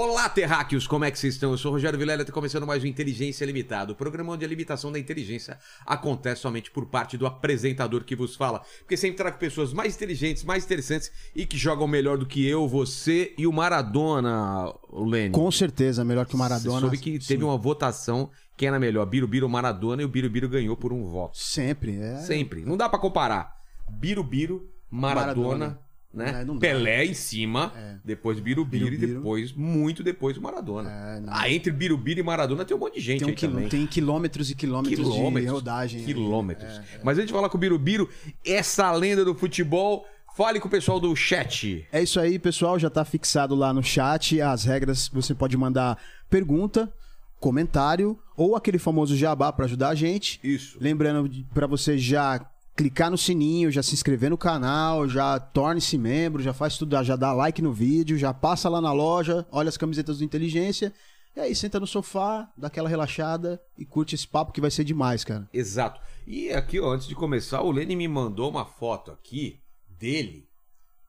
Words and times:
Olá, 0.00 0.28
terráqueos, 0.28 0.86
como 0.86 1.04
é 1.04 1.10
que 1.10 1.18
vocês 1.18 1.34
estão? 1.34 1.50
Eu 1.50 1.58
sou 1.58 1.72
o 1.72 1.74
Rogério 1.74 1.98
Vilela 1.98 2.20
e 2.20 2.22
está 2.22 2.32
começando 2.32 2.64
mais 2.64 2.84
um 2.84 2.86
Inteligência 2.86 3.44
Limitada, 3.44 3.90
o 3.90 3.96
programa 3.96 4.32
onde 4.32 4.44
a 4.44 4.48
limitação 4.48 4.92
da 4.92 4.98
inteligência 4.98 5.58
acontece 5.84 6.42
somente 6.42 6.70
por 6.70 6.86
parte 6.86 7.18
do 7.18 7.26
apresentador 7.26 8.04
que 8.04 8.14
vos 8.14 8.36
fala. 8.36 8.62
Porque 8.78 8.96
sempre 8.96 9.16
trago 9.16 9.38
pessoas 9.38 9.72
mais 9.72 9.96
inteligentes, 9.96 10.44
mais 10.44 10.64
interessantes 10.64 11.10
e 11.34 11.44
que 11.44 11.58
jogam 11.58 11.88
melhor 11.88 12.16
do 12.16 12.26
que 12.26 12.46
eu, 12.46 12.68
você 12.68 13.34
e 13.36 13.44
o 13.44 13.52
Maradona, 13.52 14.72
Lênin. 14.92 15.32
Com 15.32 15.50
certeza, 15.50 16.04
melhor 16.04 16.26
que 16.26 16.36
o 16.36 16.38
Maradona. 16.38 16.76
Você 16.76 16.80
soube 16.80 16.98
que 16.98 17.18
teve 17.18 17.42
uma 17.42 17.56
votação 17.56 18.30
quem 18.56 18.68
era 18.68 18.78
melhor, 18.78 19.04
Birubiru 19.04 19.46
ou 19.46 19.50
Maradona, 19.50 20.02
e 20.02 20.04
o 20.04 20.08
Birubiru 20.08 20.48
ganhou 20.48 20.76
por 20.76 20.92
um 20.92 21.06
voto. 21.06 21.36
Sempre, 21.36 21.98
é. 21.98 22.18
Sempre. 22.18 22.64
Não 22.64 22.76
dá 22.76 22.88
pra 22.88 23.00
comparar. 23.00 23.56
Birubiru, 23.90 24.70
Maradona, 24.88 25.48
Maradona. 25.48 25.87
Né? 26.12 26.42
É. 26.46 26.58
Pelé 26.58 27.04
em 27.04 27.14
cima, 27.14 27.72
É. 27.76 27.96
depois 28.04 28.40
Birubiru 28.40 28.86
e 28.86 28.90
Birubiru. 28.90 29.14
depois, 29.20 29.52
muito 29.52 30.02
depois, 30.02 30.36
o 30.36 30.42
Maradona. 30.42 30.90
É, 30.90 31.22
ah, 31.28 31.50
entre 31.50 31.70
Birubiru 31.70 32.20
e 32.20 32.22
Maradona 32.22 32.64
tem 32.64 32.76
um 32.76 32.80
monte 32.80 32.94
de 32.94 33.00
gente 33.00 33.18
Tem, 33.20 33.26
um 33.28 33.30
aí 33.30 33.36
quilô- 33.36 33.52
também. 33.52 33.68
tem 33.68 33.86
quilômetros 33.86 34.50
e 34.50 34.54
quilômetros, 34.54 34.96
de 34.98 35.02
Quilômetros, 35.12 35.52
rodagem. 35.52 36.04
Quilômetros. 36.04 36.72
É, 36.72 37.00
Mas 37.04 37.18
antes 37.18 37.28
de 37.28 37.32
falar 37.34 37.48
com 37.48 37.56
o 37.56 37.60
Birubiru, 37.60 38.08
essa 38.44 38.90
lenda 38.92 39.24
do 39.24 39.34
futebol, 39.34 40.06
fale 40.36 40.58
com 40.60 40.68
o 40.68 40.70
pessoal 40.70 40.98
do 41.00 41.14
chat. 41.16 41.86
É 41.92 42.02
isso 42.02 42.18
aí, 42.20 42.38
pessoal. 42.38 42.78
Já 42.78 42.88
tá 42.88 43.04
fixado 43.04 43.54
lá 43.54 43.72
no 43.72 43.82
chat 43.82 44.40
as 44.40 44.64
regras. 44.64 45.08
Você 45.12 45.34
pode 45.34 45.56
mandar 45.56 45.98
pergunta, 46.30 46.92
comentário 47.40 48.18
ou 48.36 48.56
aquele 48.56 48.78
famoso 48.78 49.16
jabá 49.16 49.52
pra 49.52 49.64
ajudar 49.64 49.90
a 49.90 49.94
gente. 49.94 50.40
Isso. 50.42 50.78
Lembrando 50.80 51.28
de- 51.28 51.44
pra 51.54 51.66
você 51.66 51.96
já 51.98 52.40
clicar 52.78 53.10
no 53.10 53.18
sininho, 53.18 53.72
já 53.72 53.82
se 53.82 53.92
inscrever 53.92 54.30
no 54.30 54.38
canal, 54.38 55.08
já 55.08 55.40
torne-se 55.40 55.98
membro, 55.98 56.40
já 56.40 56.52
faz 56.52 56.78
tudo, 56.78 57.02
já 57.02 57.16
dá 57.16 57.32
like 57.32 57.60
no 57.60 57.72
vídeo, 57.72 58.16
já 58.16 58.32
passa 58.32 58.68
lá 58.68 58.80
na 58.80 58.92
loja, 58.92 59.44
olha 59.50 59.68
as 59.68 59.76
camisetas 59.76 60.18
do 60.18 60.24
Inteligência. 60.24 60.94
E 61.34 61.40
aí, 61.40 61.54
senta 61.56 61.80
no 61.80 61.88
sofá, 61.88 62.48
dá 62.56 62.68
aquela 62.68 62.88
relaxada 62.88 63.60
e 63.76 63.84
curte 63.84 64.14
esse 64.14 64.28
papo 64.28 64.52
que 64.52 64.60
vai 64.60 64.70
ser 64.70 64.84
demais, 64.84 65.24
cara. 65.24 65.48
Exato. 65.52 66.00
E 66.24 66.50
aqui, 66.50 66.78
ó, 66.78 66.92
antes 66.92 67.08
de 67.08 67.16
começar, 67.16 67.62
o 67.62 67.72
Lenny 67.72 67.96
me 67.96 68.06
mandou 68.06 68.48
uma 68.48 68.64
foto 68.64 69.10
aqui 69.10 69.58
dele. 69.88 70.46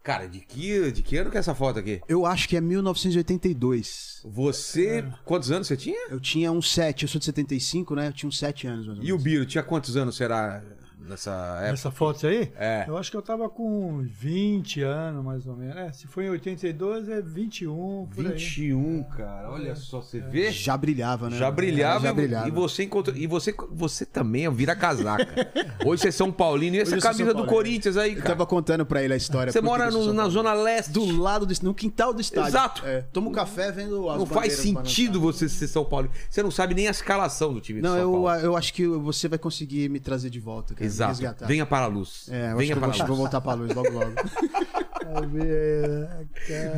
Cara, 0.01 0.27
de 0.27 0.39
que, 0.39 0.91
de 0.91 1.03
que 1.03 1.17
ano 1.17 1.29
que 1.29 1.37
é 1.37 1.39
essa 1.39 1.53
foto 1.53 1.77
aqui? 1.77 2.01
Eu 2.07 2.25
acho 2.25 2.49
que 2.49 2.57
é 2.57 2.61
1982. 2.61 4.21
Você. 4.25 5.05
Quantos 5.23 5.51
anos 5.51 5.67
você 5.67 5.77
tinha? 5.77 6.09
Eu 6.09 6.19
tinha 6.19 6.51
uns 6.51 6.71
7, 6.73 7.03
eu 7.03 7.09
sou 7.09 7.19
de 7.19 7.25
75, 7.25 7.93
né? 7.93 8.07
Eu 8.07 8.13
tinha 8.13 8.27
uns 8.27 8.39
7 8.39 8.65
anos, 8.65 8.87
mais 8.87 8.99
E 9.03 9.13
o. 9.13 9.19
Biro, 9.19 9.45
tinha 9.45 9.63
quantos 9.63 9.95
anos 9.95 10.15
será 10.15 10.63
nessa 11.07 11.31
época? 11.61 11.73
Essa 11.73 11.91
foto 11.91 12.27
aí? 12.27 12.51
É. 12.57 12.85
Eu 12.87 12.97
acho 12.97 13.09
que 13.11 13.17
eu 13.17 13.21
tava 13.21 13.49
com 13.49 13.99
20 14.03 14.81
anos, 14.81 15.23
mais 15.23 15.45
ou 15.47 15.55
menos. 15.55 15.75
É, 15.75 15.91
se 15.91 16.07
foi 16.07 16.25
em 16.25 16.29
82, 16.29 17.09
é 17.09 17.21
21, 17.21 18.07
por 18.13 18.25
aí. 18.25 18.33
21, 18.33 19.03
cara. 19.15 19.51
Olha 19.51 19.75
só, 19.75 20.01
você 20.01 20.19
vê? 20.19 20.51
Já 20.51 20.75
brilhava, 20.77 21.29
né? 21.29 21.37
Já 21.37 21.49
brilhava, 21.51 22.07
Já 22.07 22.13
brilhava. 22.13 22.47
e 22.47 22.51
você 22.51 22.83
encontrou. 22.83 23.15
E 23.15 23.27
você, 23.27 23.53
você 23.71 24.05
também 24.05 24.45
é 24.45 24.49
um 24.49 24.53
vira-casaca. 24.53 25.27
Hoje 25.85 26.01
você 26.03 26.07
é 26.09 26.11
São 26.11 26.31
Paulino 26.31 26.75
e 26.75 26.79
essa 26.79 26.95
Hoje 26.95 26.97
eu 26.97 27.01
camisa 27.11 27.25
do 27.29 27.33
Paulino. 27.33 27.53
Corinthians 27.53 27.97
aí, 27.97 28.11
Eu 28.11 28.17
cara. 28.17 28.29
tava 28.29 28.45
contando 28.45 28.85
pra 28.85 29.03
ele 29.03 29.13
a 29.13 29.17
história. 29.17 29.51
Você 29.51 29.61
mora 29.61 29.85
eu 29.85 29.91
no- 29.91 30.13
na. 30.13 30.29
Zona 30.29 30.53
Leste. 30.53 30.91
Do 30.91 31.05
lado, 31.21 31.45
do, 31.45 31.53
no 31.63 31.73
quintal 31.73 32.13
do 32.13 32.21
estádio. 32.21 32.49
Exato. 32.49 32.85
É, 32.85 33.01
toma 33.13 33.29
um 33.29 33.31
café 33.31 33.71
vendo 33.71 34.09
as 34.09 34.19
Não 34.19 34.25
faz 34.25 34.53
sentido 34.53 35.19
você 35.19 35.49
ser 35.49 35.67
São 35.67 35.83
Paulo. 35.83 36.09
Você 36.29 36.43
não 36.43 36.51
sabe 36.51 36.73
nem 36.75 36.87
a 36.87 36.91
escalação 36.91 37.53
do 37.53 37.59
time 37.61 37.79
de 37.79 37.83
Não, 37.83 37.91
São 37.93 37.99
eu, 38.01 38.11
Paulo. 38.11 38.29
eu 38.41 38.55
acho 38.57 38.73
que 38.73 38.85
você 38.87 39.27
vai 39.27 39.39
conseguir 39.39 39.89
me 39.89 39.99
trazer 39.99 40.29
de 40.29 40.39
volta, 40.39 40.73
cara. 40.73 40.88
Exato. 40.89 41.11
resgatar. 41.11 41.47
Venha 41.47 41.65
para 41.65 41.85
a 41.85 41.87
luz. 41.87 42.29
É, 42.31 42.51
eu 42.51 42.57
Venha 42.57 42.67
que 42.67 42.73
eu 42.73 42.77
para 42.81 42.91
vou, 42.91 43.01
a 43.01 43.05
vou 43.05 43.07
luz. 43.07 43.19
voltar 43.19 43.41
pra 43.41 43.53
luz 43.53 43.73
logo 43.73 43.89
logo. 43.89 44.11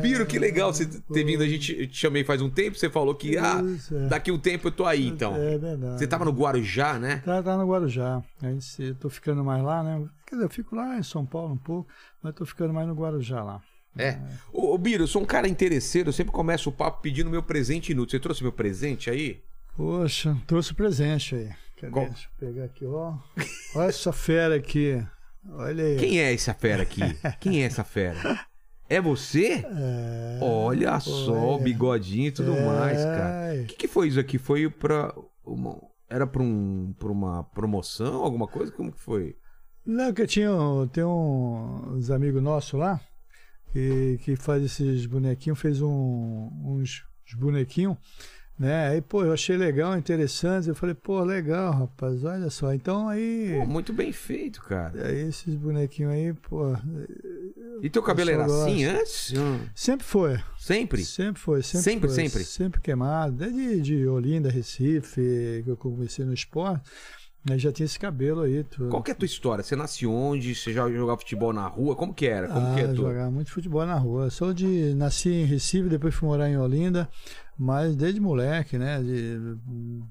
Biro, 0.00 0.26
que 0.26 0.38
legal 0.38 0.72
você 0.72 0.86
ter 0.86 1.24
vindo. 1.24 1.42
A 1.42 1.48
gente 1.48 1.86
te 1.86 1.96
chamei 1.96 2.24
faz 2.24 2.40
um 2.40 2.48
tempo. 2.48 2.78
Você 2.78 2.88
falou 2.88 3.14
que 3.14 3.36
ah, 3.36 3.60
é. 3.92 4.08
daqui 4.08 4.30
um 4.30 4.38
tempo 4.38 4.68
eu 4.68 4.72
tô 4.72 4.86
aí, 4.86 5.06
então. 5.06 5.34
É 5.36 5.58
verdade. 5.58 5.98
Você 5.98 6.06
tava 6.06 6.24
no 6.24 6.32
Guarujá, 6.32 6.98
né? 6.98 7.22
Tá, 7.24 7.42
tá 7.42 7.56
no 7.56 7.66
Guarujá. 7.66 8.22
Se 8.60 8.84
eu 8.84 8.94
tô 8.94 9.10
ficando 9.10 9.44
mais 9.44 9.62
lá, 9.62 9.82
né? 9.82 10.04
Quer 10.26 10.36
dizer, 10.36 10.46
eu 10.46 10.50
fico 10.50 10.74
lá 10.74 10.98
em 10.98 11.02
São 11.02 11.26
Paulo 11.26 11.52
um 11.52 11.58
pouco, 11.58 11.88
mas 12.22 12.34
tô 12.34 12.46
ficando 12.46 12.72
mais 12.72 12.88
no 12.88 12.94
Guarujá 12.94 13.42
lá. 13.42 13.60
É. 13.98 14.18
Ô, 14.52 14.74
ô, 14.74 14.78
Biro, 14.78 15.02
eu 15.02 15.08
sou 15.08 15.20
um 15.20 15.26
cara 15.26 15.46
interesseiro. 15.46 16.08
Eu 16.08 16.12
sempre 16.12 16.32
começo 16.32 16.70
o 16.70 16.72
papo 16.72 17.02
pedindo 17.02 17.28
meu 17.28 17.42
presente 17.42 17.92
inútil. 17.92 18.18
Você 18.18 18.22
trouxe 18.22 18.42
meu 18.42 18.52
presente 18.52 19.10
aí? 19.10 19.42
Poxa, 19.76 20.36
trouxe 20.46 20.74
presente 20.74 21.34
aí. 21.34 21.50
Cadê? 21.90 22.06
Deixa 22.06 22.28
eu 22.40 22.46
pegar 22.48 22.64
aqui, 22.64 22.86
ó. 22.86 23.14
Olha 23.74 23.88
essa 23.88 24.12
fera 24.12 24.54
aqui. 24.56 25.04
Olha 25.50 25.84
aí. 25.84 25.96
Quem 25.98 26.20
é 26.20 26.32
essa 26.32 26.54
fera 26.54 26.82
aqui? 26.82 27.00
Quem 27.40 27.62
é 27.62 27.66
essa 27.66 27.82
fera? 27.84 28.40
É 28.88 29.00
você? 29.00 29.64
É... 29.64 30.38
Olha 30.40 30.98
só, 31.00 31.56
o 31.56 31.58
bigodinho 31.58 32.28
e 32.28 32.32
tudo 32.32 32.54
É. 32.54 32.66
mais, 32.66 33.04
cara. 33.04 33.62
O 33.62 33.66
que, 33.66 33.74
que 33.76 33.88
foi 33.88 34.08
isso 34.08 34.20
aqui? 34.20 34.38
Foi 34.38 34.68
pra. 34.70 35.14
Uma... 35.44 35.76
Era 36.08 36.26
pra, 36.26 36.42
um, 36.42 36.94
pra 36.98 37.10
uma 37.10 37.42
promoção, 37.42 38.22
alguma 38.22 38.46
coisa? 38.46 38.70
Como 38.70 38.92
que 38.92 39.00
foi? 39.00 39.34
Não, 39.84 40.12
que 40.12 40.26
tinha, 40.26 40.52
um- 40.52 40.86
tem 40.86 41.02
um, 41.02 41.94
uns 41.96 42.10
amigos 42.10 42.42
nossos 42.42 42.78
lá 42.78 43.00
que, 43.72 44.20
que 44.22 44.36
faz 44.36 44.62
esses 44.62 45.06
bonequinhos, 45.06 45.58
fez 45.58 45.80
um- 45.80 46.50
uns, 46.64 47.02
uns 47.26 47.34
bonequinhos, 47.34 47.96
né? 48.58 48.88
Aí, 48.88 49.00
pô, 49.00 49.24
eu 49.24 49.32
achei 49.32 49.56
legal, 49.56 49.96
interessante. 49.96 50.68
Eu 50.68 50.74
falei, 50.74 50.94
pô, 50.94 51.22
legal, 51.24 51.72
rapaz, 51.72 52.24
olha 52.24 52.48
só. 52.50 52.72
Então 52.72 53.08
aí, 53.08 53.56
Pô, 53.58 53.66
muito 53.66 53.92
bem 53.92 54.12
feito, 54.12 54.62
cara. 54.62 55.08
aí 55.08 55.28
esses 55.28 55.54
bonequinhos 55.54 56.12
aí, 56.12 56.32
pô, 56.32 56.76
E 57.82 57.90
teu 57.90 58.02
cabelo 58.02 58.30
Eu 58.30 58.34
era 58.34 58.44
assim 58.44 58.84
antes? 58.84 59.32
Sempre 59.74 60.06
foi. 60.06 60.38
Sempre? 60.58 61.04
Sempre 61.04 61.40
foi, 61.40 61.62
sempre 61.62 61.82
Sempre, 61.82 62.08
foi. 62.08 62.16
sempre? 62.16 62.44
Sempre 62.44 62.80
queimado, 62.80 63.32
desde 63.32 63.80
de 63.80 64.06
Olinda, 64.06 64.48
Recife, 64.50 65.62
que 65.64 65.70
eu 65.70 65.76
comecei 65.76 66.24
no 66.24 66.32
esporte, 66.32 66.82
aí 67.50 67.58
já 67.58 67.72
tinha 67.72 67.86
esse 67.86 67.98
cabelo 67.98 68.42
aí. 68.42 68.62
Tudo. 68.62 68.90
Qual 68.90 69.02
que 69.02 69.10
é 69.10 69.14
a 69.14 69.16
tua 69.16 69.26
história? 69.26 69.64
Você 69.64 69.74
nasceu 69.74 70.12
onde? 70.12 70.54
Você 70.54 70.72
já 70.72 70.88
jogava 70.88 71.18
futebol 71.18 71.52
na 71.52 71.66
rua? 71.66 71.96
Como 71.96 72.14
que 72.14 72.26
era? 72.26 72.46
Como 72.46 72.66
ah, 72.66 72.74
que 72.74 72.80
é 72.80 72.88
tu? 72.88 72.96
jogava 72.96 73.30
muito 73.30 73.50
futebol 73.50 73.84
na 73.84 73.96
rua. 73.96 74.30
Sou 74.30 74.54
de 74.54 74.94
nasci 74.94 75.30
em 75.30 75.44
Recife, 75.44 75.88
depois 75.88 76.14
fui 76.14 76.28
morar 76.28 76.48
em 76.48 76.56
Olinda, 76.56 77.08
mas 77.58 77.94
desde 77.96 78.20
moleque, 78.20 78.78
né, 78.78 79.00
de 79.02 79.38
hum, 79.68 80.02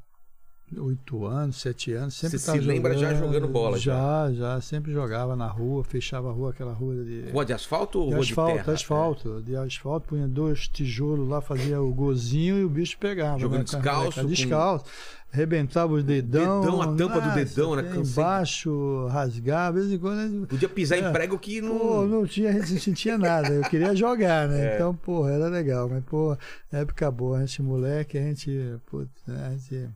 oito 0.77 1.25
anos, 1.25 1.57
sete 1.57 1.91
anos, 1.93 2.13
sempre 2.13 2.39
Você 2.39 2.51
se 2.51 2.59
lembra 2.59 2.97
já 2.97 3.13
jogando 3.13 3.47
bola, 3.47 3.77
Já, 3.77 4.31
já, 4.31 4.61
sempre 4.61 4.91
jogava 4.93 5.35
na 5.35 5.47
rua, 5.47 5.83
fechava 5.83 6.29
a 6.29 6.31
rua, 6.31 6.51
aquela 6.51 6.71
rua 6.73 6.95
de 7.03 7.29
Rua 7.29 7.43
de 7.45 7.51
asfalto 7.53 7.99
ou 7.99 8.05
de 8.07 8.13
rua 8.13 8.21
asfalto, 8.21 8.51
de 8.57 8.63
terra? 8.63 8.73
asfalto, 8.73 9.41
de 9.41 9.55
asfalto, 9.55 10.07
punha 10.07 10.27
dois 10.27 10.67
tijolos 10.69 11.27
lá, 11.27 11.41
fazia 11.41 11.81
o 11.81 11.93
gozinho 11.93 12.57
e 12.57 12.63
o 12.63 12.69
bicho 12.69 12.97
pegava. 12.97 13.37
Jogando 13.39 13.59
né, 13.59 13.63
descalço, 13.65 14.15
cara, 14.15 14.27
com- 14.27 14.33
Arrebentava 15.33 15.93
os 15.93 16.03
dedão. 16.03 16.61
Dedão, 16.61 16.81
a 16.81 16.87
tampa 16.95 17.21
do 17.21 17.27
nossa, 17.27 17.35
dedão, 17.45 17.75
né? 17.75 17.83
tem 17.83 17.91
Cansei. 17.93 18.11
Embaixo, 18.11 19.07
rasgava, 19.07 19.79
de 19.79 19.87
vez 19.87 19.93
em 19.93 19.99
quando. 20.01 20.47
Podia 20.47 20.67
pisar 20.67 20.97
em 20.97 21.05
É. 21.05 21.11
prego 21.11 21.39
que 21.39 21.61
não... 21.61 21.77
Pô, 21.77 22.05
não 22.05 22.25
tinha, 22.25 22.49
a 22.49 22.53
gente 22.53 22.73
não 22.73 22.79
sentia 22.81 23.17
nada. 23.17 23.49
Eu 23.49 23.63
queria 23.63 23.95
jogar, 23.95 24.47
né? 24.47 24.61
É. 24.71 24.75
Então, 24.75 24.93
pô, 24.93 25.27
era 25.27 25.47
legal. 25.47 25.89
Mas, 25.89 26.03
pô, 26.03 26.37
época 26.71 27.09
boa. 27.09 27.37
A 27.37 27.45
gente, 27.45 27.61
moleque, 27.61 28.17
a 28.17 28.21
gente. 28.21 28.75
Putz, 28.85 29.09
né, 29.25 29.47
a 29.47 29.51
gente 29.51 29.89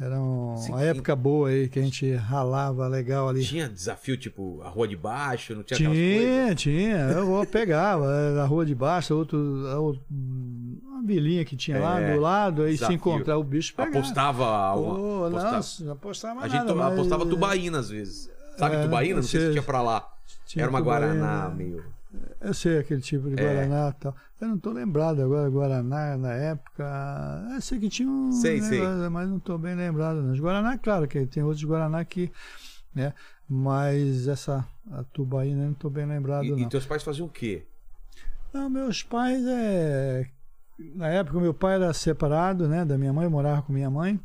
era 0.00 0.18
um- 0.20 0.56
Sim, 0.56 0.72
uma 0.72 0.82
época 0.82 1.14
boa 1.14 1.48
aí, 1.48 1.68
que 1.68 1.78
a 1.78 1.82
gente 1.82 2.12
ralava 2.14 2.86
legal 2.88 3.28
ali. 3.28 3.44
Tinha 3.44 3.68
desafio, 3.68 4.16
tipo, 4.16 4.60
a 4.62 4.68
rua 4.68 4.88
de 4.88 4.96
baixo, 4.96 5.54
não 5.54 5.62
tinha? 5.62 5.78
Tinha, 5.78 6.54
tinha. 6.54 6.96
Eu 7.10 7.46
pegava 7.50 8.06
na 8.32 8.44
rua 8.44 8.66
de 8.66 8.74
baixo, 8.74 9.14
outro, 9.16 9.38
outro- 9.80 10.02
uma 10.10 11.02
vilinha 11.04 11.44
que 11.44 11.56
tinha 11.56 11.78
lá 11.80 12.00
É, 12.00 12.14
do 12.14 12.20
lado, 12.20 12.62
aí 12.62 12.72
desafio. 12.72 12.88
se 12.88 12.94
encontrar 12.96 13.38
o 13.38 13.44
bicho 13.44 13.74
pegava. 13.74 13.98
Apostava... 13.98 14.44
Pô, 14.74 15.24
apostava- 15.26 15.52
não, 15.80 15.86
não 15.86 15.92
apostava 15.92 16.40
A 16.40 16.48
gente 16.48 16.58
nada. 16.58 16.74
mas- 16.74 16.92
apostava 16.92 17.26
tubaína 17.26 17.78
às 17.78 17.90
vezes. 17.90 18.30
Sabe 18.56 18.76
É, 18.76 18.82
tubaína? 18.82 19.16
Não 19.16 19.22
sei 19.22 19.40
se 19.40 19.50
tinha 19.52 19.62
pra 19.62 19.82
lá. 19.82 20.06
Tinha 20.46 20.64
Era 20.64 20.70
uma 20.70 20.78
tubaína. 20.80 21.06
Guaraná 21.14 21.48
meio... 21.54 21.84
Eu 22.40 22.52
sei 22.52 22.78
aquele 22.78 23.00
tipo 23.00 23.28
de 23.30 23.40
É. 23.40 23.44
Guaraná 23.44 23.88
e 23.90 24.00
tal. 24.00 24.14
Eu 24.40 24.48
não 24.48 24.58
tô 24.58 24.70
lembrado 24.72 25.22
agora, 25.22 25.48
Guaraná 25.48 26.16
na 26.16 26.32
época. 26.32 27.48
Eu 27.54 27.60
sei 27.60 27.78
que 27.78 27.88
tinha 27.88 28.08
um. 28.08 28.32
Sei, 28.32 28.60
sei. 28.60 28.80
negócio, 28.80 29.10
Mas 29.10 29.28
não 29.28 29.38
tô 29.38 29.56
bem 29.56 29.74
lembrado. 29.74 30.22
Não. 30.22 30.32
Os 30.32 30.40
Guaraná, 30.40 30.76
claro, 30.78 31.06
que 31.08 31.24
tem 31.26 31.42
outros 31.42 31.64
Guaraná 31.64 32.04
que. 32.04 32.30
Né? 32.94 33.14
Mas 33.48 34.28
essa 34.28 34.66
a 34.90 35.02
tubaína 35.04 35.66
não 35.66 35.74
tô 35.74 35.88
bem 35.88 36.04
lembrado, 36.06 36.44
E, 36.44 36.50
não. 36.50 36.58
e 36.58 36.68
teus 36.68 36.84
pais 36.84 37.02
faziam 37.02 37.26
o 37.26 37.30
quê? 37.30 37.64
Não, 38.52 38.68
meus 38.68 39.02
pais 39.02 39.42
é. 39.46 40.26
Na 40.94 41.08
época, 41.08 41.38
meu 41.40 41.54
pai 41.54 41.76
era 41.76 41.92
separado, 41.94 42.68
né? 42.68 42.84
Da 42.84 42.98
minha 42.98 43.12
mãe, 43.12 43.28
morava 43.28 43.62
com 43.62 43.72
minha 43.72 43.88
mãe. 43.90 44.20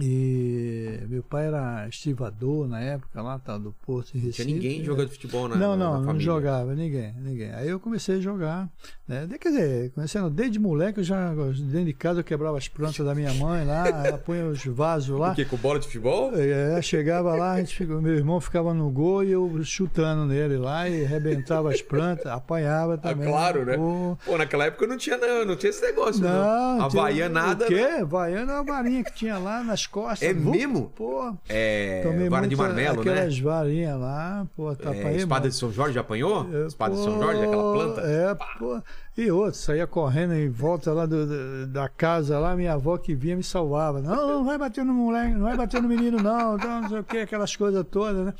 E 0.00 1.00
meu 1.08 1.22
pai 1.22 1.46
era 1.48 1.86
estivador 1.88 2.68
na 2.68 2.80
época 2.80 3.20
lá, 3.20 3.38
tá, 3.38 3.58
do 3.58 3.72
Porto 3.84 4.14
em 4.16 4.20
Recife. 4.20 4.42
tinha 4.44 4.54
ninguém 4.54 4.84
jogando 4.84 5.08
futebol 5.10 5.48
na 5.48 5.56
Não, 5.56 5.76
na- 5.76 5.84
não, 5.92 6.00
na 6.02 6.12
não 6.12 6.20
jogava, 6.20 6.74
ninguém, 6.74 7.12
ninguém. 7.20 7.52
Aí 7.52 7.68
eu 7.68 7.80
comecei 7.80 8.16
a 8.16 8.20
jogar, 8.20 8.68
né? 9.06 9.26
De- 9.26 9.38
Quer 9.38 9.48
dizer, 9.50 9.90
começando 9.92 10.30
desde 10.30 10.58
moleque, 10.58 11.00
eu 11.00 11.04
já, 11.04 11.32
dentro 11.34 11.84
de 11.86 11.92
casa, 11.92 12.20
eu 12.20 12.24
quebrava 12.24 12.56
as 12.58 12.68
plantas 12.68 13.04
da 13.04 13.14
minha 13.14 13.32
mãe 13.34 13.64
lá, 13.64 13.88
ela 14.06 14.18
punha 14.18 14.46
os 14.46 14.64
vasos 14.64 15.18
lá. 15.18 15.32
O 15.32 15.34
quê? 15.34 15.44
Com 15.44 15.56
bola 15.56 15.78
de 15.78 15.86
futebol? 15.86 16.32
É, 16.34 16.80
chegava 16.82 17.34
lá, 17.34 17.52
a 17.52 17.58
gente 17.58 17.84
meu 17.84 18.14
irmão 18.14 18.40
ficava 18.40 18.72
no 18.74 18.88
gol 18.90 19.24
e 19.24 19.32
eu 19.32 19.62
chutando 19.64 20.26
nele 20.26 20.56
lá 20.58 20.88
e 20.88 21.04
arrebentava 21.04 21.70
as 21.70 21.82
plantas, 21.82 22.26
apanhava 22.26 22.96
também. 22.98 23.26
Ah, 23.28 23.30
claro, 23.30 23.64
né? 23.64 23.76
Pô, 23.76 24.16
Pô, 24.24 24.38
naquela 24.38 24.66
época 24.66 24.86
não 24.86 24.96
tinha, 24.96 25.16
não, 25.16 25.44
não 25.44 25.56
tinha 25.56 25.70
esse 25.70 25.82
negócio, 25.82 26.22
não. 26.22 26.76
não, 26.78 26.84
Havaianada. 26.84 27.66
tinha- 27.66 27.78
né? 27.80 27.86
O 27.94 27.96
quê? 27.96 28.02
Havaiana 28.02 28.52
é 28.52 28.54
uma 28.56 28.64
varinha 28.64 29.02
que 29.04 29.12
tinha 29.14 29.38
lá 29.38 29.62
nas 29.64 29.86
costas. 29.88 30.22
É 30.28 30.32
Vup, 30.32 30.54
mesmo? 30.54 30.90
Pô, 30.94 31.34
É, 31.48 32.02
tomei 32.02 32.28
vara 32.28 32.46
de 32.46 32.54
marmelo, 32.54 33.02
né? 33.04 33.10
aquelas 33.12 33.38
varinhas 33.38 33.98
lá, 33.98 34.46
pô, 34.56 34.74
tá 34.76 34.94
É, 34.94 35.16
espada 35.16 35.48
de 35.48 35.54
São 35.54 35.72
Jorge 35.72 35.94
já 35.94 36.00
apanhou? 36.02 36.48
É, 36.54 36.66
espada 36.66 36.94
de 36.94 37.02
São 37.02 37.14
pô, 37.14 37.18
Jorge, 37.24 37.42
aquela 37.42 37.72
planta? 37.72 38.00
É, 38.02 38.34
pô. 38.58 38.80
E 39.16 39.30
outro, 39.30 39.58
saía 39.58 39.86
correndo 39.86 40.34
em 40.34 40.48
volta 40.48 40.92
lá 40.92 41.04
do- 41.06 41.66
da 41.66 41.88
casa 41.88 42.38
lá, 42.38 42.54
minha 42.54 42.74
avó 42.74 42.96
que 42.98 43.14
vinha 43.14 43.34
me 43.36 43.42
salvava. 43.42 44.00
Não, 44.00 44.28
não 44.28 44.44
vai 44.44 44.56
bater 44.56 44.84
no 44.84 44.94
moleque, 44.94 45.34
não 45.34 45.42
vai 45.42 45.56
bater 45.56 45.82
no 45.82 45.88
menino, 45.88 46.18
não, 46.22 46.56
não, 46.56 46.82
não 46.82 46.88
sei 46.88 46.98
o 47.00 47.04
que, 47.04 47.18
aquelas 47.18 47.56
coisas 47.56 47.84
todas, 47.90 48.26
né? 48.26 48.34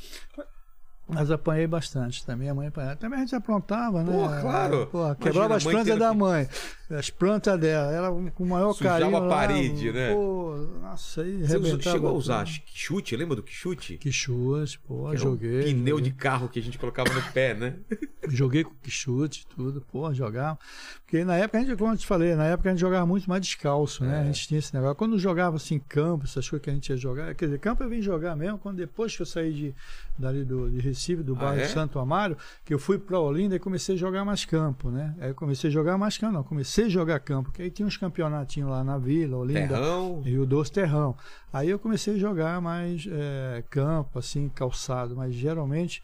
Mas 1.11 1.31
apanhei 1.31 1.65
bastante 1.65 2.23
também, 2.23 2.49
a 2.49 2.53
mãe 2.53 2.67
apanhava. 2.67 2.95
Também 2.95 3.17
a 3.17 3.21
gente 3.23 3.35
aprontava, 3.35 4.03
né? 4.03 4.13
Pô, 4.13 4.41
claro. 4.41 4.87
Pô, 4.91 5.15
quebrava 5.15 5.55
as 5.55 5.63
plantas 5.63 5.97
da 5.97 6.13
mãe, 6.13 6.47
as 6.91 7.09
plantas 7.09 7.59
dela, 7.59 7.91
ela 7.91 8.31
com 8.31 8.43
o 8.43 8.47
maior 8.47 8.73
Sujava 8.73 8.99
carinho. 8.99 9.15
a 9.17 9.19
lá, 9.19 9.29
parede, 9.29 9.91
né? 9.91 10.13
Pô, 10.13 10.55
nossa, 10.81 11.21
aí 11.21 11.37
Você 11.43 11.81
chegou 11.81 12.09
a 12.09 12.13
usar 12.13 12.45
tudo. 12.45 12.61
chute? 12.73 13.15
Lembra 13.15 13.35
do 13.35 13.43
chute? 13.45 13.97
Quixuas, 13.97 14.75
pô, 14.75 15.07
Era 15.07 15.15
um 15.15 15.17
joguei. 15.17 15.63
pneu 15.63 15.97
joguei. 15.97 16.11
de 16.11 16.17
carro 16.17 16.49
que 16.49 16.59
a 16.59 16.63
gente 16.63 16.77
colocava 16.79 17.13
no 17.13 17.21
pé, 17.31 17.53
né? 17.53 17.75
Joguei 18.31 18.63
com 18.63 18.73
chute, 18.87 19.47
tudo, 19.47 19.81
pô, 19.81 20.13
jogava. 20.13 20.59
Porque 21.03 21.23
na 21.23 21.35
época, 21.37 21.57
a 21.57 21.61
gente, 21.61 21.75
como 21.77 21.93
eu 21.93 21.97
te 21.97 22.05
falei, 22.05 22.35
na 22.35 22.45
época 22.45 22.69
a 22.69 22.71
gente 22.73 22.81
jogava 22.81 23.03
muito 23.05 23.27
mais 23.27 23.41
descalço, 23.41 24.03
né? 24.03 24.19
A 24.19 24.23
gente 24.25 24.47
tinha 24.47 24.59
esse 24.59 24.71
negócio. 24.75 24.95
Quando 24.95 25.17
jogava 25.17 25.55
assim, 25.55 25.79
campo, 25.79 26.25
essas 26.25 26.47
coisas 26.47 26.63
que 26.63 26.69
a 26.69 26.73
gente 26.73 26.89
ia 26.89 26.97
jogar, 26.97 27.33
quer 27.33 27.45
dizer, 27.45 27.57
campo 27.59 27.81
eu 27.81 27.89
vim 27.89 28.01
jogar 28.03 28.35
mesmo, 28.35 28.59
quando 28.59 28.75
depois 28.77 29.15
que 29.15 29.21
eu 29.21 29.25
saí 29.25 29.51
de, 29.53 29.75
dali 30.17 30.43
do, 30.43 30.69
de 30.69 30.79
Recife, 30.79 31.23
do 31.23 31.33
Ah, 31.37 31.39
bairro 31.39 31.61
é? 31.61 31.67
Santo 31.69 31.97
Amaro, 31.97 32.37
que 32.63 32.71
eu 32.73 32.77
fui 32.77 32.99
pra 32.99 33.19
Olinda 33.19 33.55
e 33.55 33.59
comecei 33.59 33.95
a 33.95 33.97
jogar 33.97 34.23
mais 34.23 34.45
campo, 34.45 34.91
né? 34.91 35.15
Aí 35.19 35.29
eu 35.29 35.35
comecei 35.35 35.69
a 35.69 35.73
jogar 35.73 35.97
mais 35.97 36.15
campo, 36.17 36.33
não, 36.33 36.43
comecei 36.43 36.78
a 36.85 36.89
jogar 36.89 37.19
campo, 37.19 37.49
porque 37.49 37.61
aí 37.61 37.71
tinha 37.71 37.87
uns 37.87 37.97
campeonatinhos 37.97 38.69
lá 38.69 38.83
na 38.83 38.97
Vila, 38.97 39.37
Olinda. 39.37 39.67
Terrão. 39.67 40.21
Rio 40.21 40.45
Doce 40.45 40.71
Terrão. 40.71 41.15
Aí 41.51 41.69
eu 41.69 41.79
comecei 41.79 42.15
a 42.15 42.17
jogar 42.17 42.61
mais 42.61 43.07
é, 43.09 43.63
campo, 43.69 44.19
assim, 44.19 44.49
calçado, 44.49 45.15
mas 45.15 45.33
geralmente, 45.33 46.01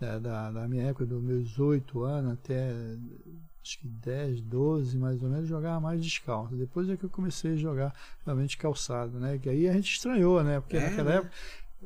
é, 0.00 0.18
da, 0.18 0.50
da 0.50 0.68
minha 0.68 0.84
época, 0.84 1.06
dos 1.06 1.22
meus 1.22 1.58
oito 1.58 2.02
anos 2.02 2.32
até 2.32 2.72
acho 3.64 3.78
que 3.78 3.88
10, 3.88 4.42
12 4.42 4.98
mais 4.98 5.22
ou 5.22 5.28
menos, 5.30 5.48
jogava 5.48 5.80
mais 5.80 6.02
descalço. 6.02 6.54
Depois 6.54 6.88
é 6.90 6.96
que 6.98 7.04
eu 7.04 7.08
comecei 7.08 7.54
a 7.54 7.56
jogar 7.56 7.94
realmente 8.24 8.58
calçado, 8.58 9.18
né? 9.18 9.38
Que 9.38 9.48
aí 9.48 9.66
a 9.66 9.72
gente 9.72 9.90
estranhou, 9.90 10.44
né? 10.44 10.60
Porque 10.60 10.76
É, 10.76 10.80
naquela 10.90 11.10
né? 11.10 11.16
época 11.16 11.32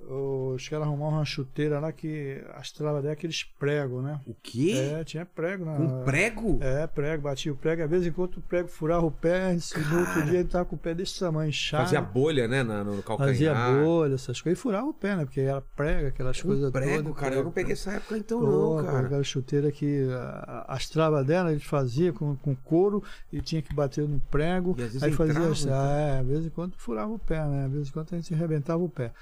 os 0.06 0.68
caras 0.68 0.86
arrumavam 0.86 1.18
uma 1.18 1.24
chuteira 1.24 1.78
lá 1.80 1.92
que 1.92 2.42
as 2.54 2.70
travas 2.72 3.02
dela 3.02 3.12
aqueles 3.14 3.44
pregos, 3.44 4.02
né? 4.02 4.20
O 4.26 4.34
quê? 4.42 4.92
É, 4.98 5.04
tinha 5.04 5.24
prego 5.26 5.64
na. 5.64 5.76
Com 5.76 6.04
prego? 6.04 6.58
É, 6.60 6.86
prego, 6.86 7.22
batia 7.22 7.52
o 7.52 7.56
prego. 7.56 7.82
Às 7.84 7.90
vezes, 7.90 8.06
enquanto 8.06 8.36
o 8.38 8.40
prego 8.42 8.68
furava 8.68 9.04
o 9.06 9.10
pé, 9.10 9.52
no 9.54 9.98
outro 10.00 10.22
dia 10.24 10.40
ele 10.40 10.48
tava 10.48 10.64
com 10.64 10.76
o 10.76 10.78
pé 10.78 10.94
desse 10.94 11.18
tamanho, 11.18 11.48
inchado. 11.48 11.84
Fazia 11.84 12.00
bolha, 12.00 12.46
né? 12.48 12.62
na- 12.62 12.84
No 12.84 13.02
calcanhar. 13.02 13.32
Fazia 13.34 13.54
bolha, 13.82 14.14
essas 14.14 14.40
coisas. 14.40 14.58
E 14.58 14.62
furava 14.62 14.86
o 14.86 14.94
pé, 14.94 15.16
né? 15.16 15.24
Porque 15.24 15.40
era 15.40 15.60
prego, 15.60 16.08
aquelas 16.08 16.40
coisas 16.40 16.66
Com 16.66 16.72
prego, 16.72 17.02
todas. 17.04 17.18
cara. 17.20 17.34
Eu 17.34 17.44
não 17.44 17.50
peguei 17.52 17.72
essa 17.72 17.92
época 17.92 18.16
então, 18.16 18.40
Pô, 18.40 18.76
não, 18.76 18.84
cara. 18.84 19.06
Aquela 19.06 19.22
chuteira 19.24 19.70
que 19.72 20.06
a- 20.12 20.64
as 20.68 20.88
travas 20.88 21.26
dela 21.26 21.50
ele 21.50 21.60
fazia 21.60 22.12
com, 22.12 22.36
com 22.36 22.54
couro 22.54 23.02
e 23.32 23.40
tinha 23.40 23.62
que 23.62 23.74
bater 23.74 24.06
no 24.08 24.20
prego. 24.30 24.74
E 24.78 24.82
às 24.82 24.88
vezes 24.88 25.02
aí 25.02 25.12
fazia 25.12 25.32
entrava, 25.32 25.52
assim, 25.52 25.64
então. 25.66 25.78
ah, 25.80 25.90
é, 25.98 26.18
às 26.20 26.26
vez 26.26 26.46
em 26.46 26.50
quando 26.50 26.74
furava 26.76 27.12
o 27.12 27.18
pé, 27.18 27.44
né? 27.46 27.64
Às 27.66 27.72
vezes 27.72 27.88
em 27.88 27.92
quando 27.92 28.08
a 28.12 28.16
gente 28.16 28.34
arrebentava 28.34 28.82
o 28.82 28.88
pé. 28.88 29.12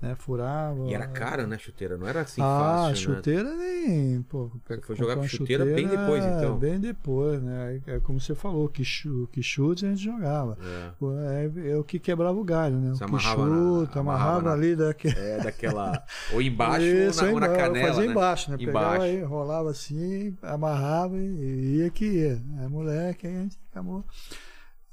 Né? 0.00 0.14
Furava. 0.14 0.78
E 0.88 0.92
era 0.92 1.06
cara, 1.06 1.46
né, 1.46 1.56
chuteira? 1.56 1.96
Não 1.96 2.06
era 2.06 2.20
assim 2.20 2.42
ah, 2.42 2.44
fácil, 2.90 3.08
né? 3.10 3.16
chuteira 3.16 3.54
nem. 3.56 4.20
Pô, 4.24 4.50
foi 4.82 4.94
jogar 4.94 5.14
com 5.14 5.22
uma 5.22 5.28
chuteira 5.28 5.64
bem 5.64 5.88
depois, 5.88 6.22
então. 6.22 6.58
Bem 6.58 6.78
depois, 6.78 7.42
né? 7.42 7.80
É 7.86 7.98
como 8.00 8.20
você 8.20 8.34
falou, 8.34 8.68
que, 8.68 8.84
chu, 8.84 9.26
que 9.32 9.42
chute 9.42 9.86
a 9.86 9.88
gente 9.88 10.04
jogava. 10.04 10.58
É. 10.62 10.90
Pô, 10.98 11.12
É, 11.18 11.70
é 11.70 11.76
o 11.78 11.82
que 11.82 11.98
quebrava 11.98 12.38
o 12.38 12.44
galho, 12.44 12.76
né? 12.76 12.90
Você 12.90 13.04
o 13.04 13.06
que 13.06 13.14
amarrava 13.14 13.46
na- 13.46 13.56
chuta, 13.56 14.00
amarrava 14.00 14.42
na- 14.42 14.52
ali 14.52 14.76
daquele. 14.76 15.18
É, 15.18 15.38
daquela. 15.42 16.04
Ou 16.34 16.42
embaixo 16.42 16.84
Isso, 16.84 17.20
ou 17.24 17.26
na, 17.28 17.32
ou 17.32 17.40
na 17.40 17.48
canela. 17.56 17.86
Fazia 17.88 18.04
né? 18.04 18.10
embaixo, 18.12 18.50
né? 18.50 18.58
Pegava 18.58 18.78
Embaixo. 18.78 19.02
aí, 19.02 19.22
rolava 19.22 19.70
assim, 19.70 20.36
amarrava 20.42 21.16
e 21.16 21.76
ia 21.78 21.90
que 21.90 22.04
ia. 22.04 22.42
É 22.62 22.68
moleque, 22.68 23.26
aí 23.26 23.34
a 23.34 23.40
gente 23.44 23.56
acabou. 23.72 24.04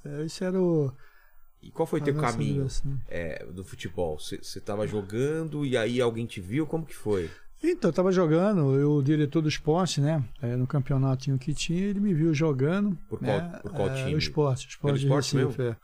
É, 0.05 0.23
Esse 0.23 0.45
era 0.45 0.61
o. 0.61 0.93
E 1.63 1.71
qual 1.71 1.87
foi 1.87 1.99
a 2.01 2.03
teu 2.03 2.13
nossa 2.13 2.31
caminho 2.37 2.67
é, 3.07 3.45
do 3.45 3.63
futebol? 3.63 4.19
Você 4.19 4.37
você 4.37 4.59
tava 4.59 4.85
jogando 4.85 5.65
e 5.65 5.77
aí 5.77 6.01
alguém 6.01 6.25
te 6.25 6.41
viu? 6.41 6.67
Como 6.67 6.85
que 6.85 6.95
foi? 6.95 7.29
Então, 7.65 7.89
eu 7.89 7.93
tava 7.93 8.11
jogando, 8.11 8.75
eu, 8.75 8.91
o 8.95 9.01
diretor 9.01 9.41
do 9.41 9.47
esporte, 9.47 10.01
né? 10.01 10.21
é, 10.41 10.53
no 10.57 10.67
campeonatinho 10.67 11.37
que 11.39 11.53
tinha, 11.53 11.79
ele 11.85 12.01
me 12.01 12.13
viu 12.13 12.33
jogando. 12.33 12.97
Por 13.07 13.19
qual- 13.19 13.37
né, 13.39 13.59
por 13.61 13.71
qual 13.71 13.87
é, 13.87 13.93
time? 14.03 14.15
O 14.15 14.17
esporte, 14.17 14.67
o 14.67 14.69
esporte 14.69 14.99
de 14.99 15.05
esporte 15.05 15.37
Recife, 15.37 15.61
é. 15.61 15.77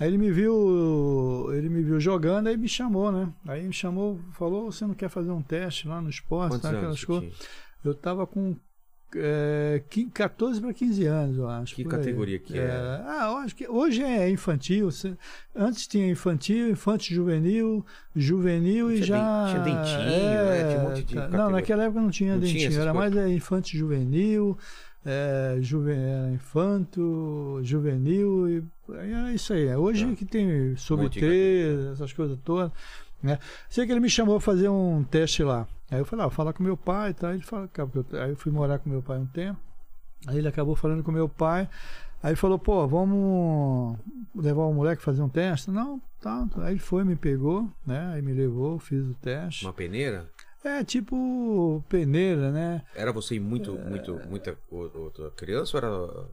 Aí 0.00 0.08
ele 0.08 0.16
me 0.16 0.30
viu, 0.30 1.52
ele 1.52 1.68
me 1.68 1.82
viu 1.82 2.00
jogando, 2.00 2.46
aí 2.46 2.56
me 2.56 2.68
chamou, 2.68 3.12
né? 3.12 3.30
Aí 3.46 3.66
me 3.66 3.74
chamou, 3.74 4.18
falou, 4.32 4.72
você 4.72 4.86
não 4.86 4.94
quer 4.94 5.10
fazer 5.10 5.30
um 5.30 5.42
teste 5.42 5.86
lá 5.86 6.00
no 6.00 6.08
esporte, 6.08 6.52
tá, 6.62 6.70
aquelas 6.78 7.04
coisas. 7.04 7.38
Eu 7.84 7.94
tava 7.94 8.26
com 8.26 8.56
é, 9.16 9.82
quin- 9.88 10.08
14 10.08 10.60
para 10.60 10.72
15 10.74 11.04
anos, 11.06 11.38
eu 11.38 11.48
acho. 11.48 11.74
Que 11.74 11.84
categoria 11.84 12.38
que 12.38 12.58
é? 12.58 12.70
Ah, 13.06 13.28
eu 13.30 13.36
acho 13.38 13.54
que 13.56 13.68
hoje 13.68 14.02
é 14.02 14.28
infantil. 14.30 14.88
Antes 15.54 15.86
tinha 15.86 16.08
infantil, 16.10 16.70
infantil 16.70 17.16
juvenil, 17.16 17.86
juvenil 18.14 18.90
e 18.92 18.96
Tinha 18.96 19.06
já. 19.06 19.44
den- 19.44 19.62
tinha 19.64 19.78
dentinho, 19.78 20.44
né? 20.44 20.68
Tinha 20.68 20.78
um 20.80 20.82
monte 20.88 21.02
de 21.04 21.14
categoria. 21.14 21.38
Não, 21.38 21.50
naquela 21.50 21.84
época 21.84 22.00
não 22.00 22.10
tinha 22.10 22.32
Não 22.34 22.40
tinha 22.40 22.52
dentinho, 22.52 22.68
essas 22.68 22.80
era 22.82 22.92
coisas? 22.92 23.14
mais 23.14 23.26
é, 23.30 23.34
infantil 23.34 23.80
juvenil, 23.80 24.58
é, 25.06 25.56
juve, 25.60 25.92
infanto, 26.34 27.60
juvenil 27.62 28.48
e 28.48 28.62
era 28.92 29.32
isso 29.32 29.52
aí. 29.52 29.74
Hoje 29.74 30.06
Tá. 30.06 30.14
que 30.16 30.24
tem 30.24 30.74
3, 31.20 31.86
essas 31.92 32.12
coisas 32.12 32.38
todas. 32.44 32.70
Né? 33.22 33.38
Sei 33.68 33.84
que 33.86 33.92
ele 33.92 34.00
me 34.00 34.08
chamou 34.10 34.36
para 34.36 34.44
fazer 34.44 34.68
um 34.68 35.02
teste 35.02 35.42
lá. 35.42 35.66
Aí 35.90 35.98
eu 35.98 36.04
falei, 36.04 36.24
ah, 36.24 36.28
vou 36.28 36.34
falar 36.36 36.52
com 36.52 36.62
meu 36.62 36.76
pai 36.76 37.10
e 37.10 37.14
tal. 37.14 37.32
Ele 37.32 37.42
eu- 37.50 38.20
aí 38.20 38.30
eu 38.30 38.36
fui 38.36 38.52
morar 38.52 38.78
com 38.78 38.90
meu 38.90 39.02
pai 39.02 39.18
um 39.18 39.26
tempo. 39.26 39.58
Aí 40.26 40.38
ele 40.38 40.48
acabou 40.48 40.74
falando 40.76 41.02
com 41.02 41.10
meu 41.12 41.28
pai. 41.28 41.68
Aí 42.22 42.34
falou, 42.34 42.58
pô, 42.58 42.86
vamos 42.86 43.96
levar 44.34 44.62
o 44.64 44.74
moleque 44.74 45.00
fazer 45.02 45.22
um 45.22 45.28
teste? 45.28 45.70
Não, 45.70 46.00
tá. 46.20 46.46
Aí 46.58 46.72
ele 46.72 46.80
foi, 46.80 47.04
me 47.04 47.14
pegou, 47.16 47.70
né? 47.86 48.12
Aí 48.14 48.22
me 48.22 48.32
levou, 48.32 48.78
fiz 48.78 49.06
o 49.06 49.14
teste. 49.14 49.64
Uma 49.64 49.72
peneira? 49.72 50.28
É 50.64 50.82
tipo 50.82 51.82
peneira, 51.88 52.50
né? 52.50 52.82
Era 52.94 53.12
você 53.12 53.38
muito, 53.38 53.76
É. 53.78 53.84
muito, 53.88 54.20
muita 54.28 54.58
outra 54.70 55.30
criança 55.30 55.76
ou 55.76 55.84
era. 55.84 56.26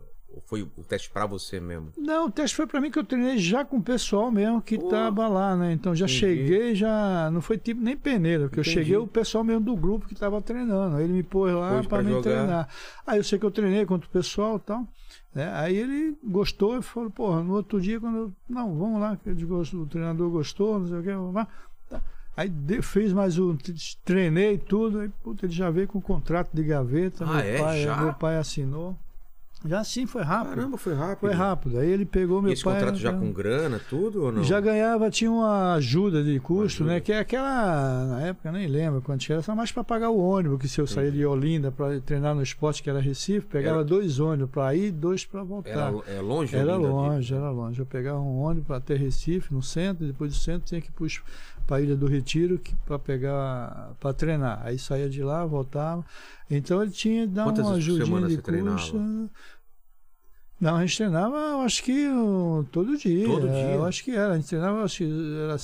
Foi 0.45 0.61
o 0.63 0.67
teste 0.87 1.09
pra 1.09 1.25
você 1.25 1.59
mesmo? 1.59 1.89
Não, 1.97 2.27
o 2.27 2.31
teste 2.31 2.55
foi 2.55 2.67
pra 2.67 2.81
mim 2.81 2.91
que 2.91 2.99
eu 2.99 3.03
treinei 3.03 3.37
já 3.37 3.63
com 3.65 3.77
o 3.77 3.81
pessoal 3.83 4.29
mesmo 4.31 4.61
que 4.61 4.77
Pô, 4.77 4.89
tava 4.89 5.27
lá, 5.27 5.55
né? 5.55 5.71
Então 5.73 5.95
já 5.95 6.05
entendi. 6.05 6.19
cheguei, 6.19 6.75
já. 6.75 7.29
Não 7.31 7.41
foi 7.41 7.57
tipo 7.57 7.81
nem 7.81 7.95
peneira, 7.97 8.47
porque 8.47 8.59
Entendi. 8.59 8.77
eu 8.77 8.83
cheguei 8.83 8.97
o 8.97 9.07
pessoal 9.07 9.43
mesmo 9.43 9.61
do 9.61 9.75
grupo 9.75 10.07
que 10.07 10.15
tava 10.15 10.41
treinando. 10.41 10.97
Aí 10.97 11.03
ele 11.03 11.13
me 11.13 11.23
pôs 11.23 11.53
lá 11.53 11.81
pra 11.83 12.01
me 12.01 12.09
jogar. 12.11 12.21
treinar. 12.23 12.69
Aí 13.07 13.17
eu 13.17 13.23
sei 13.23 13.39
que 13.39 13.45
eu 13.45 13.51
treinei 13.51 13.85
contra 13.85 14.07
o 14.07 14.11
pessoal 14.11 14.57
e 14.57 14.59
tal. 14.59 14.87
Né? 15.33 15.51
Aí 15.53 15.75
ele 15.75 16.17
gostou 16.23 16.77
e 16.77 16.81
falou, 16.81 17.09
porra, 17.09 17.43
no 17.43 17.53
outro 17.53 17.79
dia, 17.81 17.99
quando 17.99 18.17
eu. 18.17 18.33
Não, 18.49 18.73
vamos 18.77 18.99
lá, 19.01 19.17
que 19.17 19.29
o 19.29 19.85
treinador 19.85 20.29
gostou, 20.29 20.79
não 20.79 20.87
sei 20.87 20.97
o 20.99 21.03
que, 21.03 21.11
vamos 21.11 21.33
lá. 21.35 21.47
Tá. 21.89 22.01
Aí 22.37 22.51
fez 22.81 23.11
mais 23.13 23.37
um, 23.37 23.55
treinei 24.03 24.57
tudo, 24.57 24.99
aí 24.99 25.09
puta, 25.23 25.45
ele 25.45 25.53
já 25.53 25.69
veio 25.69 25.87
com 25.87 25.99
o 25.99 26.01
contrato 26.01 26.49
de 26.53 26.63
gaveta, 26.63 27.25
Ah, 27.25 27.33
meu, 27.33 27.39
é? 27.39 27.59
pai, 27.59 27.83
Já? 27.83 27.97
meu 27.97 28.13
pai 28.13 28.37
assinou. 28.37 28.97
Já 29.67 29.83
sim, 29.83 30.05
foi 30.05 30.21
rápido. 30.21 30.55
Caramba, 30.55 30.77
foi 30.77 30.93
rápido. 30.93 31.19
Foi 31.19 31.31
rápido. 31.31 31.79
Aí 31.79 31.89
ele 31.89 32.05
pegou 32.05 32.41
meu 32.41 32.51
e 32.51 32.53
esse 32.53 32.63
pai. 32.63 32.75
contrato 32.75 32.97
já 32.97 33.11
né, 33.11 33.19
com 33.19 33.31
grana, 33.31 33.79
tudo 33.89 34.23
ou 34.23 34.31
não? 34.31 34.43
já 34.43 34.59
ganhava, 34.59 35.09
tinha 35.09 35.31
uma 35.31 35.73
ajuda 35.73 36.23
de 36.23 36.39
custo, 36.39 36.83
Uma 36.83 36.91
ajuda. 36.91 36.93
né? 36.93 36.99
Que 36.99 37.11
é 37.13 37.19
aquela, 37.19 38.05
na 38.05 38.21
época, 38.21 38.51
nem 38.51 38.67
lembro 38.67 39.01
quanto 39.01 39.31
era, 39.31 39.41
só 39.41 39.55
mais 39.55 39.71
para 39.71 39.83
pagar 39.83 40.09
o 40.09 40.17
ônibus, 40.17 40.59
que 40.59 40.67
se 40.67 40.79
eu 40.79 40.87
saía 40.87 41.11
de 41.11 41.25
Olinda 41.25 41.71
para 41.71 41.99
treinar 42.01 42.35
no 42.35 42.41
esporte, 42.43 42.83
que 42.83 42.89
era 42.89 42.99
Recife, 42.99 43.45
pegava 43.47 43.77
Era- 43.77 43.85
dois 43.85 44.19
ônibus 44.19 44.49
para 44.51 44.75
ir 44.75 44.87
e 44.87 44.91
dois 44.91 45.25
para 45.25 45.43
voltar. 45.43 45.69
Era 45.69 46.17
é 46.17 46.21
longe? 46.21 46.55
Era 46.55 46.73
Olinda, 46.75 46.89
longe, 46.89 47.33
era 47.33 47.49
longe. 47.49 47.79
Eu 47.79 47.85
pegava 47.85 48.19
um 48.19 48.37
ônibus 48.39 48.71
até 48.71 48.95
Recife, 48.95 49.53
no 49.53 49.61
centro, 49.61 50.05
depois 50.05 50.31
do 50.31 50.37
centro 50.37 50.61
tinha 50.67 50.81
que 50.81 50.89
ir 50.89 51.21
para 51.65 51.77
a 51.77 51.81
Ilha 51.81 51.95
do 51.95 52.05
Retiro 52.05 52.59
para 52.85 52.99
pegar, 52.99 53.93
para 53.99 54.13
treinar. 54.13 54.61
Aí 54.63 54.77
saía 54.77 55.09
de 55.09 55.23
lá, 55.23 55.45
voltava. 55.45 56.05
Então 56.49 56.81
ele 56.81 56.91
tinha 56.91 57.25
que 57.27 57.33
dar 57.33 57.45
Quantas 57.45 57.65
uma 57.65 57.75
ajudinha 57.75 58.27
de 58.27 58.35
você 58.35 58.41
treinava? 58.41 59.29
Não, 60.59 60.75
a 60.77 60.85
gente 60.85 60.97
treinava, 60.97 61.35
eu 61.37 61.61
acho 61.61 61.83
que 61.83 62.07
todo 62.71 62.97
dia. 62.97 63.25
Todo 63.27 63.47
É, 63.47 63.51
dia? 63.51 63.75
Eu 63.75 63.85
acho 63.85 64.03
que 64.03 64.11
era. 64.11 64.33
A 64.33 64.35
gente 64.37 64.47
treinava, 64.47 64.83
acho 64.83 64.97
que 64.99 65.39
era 65.43 65.57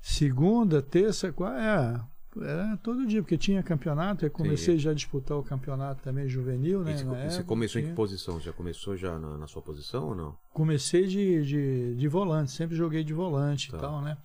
segunda, 0.00 0.82
terça, 0.82 1.32
quarta. 1.32 1.60
É, 1.60 2.12
era 2.50 2.76
todo 2.78 3.06
dia, 3.06 3.20
porque 3.22 3.36
tinha 3.36 3.62
campeonato. 3.62 4.24
Eu 4.24 4.30
comecei 4.30 4.78
já 4.78 4.92
a 4.92 4.94
disputar 4.94 5.36
o 5.36 5.42
campeonato 5.42 6.02
também 6.02 6.26
juvenil, 6.26 6.80
né? 6.82 6.92
E 6.92 7.04
você, 7.04 7.36
época, 7.36 7.44
começou 7.44 7.80
em 7.80 7.84
que 7.86 7.92
posição? 7.92 8.40
Já 8.40 8.52
começou 8.52 8.96
já 8.96 9.18
na, 9.18 9.36
na 9.36 9.46
sua 9.46 9.60
posição 9.60 10.08
ou 10.08 10.14
não? 10.14 10.34
Comecei 10.52 11.06
de, 11.06 11.44
de, 11.44 11.94
de 11.94 12.08
volante, 12.08 12.50
sempre 12.50 12.74
joguei 12.74 13.04
de 13.04 13.12
volante 13.12 13.70
Tá. 13.70 13.76
e 13.76 13.80
tal, 13.80 14.00
né? 14.00 14.16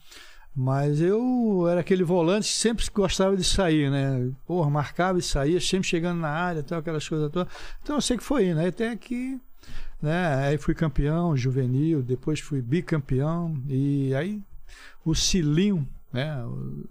Mas 0.55 1.01
eu 1.01 1.67
era 1.69 1.81
aquele 1.81 2.03
volante 2.03 2.47
que 2.47 2.53
sempre 2.57 2.83
gostava 2.91 3.35
de 3.37 3.43
sair, 3.43 3.91
né? 3.91 4.31
Porra, 4.47 4.69
marcava 4.71 5.19
e 5.19 5.21
saía, 5.21 5.59
sempre 5.61 5.87
chegando 5.87 6.19
na 6.21 6.29
área, 6.29 6.63
tal, 6.63 6.79
aquelas 6.79 7.07
coisas 7.07 7.29
todas. 7.29 7.53
Então 7.83 7.97
eu 7.97 8.01
sei 8.01 8.17
que 8.17 8.23
foi, 8.23 8.53
né? 8.55 8.69
Até 8.69 8.95
que, 8.95 9.39
né? 10.01 10.47
Aí 10.47 10.57
fui 10.57 10.73
campeão 10.73 11.35
juvenil, 11.35 12.01
depois 12.01 12.39
fui 12.39 12.61
bicampeão 12.61 13.55
e 13.67 14.13
aí 14.15 14.41
o 15.05 15.15
Cilinho, 15.15 15.87
né? 16.11 16.43
O, 16.45 16.85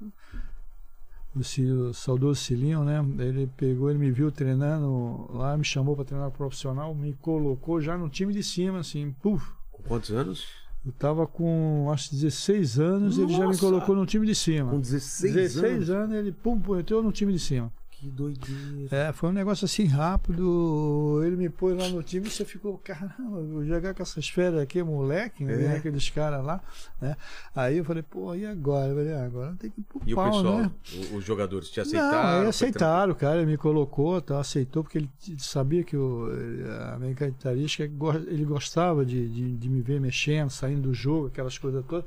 o, 1.36 1.88
o 1.90 1.94
saudoso 1.94 2.40
Cilinho, 2.40 2.82
né? 2.84 3.04
Ele 3.18 3.46
pegou, 3.56 3.90
ele 3.90 3.98
me 3.98 4.10
viu 4.10 4.30
treinando 4.32 5.30
lá, 5.32 5.56
me 5.56 5.64
chamou 5.64 5.94
para 5.94 6.04
treinar 6.04 6.30
profissional, 6.30 6.94
me 6.94 7.12
colocou 7.14 7.80
já 7.80 7.96
no 7.96 8.08
time 8.08 8.32
de 8.32 8.42
cima, 8.42 8.78
assim, 8.80 9.14
puf, 9.22 9.52
Com 9.72 9.82
quantos 9.82 10.10
anos? 10.10 10.46
eu 10.84 10.92
tava 10.92 11.26
com, 11.26 11.90
acho, 11.92 12.12
16 12.12 12.78
anos, 12.78 13.18
ele 13.18 13.32
já 13.32 13.40
me 13.40 13.46
Nossa! 13.46 13.60
colocou 13.60 13.94
no 13.96 14.06
time 14.06 14.25
de 14.25 14.34
cima. 14.36 14.70
Com 14.70 14.80
16, 14.80 15.34
16 15.34 15.64
anos? 15.64 15.90
anos, 15.90 16.14
ele, 16.16 16.32
pum, 16.32 16.60
pum, 16.60 16.78
entrou 16.78 17.02
no 17.02 17.10
time 17.12 17.32
de 17.32 17.40
cima. 17.40 17.72
Que 17.98 18.10
doideira. 18.10 18.94
É, 18.94 19.12
foi 19.12 19.30
um 19.30 19.32
negócio 19.32 19.64
assim 19.64 19.86
rápido. 19.86 21.22
Ele 21.24 21.34
me 21.36 21.48
pôs 21.48 21.74
lá 21.76 21.88
no 21.88 22.02
time 22.02 22.26
e 22.26 22.30
você 22.30 22.44
ficou, 22.44 22.76
caramba, 22.78 23.40
vou 23.42 23.64
jogar 23.64 23.94
com 23.94 24.02
essas 24.02 24.28
férias 24.28 24.60
aqui, 24.60 24.82
moleque, 24.82 25.42
né? 25.44 25.54
É. 25.54 25.56
Vendo 25.56 25.76
Aqueles 25.76 26.10
caras 26.10 26.44
lá, 26.44 26.60
né? 27.00 27.16
Aí 27.54 27.78
eu 27.78 27.84
falei, 27.84 28.02
pô, 28.02 28.34
e 28.34 28.44
agora? 28.44 28.88
Eu 28.88 28.96
falei, 28.96 29.12
ah, 29.14 29.24
agora 29.24 29.56
tem 29.58 29.70
que 29.70 29.80
ir 29.80 29.84
pro 29.84 30.02
E 30.06 30.12
o 30.12 30.16
pau, 30.16 30.30
pessoal, 30.30 30.58
né? 30.58 30.70
o- 31.12 31.16
os 31.16 31.24
jogadores 31.24 31.70
te 31.70 31.78
Não, 31.78 31.84
aceitaram? 31.86 32.38
Foi 32.40 32.48
aceitaram, 32.48 33.14
cara, 33.14 33.36
ele 33.40 33.50
me 33.50 33.56
colocou, 33.56 34.20
tá, 34.20 34.40
aceitou, 34.40 34.82
porque 34.84 34.98
ele 34.98 35.10
sabia 35.38 35.82
que 35.82 35.96
eu, 35.96 36.28
eh, 36.32 36.92
a 36.94 36.98
minha 36.98 37.14
característica, 37.14 37.84
ele 38.26 38.44
gostava 38.44 39.06
de, 39.06 39.26
de, 39.28 39.56
de 39.56 39.68
me 39.70 39.80
ver 39.80 40.00
mexendo, 40.02 40.50
saindo 40.50 40.82
do 40.82 40.92
jogo, 40.94 41.28
aquelas 41.28 41.56
coisas 41.56 41.82
todas. 41.86 42.04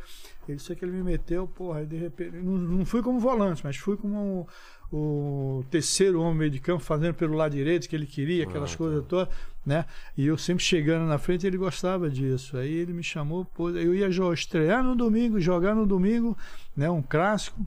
Ele 0.48 0.58
sei 0.58 0.76
que 0.76 0.84
ele 0.84 0.94
me 0.94 1.04
meteu, 1.04 1.48
porra, 1.48 1.80
aí 1.80 1.86
de 1.86 1.96
repente. 1.96 2.38
Não, 2.38 2.58
não 2.58 2.86
fui 2.86 3.04
como 3.04 3.20
volante, 3.20 3.62
mas 3.64 3.78
fui 3.78 3.96
como 3.96 4.48
o, 4.92 5.64
terceiro 5.70 6.22
homem 6.22 6.36
meio 6.36 6.52
de 6.52 6.60
campo, 6.60 6.84
fazendo 6.84 7.14
pelo 7.14 7.36
lado 7.36 7.56
direito 7.56 7.88
que 7.88 7.96
ele 7.96 8.06
queria, 8.06 8.44
aquelas 8.44 8.74
Ah, 8.74 8.78
coisas 8.78 9.06
todas, 9.06 9.34
né? 9.66 9.86
E 10.18 10.26
eu 10.26 10.38
sempre 10.38 10.64
chegando 10.64 11.08
na 11.08 11.18
frente, 11.18 11.46
ele 11.46 11.58
gostava 11.58 12.10
disso. 12.10 12.58
Aí 12.58 12.72
ele 12.72 12.94
me 12.94 13.04
chamou, 13.04 13.46
pô, 13.46 13.70
eu 13.70 13.94
ia 13.94 14.10
estrear 14.34 14.84
no 14.84 14.96
domingo, 14.96 15.40
jogar 15.40 15.76
no 15.76 15.86
domingo, 15.86 16.38
né? 16.76 16.90
Um 16.90 17.02
clássico 17.02 17.66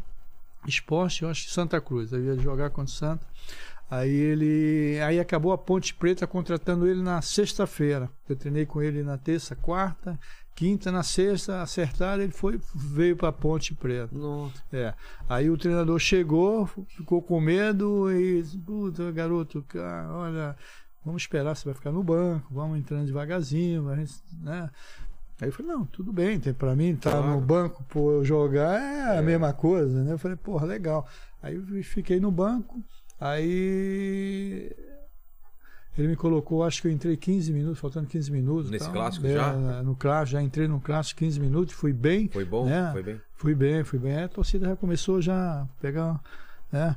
esporte, 0.67 1.23
eu 1.23 1.29
acho 1.29 1.47
que 1.47 1.53
Santa 1.53 1.81
Cruz. 1.81 2.13
Eu 2.13 2.25
ia 2.25 2.37
jogar 2.37 2.71
contra 2.71 2.93
o 2.93 2.97
Santa. 2.97 3.27
Aí 3.91 4.11
ele. 4.11 4.99
Aí 5.03 5.21
acabou 5.21 5.53
a 5.53 5.59
Ponte 5.59 5.93
Preta 5.93 6.27
contratando 6.27 6.89
ele 6.89 7.03
na 7.03 7.21
sexta-feira. 7.21 8.11
Eu 8.27 8.35
treinei 8.35 8.65
com 8.65 8.81
ele 8.81 9.03
na 9.03 9.19
terça, 9.19 9.55
quarta, 9.55 10.19
quinta, 10.55 10.93
na 10.93 11.03
sexta, 11.03 11.63
acertaram, 11.63 12.23
ele 12.23 12.33
foi, 12.33 12.61
veio 12.75 13.17
para 13.17 13.33
Ponte 13.33 13.75
Preta. 13.75 14.17
Nossa. 14.17 14.63
É. 14.73 14.95
Aí 15.29 15.49
o 15.51 15.57
treinador 15.59 15.99
chegou, 15.99 16.67
ficou 16.89 17.23
com 17.23 17.41
medo 17.41 18.11
e 18.13 18.43
disse, 18.43 18.59
puta, 18.59 19.11
garoto, 19.13 19.63
cara, 19.69 20.13
olha, 20.13 20.57
vamos 21.05 21.23
esperar, 21.23 21.57
você 21.57 21.65
vai 21.65 21.75
ficar 21.75 21.91
no 21.91 22.03
banco, 22.03 22.47
vamos 22.53 22.79
entrando 22.79 23.07
devagarzinho, 23.07 23.89
a 23.91 23.97
né? 23.97 24.71
Aí 25.41 25.49
eu 25.49 25.53
falei, 25.53 25.73
não, 25.73 25.85
tudo 25.87 26.13
bem, 26.13 26.39
tem 26.39 26.55
para 26.55 26.77
mim, 26.77 26.95
tá 26.95 27.11
Claro. 27.11 27.27
no 27.33 27.41
banco 27.41 27.83
por 27.89 28.23
jogar 28.25 28.81
é 28.81 29.03
a 29.11 29.15
É. 29.15 29.23
mesma 29.23 29.53
coisa, 29.53 30.05
né? 30.05 30.13
Eu 30.13 30.19
falei, 30.19 30.37
porra, 30.37 30.67
legal. 30.67 31.09
Aí 31.43 31.57
eu 31.57 31.83
fiquei 31.83 32.21
no 32.21 32.31
banco, 32.31 32.81
aí 33.19 34.71
ele 35.97 36.09
me 36.09 36.17
colocou, 36.17 36.65
acho 36.65 36.81
que 36.81 36.89
eu 36.89 36.93
entrei 36.93 37.17
15 37.17 37.53
minutos, 37.53 37.79
faltando 37.79 38.07
15 38.07 38.33
minutos. 38.33 38.71
Nesse 38.71 38.85
tal. 38.85 38.95
clássico 38.95 39.27
É, 39.27 39.35
já? 39.35 39.83
No 39.83 39.95
clássico, 39.95 40.33
já 40.33 40.43
entrei 40.43 40.67
no 40.67 40.81
clássico 40.81 41.19
15 41.19 41.41
minutos, 41.41 41.75
fui 41.75 41.93
bem. 41.93 42.29
Foi 42.29 42.45
bom? 42.45 42.65
né? 42.65 42.91
Foi 42.93 43.03
bem? 43.03 43.21
Fui 43.35 43.55
bem, 43.55 43.85
fui 43.85 43.99
bem. 43.99 44.23
A 44.23 44.29
torcida 44.29 44.69
já 44.69 44.77
começou 44.77 45.21
já 45.21 45.63
a 45.63 45.67
pegar 45.81 46.19
né, 46.71 46.97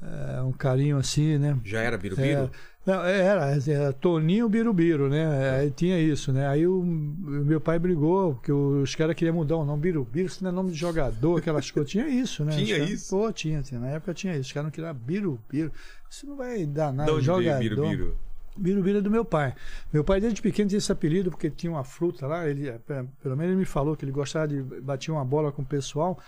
é, 0.00 0.42
um 0.42 0.52
carinho 0.52 0.98
assim, 0.98 1.36
né? 1.38 1.58
Já 1.64 1.80
era 1.80 1.98
Birubiru? 1.98 2.44
É, 2.44 2.50
não, 2.84 3.04
era, 3.04 3.56
era 3.66 3.92
Toninho 3.92 4.48
Birubiru, 4.48 5.08
né? 5.08 5.50
Aí 5.60 5.70
tinha 5.70 5.98
isso, 6.00 6.32
né? 6.32 6.46
Aí 6.48 6.66
o, 6.66 6.82
meu 6.82 7.60
pai 7.60 7.78
brigou, 7.78 8.34
porque 8.34 8.50
os 8.52 8.94
caras 8.94 9.14
queriam 9.14 9.34
mudar 9.36 9.56
o 9.56 9.64
nome 9.64 9.82
Birubiru, 9.82 10.26
isso 10.26 10.42
não 10.42 10.50
é 10.50 10.54
nome 10.54 10.70
de 10.72 10.76
jogador, 10.78 11.38
aquelas 11.38 11.70
coisas. 11.70 11.90
Tinha 11.90 12.08
isso, 12.08 12.44
né? 12.44 12.52
Tinha 12.56 12.64
Os 12.64 12.72
caras- 12.72 12.90
isso? 12.90 13.10
Pô, 13.16 13.32
tinha, 13.32 13.62
tinha. 13.62 13.80
Na 13.80 13.88
época 13.88 14.12
tinha 14.14 14.32
isso. 14.34 14.42
Os 14.48 14.52
caras 14.52 14.64
não 14.66 14.70
queriam 14.72 14.94
Birubiru. 14.94 15.70
Isso 16.10 16.26
não 16.26 16.36
vai 16.36 16.66
dar 16.66 16.92
nada. 16.92 17.10
veio 17.10 17.22
jogador. 17.22 17.58
Birubiru? 17.60 18.16
Birubiru 18.56 18.98
é 18.98 19.00
do 19.00 19.10
meu 19.10 19.24
pai. 19.24 19.54
Meu 19.92 20.04
pai, 20.04 20.20
desde 20.20 20.42
pequeno, 20.42 20.68
tinha 20.68 20.78
esse 20.78 20.92
apelido 20.92 21.30
porque 21.30 21.48
tinha 21.48 21.72
uma 21.72 21.84
fruta 21.84 22.26
lá. 22.26 22.46
Ele, 22.46 22.70
pe- 22.86 23.04
pelo 23.22 23.36
menos 23.36 23.52
ele 23.52 23.60
me 23.60 23.64
falou 23.64 23.96
que 23.96 24.04
ele 24.04 24.12
gostava 24.12 24.48
de 24.48 24.60
bater 24.60 25.10
uma 25.10 25.24
bola 25.24 25.50
com 25.50 25.62
o 25.62 25.64
pessoal, 25.64 26.18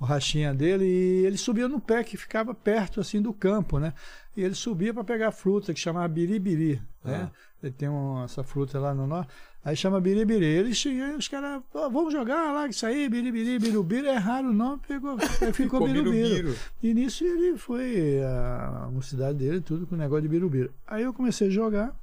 o 0.00 0.04
rachinha 0.04 0.54
dele, 0.54 0.84
e 0.86 1.26
ele 1.26 1.36
subia 1.36 1.68
no 1.68 1.78
pé 1.78 2.02
que 2.02 2.16
ficava 2.16 2.54
perto 2.54 3.00
assim 3.00 3.20
do 3.20 3.32
campo, 3.34 3.78
né? 3.78 3.92
E 4.36 4.42
ele 4.42 4.54
subia 4.54 4.94
para 4.94 5.04
pegar 5.04 5.28
a 5.28 5.32
fruta 5.32 5.74
que 5.74 5.78
chamava 5.80 6.08
biribiri, 6.08 6.80
né? 7.04 7.30
Ele 7.62 7.72
tem 7.72 7.88
um- 7.90 8.24
essa 8.24 8.42
fruta 8.42 8.78
lá 8.80 8.94
no 8.94 9.06
norte. 9.06 9.30
Aí 9.62 9.76
chama 9.76 10.00
biribiri. 10.00 10.46
Ele 10.46 10.72
chega, 10.74 11.14
os 11.18 11.28
caras, 11.28 11.60
"Pô, 11.70 11.90
vamos 11.90 12.14
jogar 12.14 12.50
lá, 12.50 12.66
isso 12.66 12.86
aí, 12.86 13.06
biribiri, 13.10 13.58
birubiru, 13.58 14.06
é 14.06 14.16
raro 14.16 14.48
o 14.48 14.52
nome, 14.54 14.80
pegou, 14.88 15.18
ficou 15.18 15.52
Ficou 15.52 15.86
birubiru. 15.86 16.28
Birubiru. 16.28 16.54
E 16.82 16.94
nisso 16.94 17.22
ele 17.24 17.58
foi 17.58 18.22
a 18.24 18.88
mocidade 18.90 19.36
dele, 19.36 19.60
tudo 19.60 19.86
com 19.86 19.94
o 19.94 19.98
negócio 19.98 20.22
de 20.22 20.28
birubiru. 20.28 20.70
Aí 20.86 21.02
eu 21.02 21.12
comecei 21.12 21.48
a 21.48 21.50
jogar 21.50 21.94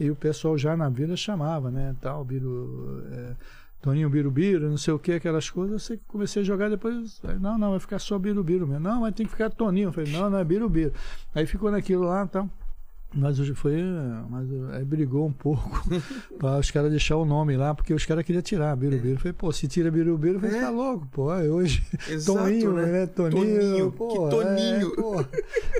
e 0.00 0.10
o 0.10 0.16
pessoal 0.16 0.56
já 0.56 0.74
na 0.74 0.88
vila 0.88 1.14
chamava, 1.14 1.70
né? 1.70 1.94
Tal, 2.00 2.24
biru, 2.24 3.02
é, 3.12 3.34
Toninho 3.80 4.10
Birubiru, 4.10 4.68
não 4.68 4.76
sei 4.76 4.92
o 4.92 4.98
que, 4.98 5.12
aquelas 5.12 5.48
coisas. 5.50 5.72
Eu 5.72 5.78
sei 5.78 5.96
que 5.98 6.04
comecei 6.08 6.42
a 6.42 6.44
jogar 6.44 6.68
depois. 6.68 7.20
Não, 7.40 7.56
não, 7.56 7.70
vai 7.70 7.80
ficar 7.80 7.98
só 7.98 8.18
Birubiru 8.18 8.66
mesmo. 8.66 8.82
Não, 8.82 9.02
mas 9.02 9.14
tem 9.14 9.24
que 9.24 9.32
ficar 9.32 9.50
Toninho. 9.50 9.88
Eu 9.88 9.92
falei, 9.92 10.12
não, 10.12 10.28
não 10.28 10.38
é 10.38 10.44
Birubiru. 10.44 10.92
Aí 11.34 11.46
ficou 11.46 11.70
naquilo 11.70 12.02
lá 12.04 12.24
e 12.24 12.28
tal. 12.28 12.50
Mas 13.14 13.40
hoje 13.40 13.54
foi. 13.54 13.80
Mas 14.28 14.46
aí 14.72 14.84
brigou 14.84 15.26
um 15.26 15.32
pouco 15.32 15.82
para 16.38 16.58
os 16.58 16.70
caras 16.70 16.90
deixar 16.90 17.16
o 17.16 17.24
nome 17.24 17.56
lá, 17.56 17.74
porque 17.74 17.94
os 17.94 18.04
caras 18.04 18.22
queriam 18.22 18.42
tirar 18.42 18.76
Birubiru. 18.76 19.14
Eu 19.14 19.18
falei, 19.18 19.32
pô, 19.32 19.50
se 19.50 19.66
tira 19.66 19.90
Birubiru, 19.90 20.38
vai 20.40 20.50
É. 20.50 20.54
ficar 20.54 20.70
louco, 20.70 21.06
pô. 21.10 21.30
Aí 21.30 21.48
hoje. 21.48 21.82
Exato, 22.06 22.38
Toninho, 22.38 22.72
né? 22.74 22.84
né? 22.86 23.06
Toninho, 23.06 23.60
Toninho, 23.60 23.92
pô, 23.92 24.08
que 24.08 24.36
Toninho. 24.36 24.92
É, 24.92 24.94
porra. 24.96 25.28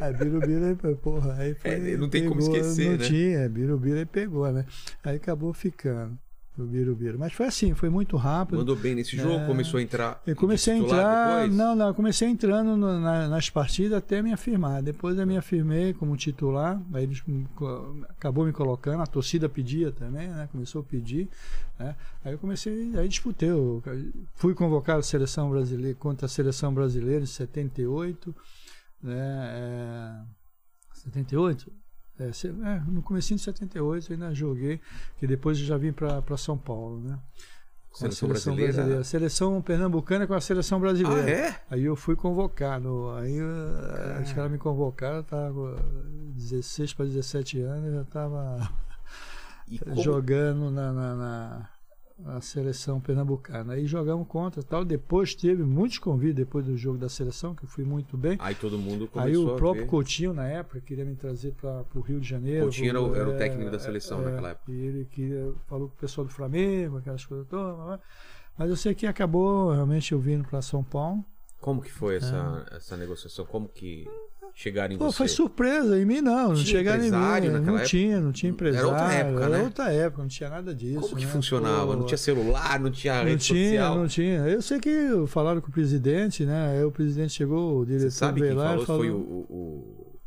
Aí 0.01 0.15
Birubiru, 0.15 0.65
aí, 0.65 0.95
porra, 0.95 1.35
aí 1.35 1.55
foi, 1.55 1.71
É, 1.73 1.97
não 1.99 2.09
tem 2.09 2.27
como 2.27 2.41
pegou, 2.41 2.57
esquecer, 2.57 2.85
Não 2.93 2.93
né? 2.97 3.05
tinha, 3.05 3.39
é, 3.41 3.49
Birubiru 3.49 3.99
aí 3.99 4.07
pegou, 4.07 4.51
né? 4.51 4.65
Aí 5.05 5.17
acabou 5.17 5.53
ficando 5.53 6.17
o 6.63 6.67
Birubiru. 6.67 7.19
Mas 7.19 7.33
foi 7.33 7.47
assim, 7.47 7.75
foi 7.75 7.89
muito 7.89 8.17
rápido. 8.17 8.59
Mandou 8.59 8.75
bem 8.77 8.95
nesse 8.95 9.17
jogo, 9.17 9.41
É. 9.43 9.47
começou 9.47 9.79
a 9.79 9.83
entrar. 9.83 10.23
Eu 10.27 10.35
comecei 10.37 10.75
a 10.75 10.77
entrar, 10.79 11.37
depois? 11.43 11.55
não, 11.57 11.75
não, 11.77 11.95
comecei 11.95 12.29
entrando 12.29 12.77
no- 12.77 13.01
na- 13.01 13.29
nas 13.29 13.49
partidas 13.51 13.99
até 13.99 14.21
me 14.23 14.33
afirmar. 14.33 14.83
Depois 14.83 15.19
eu 15.19 15.27
me 15.27 15.37
afirmei 15.37 15.93
como 15.95 16.17
titular, 16.17 16.81
aí 16.93 17.05
eles 17.05 17.23
acabou 18.09 18.45
me 18.45 18.53
colocando, 18.53 19.03
a 19.03 19.07
torcida 19.07 19.49
pedia 19.49 19.93
também, 19.93 20.29
né? 20.29 20.49
Começou 20.53 20.81
a 20.81 20.85
pedir, 20.85 21.29
né? 21.79 21.95
Aí 22.25 22.33
eu 22.33 22.39
comecei, 22.39 22.97
aí 22.97 23.09
disputei, 23.09 23.51
eu 23.51 23.83
fui 24.35 24.55
convocado 24.55 25.01
à 25.01 25.03
seleção 25.03 25.51
brasileira 25.51 25.97
contra 25.99 26.27
a 26.27 26.29
seleção 26.29 26.73
brasileira 26.75 27.23
em 27.23 27.27
78, 27.27 28.35
né? 29.03 29.17
É, 29.53 30.21
78? 30.95 31.71
É, 32.19 32.25
é, 32.25 32.81
no 32.87 33.01
comecinho 33.03 33.37
de 33.39 33.45
78 33.45 34.11
eu 34.13 34.15
ainda 34.15 34.35
joguei, 34.35 34.81
que 35.19 35.27
depois 35.27 35.59
eu 35.59 35.65
já 35.65 35.77
vim 35.77 35.93
para 35.93 36.37
São 36.37 36.59
Paulo, 36.59 37.01
né? 37.01 37.19
Com 37.91 38.07
a 38.07 38.11
Seleção 38.11 38.55
brasileira? 38.55 39.05
Seleção 39.05 39.63
pernambucana 39.63 40.27
com 40.27 40.35
a 40.35 40.41
seleção 40.41 40.79
brasileira. 40.79 41.25
Ah, 41.25 41.31
é? 41.31 41.61
Aí 41.71 41.85
eu 41.85 41.97
fui 41.97 42.15
convocado. 42.15 43.11
Aí 43.17 43.39
eh, 43.39 44.23
os 44.23 44.33
caras 44.33 44.51
me 44.53 44.59
convocaram, 44.59 45.17
eu 45.17 45.25
tava 45.25 45.53
com 45.53 46.33
16 46.35 46.93
para 46.93 47.07
17 47.07 47.61
anos, 47.63 47.87
eu 47.87 47.95
já 47.95 48.03
estava 48.03 48.71
jogando 50.03 50.71
na, 50.71 50.93
na, 50.93 51.15
na- 51.15 51.69
na 52.19 52.41
seleção 52.41 53.01
pernambucana. 53.01 53.75
Aí 53.75 53.87
jogamos 53.87 54.27
contra 54.27 54.63
tal. 54.63 54.85
Depois 54.85 55.35
teve 55.35 55.63
muitos 55.63 55.99
convites 55.99 56.35
depois 56.37 56.65
do 56.67 56.77
jogo 56.77 56.99
da 56.99 57.09
seleção, 57.09 57.55
que 57.55 57.65
eu 57.65 57.69
fui 57.69 57.85
muito 57.85 58.17
bem. 58.17 58.37
Aí 58.41 58.55
todo 58.55 58.77
mundo 58.79 59.05
Aí 59.15 59.33
começou 59.35 59.47
o 59.47 59.55
a 59.55 59.57
próprio. 59.57 59.87
Coutinho, 59.87 60.35
na 60.35 60.47
época, 60.49 60.81
queria 60.81 61.05
me 61.05 61.15
trazer 61.15 61.53
para 61.53 61.85
o 61.95 62.01
Rio 62.01 62.21
de 62.21 62.29
Janeiro. 62.29 62.63
Coutinho 62.65 62.89
era 62.91 63.01
o- 63.01 63.15
era 63.15 63.29
o 63.29 63.33
É, 63.33 63.37
técnico 63.37 63.71
da 63.71 63.79
seleção 63.79 64.21
naquela 64.21 64.51
época. 64.51 64.73
E 64.73 64.77
ele 64.81 65.05
queria, 65.05 65.53
falou 65.67 65.89
com 65.89 65.95
o 65.95 65.99
pessoal 65.99 66.27
do 66.27 66.33
Flamengo, 66.33 66.99
aquelas 66.99 67.25
coisas 67.25 67.47
todas. 67.47 68.01
Mas 68.59 68.69
eu 68.69 68.77
sei 68.77 68.95
que 68.95 69.07
acabou 69.07 69.71
realmente 69.73 70.11
eu 70.13 70.19
vindo 70.19 70.43
para 70.49 70.61
São 70.61 70.83
Paulo. 70.83 71.25
Como 71.61 71.81
que 71.81 71.91
foi 71.93 72.17
essa, 72.17 72.67
É. 72.73 72.77
essa 72.77 72.97
negociação? 72.97 73.45
Como 73.47 73.69
que 73.69 74.07
chegaram 74.61 74.93
em 74.93 74.99
Pô, 74.99 75.07
você? 75.13 75.19
foi 75.19 75.29
surpresa, 75.29 76.01
em 76.01 76.05
mim 76.05 76.21
não, 76.21 76.49
não 76.49 76.55
Tinha 76.55 76.67
chegaram 76.67 77.01
em 77.05 77.11
mim. 77.13 77.17
Não 77.61 77.75
época? 77.75 77.85
tinha, 77.85 78.21
não 78.21 78.33
tinha 78.33 78.51
Era 78.51 78.55
empresário. 78.55 78.89
outra 78.89 79.13
época, 79.13 79.45
era 79.45 79.57
né? 79.59 79.63
outra 79.63 79.93
época, 79.93 80.23
não 80.23 80.29
tinha 80.29 80.51
nada 80.51 80.75
disso. 80.75 81.01
Como 81.01 81.17
que 81.17 81.25
né? 81.27 81.31
funcionava? 81.31 81.87
Pô, 81.87 81.97
Não 81.97 82.07
tinha 82.07 82.19
celular, 82.19 82.81
não 82.81 82.91
tinha 82.91 83.19
Não 83.19 83.25
rede 83.25 83.45
tinha, 83.45 83.65
social? 83.71 83.97
não 83.97 84.09
tinha. 84.09 84.39
Eu 84.49 84.61
sei 84.61 84.81
que 84.81 84.91
falaram 85.29 85.61
com 85.61 85.69
o 85.69 85.73
presidente, 85.73 86.45
né? 86.45 86.73
Aí 86.73 86.83
o 86.85 86.91
presidente 86.91 87.33
chegou, 87.35 87.81
o 87.83 87.87
diretor 87.87 88.11
Você 88.11 88.19
sabe 88.19 88.41
veio 88.41 88.53
quem 88.55 88.59
lá 88.61 88.71
falou? 88.71 88.85
falou. 88.87 89.01
Foi 89.03 89.11
o, 89.13 89.17
o, 89.17 90.19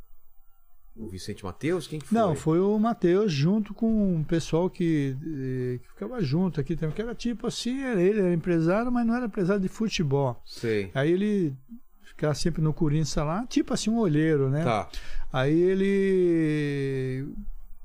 o- 0.96 1.04
o 1.04 1.08
Vicente 1.10 1.44
Matheus? 1.44 1.86
Quem 1.88 2.00
que 2.00 2.08
foi? 2.08 2.18
Não, 2.18 2.34
foi 2.36 2.60
o 2.60 2.78
Matheus 2.80 3.32
junto 3.34 3.74
com 3.74 4.16
um 4.16 4.24
pessoal 4.24 4.70
que, 4.70 5.16
eh, 5.22 5.80
que 5.82 5.88
ficava 5.90 6.22
junto 6.22 6.60
aqui 6.62 6.76
também, 6.76 6.96
que 6.96 7.02
era 7.02 7.14
tipo 7.16 7.48
assim, 7.48 7.82
era- 7.82 8.02
ele 8.02 8.20
era 8.20 8.34
empresário, 8.34 8.92
mas 8.92 9.06
não 9.06 9.16
era 9.16 9.26
empresário 9.26 9.62
de 9.62 9.68
futebol. 9.68 10.42
Sei. 10.46 10.90
Aí 10.94 11.12
ele 11.12 11.54
ficava 12.22 12.36
sempre 12.36 12.62
no 12.62 12.72
Corinthians 12.72 13.16
lá, 13.16 13.46
tipo 13.48 13.74
assim, 13.74 13.90
um 13.90 13.98
olheiro, 13.98 14.48
né? 14.50 14.64
Tá. 14.64 14.88
Aí 15.34 15.60
ele 15.60 17.34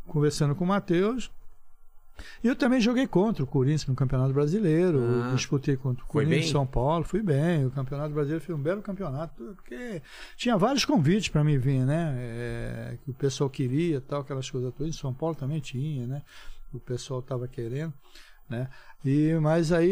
conversando 0.06 0.54
com 0.54 0.64
o 0.64 0.66
Matheus. 0.66 1.30
E 2.42 2.48
eu 2.48 2.56
também 2.56 2.80
joguei 2.80 3.06
contra 3.06 3.44
o 3.44 3.46
Corinthians 3.46 3.86
no 3.86 3.94
Campeonato 3.94 4.32
Brasileiro. 4.32 5.00
Ah. 5.24 5.34
disputei 5.34 5.76
contra 5.76 6.02
o 6.02 6.06
Corinthians 6.06 6.50
São 6.50 6.66
Paulo, 6.66 7.04
fui 7.04 7.22
bem. 7.22 7.66
O 7.66 7.70
Campeonato 7.70 8.12
Brasileiro 8.12 8.44
foi 8.44 8.54
um 8.54 8.60
belo 8.60 8.82
campeonato, 8.82 9.34
porque 9.54 10.02
tinha 10.36 10.56
vários 10.56 10.84
convites 10.84 11.28
para 11.28 11.44
mim 11.44 11.58
vir, 11.58 11.84
né? 11.84 12.14
É, 12.18 12.98
que 13.04 13.10
o 13.10 13.14
pessoal 13.14 13.50
queria, 13.50 14.00
tal, 14.00 14.20
aquelas 14.20 14.50
coisas 14.50 14.72
todas. 14.74 14.94
Em 14.94 14.98
São 14.98 15.12
Paulo 15.12 15.34
também 15.34 15.60
tinha, 15.60 16.06
né? 16.06 16.22
O 16.72 16.80
pessoal 16.80 17.20
estava 17.20 17.48
querendo, 17.48 17.92
né? 18.48 18.68
E 19.04 19.34
mas 19.40 19.72
aí 19.72 19.90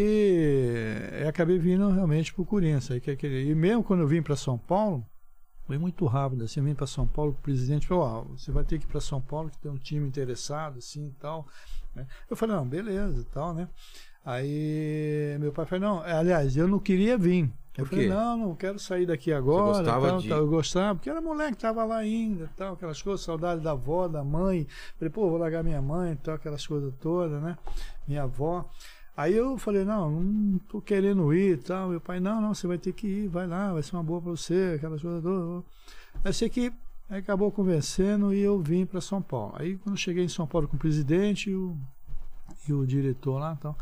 eu 1.21 1.29
acabei 1.29 1.59
vindo 1.59 1.89
realmente 1.91 2.33
para 2.33 2.43
o 2.43 2.47
Corinthians. 2.47 2.91
Aí, 2.91 3.01
que 3.01 3.11
aquele- 3.11 3.51
e 3.51 3.55
mesmo 3.55 3.83
quando 3.85 4.01
eu 4.01 4.09
vim 4.09 4.23
para 4.23 4.37
São 4.37 4.59
Paulo, 4.59 5.05
foi 5.67 5.79
muito 5.79 6.05
rápido, 6.07 6.45
assim, 6.45 6.61
eu 6.61 6.65
vim 6.67 6.75
para 6.75 6.87
São 6.87 7.07
Paulo, 7.07 7.33
o 7.33 7.43
presidente 7.43 7.87
falou, 7.87 8.25
você 8.37 8.53
vai 8.53 8.65
ter 8.65 8.79
que 8.79 8.85
ir 8.85 8.89
para 8.89 9.01
São 9.01 9.21
Paulo, 9.21 9.51
que 9.51 9.59
tem 9.59 9.71
um 9.71 9.79
time 9.79 10.07
interessado, 10.07 10.79
assim, 10.79 11.09
e 11.09 11.13
tal, 11.21 11.47
né? 11.95 12.07
Eu 12.29 12.37
falei, 12.37 12.57
não, 12.57 12.67
beleza, 12.69 13.27
tal, 13.33 13.55
né? 13.55 13.69
Aí 14.25 15.37
meu 15.41 15.53
pai 15.53 15.67
falou, 15.67 15.89
não, 15.89 16.03
aliás, 16.03 16.57
eu 16.57 16.69
não 16.69 16.79
queria 16.79 17.17
vir. 17.19 17.51
Eu 17.77 17.87
falei, 17.87 18.09
não, 18.09 18.37
não 18.37 18.55
quero 18.55 18.79
sair 18.79 19.05
daqui 19.05 19.33
agora, 19.33 19.79
gostava 19.79 20.09
tal, 20.09 20.19
de- 20.21 20.29
tal. 20.29 20.39
eu 20.39 20.47
gostava, 20.49 20.95
porque 20.95 21.11
era 21.11 21.21
moleque, 21.21 21.57
tava 21.57 21.85
lá 21.85 21.97
ainda, 21.97 22.49
tal, 22.57 22.75
aquelas 22.75 23.03
coisas, 23.03 23.25
saudade 23.25 23.61
da 23.61 23.73
avó, 23.73 24.07
da 24.07 24.23
mãe, 24.23 24.67
falei, 24.97 25.11
pô, 25.11 25.29
vou 25.29 25.39
largar 25.39 25.65
minha 25.65 25.83
mãe, 25.83 26.17
tal, 26.23 26.37
aquelas 26.37 26.65
coisas 26.67 26.95
todas, 27.01 27.43
né? 27.43 27.59
Minha 28.07 28.23
avó. 28.23 28.69
Aí 29.17 29.35
eu 29.35 29.57
falei, 29.59 29.85
não, 29.85 30.11
não 30.11 30.59
tô 30.69 30.81
querendo 30.81 31.33
ir 31.33 31.55
e 31.55 31.57
tal. 31.57 31.89
Meu 31.89 32.01
pai, 32.01 32.19
não, 32.19 32.41
não, 32.41 32.53
você 32.55 32.67
vai 32.67 32.79
ter 32.79 32.93
que 32.93 33.07
ir, 33.07 33.29
vai 33.29 33.47
lá, 33.47 33.73
vai 33.73 33.83
ser 33.83 33.95
uma 33.95 34.03
boa 34.03 34.21
pra 34.21 34.31
você, 34.31 34.75
aquelas 34.77 35.01
coisas 35.01 35.23
todas. 35.23 35.65
Aí 36.25 36.33
sei 36.33 36.49
que 36.49 36.73
aí 37.09 37.19
acabou 37.19 37.51
convencendo 37.53 38.35
e 38.35 38.41
eu 38.41 38.59
vim 38.61 38.85
para 38.87 39.01
São 39.01 39.23
Paulo. 39.23 39.55
Aí 39.57 39.77
quando 39.77 39.95
eu 39.95 40.01
cheguei 40.01 40.25
em 40.25 40.29
São 40.29 40.47
Paulo 40.47 40.67
com 40.67 40.77
o 40.77 40.79
presidente 40.79 41.51
e 41.51 41.55
o, 41.55 41.77
e 42.69 42.73
o 42.73 42.85
diretor 42.85 43.39
lá 43.39 43.55
e 43.57 43.63
tal. 43.63 43.79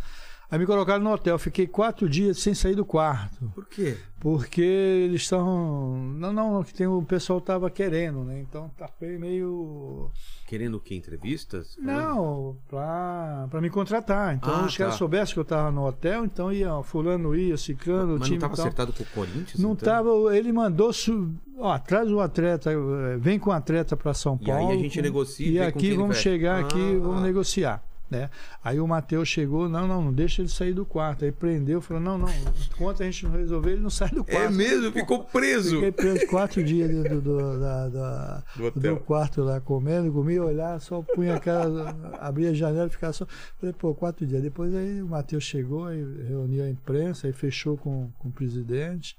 Aí 0.52 0.58
me 0.58 0.66
colocaram 0.66 1.02
no 1.02 1.10
hotel, 1.10 1.38
fiquei 1.38 1.66
quatro 1.66 2.06
dias 2.06 2.38
sem 2.38 2.52
sair 2.52 2.74
do 2.74 2.84
quarto. 2.84 3.50
Por 3.54 3.64
quê? 3.66 3.96
Porque 4.20 4.60
eles 4.60 5.22
estavam. 5.22 5.96
Não, 6.18 6.30
não, 6.30 6.62
que 6.62 6.74
tem, 6.74 6.86
o 6.86 7.00
pessoal 7.02 7.40
tava 7.40 7.70
querendo, 7.70 8.22
né? 8.22 8.38
Então 8.38 8.70
tá 8.76 8.86
foi 8.86 9.16
meio. 9.16 10.10
Querendo 10.46 10.74
o 10.76 10.80
quê? 10.80 10.94
Entrevistas? 10.94 11.74
Não, 11.80 12.54
pra, 12.68 13.46
pra 13.50 13.62
me 13.62 13.70
contratar. 13.70 14.34
Então 14.34 14.54
Ah, 14.54 14.66
os 14.66 14.76
caras 14.76 14.92
tá. 14.92 14.98
soubessem 14.98 15.32
que 15.32 15.40
eu 15.40 15.44
tava 15.44 15.70
no 15.70 15.86
hotel, 15.86 16.26
então 16.26 16.52
ia, 16.52 16.74
ó, 16.74 16.82
fulano 16.82 17.34
ia, 17.34 17.56
ciclano, 17.56 18.16
o 18.16 18.18
Mas 18.18 18.28
time 18.28 18.36
não 18.38 18.40
tava 18.42 18.52
e 18.52 18.56
tal. 18.58 18.66
acertado 18.66 18.92
com 18.92 19.02
o 19.02 19.06
Corinthians? 19.06 19.58
Não 19.58 19.72
então? 19.72 19.88
tava, 19.88 20.36
ele 20.36 20.52
mandou, 20.52 20.92
su- 20.92 21.32
ó, 21.58 21.78
traz 21.78 22.12
o 22.12 22.20
atleta, 22.20 22.70
eh, 22.70 23.16
vem 23.18 23.38
com 23.38 23.48
o 23.48 23.52
atleta 23.54 23.96
para 23.96 24.12
São 24.12 24.38
E 24.42 24.50
aí 24.50 24.58
Paulo. 24.58 24.72
a 24.72 24.76
gente 24.76 25.00
negocia 25.00 25.46
e 25.46 25.52
E 25.54 25.60
aqui 25.62 25.94
vamos 25.94 26.18
chegar 26.18 26.60
aqui, 26.60 26.96
Ah. 26.96 27.00
vamos 27.00 27.22
negociar. 27.22 27.82
Né? 28.12 28.28
Aí 28.62 28.78
o 28.78 28.86
Matheus 28.86 29.26
chegou, 29.26 29.70
não, 29.70 29.88
não, 29.88 30.02
não 30.04 30.12
deixa 30.12 30.42
ele 30.42 30.48
sair 30.50 30.74
do 30.74 30.84
quarto. 30.84 31.24
Aí 31.24 31.32
prendeu, 31.32 31.80
falou, 31.80 32.02
não, 32.02 32.18
não, 32.18 32.28
enquanto 32.70 33.02
a 33.02 33.06
gente 33.06 33.24
não 33.24 33.32
resolver, 33.32 33.70
ele 33.72 33.80
não 33.80 33.88
sai 33.88 34.10
do 34.10 34.22
quarto. 34.22 34.38
É 34.38 34.50
mesmo? 34.50 34.92
Ficou 34.92 35.24
preso. 35.24 35.76
Fiquei 35.76 35.92
preso 35.92 36.26
quatro 36.26 36.62
dias 36.62 36.90
dentro 36.90 37.22
do, 37.22 37.58
da- 37.58 37.88
da- 37.88 38.42
Do 38.54 38.70
do 38.70 39.00
quarto 39.00 39.42
lá, 39.42 39.60
comendo, 39.62 40.12
comia, 40.12 40.44
olhar, 40.44 40.78
só 40.78 41.00
punha 41.00 41.36
a 41.36 41.40
cara, 41.40 41.96
abria 42.20 42.50
a 42.50 42.52
janela 42.52 42.86
e 42.86 42.90
ficava 42.90 43.14
só. 43.14 43.26
Falei, 43.58 43.72
pô, 43.72 43.94
quatro 43.94 44.26
dias. 44.26 44.42
Depois 44.42 44.74
aí 44.74 45.02
o 45.02 45.06
Matheus 45.08 45.44
chegou, 45.44 45.86
aí 45.86 46.04
reuniu 46.28 46.64
a 46.64 46.68
imprensa, 46.68 47.26
aí 47.26 47.32
fechou 47.32 47.78
com, 47.78 48.10
com 48.18 48.28
o 48.28 48.32
presidente, 48.32 49.16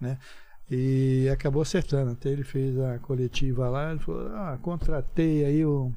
né? 0.00 0.18
E 0.68 1.28
acabou 1.32 1.62
acertando. 1.62 2.10
Até 2.10 2.30
ele 2.30 2.42
fez 2.42 2.76
a 2.78 2.98
coletiva 2.98 3.68
lá, 3.68 3.90
ele 3.92 4.00
falou, 4.00 4.26
ah, 4.34 4.58
contratei 4.60 5.44
aí 5.44 5.64
o. 5.64 5.92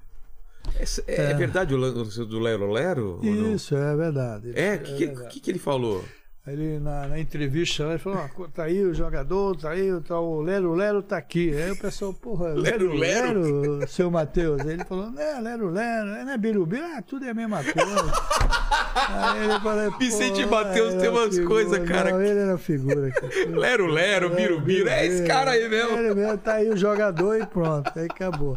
É, 1.08 1.12
é- 1.12 1.32
é 1.32 1.34
verdade 1.34 1.74
o 1.74 1.78
lance 1.78 2.26
do 2.26 2.40
Lero 2.40 2.72
Lero? 2.72 3.20
não? 3.24 3.54
Isso, 3.54 3.76
é 3.76 3.96
verdade. 3.96 4.52
É? 4.56 4.76
O 4.76 4.80
que, 4.80 4.94
que, 4.96 5.06
verdade. 5.08 5.30
que, 5.30 5.40
que 5.40 5.52
ele 5.52 5.60
falou? 5.60 6.04
Ele, 6.48 6.78
na, 6.80 7.08
na 7.08 7.20
entrevista 7.20 7.82
ele 7.86 7.98
falou, 7.98 8.20
ó, 8.20 8.48
tá 8.54 8.66
aí 8.66 8.84
o 8.86 8.94
jogador, 8.94 9.58
tá 9.58 9.72
aí, 9.72 9.90
tá, 10.02 10.20
o 10.20 10.42
Lero 10.42 10.76
Lero 10.76 11.02
tá 11.02 11.18
aqui. 11.18 11.52
Aí 11.52 11.72
o 11.72 11.76
pessoal, 11.76 12.14
porra, 12.14 12.50
Lero 12.54 12.94
Lero 12.94 12.94
Lero? 12.94 13.62
Lero, 13.62 13.88
seu 13.88 14.12
Matheus. 14.12 14.62
Aí 14.62 14.74
ele 14.74 14.86
falou, 14.86 15.10
né, 15.10 15.40
Lero 15.42 15.72
Lero, 15.72 16.10
é, 16.10 16.24
né, 16.24 16.38
Birubi? 16.38 16.78
Ah, 16.78 17.02
tudo 17.02 17.26
é 17.26 17.32
a 17.32 17.34
mesma 17.34 17.64
coisa. 17.64 18.14
aí 18.96 19.44
ele 19.44 19.60
falou, 19.60 19.98
Vicente 19.98 20.46
Matheus 20.46 20.94
tem 20.94 21.02
era 21.08 21.12
umas 21.12 21.40
coisas, 21.40 21.90
cara, 21.90 22.12
Não, 22.12 22.22
ele 22.22 22.40
era 22.40 22.58
figura. 22.60 23.10
cara. 23.10 23.28
Lero 23.50 23.88
Lero, 23.88 24.30
Biro. 24.62 24.88
É 24.88 25.04
esse 25.04 25.26
cara 25.26 25.50
aí 25.50 25.68
mesmo. 25.68 25.98
Ele 25.98 26.14
mesmo, 26.14 26.38
tá 26.38 26.54
aí 26.54 26.70
o 26.70 26.78
jogador 26.78 27.42
e 27.42 27.46
pronto, 27.48 27.92
aí 27.96 28.06
acabou. 28.06 28.56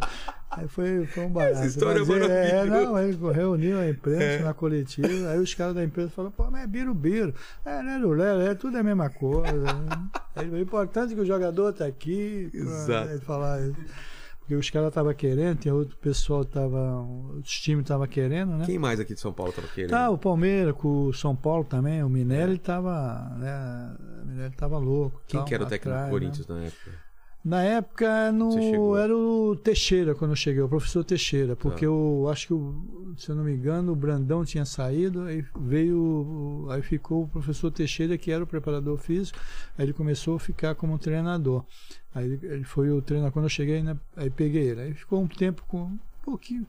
Aí 0.51 0.67
foi, 0.67 1.05
foi 1.05 1.25
um 1.25 1.29
barato. 1.31 1.57
Essa 1.57 1.67
história 1.67 1.99
Mas 1.99 2.09
é 2.09 2.13
ele- 2.15 2.25
é, 2.25 2.53
maravilhosa. 2.65 2.85
não, 2.85 2.99
ele 2.99 3.33
reuniu 3.33 3.79
a 3.79 3.87
imprensa 3.89 4.23
É. 4.23 4.39
na 4.43 4.53
coletiva, 4.53 5.29
aí 5.29 5.37
os 5.39 5.53
caras 5.53 5.75
da 5.75 5.83
imprensa 5.83 6.09
falaram, 6.09 6.31
pô, 6.35 6.49
mas 6.49 6.63
é 6.63 6.67
birubiru. 6.67 7.33
É, 7.63 7.81
Lero 7.81 8.11
Lero, 8.13 8.41
é 8.41 8.55
tudo 8.55 8.77
a 8.77 8.83
mesma 8.83 9.09
coisa. 9.09 9.53
né? 9.73 10.07
Aí, 10.35 10.49
o 10.49 10.57
importante 10.59 11.11
é 11.13 11.15
que 11.15 11.21
o 11.21 11.25
jogador 11.25 11.71
tá 11.73 11.85
aqui. 11.85 12.49
Exato. 12.53 13.09
Aí 13.09 13.19
falar 13.19 13.61
isso. 13.61 13.75
Porque 14.39 14.55
os 14.55 14.67
caras 14.71 14.87
estavam 14.89 15.13
querendo, 15.13 15.59
tem 15.59 15.71
outro 15.71 15.95
pessoal 15.97 16.43
tava. 16.43 17.01
Outros 17.35 17.53
times 17.61 17.83
estavam 17.83 18.07
querendo, 18.07 18.53
né? 18.57 18.65
Quem 18.65 18.79
mais 18.79 18.99
aqui 18.99 19.13
de 19.13 19.19
São 19.19 19.31
Paulo 19.31 19.51
tava 19.53 19.67
querendo? 19.67 19.91
Tá, 19.91 20.09
o 20.09 20.17
Palmeiras 20.17 20.73
com 20.75 21.03
o 21.05 21.13
São 21.13 21.35
Paulo 21.35 21.63
também, 21.63 22.03
o 22.03 22.09
Minelli 22.09 22.57
tava. 22.57 23.31
Né, 23.37 23.95
o 24.23 24.25
Minelli 24.25 24.55
tava 24.55 24.79
louco. 24.79 25.21
Quem 25.27 25.39
tal, 25.39 25.47
que 25.47 25.53
era 25.53 25.63
o 25.63 25.67
técnico 25.67 25.95
do 25.95 26.03
né? 26.03 26.09
Corinthians 26.09 26.47
na 26.47 26.63
época? 26.63 26.91
Na 27.49 27.63
época 27.63 28.31
no, 28.31 28.95
era 28.95 29.15
o 29.17 29.55
Teixeira 29.55 30.13
quando 30.13 30.31
eu 30.31 30.35
cheguei, 30.35 30.61
o 30.61 30.69
professor 30.69 31.03
Teixeira, 31.03 31.55
porque 31.55 31.79
Tá. 31.79 31.85
eu 31.85 32.27
acho 32.31 32.45
que, 32.47 32.53
o- 32.53 33.13
se 33.17 33.29
eu 33.29 33.35
não 33.35 33.43
me 33.43 33.53
engano, 33.53 33.91
o 33.91 33.95
Brandão 33.95 34.45
tinha 34.45 34.65
saído, 34.65 35.23
aí 35.23 35.43
veio, 35.59 36.67
aí 36.69 36.81
ficou 36.83 37.23
o 37.23 37.27
professor 37.27 37.71
Teixeira, 37.71 38.17
que 38.19 38.29
era 38.31 38.43
o 38.43 38.47
preparador 38.47 38.97
físico, 38.97 39.39
aí 39.77 39.85
ele 39.85 39.93
começou 39.93 40.35
a 40.35 40.39
ficar 40.39 40.75
como 40.75 40.99
treinador. 40.99 41.65
Aí 42.13 42.39
ele, 42.43 42.63
foi 42.63 42.91
o 42.91 43.01
treinador, 43.01 43.33
quando 43.33 43.45
eu 43.45 43.49
cheguei, 43.49 43.81
né, 43.81 43.97
aí 44.15 44.29
peguei 44.29 44.69
ele. 44.69 44.81
Aí 44.81 44.93
ficou 44.93 45.19
um 45.19 45.27
tempo 45.27 45.63
com 45.67 45.81
um 45.85 45.99
pouquinho, 46.23 46.67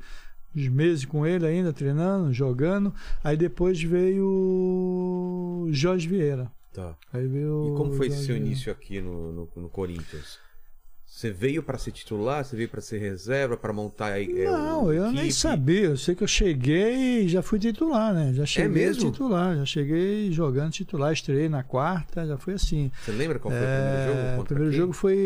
uns 0.56 0.66
meses 0.68 1.04
com 1.04 1.26
ele 1.26 1.46
ainda, 1.46 1.72
treinando, 1.74 2.32
jogando. 2.32 2.92
Aí 3.22 3.36
depois 3.36 3.82
veio 3.82 4.24
o 4.26 5.68
Jorge 5.72 6.08
Vieira. 6.08 6.50
Tá. 6.72 6.96
Aí 7.12 7.26
veio 7.26 7.74
E 7.74 7.76
como 7.76 7.92
foi 7.92 8.08
Jorge 8.08 8.24
seu 8.24 8.34
Vieira. 8.34 8.46
início 8.46 8.72
aqui 8.72 9.00
no, 9.00 9.32
no, 9.32 9.48
no 9.56 9.68
Corinthians? 9.68 10.38
Você 11.12 11.28
veio 11.28 11.60
pra 11.60 11.76
ser 11.76 11.90
titular? 11.90 12.44
Você 12.44 12.54
veio 12.54 12.68
pra 12.68 12.80
ser 12.80 12.98
reserva? 12.98 13.56
Pra 13.56 13.72
montar 13.72 14.12
aí? 14.12 14.42
é, 14.42 14.44
Não, 14.48 14.92
eu 14.92 15.06
nem 15.10 15.22
equipe? 15.24 15.32
sabia. 15.32 15.80
Eu 15.86 15.96
sei 15.96 16.14
que 16.14 16.22
eu 16.22 16.28
cheguei 16.28 17.24
e 17.24 17.28
já 17.28 17.42
fui 17.42 17.58
titular, 17.58 18.14
né? 18.14 18.32
Já 18.32 18.46
cheguei 18.46 18.68
mesmo? 18.86 19.10
titular, 19.10 19.56
já 19.56 19.64
cheguei 19.66 20.30
jogando 20.30 20.70
titular, 20.70 21.12
estreiei 21.12 21.48
na 21.48 21.64
quarta, 21.64 22.24
já 22.24 22.38
foi 22.38 22.54
assim. 22.54 22.92
Você 23.04 23.10
lembra 23.10 23.40
qual 23.40 23.52
foi 23.52 23.60
o 23.60 23.64
primeiro 23.66 24.06
jogo? 24.06 24.18
É, 24.20 24.38
o 24.38 24.44
primeiro 24.44 24.70
quem? 24.70 24.78
jogo 24.80 24.92
foi 24.92 25.18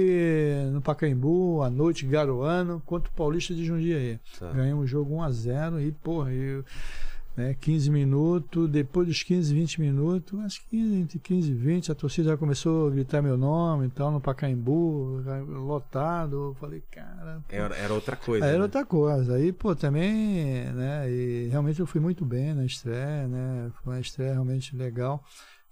no 0.72 0.80
Pacaembu, 0.80 1.62
à 1.62 1.68
noite, 1.68 2.06
Garoano, 2.06 2.82
contra 2.86 3.10
o 3.10 3.14
Paulista 3.14 3.54
de 3.54 3.64
Jundiaí. 3.64 4.18
Tá. 4.40 4.50
Ganhamos 4.52 4.84
o 4.84 4.88
jogo 4.88 5.14
1x0 5.16 5.86
e, 5.86 5.92
porra, 5.92 6.32
eu, 6.32 6.64
né, 7.36 7.54
15 7.54 7.90
minutos, 7.90 8.68
depois 8.70 9.08
dos 9.08 9.22
15, 9.22 9.52
20 9.52 9.80
minutos, 9.80 10.40
acho 10.40 10.60
que 10.62 10.68
15, 10.70 10.94
entre 10.94 11.18
15 11.18 11.50
e 11.50 11.54
20, 11.54 11.92
a 11.92 11.94
torcida 11.94 12.30
já 12.30 12.36
começou 12.36 12.88
a 12.88 12.90
gritar 12.90 13.22
meu 13.22 13.36
nome 13.36 13.86
e 13.86 13.90
tal, 13.90 14.10
no 14.10 14.20
Pacaembu, 14.20 15.22
lotado. 15.48 16.36
Eu 16.50 16.56
falei, 16.60 16.82
cara. 16.90 17.42
pô, 17.48 17.54
Era, 17.54 17.76
era 17.76 17.92
outra 17.94 18.16
coisa. 18.16 18.44
Aí 18.44 18.50
era 18.50 18.58
né? 18.58 18.64
outra 18.64 18.84
coisa. 18.84 19.34
Aí, 19.34 19.52
pô, 19.52 19.74
também, 19.74 20.64
né? 20.72 21.10
E 21.10 21.48
realmente 21.50 21.80
eu 21.80 21.86
fui 21.86 22.00
muito 22.00 22.24
bem 22.24 22.54
na 22.54 22.64
estreia, 22.64 23.26
né? 23.26 23.70
Foi 23.82 23.94
uma 23.94 24.00
estreia 24.00 24.32
realmente 24.32 24.76
legal. 24.76 25.22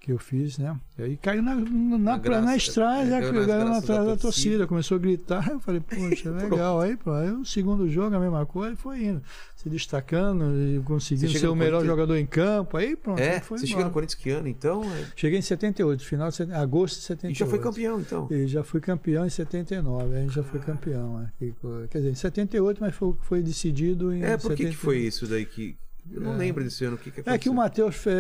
Que 0.03 0.11
eu 0.11 0.19
fiz, 0.19 0.59
né? 0.59 0.77
E 0.99 1.03
aí 1.03 1.17
caiu 1.17 1.43
na, 1.45 1.55
na, 1.55 1.97
na, 1.99 2.19
graça- 2.19 2.45
na 2.45 2.57
estrada, 2.57 3.03
é, 3.17 3.21
caiu 3.21 3.43
atrás 3.43 3.87
da 3.87 4.05
da 4.05 4.17
torcida, 4.17 4.67
começou 4.67 4.97
a 4.97 4.99
gritar, 4.99 5.47
eu 5.53 5.61
falei, 5.61 5.81
poxa, 5.81 6.29
legal, 6.35 6.81
aí, 6.81 6.97
pô, 6.97 7.13
aí 7.13 7.31
o 7.31 7.45
segundo 7.45 7.89
jogo 7.89 8.17
a 8.17 8.19
mesma 8.19 8.45
coisa, 8.45 8.73
e 8.75 8.77
foi 8.77 9.05
indo, 9.05 9.23
se 9.57 9.71
destacando, 9.71 10.45
e 10.59 10.81
conseguindo 10.85 11.31
ser 11.39 11.47
o 11.47 11.55
melhor 11.55 11.79
Corinthians- 11.79 11.87
jogador 11.87 12.17
em 12.17 12.27
campo, 12.27 12.77
aí 12.77 12.97
pronto, 12.97 13.21
É, 13.21 13.35
aí 13.37 13.41
foi 13.41 13.59
você 13.59 13.67
embora. 13.69 13.85
no 13.85 13.91
Corinthians 13.93 14.21
que 14.21 14.31
ano, 14.31 14.49
então? 14.49 14.83
é- 14.83 15.07
Cheguei 15.15 15.39
em 15.39 15.43
78, 15.43 16.05
final 16.05 16.29
de 16.31 16.35
set- 16.35 16.51
agosto 16.53 16.97
de 16.97 17.03
78. 17.03 17.37
E 17.37 17.39
já 17.39 17.47
foi 17.47 17.59
campeão, 17.61 18.01
então. 18.01 18.29
E 18.29 18.47
já 18.49 18.65
fui 18.65 18.81
campeão 18.81 19.25
em 19.25 19.31
79, 19.31 20.17
a 20.17 20.21
gente 20.21 20.35
já 20.35 20.43
foi 20.43 20.59
campeão. 20.59 21.19
né? 21.21 21.31
Co- 21.61 21.87
Quer 21.89 21.99
dizer, 21.99 22.11
em 22.11 22.15
78, 22.17 22.79
mas 22.81 22.93
foi, 22.95 23.15
foi 23.23 23.41
decidido 23.41 24.13
em 24.13 24.25
É, 24.25 24.37
por 24.37 24.51
que, 24.51 24.65
que 24.65 24.73
78. 24.73 24.77
foi 24.79 24.99
isso 24.99 25.29
daí 25.29 25.47
que. 25.47 25.77
Eu 26.11 26.21
não 26.21 26.35
É. 26.35 26.39
lembro 26.39 26.65
desse 26.65 26.85
ano. 26.85 26.97
O 26.97 26.99
que, 26.99 27.05
que 27.13 27.21
aconteceu? 27.21 27.33
É 27.33 27.39
que 27.39 27.49
o 27.49 27.55
Matheus 27.55 27.95
fez. 27.95 28.17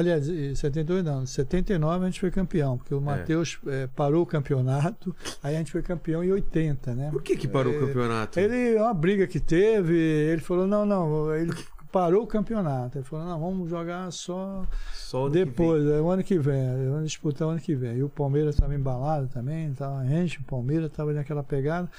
Aliás, 0.00 0.28
em 0.28 0.54
78 0.54 1.04
não, 1.04 1.22
em 1.22 1.26
79 1.26 2.04
a 2.04 2.08
gente 2.08 2.20
foi 2.20 2.30
campeão, 2.30 2.78
porque 2.78 2.94
o 2.94 3.00
Matheus 3.00 3.58
eh, 3.66 3.88
parou 3.94 4.22
o 4.22 4.26
campeonato, 4.26 5.14
aí 5.42 5.54
a 5.54 5.58
gente 5.58 5.70
foi 5.72 5.82
campeão 5.82 6.24
em 6.24 6.32
80, 6.32 6.94
né? 6.94 7.10
Por 7.10 7.22
que, 7.22 7.36
que 7.36 7.46
parou 7.46 7.72
o 7.72 7.76
É, 7.76 7.80
campeonato? 7.80 8.40
Ele, 8.40 8.76
uma 8.76 8.94
briga 8.94 9.26
que 9.26 9.38
teve, 9.38 9.94
ele 9.96 10.40
falou: 10.40 10.66
não, 10.66 10.86
não, 10.86 11.34
ele 11.34 11.52
parou 11.92 12.22
o 12.22 12.26
campeonato. 12.26 12.98
Ele 12.98 13.04
falou: 13.04 13.26
não, 13.26 13.40
vamos 13.40 13.68
jogar 13.68 14.10
só 14.10 14.64
Só 14.94 15.28
depois, 15.28 15.84
é 15.86 16.00
o 16.00 16.08
ano 16.08 16.22
que 16.24 16.38
vem, 16.38 16.60
é, 16.60 16.88
vamos 16.88 17.06
disputar 17.06 17.48
o 17.48 17.50
ano 17.50 17.60
que 17.60 17.74
vem. 17.74 17.98
E 17.98 18.02
o 18.02 18.08
Palmeiras 18.08 18.54
estava 18.54 18.74
embalado 18.74 19.28
também, 19.28 19.72
tava 19.74 19.98
a 19.98 20.04
gente, 20.06 20.38
o 20.40 20.44
Palmeiras 20.44 20.86
estava 20.90 21.12
naquela 21.12 21.42
pegada. 21.42 21.90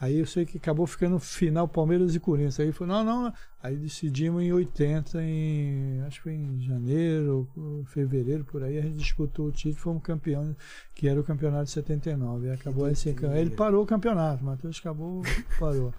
Aí 0.00 0.18
eu 0.18 0.26
sei 0.26 0.44
que 0.44 0.58
acabou 0.58 0.86
ficando 0.86 1.18
final 1.20 1.68
Palmeiras 1.68 2.14
e 2.14 2.20
Corinthians. 2.20 2.58
Aí 2.58 2.72
falou, 2.72 2.94
não, 2.96 3.04
não, 3.24 3.32
aí 3.62 3.76
decidimos 3.76 4.42
em 4.42 4.52
80, 4.52 5.22
em, 5.22 6.00
acho 6.02 6.16
que 6.16 6.22
foi 6.24 6.32
em 6.32 6.60
janeiro, 6.60 7.48
fevereiro, 7.86 8.44
por 8.44 8.62
aí, 8.62 8.76
a 8.78 8.82
gente 8.82 8.96
disputou 8.96 9.46
o 9.46 9.52
título, 9.52 9.76
fomos 9.76 10.02
campeão, 10.02 10.54
que 10.94 11.08
era 11.08 11.18
o 11.20 11.24
campeonato 11.24 11.66
de 11.66 11.70
79. 11.70 12.46
E 12.46 12.50
acabou 12.50 12.86
assim, 12.86 13.12
doideira. 13.12 13.40
ele 13.40 13.50
parou 13.50 13.84
o 13.84 13.86
campeonato, 13.86 14.42
o 14.42 14.46
Matheus 14.46 14.78
acabou, 14.80 15.22
parou. 15.58 15.94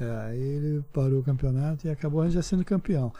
É, 0.00 0.10
aí 0.26 0.40
ele 0.40 0.84
parou 0.92 1.20
o 1.20 1.24
campeonato 1.24 1.86
e 1.86 1.90
acabou 1.90 2.22
a 2.22 2.24
gente 2.24 2.34
já 2.34 2.42
sendo 2.42 2.64
campeão. 2.64 3.12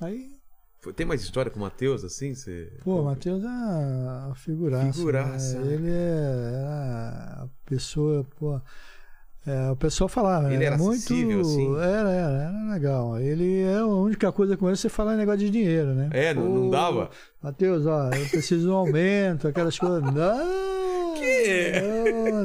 Aí 0.00 0.34
Foi- 0.80 0.92
Tem 0.92 1.06
mais 1.06 1.22
história 1.22 1.50
com 1.50 1.58
o 1.58 1.62
Matheus, 1.62 2.04
assim? 2.04 2.34
Você... 2.34 2.72
Pô, 2.84 3.00
o 3.00 3.04
Matheus 3.04 3.42
é 3.42 3.46
uma 3.46 4.34
figuraça. 4.34 4.92
Figuraça, 4.92 5.58
né? 5.60 5.72
Ele 5.74 5.90
é 5.90 6.64
a 7.38 7.48
pessoa, 7.64 8.24
pô. 8.38 8.60
É, 9.46 9.70
o 9.70 9.76
pessoal 9.76 10.08
falava, 10.08 10.52
Ele 10.52 10.64
era 10.64 10.76
muito. 10.76 10.96
assim? 11.40 11.76
Era, 11.76 12.10
era, 12.10 12.42
era 12.48 12.72
legal. 12.72 13.18
Ele 13.20 13.62
é 13.62 13.78
a 13.78 13.86
única 13.86 14.32
coisa 14.32 14.56
com 14.56 14.66
ele 14.66 14.76
você 14.76 14.88
falar 14.88 15.14
em 15.14 15.18
negócio 15.18 15.38
de 15.40 15.50
dinheiro, 15.50 15.94
né? 15.94 16.08
É, 16.12 16.34
não, 16.34 16.68
dava? 16.68 17.10
Matheus, 17.40 17.86
ó, 17.86 18.10
eu 18.10 18.28
preciso 18.28 18.62
de 18.62 18.68
um 18.68 18.74
aumento, 18.74 19.46
aquelas 19.46 19.78
coisas. 19.78 20.02
Não! 20.02 20.95
Que? 21.18 21.72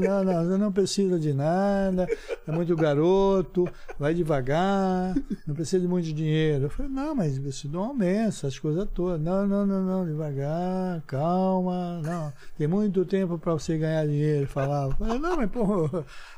Não, 0.08 0.24
não, 0.24 0.44
não, 0.46 0.58
não 0.58 0.72
precisa 0.72 1.20
de 1.20 1.34
nada, 1.34 2.08
é 2.48 2.52
muito 2.52 2.76
garoto, 2.76 3.68
vai 4.00 4.14
devagar, 4.14 5.16
não 5.46 5.54
precisa 5.56 5.80
de 5.82 5.88
muito 5.88 6.12
dinheiro. 6.14 6.66
Eu 6.66 6.70
falei, 6.70 6.92
não, 6.92 7.14
mas 7.16 7.38
preciso 7.38 7.70
de 7.70 7.78
um 7.78 7.82
aumento, 7.82 8.30
essas 8.30 8.58
coisas 8.58 8.88
todas. 8.94 9.22
Não, 9.22 9.46
não, 9.48 9.66
não, 9.66 9.84
não, 9.84 10.06
devagar, 10.06 11.02
calma, 11.08 12.02
não. 12.04 12.34
Tem 12.58 12.68
muito 12.68 13.04
tempo 13.06 13.38
para 13.38 13.54
você 13.54 13.78
ganhar 13.78 14.06
dinheiro, 14.08 14.48
falava. 14.48 14.94
Eu 14.94 14.98
falei, 15.06 15.20
não, 15.20 15.38
mas 15.38 15.50
pô, 15.52 15.90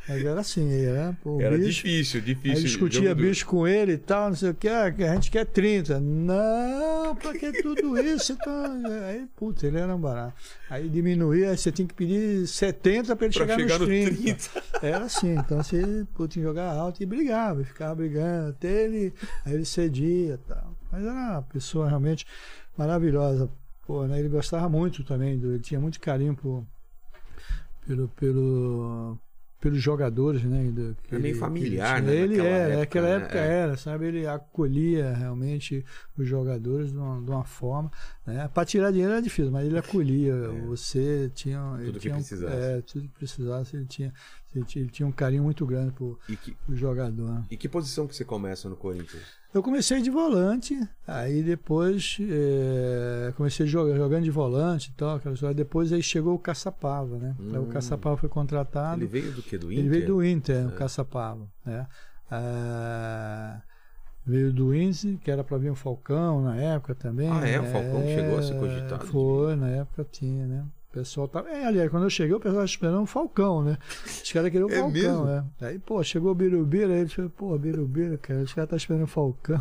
mas 0.08 0.26
era 0.26 0.40
assim, 0.42 0.72
era, 0.86 1.16
pô, 1.24 1.40
Era 1.42 1.58
bicho, 1.58 1.84
difícil, 1.86 2.22
difícil. 2.22 2.58
Aí 2.58 2.64
discutia 2.64 3.16
do- 3.16 3.22
bicho 3.22 3.46
com 3.46 3.68
ele 3.68 3.94
e 3.94 3.98
tal, 3.98 4.30
não 4.30 4.36
sei 4.36 4.50
o 4.50 4.54
que, 4.54 4.68
ah, 4.68 4.92
que 4.92 5.04
a 5.04 5.14
gente 5.14 5.32
quer 5.32 5.46
30. 5.46 6.00
Não, 6.00 7.16
pra 7.16 7.34
que 7.34 7.52
tudo 7.62 7.98
isso? 8.00 8.34
Então, 8.34 8.82
aí, 9.08 9.26
puta, 9.36 9.66
ele 9.68 9.78
era 9.78 9.96
um 9.96 10.00
barato. 10.00 10.34
Aí 10.70 10.90
diminuía, 10.90 11.52
aí 11.52 11.58
você 11.58 11.72
tinha 11.72 11.88
que 11.88 11.94
pedir 11.94 12.14
70 12.46 13.16
pra 13.16 13.26
ele 13.26 13.34
Pra 13.34 13.44
chegar, 13.46 13.60
chegar 13.60 13.80
nos 13.80 13.88
no 13.88 13.94
30. 13.94 14.50
30. 14.50 14.64
Era 14.86 15.06
assim, 15.06 15.36
então 15.36 15.62
tinha 15.62 16.08
que 16.30 16.42
jogar 16.42 16.72
alto 16.72 17.02
e 17.02 17.06
brigava, 17.06 17.62
e 17.62 17.66
ficava 17.66 17.96
brigando 17.96 18.50
até 18.50 18.84
ele, 18.84 19.14
aí 19.46 19.54
ele 19.54 19.66
cedia 19.66 20.34
e 20.34 20.38
tal. 20.38 20.76
Mas 20.92 21.04
era 21.04 21.14
uma 21.14 21.42
pessoa 21.42 21.88
realmente 21.88 22.26
maravilhosa. 22.78 23.50
Pô, 23.86 24.06
né, 24.06 24.20
ele 24.20 24.30
gostava 24.30 24.70
muito 24.70 25.04
também, 25.04 25.34
ele 25.34 25.60
tinha 25.60 25.80
muito 25.80 26.00
carinho 26.00 26.36
por, 26.36 26.66
pelo, 27.86 28.08
pelo, 28.10 29.18
pelos 29.64 29.82
jogadores, 29.82 30.44
né? 30.44 30.70
do- 30.72 30.94
É 31.10 31.18
meio 31.18 31.32
ele- 31.32 31.40
familiar, 31.40 32.02
né, 32.02 32.14
Ele 32.14 32.38
era, 32.38 32.48
época, 32.50 32.78
naquela 32.80 33.08
né? 33.08 33.16
época 33.16 33.38
É. 33.40 33.48
era, 33.48 33.78
sabe? 33.78 34.06
Ele 34.08 34.28
acolhia 34.28 35.14
realmente 35.14 35.86
os 36.18 36.28
jogadores 36.28 36.92
de 36.92 36.98
uma, 36.98 37.22
de 37.24 37.32
uma 37.32 37.46
forma. 37.46 37.90
Né? 38.28 38.46
Para 38.54 38.66
tirar 38.66 38.92
dinheiro 38.92 39.14
era 39.14 39.22
difícil, 39.22 39.54
mas 39.54 39.66
ele 39.66 39.78
acolhia. 39.78 40.34
Você 40.68 41.32
tinha. 41.34 41.60
É. 41.80 41.86
Tudo 41.86 41.94
que 41.94 42.00
tinha 42.00 42.16
precisasse. 42.16 42.56
É, 42.58 42.82
tudo 42.82 43.08
que 43.08 43.14
precisasse, 43.18 43.76
ele 43.78 43.86
tinha, 43.86 44.14
ele 44.54 44.66
tinha, 44.66 44.84
ele 44.84 44.92
tinha 44.92 45.08
um 45.08 45.12
carinho 45.14 45.44
muito 45.44 45.66
grande 45.66 45.94
pro, 45.94 46.20
E 46.28 46.36
que, 46.36 46.54
jogador. 46.74 47.42
e 47.50 47.56
que 47.56 47.70
posição 47.70 48.06
que 48.06 48.14
você 48.16 48.26
começa 48.26 48.68
no 48.68 48.76
Corinthians? 48.76 49.24
Eu 49.54 49.62
comecei 49.62 50.02
de 50.02 50.10
volante, 50.10 50.76
aí 51.06 51.44
depois 51.44 52.18
é, 52.22 53.32
comecei 53.38 53.68
joga- 53.68 53.96
jogando 53.96 54.24
de 54.24 54.32
volante 54.32 54.90
e 54.90 54.94
tal, 54.94 55.18
aquela 55.18 55.36
história. 55.36 55.54
Depois 55.54 55.94
aí 55.94 56.02
chegou 56.02 56.34
o 56.34 56.40
Caçapava, 56.40 57.18
né? 57.20 57.36
Aí 57.40 57.60
Hum. 57.60 57.64
o 57.64 57.68
Caçapava 57.68 58.18
foi 58.18 58.30
contratado. 58.30 59.00
Ele 59.00 59.06
veio 59.08 59.32
do 59.32 59.44
quê? 59.44 59.58
Do 59.58 59.72
Inter? 59.72 59.80
Ele 59.80 59.90
veio 59.90 60.08
do 60.08 60.24
Inter, 60.26 60.66
o 60.66 60.70
É. 60.70 60.72
Caçapava, 60.72 61.48
né? 61.64 61.86
Ah, 62.32 63.62
veio 64.26 64.52
do 64.52 64.74
Inter, 64.76 65.18
que 65.20 65.30
era 65.30 65.44
para 65.44 65.58
vir 65.58 65.70
um 65.72 65.76
Falcão 65.76 66.42
na 66.42 66.56
época 66.56 66.96
também. 66.96 67.30
Ah, 67.30 67.48
é? 67.48 67.60
O 67.60 67.66
Falcão 67.66 68.02
É, 68.02 68.16
chegou 68.16 68.38
a 68.40 68.42
ser 68.42 68.56
cogitado? 68.60 69.06
Foi, 69.06 69.56
na 69.56 69.70
época 69.70 70.04
tinha, 70.12 70.48
né? 70.48 70.66
O 70.94 70.98
pessoal 71.00 71.28
tava. 71.28 71.50
É, 71.50 71.66
aliás, 71.66 71.90
quando 71.90 72.04
eu 72.04 72.10
cheguei, 72.12 72.36
o 72.36 72.40
pessoal 72.40 72.64
estava 72.64 72.66
esperando 72.66 73.02
um 73.02 73.06
Falcão, 73.08 73.64
né? 73.64 73.80
Os 74.06 74.32
caras 74.32 74.52
queriam 74.52 74.68
um 74.68 74.72
É 74.72 74.76
Falcão, 74.76 74.92
mesmo? 74.92 75.26
né? 75.26 75.44
Aí, 75.62 75.80
pô, 75.80 76.04
chegou 76.04 76.32
o 76.32 76.36
Birubiru, 76.36 76.92
aí 76.94 77.00
ele 77.00 77.10
falou, 77.10 77.32
pô, 77.32 77.58
Birubiru, 77.58 78.16
cara, 78.20 78.42
os 78.42 78.54
caras 78.54 78.68
estão 78.68 78.78
esperando 78.78 79.04
um 79.04 79.08
Falcão. 79.08 79.60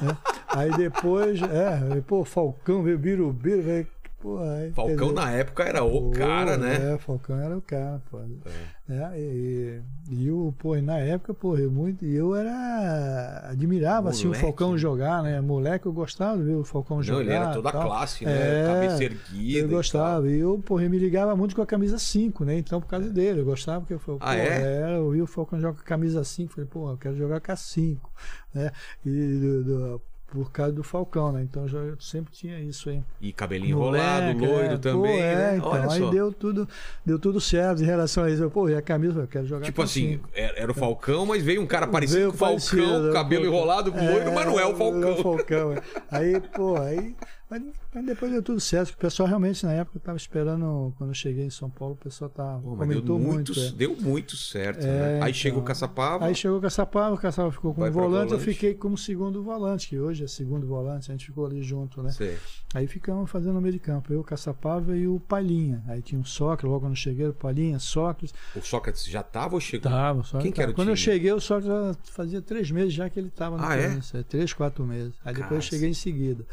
né? 0.00 0.16
Aí 0.48 0.70
depois, 0.74 1.42
é, 1.42 1.92
aí, 1.92 2.00
pô, 2.00 2.24
Falcão, 2.24 2.82
veio 2.82 2.98
Birubiru, 2.98 3.60
veio. 3.60 3.86
Pô, 4.24 4.38
Falcão 4.74 5.08
dizer, 5.08 5.20
na 5.20 5.30
época 5.32 5.62
era 5.64 5.84
o 5.84 6.00
Pô, 6.00 6.10
cara, 6.12 6.56
né? 6.56 6.94
É, 6.94 6.98
Falcão 6.98 7.36
era 7.38 7.58
o 7.58 7.60
cara, 7.60 8.00
pô. 8.10 8.18
É. 8.18 8.94
É, 8.94 9.20
e, 9.20 9.80
e 10.10 10.30
o, 10.30 10.54
pô, 10.58 10.74
e 10.76 10.80
na 10.80 10.96
época, 10.98 11.34
pô, 11.34 11.58
eu 11.58 11.70
muito, 11.70 12.06
eu 12.06 12.34
era 12.34 13.48
admirava 13.50 14.08
assim 14.08 14.24
o 14.24 14.28
Moleque. 14.28 14.44
Falcão 14.46 14.78
jogar, 14.78 15.22
né? 15.22 15.40
Moleque 15.42 15.84
eu 15.84 15.92
gostava 15.92 16.38
de 16.38 16.44
ver 16.44 16.54
o 16.54 16.64
Falcão 16.64 16.96
Não, 16.96 17.02
jogar. 17.04 17.20
ele 17.20 17.32
era 17.32 17.52
toda 17.52 17.68
a 17.68 17.72
classe, 17.72 18.24
né? 18.24 18.62
É, 18.62 18.66
Cabeça 18.66 19.04
erguida. 19.04 19.58
Eu 19.58 19.66
e 19.66 19.70
gostava, 19.70 20.26
e 20.30 20.38
eu, 20.38 20.58
porra, 20.58 20.84
eu 20.84 20.90
me 20.90 20.98
ligava 20.98 21.36
muito 21.36 21.54
com 21.54 21.60
a 21.60 21.66
camisa 21.66 21.98
5, 21.98 22.46
né? 22.46 22.56
Então, 22.56 22.80
por 22.80 22.86
causa 22.88 23.10
dele, 23.10 23.40
eu 23.40 23.44
gostava, 23.44 23.80
porque 23.80 23.92
eu 23.92 23.98
falei, 23.98 24.20
Ah, 24.22 24.30
pô, 24.32 24.40
é? 24.40 24.96
eu 24.96 25.10
vi 25.10 25.20
o 25.20 25.26
Falcão 25.26 25.60
jogar 25.60 25.74
com 25.74 25.80
a 25.82 25.84
camisa 25.84 26.24
5, 26.24 26.52
falei, 26.54 26.68
pô, 26.70 26.90
eu 26.90 26.96
quero 26.96 27.14
jogar 27.16 27.40
com 27.42 27.52
a 27.52 27.56
5, 27.56 28.10
né? 28.54 28.70
E 29.04 29.10
do- 29.38 29.64
do- 29.64 30.02
por 30.34 30.50
causa 30.50 30.72
do 30.72 30.82
Falcão, 30.82 31.30
né? 31.30 31.42
Então 31.42 31.68
já- 31.68 31.78
eu 31.78 31.96
sempre 32.00 32.32
tinha 32.32 32.58
isso 32.58 32.90
aí. 32.90 33.00
E 33.20 33.32
cabelinho 33.32 33.78
Moleque, 33.78 34.04
enrolado, 34.32 34.38
loiro 34.44 34.74
é, 34.74 34.78
também, 34.78 35.12
pô, 35.16 35.22
é, 35.22 35.34
né? 35.36 35.56
Então, 35.56 35.70
Olha 35.70 35.92
aí 35.92 36.00
só. 36.00 36.10
deu 36.10 36.32
tudo, 36.32 36.68
deu 37.06 37.18
tudo 37.18 37.40
certo 37.40 37.82
em 37.82 37.86
relação 37.86 38.24
a 38.24 38.30
isso. 38.30 38.42
Eu, 38.42 38.50
Pô, 38.50 38.68
e 38.68 38.74
a 38.74 38.82
camisa, 38.82 39.20
eu 39.20 39.28
quero 39.28 39.46
jogar 39.46 39.64
Tipo 39.64 39.82
assim, 39.82 40.12
cinco. 40.14 40.28
era, 40.34 40.70
o 40.70 40.74
Falcão, 40.74 41.24
mas 41.24 41.42
veio 41.42 41.62
um 41.62 41.66
cara 41.66 41.86
parecido 41.86 42.18
Veio 42.18 42.30
com 42.30 42.34
o 42.34 42.38
Falcão, 42.38 42.58
parecido, 42.88 43.12
cabelo 43.12 43.42
né? 43.44 43.48
enrolado, 43.48 43.90
loiro, 43.90 44.32
mas 44.34 44.46
não 44.46 44.58
é 44.58 44.66
o 44.66 44.74
Falcão. 44.74 45.02
É 45.08 45.12
o 45.12 45.22
Falcão, 45.22 45.72
é. 45.72 45.82
Aí, 46.10 46.40
pô, 46.54 46.76
aí. 46.76 47.14
Mas, 47.50 47.62
mas 47.94 48.06
depois 48.06 48.32
deu 48.32 48.42
tudo 48.42 48.58
certo. 48.58 48.88
porque 48.88 49.04
O 49.06 49.08
pessoal 49.08 49.28
realmente, 49.28 49.64
na 49.66 49.72
época, 49.72 49.98
estava 49.98 50.16
esperando. 50.16 50.94
Quando 50.96 51.10
eu 51.10 51.14
cheguei 51.14 51.44
em 51.44 51.50
São 51.50 51.68
Paulo, 51.68 51.94
o 51.94 51.96
pessoal 51.96 52.30
tava, 52.30 52.60
Pô, 52.60 52.70
mas 52.74 52.88
deu 52.88 53.02
comentou 53.02 53.18
muito, 53.18 53.52
muito. 53.54 53.60
é. 53.60 53.70
deu 53.72 53.96
muito 54.00 54.36
certo, 54.36 54.80
É, 54.84 54.86
né? 54.86 55.12
Aí 55.14 55.18
então. 55.30 55.34
chega 55.34 55.58
o 55.58 55.62
Caçapava. 55.62 56.24
Aí 56.24 56.34
chegou 56.34 56.58
o 56.58 56.60
Caçapava, 56.60 57.14
o 57.14 57.18
Caçapava 57.18 57.52
ficou 57.52 57.74
como 57.74 57.84
pra 57.86 57.92
volante, 57.92 58.32
eu 58.32 58.38
volante. 58.38 58.44
fiquei 58.54 58.74
como 58.74 58.96
segundo 58.96 59.42
volante, 59.42 59.88
que 59.88 59.98
hoje 60.00 60.24
é 60.24 60.26
segundo 60.26 60.66
volante, 60.66 61.10
a 61.10 61.14
gente 61.14 61.26
ficou 61.26 61.44
ali 61.46 61.62
junto, 61.62 62.02
né? 62.02 62.10
Sei. 62.10 62.38
Aí 62.72 62.86
ficamos 62.86 63.30
fazendo 63.30 63.52
no 63.54 63.60
meio 63.60 63.74
de 63.74 63.78
campo, 63.78 64.12
eu, 64.12 64.20
o 64.20 64.24
Caçapava 64.24 64.96
e 64.96 65.06
o 65.06 65.20
Palhinha. 65.20 65.82
Aí 65.86 66.00
tinha 66.02 66.20
o 66.20 66.24
Sócrates, 66.24 66.64
logo 66.64 66.80
quando 66.80 66.92
eu 66.92 66.96
cheguei, 66.96 67.28
o 67.28 67.34
Palhinha, 67.34 67.78
Sócrates. 67.78 68.34
O 68.56 68.62
Sócrates 68.62 69.04
já 69.04 69.22
tava 69.22 69.54
ou 69.54 69.60
chegou? 69.60 69.90
Tava, 69.90 70.22
só 70.24 70.38
Quem 70.38 70.50
que 70.50 70.60
era 70.62 70.70
o 70.70 70.74
Quando 70.74 70.88
eu 70.88 70.94
time? 70.96 71.04
cheguei, 71.04 71.32
o 71.32 71.40
Sócrates 71.40 71.98
fazia 72.10 72.40
três 72.40 72.70
meses 72.70 72.92
já 72.94 73.08
que 73.10 73.20
ele 73.20 73.28
estava 73.28 73.56
no 73.58 73.64
Ah, 73.64 73.76
é? 73.76 73.98
É? 74.14 74.22
Três, 74.22 74.52
quatro 74.52 74.82
meses. 74.84 75.14
Aí 75.24 75.34
depois 75.34 75.52
eu 75.52 75.60
cheguei 75.62 75.90
em 75.90 75.94
seguida. 75.94 76.44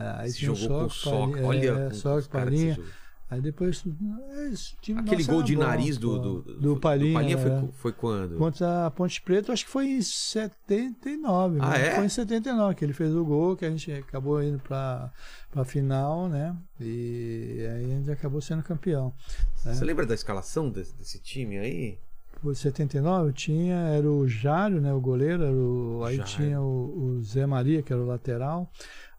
É, 0.00 0.22
Aí 0.22 0.30
Se 0.30 0.40
jogou 0.44 0.68
com 0.80 0.84
o 0.86 0.90
Sócrates. 0.90 1.46
Palhinha, 1.46 1.72
Olha, 1.74 1.80
é, 1.82 1.90
você 1.90 2.00
jogou. 2.76 2.84
Aí 3.30 3.40
depois. 3.40 3.84
é, 3.86 4.92
Aquele 4.98 5.18
nosso 5.18 5.30
gol 5.30 5.42
de 5.44 5.54
bom, 5.54 5.62
nariz 5.62 5.96
do, 5.96 6.08
pô. 6.10 6.18
do, 6.18 6.42
do 6.74 6.76
Palhinha. 6.80 7.38
foi, 7.38 7.50
é. 7.50 7.68
foi 7.74 7.92
quando? 7.92 8.36
Contra 8.36 8.86
a 8.86 8.90
Ponte 8.90 9.22
Preta, 9.22 9.52
acho 9.52 9.64
que 9.64 9.70
foi 9.70 9.86
em 9.86 10.02
79. 10.02 11.58
Ah, 11.60 11.76
é? 11.78 11.94
Foi 11.94 12.04
em 12.06 12.08
79 12.08 12.74
que 12.74 12.84
ele 12.84 12.92
fez 12.92 13.14
o 13.14 13.24
gol, 13.24 13.56
que 13.56 13.64
a 13.64 13.70
gente 13.70 13.92
acabou 13.92 14.42
indo 14.42 14.58
para 14.58 15.12
a 15.54 15.64
final, 15.64 16.28
né? 16.28 16.56
E 16.80 17.66
aí 17.72 17.84
a 17.84 17.96
gente 17.98 18.10
acabou 18.10 18.40
sendo 18.40 18.62
campeão. 18.64 19.12
né? 19.64 19.74
Você 19.74 19.84
lembra 19.84 20.04
da 20.06 20.14
escalação 20.14 20.68
desse, 20.68 20.94
desse 20.96 21.18
time 21.20 21.58
aí? 21.58 21.98
Foi 22.42 22.54
79 22.54 23.32
tinha, 23.34 23.76
era 23.76 24.10
o 24.10 24.26
Jário, 24.26 24.80
né, 24.80 24.92
o 24.94 25.00
goleiro, 25.00 25.44
o- 26.00 26.04
aí 26.04 26.16
Jário. 26.16 26.32
tinha 26.32 26.60
o, 26.60 27.18
o 27.18 27.22
Zé 27.22 27.44
Maria, 27.44 27.82
que 27.82 27.92
era 27.92 28.00
o 28.00 28.06
lateral, 28.06 28.70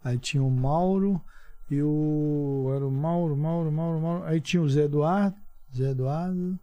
aí 0.04 0.18
tinha 0.18 0.44
o 0.44 0.52
Mauro 0.52 1.22
e 1.70 1.82
o. 1.82 2.72
Era 2.76 2.86
o 2.86 2.92
Mauro, 2.92 3.38
Mauro, 3.38 3.72
Mauro, 3.72 4.02
Mauro. 4.02 4.24
Aí 4.26 4.42
tinha 4.42 4.62
o 4.62 4.70
Zé 4.70 4.84
Eduardo, 4.84 5.38
Zé 5.76 5.92
Eduardo. 5.92 6.60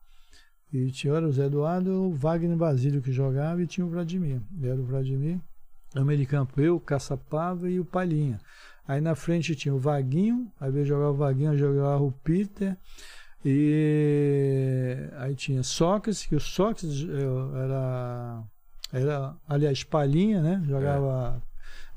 E 0.72 0.90
tinha 0.90 1.14
era 1.14 1.26
o 1.26 1.32
Zé 1.32 1.46
Eduardo, 1.46 1.90
o 1.90 2.12
Wagner 2.12 2.56
Basílio 2.56 3.00
que 3.00 3.10
jogava 3.10 3.62
e 3.62 3.66
tinha 3.66 3.86
o 3.86 3.90
Vladimir. 3.90 4.42
Era 4.62 4.78
o 4.78 4.84
Vladimir, 4.84 5.38
no 5.94 6.04
meio 6.04 6.18
de 6.18 6.26
campo 6.26 6.60
eu, 6.60 6.76
o 6.76 6.80
Caçapava 6.80 7.70
e 7.70 7.80
o 7.80 7.84
Palhinha. 7.84 8.38
Aí 8.86 9.00
na 9.00 9.14
frente 9.14 9.54
tinha 9.54 9.74
o 9.74 9.78
Vaguinho, 9.78 10.50
aí 10.60 10.70
veio 10.70 10.84
jogar 10.84 11.10
o 11.10 11.14
Vaguinho, 11.14 11.56
jogava 11.56 12.02
o 12.02 12.12
Peter. 12.12 12.76
E 13.44 15.08
aí 15.16 15.34
tinha 15.34 15.62
Sócrates, 15.62 16.26
que 16.26 16.34
o 16.34 16.40
Sócrates 16.40 17.06
eh, 17.08 17.64
era, 17.64 18.42
era 18.92 19.36
aliás, 19.48 19.84
Palhinha, 19.84 20.42
né? 20.42 20.62
Jogava 20.66 21.42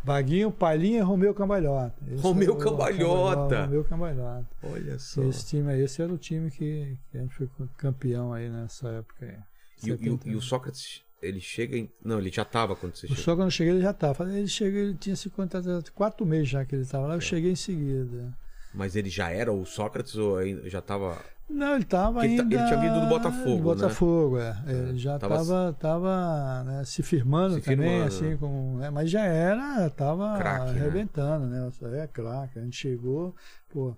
Vaguinho, 0.04 0.52
Palhinha 0.52 1.00
e 1.00 1.02
Romeu 1.02 1.34
Cambalhota. 1.34 1.96
Esse 2.12 2.22
Romeu 2.24 2.54
o 2.54 2.58
Cambalhota. 2.58 3.66
Romeu 3.66 3.84
Cambalhota. 3.84 4.48
Olha 4.64 4.98
só. 5.00 5.22
Esse 5.24 5.46
time 5.46 5.72
aí, 5.72 5.82
esse 5.82 6.02
era 6.02 6.12
o 6.12 6.18
time 6.18 6.50
que, 6.50 6.98
que 7.12 7.18
a 7.18 7.22
gente 7.22 7.36
foi 7.36 7.48
campeão 7.78 8.34
aí 8.34 8.50
nessa 8.50 8.90
época 8.90 9.26
aí. 9.26 9.38
E, 9.84 9.92
o- 9.92 9.96
e 9.96 10.10
o- 10.10 10.14
70. 10.14 10.30
e 10.30 10.36
o 10.36 10.42
Sócrates, 10.42 11.02
ele 11.22 11.40
chega 11.40 11.78
em. 11.78 11.90
Não, 12.04 12.20
ele 12.20 12.32
já 12.32 12.44
tava 12.46 12.76
quando 12.76 12.96
você 12.96 13.06
O 13.06 13.10
chegou. 13.10 13.24
só 13.24 13.36
quando 13.36 13.48
eu 13.48 13.52
cheguei 13.52 13.74
ele 13.74 13.82
já 13.82 13.92
estava. 13.92 14.24
Ele 14.32 14.48
chegou, 14.48 14.80
ele 14.80 14.96
tinha 14.96 15.16
se 15.16 15.30
contratado 15.30 15.92
quatro 15.94 16.26
meses 16.26 16.50
já 16.50 16.66
que 16.66 16.74
ele 16.76 16.82
estava 16.84 17.08
lá. 17.08 17.16
Eu 17.16 17.22
cheguei 17.22 17.52
em 17.52 17.56
seguida. 17.56 18.34
Mas 18.74 18.96
ele 18.96 19.10
já 19.10 19.30
era 19.30 19.52
o 19.52 19.66
Sócrates 19.66 20.16
ou 20.16 20.38
ainda 20.38 20.70
já 20.70 20.82
tava. 20.82 21.18
Não, 21.52 21.74
ele 21.76 21.84
estava 21.84 22.22
ainda. 22.22 22.42
ele 22.44 22.66
tinha 22.68 22.80
vindo 22.80 23.02
do 23.02 23.08
Botafogo, 23.08 23.50
do 23.50 23.56
né? 23.58 23.62
Botafogo, 23.62 24.40
é. 24.40 24.56
Ele 24.68 24.98
já 24.98 25.20
tava- 25.20 25.36
estava 25.36 25.74
tava, 25.74 26.64
né, 26.64 26.84
se 26.86 27.04
firmando 27.04 27.56
Se 27.56 27.62
também, 27.62 27.88
firmando, 27.90 28.08
assim, 28.08 28.30
né? 28.30 28.38
como, 28.38 28.78
né, 28.78 28.90
mas 28.90 29.10
já 29.10 29.22
era, 29.24 29.88
estava 29.88 30.38
né? 30.38 30.44
arrebentando, 30.44 31.46
né? 31.48 31.70
É 32.04 32.08
craque. 32.08 32.58
A 32.60 32.64
gente 32.64 32.76
chegou, 32.78 33.36
pô, 33.70 33.96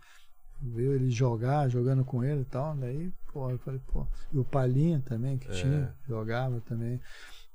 viu 0.62 0.94
ele 0.94 1.10
jogar, 1.10 1.70
jogando 1.70 2.04
com 2.04 2.24
ele 2.24 2.42
e 2.42 2.46
tal. 2.46 2.76
Daí, 2.76 3.12
pô, 3.32 3.50
eu 3.50 3.60
falei, 3.60 3.80
pô. 3.88 4.08
E 4.32 4.38
o 4.38 4.44
Palhinha 4.44 5.02
também, 5.06 5.38
que 5.38 5.48
É. 5.50 5.52
tinha, 5.52 5.94
jogava 6.08 6.60
também. 6.62 7.00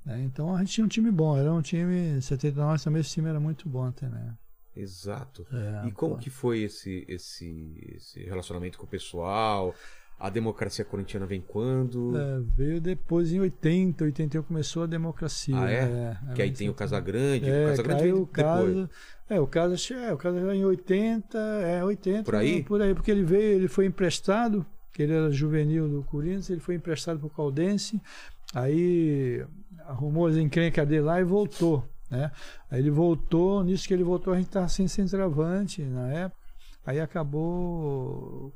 né? 0.05 0.23
Então 0.23 0.55
a 0.55 0.59
gente 0.61 0.73
tinha 0.73 0.85
um 0.85 0.89
time 0.89 1.11
bom, 1.11 1.37
era 1.37 1.53
um 1.53 1.61
time. 1.61 2.21
79 2.23 2.83
também 2.83 3.01
esse 3.01 3.11
time 3.11 3.29
era 3.29 3.41
muito 3.41 3.69
bom 3.69 3.91
também. 3.91 4.31
Exato. 4.79 5.47
É, 5.53 5.89
e 5.89 5.93
como 5.93 6.15
pô. 6.15 6.21
que 6.21 6.31
foi 6.31 6.63
esse, 6.63 7.05
esse, 7.09 7.95
esse 7.97 8.23
relacionamento 8.25 8.79
com 8.79 8.85
o 8.85 8.89
pessoal? 8.89 9.75
A 10.19 10.29
democracia 10.29 10.85
corintiana 10.85 11.27
vem 11.27 11.41
quando? 11.41 12.17
É, 12.17 12.41
veio 12.57 12.81
depois 12.81 13.33
em 13.33 13.39
80, 13.39 14.03
81 14.05 14.43
começou 14.43 14.83
a 14.83 14.87
democracia. 14.87 15.57
Ah, 15.57 15.71
é? 15.71 16.17
é 16.31 16.35
que 16.35 16.43
aí 16.43 16.51
tem 16.51 16.69
o 16.69 16.75
Casagrande. 16.75 17.49
É, 17.49 17.67
o 17.67 17.69
Casagrande 17.69 18.03
vem 18.03 18.13
o 18.13 18.27
depois. 18.27 18.89
É, 19.31 19.39
o 19.39 19.47
que 19.47 19.59
é, 19.93 20.13
o 20.13 20.17
caso 20.17 20.39
era 20.39 20.57
em 20.57 20.65
80, 20.65 21.39
é 21.39 21.85
80. 21.85 22.25
Por 22.25 22.35
aí? 22.35 22.63
Por 22.65 22.81
aí, 22.81 22.95
porque 22.95 23.11
ele 23.11 23.23
veio, 23.23 23.57
ele 23.57 23.69
foi 23.69 23.85
emprestado, 23.85 24.65
que 24.93 25.03
ele 25.03 25.13
era 25.13 25.31
juvenil 25.31 25.87
do 25.87 26.03
Corinthians, 26.03 26.49
ele 26.49 26.61
foi 26.61 26.77
emprestado 26.77 27.21
pro 27.21 27.29
Caldense, 27.29 28.01
aí 28.55 29.45
arrumou 29.87 30.27
as 30.27 30.37
encrencas 30.37 30.89
dele 30.89 31.03
lá 31.03 31.21
e 31.21 31.25
voltou, 31.25 31.85
né? 32.11 32.31
Aí 32.71 32.81
ele 32.81 32.91
voltou, 32.91 33.63
nisso 33.63 33.87
que 33.87 33.95
ele 33.95 34.05
voltou 34.05 34.33
a 34.33 34.37
gente 34.37 34.47
estava 34.47 34.69
sem 34.69 34.89
centroavante 34.89 35.83
na 35.83 36.09
época, 36.13 36.41
aí 36.87 37.01
acabou 37.01 38.53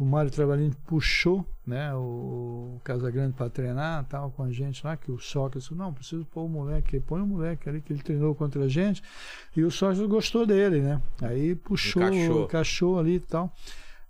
o 0.00 0.04
Mário 0.04 0.30
Trabalhinho 0.30 0.74
puxou 0.86 1.44
né, 1.66 1.94
o 1.94 2.80
Casagrande 2.82 3.34
para 3.34 3.50
treinar, 3.50 4.02
tava 4.06 4.30
com 4.30 4.42
a 4.42 4.50
gente 4.50 4.82
lá, 4.82 4.96
que 4.96 5.12
o 5.12 5.18
Sócrates 5.18 5.70
não, 5.72 5.92
preciso 5.92 6.24
pôr 6.24 6.44
o 6.44 6.48
moleque, 6.48 6.98
põe 6.98 7.20
o 7.20 7.26
moleque 7.26 7.68
ali 7.68 7.82
que 7.82 7.92
ele 7.92 8.02
treinou 8.02 8.34
contra 8.34 8.64
a 8.64 8.68
gente, 8.68 9.02
e 9.54 9.62
o 9.62 9.70
Sócrates 9.70 10.06
gostou 10.06 10.46
dele, 10.46 10.80
né? 10.80 11.02
Aí 11.20 11.54
puxou, 11.54 12.02
Encaixou. 12.02 12.44
encaixou 12.44 12.98
ali 12.98 13.16
e 13.16 13.20
tal. 13.20 13.52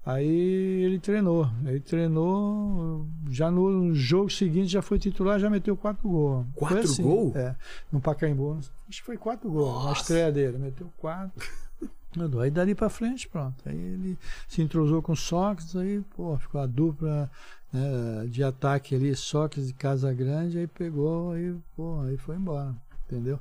Aí 0.05 0.27
ele 0.27 0.99
treinou, 0.99 1.49
aí 1.67 1.79
treinou, 1.79 3.07
já 3.29 3.51
no 3.51 3.95
jogo 3.95 4.31
seguinte 4.31 4.69
já 4.69 4.81
foi 4.81 4.99
titular, 4.99 5.39
já 5.39 5.51
meteu 5.51 5.77
quatro 5.77 6.09
gols. 6.09 6.47
Quatro 6.55 6.79
assim, 6.79 7.03
gol? 7.03 7.33
É, 7.37 7.55
no 7.93 8.01
Pacaembu, 8.01 8.59
acho 8.89 9.01
que 9.01 9.07
foi 9.07 9.19
quatro 9.19 9.51
gols, 9.51 9.85
na 9.85 9.91
Nossa. 9.91 10.01
estreia 10.01 10.33
dele, 10.33 10.57
meteu 10.57 10.91
quatro. 10.97 11.47
Mandou. 12.17 12.41
Aí 12.41 12.51
dali 12.51 12.75
pra 12.75 12.89
frente, 12.89 13.29
pronto. 13.29 13.57
Aí 13.65 13.77
ele 13.77 14.19
se 14.49 14.61
entrosou 14.63 15.01
com 15.01 15.13
o 15.13 15.17
Sócrates, 15.17 15.77
aí, 15.77 16.03
pô, 16.17 16.37
ficou 16.39 16.61
a 16.61 16.67
dupla 16.67 17.31
né, 17.73 18.27
de 18.27 18.43
ataque 18.43 18.95
ali, 18.95 19.15
Sócrates 19.15 19.71
e 19.71 19.75
Casa 19.75 20.13
Grande, 20.13 20.59
aí 20.59 20.67
pegou, 20.67 21.33
aí, 21.33 21.55
pô, 21.77 22.01
aí 22.01 22.17
foi 22.17 22.37
embora. 22.37 22.75
Entendeu? 23.11 23.41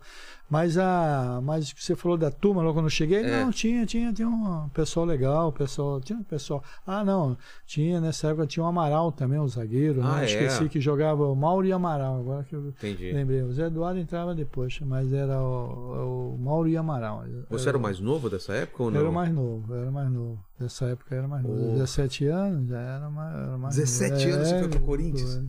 Mas 0.50 0.78
a. 0.80 1.40
Mas 1.44 1.72
que 1.72 1.84
você 1.84 1.96
falou 1.96 2.18
da 2.18 2.32
turma 2.32 2.62
logo 2.64 2.74
quando 2.74 2.88
eu 2.88 2.90
cheguei, 2.90 3.20
É. 3.24 3.44
não, 3.44 3.52
tinha, 3.52 3.86
tinha, 3.86 4.12
tinha 4.12 4.28
um 4.28 4.68
pessoal 4.70 5.06
legal, 5.06 5.52
pessoal. 5.52 6.02
Tinha 6.02 6.18
um 6.18 6.24
pessoal. 6.24 6.64
Ah, 6.88 7.04
não, 7.06 7.38
tinha, 7.68 8.02
nessa 8.02 8.30
época 8.30 8.48
tinha 8.48 8.64
o 8.64 8.68
Amaral 8.68 9.12
também, 9.12 9.38
o 9.40 9.48
zagueiro, 9.48 10.02
Ah, 10.04 10.16
né? 10.16 10.22
é? 10.24 10.26
Esqueci 10.26 10.68
que 10.68 10.82
jogava 10.82 11.28
o 11.28 11.36
Mauro 11.36 11.68
e 11.68 11.72
Amaral, 11.72 12.20
agora 12.20 12.44
que 12.44 12.56
eu 12.56 12.70
Entendi. 12.70 13.12
lembrei. 13.12 13.44
O 13.44 13.54
Zé 13.54 13.68
Eduardo 13.68 14.00
entrava 14.00 14.34
depois, 14.34 14.80
mas 14.82 15.14
era 15.14 15.40
o, 15.40 16.34
o 16.36 16.38
Mauro 16.40 16.68
e 16.68 16.76
Amaral. 16.76 17.24
Você 17.50 17.70
era 17.70 17.78
o 17.78 17.82
mais 17.82 18.00
novo 18.00 18.28
dessa 18.28 18.54
época 18.54 18.84
ou 18.84 18.90
não? 18.92 19.00
Era 19.00 19.10
o 19.10 19.14
mais 19.14 19.32
novo, 19.32 19.76
era 19.76 19.88
o 19.90 19.94
mais 19.94 20.10
novo. 20.12 20.40
Nessa 20.60 20.86
época 20.86 21.14
era 21.16 21.28
mais 21.28 21.44
novo. 21.44 21.70
Oh. 21.70 21.74
17 21.74 22.26
anos 22.26 22.68
já 22.70 22.80
era 22.80 23.10
mais, 23.10 23.36
era 23.36 23.58
mais 23.58 23.76
17 23.76 24.12
novo. 24.26 24.36
anos 24.36 24.48
você 24.48 24.56
É, 24.56 24.60
foi 24.60 24.68
pro 24.70 24.80
Corinthians? 24.82 25.34
foi. 25.36 25.46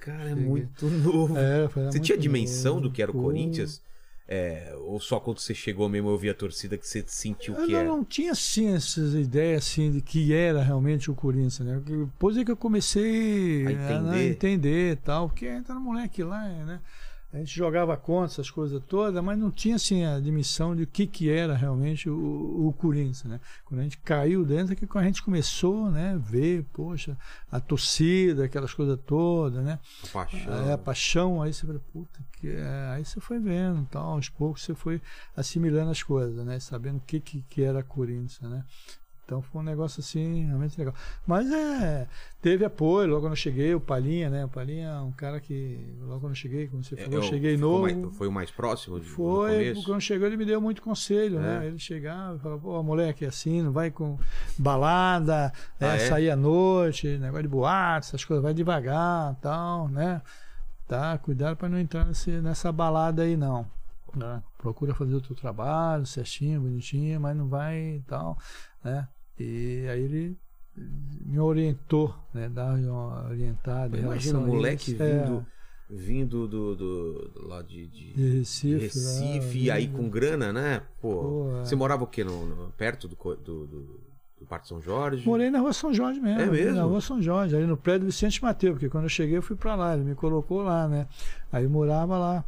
Cara, 0.00 0.24
é 0.24 0.28
Cheguei. 0.30 0.44
muito 0.44 0.86
novo. 0.88 1.36
É, 1.36 1.66
Você 1.68 2.00
tinha 2.00 2.16
dimensão 2.18 2.74
novo. 2.76 2.88
do 2.88 2.92
que 2.92 3.02
era 3.02 3.10
o 3.10 3.14
Pô. 3.14 3.22
Corinthians? 3.22 3.82
É, 4.32 4.72
ou 4.82 5.00
só 5.00 5.18
quando 5.18 5.40
você 5.40 5.52
chegou 5.52 5.88
mesmo 5.88 6.08
eu 6.08 6.16
vi 6.16 6.30
a 6.30 6.34
torcida 6.34 6.78
que 6.78 6.86
você 6.86 7.02
sentiu 7.04 7.52
Eu 7.54 7.66
que 7.66 7.72
não, 7.72 7.78
era? 7.80 7.88
não 7.88 8.04
tinha 8.04 8.30
assim 8.30 8.68
essas 8.72 9.12
ideias 9.12 9.64
assim 9.64 9.90
de 9.90 10.00
que 10.00 10.32
era 10.32 10.62
realmente 10.62 11.10
o 11.10 11.14
Corinthians, 11.16 11.58
né? 11.58 11.82
Depois 11.84 12.36
é 12.36 12.44
que 12.44 12.50
eu 12.52 12.56
comecei 12.56 13.66
A 13.66 13.72
entender. 13.72 14.00
né, 14.02 14.24
entender 14.28 14.92
e 14.92 14.96
tal, 14.96 15.28
porque 15.28 15.46
era 15.46 15.74
moleque 15.74 16.22
lá, 16.22 16.46
né? 16.48 16.80
A 17.32 17.38
gente 17.38 17.54
jogava 17.54 17.96
contra 17.96 18.32
essas 18.32 18.50
coisas 18.50 18.82
todas, 18.88 19.22
mas 19.22 19.38
não 19.38 19.52
tinha 19.52 19.76
assim 19.76 20.04
a 20.04 20.18
dimensão 20.18 20.74
de 20.74 20.82
o 20.82 20.86
que, 20.86 21.06
que 21.06 21.30
era 21.30 21.54
realmente 21.54 22.10
o, 22.10 22.66
o 22.66 22.72
Corinthians, 22.72 23.22
né? 23.22 23.40
Quando 23.64 23.80
a 23.80 23.82
gente 23.84 23.98
caiu 23.98 24.44
dentro, 24.44 24.72
é 24.72 24.76
que 24.76 24.86
a 24.92 25.02
gente 25.04 25.22
começou, 25.22 25.90
né, 25.92 26.20
ver, 26.20 26.64
poxa, 26.72 27.16
a 27.50 27.60
torcida, 27.60 28.44
aquelas 28.44 28.74
coisas 28.74 28.98
todas, 29.06 29.62
né? 29.64 29.78
A 30.04 30.08
paixão. 30.08 30.68
É, 30.68 30.72
a 30.72 30.78
paixão, 30.78 31.42
aí 31.42 31.52
você 31.52 31.66
fala, 31.66 31.80
puta, 31.92 32.18
que 32.32 32.48
é... 32.48 32.90
aí 32.94 33.04
você 33.04 33.20
foi 33.20 33.38
vendo, 33.38 33.86
tal, 33.88 34.14
aos 34.14 34.28
poucos 34.28 34.62
você 34.62 34.74
foi 34.74 35.00
assimilando 35.36 35.92
as 35.92 36.02
coisas, 36.02 36.44
né? 36.44 36.58
Sabendo 36.58 36.96
o 36.96 37.02
que, 37.06 37.20
que, 37.20 37.44
que 37.48 37.62
era 37.62 37.80
Corinthians, 37.80 38.40
né? 38.40 38.64
Então 39.30 39.40
foi 39.42 39.60
um 39.60 39.64
negócio 39.64 40.00
assim, 40.00 40.46
realmente 40.46 40.76
legal. 40.76 40.92
Mas 41.24 41.48
é, 41.52 42.08
teve 42.42 42.64
apoio, 42.64 43.06
logo 43.10 43.20
quando 43.20 43.34
eu 43.34 43.36
cheguei, 43.36 43.72
o 43.76 43.80
Palinha, 43.80 44.28
né? 44.28 44.44
O 44.44 44.48
Palinha 44.48 44.88
é 44.88 45.00
um 45.02 45.12
cara 45.12 45.38
que, 45.38 45.78
logo 46.00 46.18
quando 46.18 46.32
eu 46.32 46.36
cheguei, 46.36 46.66
como 46.66 46.82
você 46.82 46.96
É, 46.96 46.98
falou, 46.98 47.12
eu 47.20 47.22
eu- 47.22 47.28
cheguei 47.28 47.56
novo. 47.56 47.82
mais- 47.82 48.16
foi 48.16 48.26
o 48.26 48.32
mais 48.32 48.50
próximo 48.50 48.98
de, 48.98 49.06
Foi, 49.08 49.72
quando 49.86 50.00
chegou 50.00 50.26
ele 50.26 50.36
me 50.36 50.44
deu 50.44 50.60
muito 50.60 50.82
conselho, 50.82 51.38
É. 51.38 51.42
né? 51.60 51.66
Ele 51.68 51.78
chegava 51.78 52.34
e 52.34 52.38
falava, 52.40 52.60
pô, 52.60 52.82
moleque, 52.82 53.24
é 53.24 53.28
assim, 53.28 53.62
não 53.62 53.70
vai 53.70 53.88
com 53.92 54.18
balada, 54.58 55.52
é, 55.78 55.86
Ah, 55.86 55.94
é? 55.94 55.98
sair 56.08 56.30
à 56.30 56.34
noite, 56.36 57.06
negócio 57.18 57.42
de 57.44 57.48
boate, 57.48 58.08
essas 58.08 58.24
coisas, 58.24 58.42
vai 58.42 58.52
devagar 58.52 59.36
tal, 59.36 59.86
né? 59.86 60.20
Tá, 60.88 61.16
cuidado 61.18 61.56
para 61.56 61.68
não 61.68 61.78
entrar 61.78 62.04
nesse, 62.04 62.32
nessa 62.40 62.72
balada 62.72 63.22
aí, 63.22 63.36
não. 63.36 63.64
né? 64.12 64.42
Procura 64.58 64.92
fazer 64.92 65.14
o 65.14 65.20
teu 65.20 65.36
trabalho 65.36 66.04
certinho, 66.04 66.62
bonitinho, 66.62 67.20
mas 67.20 67.36
não 67.36 67.46
vai 67.46 67.78
e 67.78 68.02
tal, 68.08 68.36
né? 68.82 69.06
E 69.42 69.88
aí 69.88 70.02
ele 70.02 70.36
me 71.24 71.38
orientou, 71.38 72.14
né? 72.34 72.48
Dar 72.48 72.74
uma 72.74 73.28
orientada. 73.28 73.96
Imagina 73.96 74.38
um 74.38 74.46
moleque 74.46 74.92
isso. 74.92 75.02
É, 75.02 75.22
vindo, 75.24 75.46
vindo 75.88 76.46
do, 76.48 76.76
do, 76.76 77.28
do- 77.30 77.48
lá 77.48 77.62
de, 77.62 77.86
de- 77.86 78.12
de 78.12 78.38
Recife. 78.38 78.78
Recife, 78.78 79.58
lá, 79.58 79.64
e 79.64 79.70
aí 79.70 79.88
com 79.88 80.10
grana, 80.10 80.52
né? 80.52 80.82
Pô, 81.00 81.22
Pô, 81.22 81.56
é. 81.56 81.64
você 81.64 81.74
morava 81.74 82.04
o 82.04 82.06
quê? 82.06 82.22
No, 82.22 82.44
no- 82.44 82.70
perto 82.72 83.08
do, 83.08 83.16
do, 83.16 83.66
do, 83.66 84.46
Parque 84.46 84.68
São 84.68 84.80
Jorge? 84.80 85.26
Morei 85.26 85.48
na 85.48 85.60
rua 85.60 85.72
São 85.72 85.92
Jorge 85.94 86.20
mesmo. 86.20 86.40
É 86.40 86.46
mesmo? 86.46 86.76
Na 86.76 86.82
rua 86.82 87.00
São 87.00 87.22
Jorge, 87.22 87.56
ali 87.56 87.66
no 87.66 87.76
prédio 87.76 88.06
Vicente 88.06 88.42
Mateus, 88.42 88.74
porque 88.74 88.88
quando 88.90 89.04
eu 89.04 89.10
cheguei 89.10 89.36
eu 89.38 89.42
fui 89.42 89.56
pra 89.56 89.74
lá, 89.74 89.94
ele 89.94 90.04
me 90.04 90.14
colocou 90.14 90.60
lá, 90.62 90.86
né? 90.86 91.06
Aí 91.50 91.64
eu 91.64 91.70
morava 91.70 92.18
lá. 92.18 92.44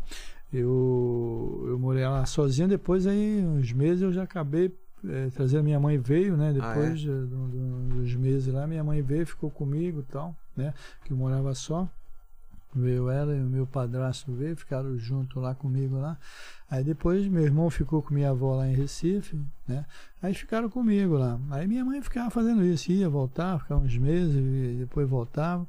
Eu, 0.52 1.64
eu 1.68 1.78
morei 1.78 2.04
lá 2.06 2.26
sozinho, 2.26 2.68
depois 2.68 3.06
aí, 3.06 3.42
uns 3.42 3.72
meses 3.72 4.02
eu 4.02 4.12
já 4.12 4.24
acabei 4.24 4.70
eh, 5.08 5.30
trazendo 5.34 5.64
minha 5.64 5.80
mãe 5.80 5.98
veio, 5.98 6.36
né? 6.36 6.50
Ah, 6.50 6.52
Depois 6.74 7.00
de- 7.00 7.08
do- 7.08 7.48
do- 7.48 7.94
dos 8.00 8.14
meses 8.14 8.52
lá, 8.52 8.66
minha 8.66 8.82
mãe 8.84 9.02
veio, 9.02 9.26
ficou 9.26 9.50
comigo 9.50 10.00
e 10.00 10.12
tal, 10.12 10.34
né? 10.56 10.72
Que 11.04 11.12
eu 11.12 11.16
morava 11.16 11.54
só. 11.54 11.88
Veio 12.74 13.10
ela 13.10 13.36
e 13.36 13.40
o 13.40 13.44
meu 13.44 13.66
padrasto 13.66 14.32
veio, 14.32 14.56
ficaram 14.56 14.96
junto 14.98 15.38
lá 15.38 15.54
comigo 15.54 15.98
lá. 15.98 16.16
Aí 16.70 16.82
depois 16.82 17.28
meu 17.28 17.42
irmão 17.42 17.68
ficou 17.68 18.00
com 18.02 18.14
minha 18.14 18.30
avó 18.30 18.56
lá 18.56 18.66
em 18.66 18.74
Recife, 18.74 19.38
né? 19.68 19.84
Aí 20.22 20.32
ficaram 20.32 20.70
comigo 20.70 21.18
lá. 21.18 21.38
Aí 21.50 21.66
minha 21.66 21.84
mãe 21.84 22.00
ficava 22.00 22.30
fazendo 22.30 22.64
isso, 22.64 22.90
ia 22.90 23.10
voltar, 23.10 23.58
ficava 23.60 23.78
uns 23.84 23.98
meses 23.98 24.78
depois 24.78 25.06
voltava. 25.06 25.66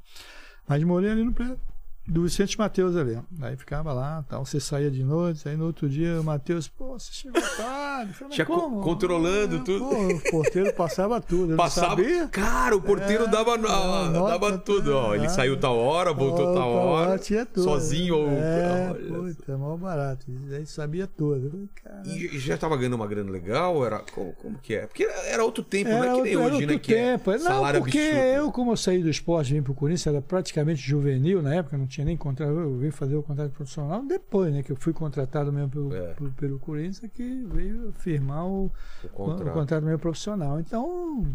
Mas 0.65 0.81
morei 0.85 1.11
ali 1.11 1.25
no 1.25 1.33
prédio, 1.33 1.59
do 2.05 2.23
Vicente 2.23 2.57
Mateus 2.57 2.95
ali. 2.97 3.17
Aí 3.41 3.55
ficava 3.55 3.93
lá, 3.93 4.23
tal, 4.27 4.45
você 4.45 4.59
saía 4.59 4.91
de 4.91 5.03
noite, 5.03 5.47
aí 5.47 5.55
no 5.55 5.65
outro 5.65 5.87
dia 5.87 6.19
o 6.19 6.23
Mateus, 6.23 6.67
pô, 6.67 6.99
você 6.99 7.09
chegou 7.11 7.41
tarde. 7.41 8.13
Falei, 8.13 8.33
Tinha 8.33 8.45
"Mas 8.47 8.55
co- 8.57 8.61
como?" 8.61 8.81
controlando 8.81 9.55
É, 9.57 9.59
tudo. 9.59 9.79
Pô, 9.85 9.95
o 10.07 10.31
porteiro 10.31 10.73
passava 10.73 11.21
tudo. 11.21 11.55
Passava. 11.55 11.95
Não 11.95 12.03
sabia. 12.03 12.27
Cara, 12.27 12.75
o 12.75 12.81
porteiro 12.81 13.23
É, 13.23 13.27
dava, 13.27 13.53
é, 13.55 13.57
nota, 13.57 14.27
dava 14.31 14.57
tudo, 14.57 14.93
ó. 14.95 15.15
Ele 15.15 15.25
é. 15.25 15.29
saiu 15.29 15.57
tal 15.57 15.77
hora, 15.77 16.11
voltou 16.13 16.47
Ó, 16.47 16.53
tal 16.53 16.69
hora. 16.71 17.17
tinha 17.19 17.45
tudo. 17.45 17.63
sozinho 17.63 18.15
ou- 18.17 18.29
É, 18.29 18.93
puta, 18.93 19.57
mal 19.57 19.77
barato. 19.77 20.25
Aí 20.51 20.65
sabia 20.65 21.07
tudo. 21.07 21.49
Falei, 21.51 21.69
"Cara, 21.83 22.03
E 22.05 22.37
já 22.39 22.57
tava 22.57 22.75
ganhando 22.75 22.95
uma 22.95 23.07
grana 23.07 23.31
legal? 23.31 23.85
Era, 23.85 23.99
como, 24.13 24.33
como 24.33 24.57
que 24.57 24.75
é? 24.75 24.87
Porque 24.87 25.03
era 25.03 25.43
outro 25.43 25.63
tempo, 25.63 25.89
não 25.89 26.03
é 26.03 26.07
Era 26.07 26.15
que 26.15 26.21
nem 26.21 26.33
era 26.33 26.41
hoje, 26.55 26.65
né? 26.65 26.77
Que 26.79 26.93
tempo. 26.93 27.31
é 27.31 27.37
Não, 27.37 27.43
salário 27.45 27.79
porque 27.79 27.97
absurdo. 27.99 28.25
eu, 28.25 28.51
como 28.51 28.71
eu 28.73 28.77
saí 28.77 29.01
do 29.01 29.09
esporte 29.09 29.51
e 29.51 29.53
vim 29.55 29.63
pro 29.63 29.73
Corinthians, 29.73 30.07
era 30.07 30.21
praticamente 30.21 30.81
juvenil 30.81 31.41
na 31.41 31.55
época, 31.55 31.77
não 31.77 31.87
tinha 31.93 32.05
nem 32.05 32.17
contrato. 32.17 32.51
Eu 32.51 32.77
vim 32.77 32.89
fazer 32.91 33.15
o 33.15 33.23
contrato 33.23 33.51
profissional 33.51 34.03
depois, 34.05 34.53
né? 34.53 34.63
Que 34.63 34.71
eu 34.71 34.75
fui 34.75 34.93
contratado 34.93 35.51
mesmo 35.53 35.69
pelo, 35.69 35.95
É. 35.95 36.13
pelo, 36.13 36.31
pelo 36.31 36.59
Corinthians, 36.59 37.03
é 37.03 37.07
que 37.07 37.43
veio 37.45 37.91
firmar 37.93 38.45
o, 38.45 38.65
O 38.65 38.71
o 39.05 39.09
contrato. 39.09 39.53
contrato 39.53 39.83
meu 39.85 39.99
profissional. 39.99 40.59
Então, 40.59 41.25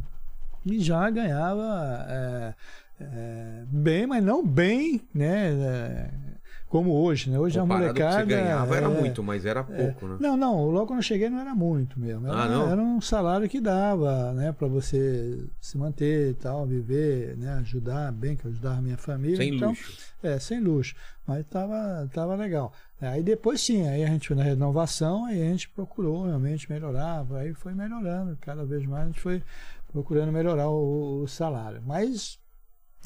e 0.67 0.81
já 0.81 1.09
ganhava 1.11 2.07
é, 2.09 2.55
é, 3.01 3.65
bem, 3.69 4.07
mas 4.07 4.23
não 4.25 4.45
bem, 4.47 5.01
né? 5.15 6.11
É, 6.69 6.71
como 6.71 6.93
hoje, 6.93 7.31
né? 7.31 7.39
Hoje 7.39 7.59
Comparado 7.59 7.85
a 7.85 7.89
ao 7.89 7.95
que 7.95 8.01
molecada. 8.03 8.25
você 8.25 8.35
ganhava 8.37 8.77
era 8.77 8.87
é, 8.87 9.01
muito, 9.01 9.23
mas 9.23 9.47
era 9.47 9.65
pouco, 9.65 10.07
né? 10.07 10.17
não, 10.21 10.37
não, 10.37 10.65
logo 10.71 10.87
quando 10.87 10.99
eu 10.99 11.03
cheguei 11.03 11.29
não 11.29 11.41
era 11.41 11.55
muito 11.55 11.99
mesmo. 11.99 12.27
Era, 12.27 12.43
Ah, 12.43 12.49
não? 12.49 12.71
era 12.71 12.81
um 12.81 13.01
salário 13.01 13.49
que 13.49 13.61
dava, 13.61 14.33
né, 14.33 14.53
para 14.53 14.69
você 14.69 15.45
se 15.61 15.77
manter 15.79 16.31
e 16.31 16.35
tal, 16.35 16.67
viver, 16.67 17.37
né, 17.37 17.55
ajudar 17.61 18.13
bem, 18.13 18.37
que 18.37 18.47
ajudava 18.47 18.79
a 18.79 18.83
minha 18.83 18.97
família. 18.97 19.37
Sem 19.37 19.57
então, 19.57 19.71
luxo. 19.71 19.99
É, 20.23 20.39
sem 20.39 20.61
luxo. 20.61 20.95
Mas 21.27 21.47
tava, 21.47 22.09
tava 22.13 22.35
legal. 22.35 22.73
Aí 23.01 23.23
depois 23.23 23.61
sim, 23.61 23.87
aí 23.87 24.03
a 24.03 24.07
gente 24.09 24.29
foi 24.29 24.37
na 24.37 24.43
renovação, 24.43 25.27
aí 25.27 25.41
a 25.41 25.51
gente 25.51 25.69
procurou 25.69 26.27
realmente 26.27 26.71
melhorar, 26.71 27.25
aí 27.33 27.55
foi 27.55 27.73
melhorando, 27.75 28.37
cada 28.41 28.65
vez 28.65 28.85
mais 28.87 29.05
a 29.05 29.07
gente 29.07 29.21
foi 29.21 29.43
procurando 29.93 30.33
melhorar 30.33 30.69
o, 30.69 31.23
o 31.23 31.29
salário. 31.29 31.83
Mas 31.87 32.38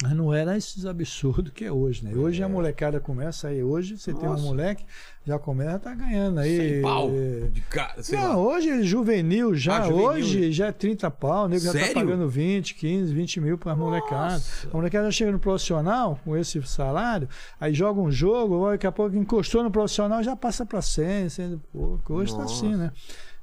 mas 0.03 0.11
não 0.17 0.33
era 0.33 0.57
esses 0.57 0.85
absurdos 0.85 1.51
que 1.53 1.63
é 1.63 1.71
hoje, 1.71 2.03
né? 2.03 2.13
Hoje 2.13 2.41
É. 2.41 2.45
a 2.45 2.49
molecada 2.49 2.99
começa 2.99 3.47
aí, 3.47 3.63
hoje 3.63 3.97
você 3.97 4.13
tem 4.13 4.27
um 4.27 4.33
Nossa. 4.33 4.43
moleque, 4.43 4.85
já 5.25 5.39
começa, 5.39 5.79
tá 5.79 5.95
ganhando 5.95 6.41
aí. 6.41 6.57
Sem 6.73 6.81
pau. 6.81 7.09
De 7.51 7.61
cara, 7.61 8.03
sei 8.03 8.19
não, 8.19 8.27
lá. 8.29 8.37
hoje 8.37 8.69
é 8.69 8.83
juvenil 8.83 9.55
já. 9.55 9.77
Ah, 9.79 9.83
juvenil. 9.87 10.05
Hoje 10.09 10.51
já 10.51 10.67
é 10.67 10.71
30 10.73 11.09
pau. 11.09 11.45
O 11.45 11.47
nego 11.47 11.61
já 11.63 11.71
tá 11.71 11.79
Sério? 11.79 11.93
pagando 11.93 12.27
20, 12.27 12.75
15, 12.75 13.13
20 13.13 13.39
mil 13.41 13.57
pra 13.57 13.75
molecada. 13.75 14.33
Nossa. 14.33 14.67
A 14.71 14.75
molecada 14.75 15.09
chega 15.11 15.31
no 15.31 15.39
profissional 15.39 16.19
com 16.25 16.35
esse 16.35 16.61
salário, 16.63 17.29
aí 17.59 17.73
joga 17.73 18.01
um 18.01 18.11
jogo, 18.11 18.69
daqui 18.69 18.85
a 18.85 18.91
pouco 18.91 19.15
encostou 19.15 19.63
no 19.63 19.71
profissional 19.71 20.21
já 20.21 20.35
passa 20.35 20.65
pra 20.65 20.81
100, 20.81 21.29
100 21.29 21.53
e 21.53 21.57
pouco. 21.71 22.13
Hoje 22.15 22.33
tá 22.33 22.39
Nossa. 22.41 22.53
assim, 22.53 22.75
né? 22.75 22.91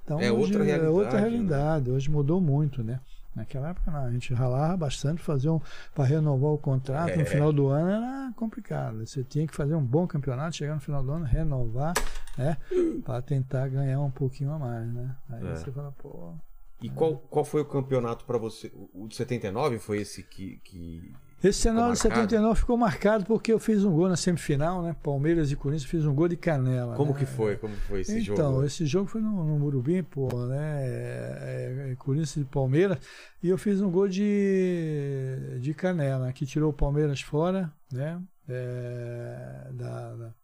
Então, 0.04 0.20
É 0.20 0.30
hoje 0.30 0.56
outra 0.56 0.68
é 0.68 0.88
outra 0.88 1.18
realidade, 1.18 1.20
né? 1.20 1.20
realidade. 1.20 1.90
Hoje 1.90 2.10
mudou 2.10 2.40
muito, 2.40 2.82
né? 2.82 3.00
Naquela 3.34 3.70
época 3.70 3.90
não, 3.90 4.04
a 4.04 4.10
gente 4.10 4.34
ralava 4.34 4.76
bastante, 4.76 5.22
fazer 5.22 5.48
um 5.50 5.60
para 5.94 6.04
renovar 6.04 6.50
o 6.50 6.58
contrato. 6.58 7.10
É. 7.10 7.16
No 7.16 7.24
final 7.24 7.52
do 7.52 7.68
ano 7.68 7.88
era 7.90 8.32
complicado. 8.34 9.06
Você 9.06 9.22
tinha 9.22 9.46
que 9.46 9.54
fazer 9.54 9.74
um 9.74 9.84
bom 9.84 10.06
campeonato, 10.06 10.56
chegar 10.56 10.74
no 10.74 10.80
final 10.80 11.02
do 11.02 11.12
ano, 11.12 11.24
renovar, 11.24 11.94
né? 12.36 12.56
Para 13.04 13.22
tentar 13.22 13.68
ganhar 13.68 14.00
um 14.00 14.10
pouquinho 14.10 14.50
a 14.52 14.58
mais, 14.58 14.92
né? 14.92 15.16
Aí 15.28 15.46
É. 15.46 15.54
você 15.54 15.70
fala, 15.70 15.92
pô, 15.92 16.34
E 16.82 16.88
qual, 16.90 17.18
qual 17.18 17.44
foi 17.44 17.60
o 17.60 17.66
campeonato 17.66 18.24
pra 18.24 18.38
você? 18.38 18.72
O 18.74 19.04
o 19.04 19.08
de 19.08 19.14
79 19.14 19.78
foi 19.78 19.98
esse 20.00 20.22
que. 20.22 20.56
que... 20.64 21.12
Esse 21.42 21.61
cenário 21.61 21.94
de 21.94 22.03
marcado? 22.03 22.20
79 22.20 22.61
ficou 22.61 22.76
marcado 22.76 23.24
porque 23.24 23.50
eu 23.50 23.59
fiz 23.59 23.83
um 23.83 23.92
gol 23.92 24.09
na 24.09 24.16
semifinal, 24.16 24.83
né? 24.83 24.94
Palmeiras 25.03 25.50
e 25.50 25.57
Corinthians 25.57 25.90
fiz 25.90 26.05
um 26.05 26.14
gol 26.14 26.29
de 26.29 26.37
canela. 26.37 26.94
Como 26.96 27.14
né? 27.14 27.18
que 27.18 27.24
foi? 27.24 27.57
Como 27.57 27.74
foi 27.74 28.03
esse 28.03 28.20
então, 28.20 28.53
jogo? 28.53 28.64
esse 28.64 28.85
jogo 28.85 29.07
foi 29.07 29.22
no, 29.22 29.44
no 29.44 29.59
Morumbi, 29.59 30.03
pô, 30.03 30.29
né? 30.46 30.83
É, 30.83 31.90
é, 31.92 31.94
Corinthians 31.96 32.37
e 32.37 32.44
Palmeiras. 32.44 32.98
E 33.42 33.48
eu 33.48 33.57
fiz 33.57 33.81
um 33.81 33.90
gol 33.90 34.07
de, 34.07 35.59
de 35.61 35.72
canela, 35.72 36.31
que 36.33 36.44
tirou 36.44 36.70
o 36.70 36.74
Palmeiras 36.74 37.22
fora, 37.22 37.72
né? 37.90 38.20
É, 38.46 39.70
da, 39.72 40.14
da, 40.14 40.35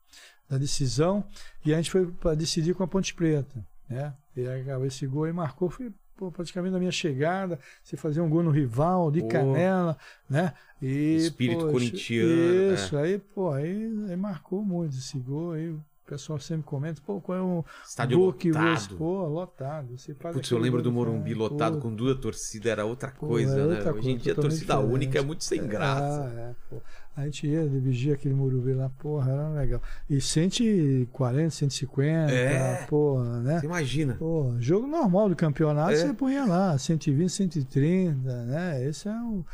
da 0.49 0.59
decisão. 0.59 1.23
E 1.65 1.75
a 1.75 1.77
gente 1.77 1.91
foi 1.91 2.07
para 2.07 2.35
decidir 2.35 2.75
com 2.75 2.83
a 2.83 2.89
Ponte 2.89 3.13
Preta, 3.15 3.63
né? 3.87 4.15
E 4.35 4.49
aí, 4.49 4.63
acabou 4.63 4.87
esse 4.87 5.07
gol 5.07 5.29
e 5.29 5.33
marcou, 5.33 5.69
foi 5.69 5.93
pô, 6.17 6.31
praticamente 6.31 6.73
na 6.73 6.79
minha 6.79 6.93
chegada, 6.93 7.59
você 7.83 7.97
fazer 7.97 8.21
um 8.21 8.29
gol 8.29 8.43
no 8.43 8.51
rival, 8.51 9.11
de 9.11 9.21
Pô. 9.21 9.29
canela, 9.29 9.97
né? 10.29 10.53
E, 10.81 11.17
Espírito 11.17 11.65
poxa, 11.65 11.73
corintiano, 11.73 12.73
Isso, 12.75 12.97
aí, 12.97 13.19
pô, 13.19 13.51
aí, 13.53 13.87
aí 14.09 14.17
marcou 14.17 14.65
muito 14.65 14.97
esse 14.97 15.19
gol 15.19 15.53
aí. 15.53 15.75
O 16.07 16.09
pessoal 16.09 16.39
sempre 16.39 16.63
comenta, 16.65 17.03
pô, 17.05 17.21
qual 17.21 17.37
é 17.37 17.43
o 17.43 17.65
Estádio 17.85 18.17
gol 18.19 18.33
que 18.33 18.53
lotado. 18.53 18.79
você, 18.81 18.95
pô, 18.95 19.27
lotado. 19.27 19.99
Você 19.99 20.15
Putz, 20.15 20.51
eu 20.53 20.59
lembro 20.59 20.81
do 20.81 20.93
Morumbi 20.93 21.31
cara, 21.31 21.39
lotado 21.43 21.75
pô, 21.75 21.81
com 21.83 21.93
duas 21.93 22.17
torcidas, 22.21 22.71
era 22.71 22.85
outra 22.85 23.11
Pô, 23.11 23.27
coisa, 23.27 23.55
é 23.61 23.67
né? 23.67 23.75
outra 23.77 23.91
Hoje 23.93 23.99
em 24.11 24.13
coisa, 24.13 24.19
dia 24.23 24.33
a 24.33 24.37
torcida 24.37 24.79
única 24.79 24.95
é 24.95 25.07
diferente. 25.07 25.27
muito 25.27 25.43
sem 25.43 25.67
graça. 25.67 26.31
Ah, 26.33 26.41
é, 26.41 26.55
pô. 26.71 26.77
A 27.17 27.25
gente 27.25 27.49
ia 27.49 27.69
dividir 27.69 28.13
aquele 28.15 28.35
Morumbi 28.35 28.73
lá, 28.73 28.89
porra, 28.89 29.33
era 29.33 29.49
legal. 29.49 29.83
E 30.09 30.21
140, 30.21 31.51
150, 31.51 32.31
É. 32.31 32.87
porra, 32.87 33.41
né? 33.41 33.59
Você 33.59 33.67
imagina. 33.67 34.15
Pô, 34.15 34.55
jogo 34.61 34.87
normal 34.87 35.29
do 35.29 35.35
campeonato, 35.35 35.91
É. 35.91 35.97
você 35.97 36.15
punha 36.15 36.45
lá, 36.45 36.79
120, 36.79 37.31
130, 37.31 38.45
né? 38.45 38.85
Esse 38.89 39.09
é 39.09 39.13
o 39.13 39.45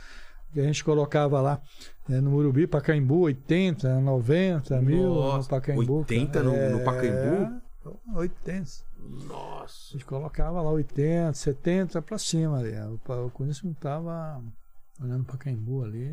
que 0.52 0.60
a 0.60 0.64
gente 0.64 0.84
colocava 0.84 1.40
lá 1.40 1.62
né, 2.08 2.20
no 2.20 2.30
Murubi, 2.30 2.66
Pacaembu, 2.66 3.20
80, 3.20 4.00
90 4.00 4.80
mil 4.82 5.02
no 5.02 5.14
Nossa, 5.14 5.48
Pacaembu. 5.48 5.98
80 6.00 6.32
cara. 6.32 6.44
no- 6.44 6.78
no 6.78 6.84
Pacaembu? 6.84 7.62
É, 8.14 8.16
80. 8.16 8.70
A 8.96 9.26
Nossa. 9.26 9.92
gente 9.92 10.04
colocava 10.04 10.60
lá 10.62 10.70
80, 10.70 11.32
70 11.34 12.00
pra 12.02 12.18
cima 12.18 12.58
ali. 12.58 12.72
O, 12.80 13.30
Corinthians 13.30 13.62
não 13.64 13.74
tava 13.74 14.42
olhando 15.00 15.22
o 15.22 15.26
Pacaembu 15.26 15.82
ali. 15.84 16.04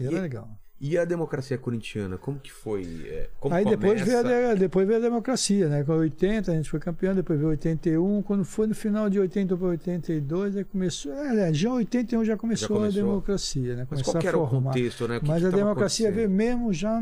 Era 0.00 0.12
E- 0.16 0.20
legal. 0.20 0.48
E 0.82 0.96
a 0.96 1.04
democracia 1.04 1.58
corintiana, 1.58 2.16
como 2.16 2.38
que 2.38 2.50
foi? 2.50 3.02
É, 3.06 3.28
Como 3.38 3.54
Aí 3.54 3.66
depois 3.66 4.00
veio, 4.00 4.50
a, 4.50 4.54
depois 4.54 4.86
veio 4.86 4.98
a 4.98 5.02
democracia, 5.02 5.68
né? 5.68 5.84
Com 5.84 5.92
80 5.92 6.50
a 6.50 6.54
gente 6.54 6.70
foi 6.70 6.80
campeão, 6.80 7.14
depois 7.14 7.38
veio 7.38 7.50
81. 7.50 8.22
Quando 8.22 8.46
foi 8.46 8.66
no 8.66 8.74
final 8.74 9.10
de 9.10 9.20
80 9.20 9.56
para 9.58 9.66
82, 9.68 10.56
aí 10.56 10.64
começou. 10.64 11.12
É, 11.12 11.52
já 11.52 11.70
81 11.70 12.24
já 12.24 12.34
começou, 12.34 12.68
Já 12.68 12.74
começou. 12.74 13.02
a 13.02 13.04
democracia, 13.04 13.76
né? 13.76 13.86
Mas 13.90 14.00
Começou 14.00 14.14
qual 14.14 14.26
era 14.28 14.38
o 14.38 14.48
formar. 14.48 14.72
contexto, 14.72 15.06
né? 15.06 15.16
O 15.18 15.20
que 15.20 15.28
Mas 15.28 15.40
que 15.42 15.48
a 15.48 15.50
democracia 15.50 16.10
veio 16.10 16.30
mesmo 16.30 16.72
já 16.72 16.98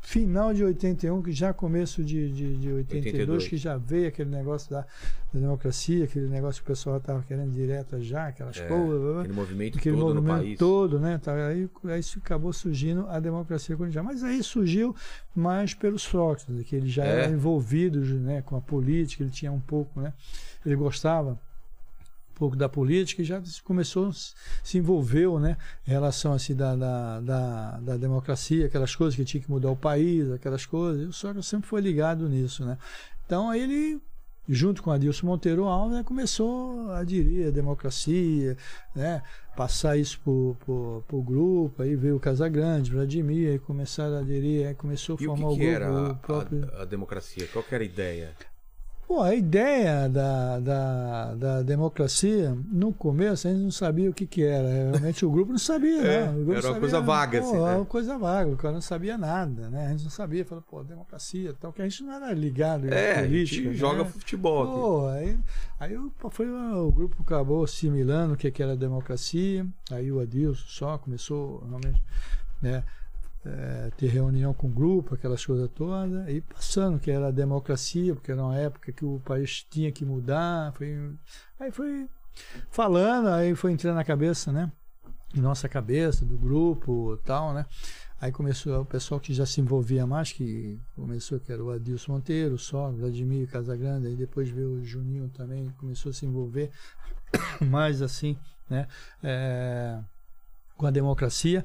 final 0.00 0.52
de 0.54 0.64
81, 0.64 1.22
que 1.22 1.30
já 1.30 1.52
começo 1.52 2.02
de, 2.02 2.32
de, 2.32 2.56
de 2.56 2.72
82, 2.72 3.06
82. 3.14 3.48
que 3.48 3.56
já 3.56 3.76
veio 3.76 4.08
aquele 4.08 4.30
negócio 4.30 4.70
da, 4.70 4.80
da 5.32 5.38
democracia, 5.40 6.04
aquele 6.04 6.26
negócio 6.28 6.62
que 6.62 6.70
o 6.70 6.72
pessoal 6.74 6.96
estava 6.96 7.22
querendo 7.22 7.52
direta 7.52 8.00
já, 8.00 8.28
aquelas 8.28 8.56
É, 8.56 8.66
coisas. 8.66 9.00
blá 9.00 9.20
Aquele 9.20 9.34
movimento 9.34 9.78
aquele 9.78 9.96
todo 9.96 10.14
no 10.14 10.22
movimento 10.22 10.42
país. 10.44 10.58
todo, 10.58 10.98
né? 10.98 11.18
Tá, 11.18 11.34
aí, 11.48 11.68
aí 11.84 12.00
isso 12.00 12.18
acabou 12.18 12.52
surgindo 12.52 13.06
a 13.08 13.20
democracia 13.20 13.76
corintiana. 13.76 14.08
Mas 14.10 14.24
aí 14.24 14.42
surgiu 14.42 14.96
mais 15.34 15.74
pelos 15.74 16.02
Sócrates, 16.02 16.64
que 16.64 16.74
ele 16.74 16.88
já 16.88 17.04
É. 17.04 17.24
era 17.24 17.32
envolvido 17.32 18.00
né, 18.00 18.42
com 18.42 18.56
a 18.56 18.60
política, 18.60 19.22
ele 19.22 19.30
tinha 19.30 19.52
um 19.52 19.60
pouco, 19.60 20.00
né? 20.00 20.12
Ele 20.64 20.76
gostava 20.76 21.38
pouco 22.40 22.56
da 22.56 22.70
política 22.70 23.20
e 23.20 23.24
já 23.24 23.42
começou, 23.62 24.10
se 24.64 24.78
envolveu, 24.78 25.38
né? 25.38 25.58
Em 25.86 25.90
relação 25.90 26.32
assim 26.32 26.54
da, 26.56 26.74
da, 26.74 27.20
da, 27.20 27.70
da 27.80 27.96
democracia, 27.98 28.64
aquelas 28.64 28.96
coisas 28.96 29.14
que 29.14 29.24
tinha 29.26 29.42
que 29.42 29.50
mudar 29.50 29.70
o 29.70 29.76
país, 29.76 30.30
aquelas 30.32 30.64
coisas. 30.64 31.02
E 31.02 31.04
o 31.04 31.12
Sócrates 31.12 31.48
sempre 31.48 31.68
foi 31.68 31.82
ligado 31.82 32.26
nisso, 32.30 32.64
né? 32.64 32.78
Então 33.26 33.50
aí 33.50 33.60
ele 33.60 34.00
junto 34.48 34.82
com 34.82 34.90
Adilson 34.90 35.26
Monteiro 35.26 35.64
Alves, 35.66 35.98
né, 35.98 36.02
começou 36.02 36.90
a 36.90 37.00
aderir 37.00 37.46
à 37.46 37.50
democracia, 37.50 38.56
né, 38.96 39.22
passar 39.56 39.96
isso 39.96 40.18
para 40.24 40.32
o 41.16 41.22
grupo, 41.22 41.82
aí 41.82 41.94
veio 41.94 42.16
o 42.16 42.20
Casagrande, 42.20 42.90
Vladimir, 42.90 43.50
aí 43.50 43.58
começaram 43.60 44.16
a 44.16 44.20
aderir, 44.20 44.66
aí 44.66 44.74
começou 44.74 45.14
a 45.16 45.22
E 45.22 45.28
o 45.28 45.36
formar 45.36 45.50
que, 45.50 45.56
que 45.58 45.66
o 45.66 45.68
grupo 45.68 45.84
era 45.84 45.92
o 45.92 46.16
próprio. 46.16 46.68
a, 46.74 46.82
a 46.82 46.84
democracia? 46.84 47.46
Qual 47.52 47.62
que 47.62 47.74
era 47.74 47.84
a 47.84 47.86
ideia? 47.86 48.34
Pô, 49.10 49.22
a 49.22 49.34
ideia 49.34 50.08
da, 50.08 50.60
da, 50.60 51.34
da 51.34 51.62
democracia, 51.62 52.56
no 52.70 52.92
começo, 52.94 53.48
a 53.48 53.50
gente 53.50 53.64
não 53.64 53.70
sabia 53.72 54.08
o 54.08 54.14
que, 54.14 54.24
que 54.24 54.44
era. 54.44 54.68
Realmente 54.68 55.26
o 55.26 55.30
grupo 55.32 55.50
não 55.50 55.58
sabia, 55.58 55.98
É, 56.06 56.26
grupo 56.32 56.52
era 56.52 56.58
uma 56.60 56.62
sabia, 56.62 56.78
coisa 56.80 57.00
vaga, 57.00 57.40
pô, 57.40 57.44
assim, 57.48 57.56
né? 57.56 57.68
Era 57.70 57.78
uma 57.78 57.84
coisa 57.86 58.16
vaga, 58.18 58.50
o 58.52 58.56
cara 58.56 58.74
não 58.74 58.80
sabia 58.80 59.18
nada, 59.18 59.68
né? 59.68 59.86
A 59.86 59.90
gente 59.90 60.04
não 60.04 60.12
sabia, 60.12 60.44
falou, 60.44 60.62
pô, 60.62 60.84
democracia 60.84 61.52
tal, 61.58 61.72
que 61.72 61.82
a 61.82 61.88
gente 61.88 62.04
não 62.04 62.12
era 62.12 62.32
ligado 62.32 62.86
É, 62.86 63.16
à 63.16 63.18
a 63.18 63.22
política. 63.24 63.62
gente 63.64 63.76
joga 63.76 64.04
né? 64.04 64.10
futebol 64.10 64.62
aqui. 64.62 64.72
Pô, 64.74 65.06
aí, 65.08 65.38
aí 65.80 65.98
o, 65.98 66.12
foi, 66.30 66.48
o 66.48 66.92
grupo 66.92 67.16
acabou 67.20 67.64
assimilando 67.64 68.34
o 68.34 68.36
que, 68.36 68.48
que 68.48 68.62
era 68.62 68.76
democracia, 68.76 69.66
aí 69.90 70.12
o 70.12 70.20
Adilson 70.20 70.64
só 70.68 70.98
começou 70.98 71.64
realmente 71.68 72.00
né, 72.62 72.84
é, 73.44 73.90
ter 73.96 74.08
reunião 74.08 74.52
com 74.52 74.66
o 74.66 74.70
grupo, 74.70 75.14
aquelas 75.14 75.44
coisas 75.44 75.68
todas, 75.74 76.28
e 76.28 76.40
passando 76.40 76.98
que 76.98 77.10
era 77.10 77.28
a 77.28 77.32
democracia, 77.32 78.14
porque 78.14 78.32
era 78.32 78.42
uma 78.42 78.56
época 78.56 78.92
que 78.92 79.04
o 79.04 79.20
país 79.24 79.64
tinha 79.68 79.90
que 79.90 80.04
mudar, 80.04 80.72
foi, 80.74 81.12
aí 81.58 81.70
foi 81.70 82.08
falando, 82.70 83.28
aí 83.28 83.54
foi 83.54 83.72
entrando 83.72 83.96
na 83.96 84.04
cabeça, 84.04 84.52
né? 84.52 84.70
Em 85.34 85.40
nossa 85.40 85.68
cabeça, 85.68 86.24
do 86.24 86.36
grupo 86.36 87.16
tal, 87.24 87.54
né? 87.54 87.64
Aí 88.20 88.30
começou 88.30 88.82
o 88.82 88.84
pessoal 88.84 89.18
que 89.18 89.32
já 89.32 89.46
se 89.46 89.62
envolvia 89.62 90.06
mais, 90.06 90.30
que 90.30 90.78
começou, 90.94 91.40
que 91.40 91.50
era 91.50 91.64
o 91.64 91.70
Adilson 91.70 92.12
Monteiro, 92.12 92.58
só, 92.58 92.90
Vladimir 92.90 93.48
Casagrande, 93.48 94.08
aí 94.08 94.16
depois 94.16 94.50
veio 94.50 94.72
o 94.72 94.84
Juninho 94.84 95.30
também, 95.30 95.70
começou 95.78 96.10
a 96.10 96.12
se 96.12 96.26
envolver 96.26 96.70
mais 97.66 98.02
assim, 98.02 98.36
né? 98.68 98.86
É, 99.22 99.98
com 100.80 100.86
a 100.86 100.90
democracia. 100.90 101.62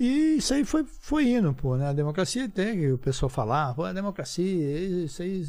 E 0.00 0.36
isso 0.38 0.54
aí 0.54 0.64
foi, 0.64 0.84
foi 1.00 1.28
indo, 1.28 1.52
pô, 1.52 1.76
né? 1.76 1.86
A 1.88 1.92
democracia 1.92 2.48
tem 2.48 2.78
que 2.78 2.90
o 2.90 2.96
pessoal 2.96 3.28
falar, 3.28 3.74
pô, 3.74 3.84
a 3.84 3.92
democracia, 3.92 5.04
isso 5.04 5.20
aí 5.20 5.42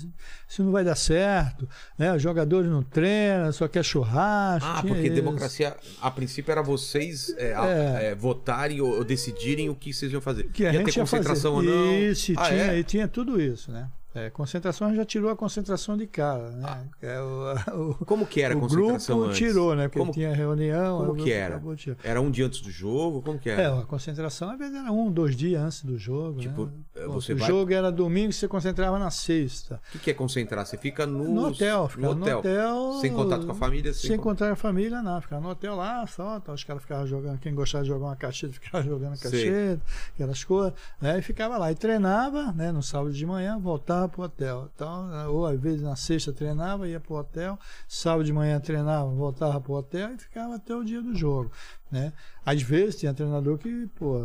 isso 0.47 0.61
não 0.63 0.71
vai 0.73 0.83
dar 0.83 0.95
certo, 0.95 1.67
né? 1.97 2.13
Os 2.13 2.21
jogadores 2.21 2.69
não 2.69 2.83
treinam, 2.83 3.51
só 3.53 3.67
quer 3.69 3.83
churrasco. 3.83 4.67
Ah, 4.69 4.81
porque 4.85 5.03
isso. 5.07 5.15
democracia, 5.15 5.75
a 6.01 6.11
princípio 6.11 6.51
era 6.51 6.61
vocês 6.61 7.33
é, 7.37 7.51
É. 7.53 8.05
é, 8.11 8.15
votarem 8.15 8.81
ou, 8.81 8.97
ou 8.97 9.03
decidirem 9.05 9.69
o 9.69 9.75
que 9.75 9.93
vocês 9.93 10.11
iam 10.11 10.19
fazer. 10.21 10.49
que 10.51 10.65
a 10.65 10.73
ia 10.73 10.79
gente 10.79 10.93
ter 10.93 10.99
concentração 10.99 11.53
ou 11.55 11.63
não? 11.63 11.93
Isso, 11.97 12.33
Ah, 12.35 12.49
tinha, 12.49 12.63
é? 12.73 12.79
e 12.79 12.83
tinha 12.83 13.07
tudo 13.07 13.41
isso, 13.41 13.71
né? 13.71 13.89
É, 14.15 14.29
concentração 14.29 14.95
já 14.95 15.03
tirou 15.03 15.29
a 15.29 15.35
concentração 15.35 15.97
de 15.97 16.07
cara, 16.07 16.49
né? 16.51 16.87
É, 17.01 17.19
o, 17.21 17.91
o- 17.99 18.05
Como 18.05 18.25
que 18.25 18.41
era 18.41 18.53
a 18.53 18.57
o 18.57 18.61
concentração 18.61 19.15
grupo 19.17 19.29
antes? 19.31 19.37
tirou, 19.45 19.75
né? 19.75 19.83
Porque 19.89 19.99
Como, 19.99 20.11
tinha 20.13 20.33
reunião. 20.33 20.97
como 21.05 21.15
que 21.15 21.31
era? 21.33 21.61
Era 22.01 22.21
um 22.21 22.31
dia 22.31 22.45
antes 22.45 22.61
do 22.61 22.71
jogo? 22.71 23.21
Como 23.21 23.37
que 23.37 23.49
É, 23.49 23.53
era? 23.63 23.79
a 23.79 23.83
concentração 23.85 24.49
às 24.51 24.57
vezes 24.57 24.73
era 24.73 24.89
um, 24.91 25.11
dois 25.11 25.35
dias 25.35 25.61
antes 25.61 25.83
do 25.83 25.97
jogo. 25.97 26.39
Tipo, 26.39 26.67
né? 26.67 26.71
Pô, 27.05 27.11
você 27.11 27.33
o 27.33 27.37
vai- 27.37 27.47
jogo 27.47 27.73
era 27.73 27.91
domingo 27.91 28.29
e 28.29 28.33
você 28.33 28.47
concentrava 28.47 28.97
na 28.97 29.11
sexta. 29.11 29.81
O 29.89 29.91
que, 29.91 29.99
que 29.99 30.11
é 30.11 30.13
concentrar? 30.13 30.65
Você 30.65 30.77
fica 30.77 31.05
no, 31.05 31.25
No 31.25 31.47
hotel, 31.47 31.83
no 31.83 31.89
ficava 31.89 32.13
hotel. 32.13 32.33
no 32.35 32.39
hotel. 32.39 32.93
Sem 33.01 33.11
contato 33.13 33.45
com 33.45 33.51
a 33.51 33.55
família? 33.55 33.93
Sem, 33.93 34.01
Sem, 34.11 34.17
con- 34.17 34.23
encontrar 34.25 34.51
a 34.53 34.55
família, 34.55 35.01
não. 35.01 35.19
Ficava 35.19 35.41
no 35.41 35.49
hotel 35.49 35.75
lá, 35.75 36.07
só. 36.07 36.39
Tá, 36.39 36.53
os 36.53 36.63
caras 36.63 36.81
ficavam 36.81 37.05
jogando. 37.05 37.37
Quem 37.39 37.53
gostava 37.53 37.83
de 37.83 37.89
jogar 37.89 38.05
uma 38.05 38.15
cacheta, 38.15 38.53
ficava 38.59 38.81
jogando 38.81 39.17
Sei. 39.17 39.29
cacheta, 39.29 39.81
aquelas 40.13 40.43
coisas. 40.43 40.73
Né? 41.01 41.19
E 41.19 41.21
ficava 41.21 41.57
lá. 41.57 41.69
E 41.69 41.75
treinava, 41.75 42.53
né? 42.53 42.71
No 42.71 42.81
sábado 42.81 43.11
de 43.11 43.25
manhã, 43.25 43.59
voltava 43.59 44.04
pro 44.07 44.23
hotel. 44.23 44.69
Então, 44.73 45.09
ou 45.31 45.45
às 45.45 45.59
vezes 45.59 45.81
na 45.81 45.95
sexta 45.95 46.31
treinava, 46.33 46.87
ia 46.87 46.99
pro 46.99 47.15
hotel. 47.15 47.57
Sábado 47.87 48.23
de 48.23 48.33
manhã 48.33 48.59
treinava, 48.59 49.09
voltava 49.09 49.59
pro 49.61 49.73
hotel 49.73 50.13
e 50.13 50.17
ficava 50.17 50.55
até 50.55 50.75
o 50.75 50.83
dia 50.83 51.01
do 51.01 51.15
jogo. 51.15 51.51
Né? 51.91 52.11
Às 52.45 52.61
vezes 52.61 52.97
tinha 52.97 53.13
treinador 53.13 53.57
que, 53.57 53.87
pô, 53.95 54.19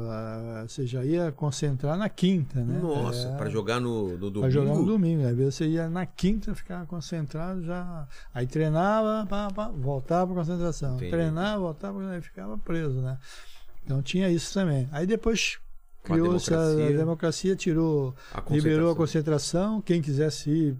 você 0.66 0.86
já 0.86 1.04
ia 1.04 1.30
concentrar 1.30 1.96
na 1.96 2.08
quinta, 2.08 2.60
né? 2.64 2.80
Nossa, 2.82 3.28
É. 3.28 3.36
pra 3.36 3.48
jogar 3.48 3.78
no, 3.80 4.08
no 4.12 4.30
domingo? 4.30 4.40
Pra 4.40 4.50
jogar 4.50 4.74
no 4.74 4.84
domingo. 4.84 5.26
Às 5.26 5.36
vezes 5.36 5.54
você 5.54 5.66
ia 5.68 5.88
na 5.88 6.04
quinta, 6.06 6.54
ficava 6.54 6.84
concentrado, 6.86 7.62
já. 7.62 8.08
Aí 8.34 8.46
treinava, 8.46 9.26
pá, 9.28 9.48
pá, 9.54 9.68
voltava 9.68 10.26
pra 10.32 10.42
concentração. 10.42 10.96
Entendi. 10.96 11.10
Treinava, 11.10 11.60
voltava, 11.60 12.10
aí 12.10 12.20
ficava 12.20 12.58
preso, 12.58 13.00
né? 13.00 13.18
Então 13.84 14.02
tinha 14.02 14.28
isso 14.28 14.52
também. 14.52 14.88
Aí 14.90 15.06
depois 15.06 15.58
criou-se 16.02 16.52
a, 16.52 16.56
democracia. 16.56 16.86
a 16.86 16.98
democracia, 16.98 17.56
tirou, 17.56 18.14
A 18.32 18.42
liberou 18.50 18.90
a 18.90 18.96
concentração. 18.96 19.80
Quem 19.80 20.00
quisesse 20.00 20.50
ir, 20.50 20.76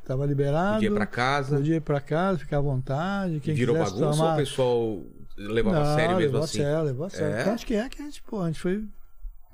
estava 0.00 0.24
liberado. 0.26 0.74
Podia 0.74 0.88
ir 0.88 0.94
pra 0.94 1.06
casa. 1.06 1.56
Podia 1.56 1.76
ir 1.76 1.80
pra 1.80 2.00
casa, 2.00 2.38
ficar 2.38 2.58
à 2.58 2.60
vontade. 2.60 3.40
Quem 3.40 3.54
Virou 3.54 3.76
quisesse 3.76 3.98
bagunça 3.98 4.18
tomar... 4.18 4.28
ou 4.28 4.34
o 4.34 4.36
pessoal 4.36 5.02
levava 5.36 5.76
a 5.76 5.84
Não, 5.84 5.94
sério 5.94 6.16
mesmo 6.16 6.20
levou 6.20 6.42
assim? 6.42 6.60
A 6.60 6.64
sério, 6.64 6.84
levou 6.84 7.06
a 7.06 7.10
sério. 7.10 7.36
É? 7.36 7.44
Tanto 7.44 7.66
que 7.66 7.74
é 7.74 7.88
que 7.88 8.02
a 8.02 8.04
gente, 8.04 8.22
pô, 8.22 8.40
a 8.40 8.46
gente 8.46 8.60
foi 8.60 8.84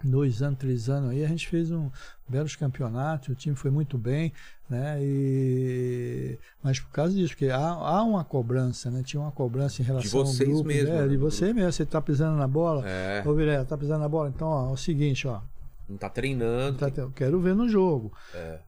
dois 0.04 0.42
anos, 0.42 0.58
três 0.58 0.88
anos 0.88 1.10
aí, 1.10 1.24
a 1.24 1.28
gente 1.28 1.48
fez 1.48 1.70
um 1.70 1.90
belos 2.28 2.56
campeonatos, 2.56 3.28
o 3.28 3.34
time 3.34 3.56
foi 3.56 3.70
muito 3.70 3.98
bem, 3.98 4.32
né? 4.70 4.98
E 5.02 6.38
mas 6.62 6.78
por 6.78 6.90
causa 6.90 7.14
disso, 7.14 7.30
porque 7.30 7.46
há, 7.50 7.58
há 7.58 8.02
uma 8.02 8.24
cobrança, 8.24 8.90
né? 8.90 9.02
Tinha 9.04 9.20
uma 9.20 9.32
cobrança 9.32 9.82
em 9.82 9.84
relação 9.84 10.24
vocês 10.24 10.48
ao 10.48 10.54
grupo, 10.54 10.68
mesmo, 10.68 10.88
né? 10.94 11.02
né, 11.02 11.08
de 11.08 11.16
do 11.16 11.20
você 11.30 11.52
mesmo, 11.52 11.72
você 11.72 11.84
tá 11.84 12.00
pisando 12.00 12.36
na 12.36 12.46
bola. 12.46 12.86
É, 12.88 13.22
Ô, 13.26 13.34
Vilela, 13.34 13.64
tá 13.64 13.76
pisando 13.76 14.00
na 14.00 14.08
bola? 14.08 14.28
Então, 14.34 14.46
ó, 14.48 14.68
é 14.70 14.72
o 14.72 14.76
seguinte, 14.76 15.26
ó, 15.26 15.40
não 15.88 15.96
tá 15.96 16.08
treinando. 16.08 16.78
tá, 16.78 16.90
eu 17.00 17.10
quero 17.10 17.40
ver 17.40 17.54
no 17.54 17.68
jogo. 17.68 18.12
É. 18.34 18.60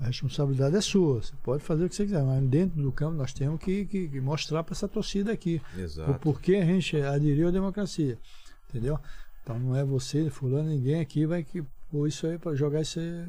A 0.00 0.06
responsabilidade 0.06 0.76
é 0.76 0.80
sua. 0.80 1.20
Você 1.22 1.32
pode 1.42 1.62
fazer 1.64 1.84
o 1.84 1.88
que 1.88 1.94
você 1.96 2.04
quiser, 2.04 2.22
mas 2.22 2.40
dentro 2.44 2.80
do 2.80 2.92
campo 2.92 3.16
nós 3.16 3.32
temos 3.32 3.58
que, 3.58 3.84
que- 3.86 4.06
que 4.08 4.20
mostrar 4.20 4.62
para 4.62 4.72
essa 4.72 4.86
torcida 4.86 5.32
aqui 5.32 5.60
o 5.76 5.80
Exato. 5.80 6.14
porquê 6.20 6.54
a 6.56 6.64
gente 6.64 6.96
aderiu 7.00 7.48
à 7.48 7.50
democracia. 7.50 8.16
Entendeu? 8.68 8.96
Então 9.42 9.58
não 9.58 9.74
é 9.74 9.82
você, 9.84 10.30
fulano, 10.30 10.68
ninguém 10.68 11.00
aqui 11.00 11.26
vai 11.26 11.42
que 11.42 11.64
pôr 11.90 12.06
isso 12.06 12.26
aí 12.28 12.38
para 12.38 12.54
jogar 12.54 12.82
isso 12.82 13.00
aí 13.00 13.24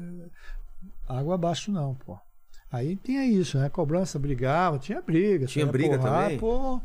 água 1.18 1.34
abaixo, 1.34 1.72
não, 1.72 1.94
pô. 1.94 2.18
Aí 2.70 2.96
tinha 2.96 3.24
isso, 3.24 3.58
né? 3.58 3.68
Cobrança, 3.68 4.18
brigava, 4.18 4.78
tinha 4.78 5.02
briga. 5.02 5.46
Tinha 5.46 5.66
briga 5.66 5.98
porrada, 5.98 6.22
também? 6.22 6.38
Pô, 6.38 6.80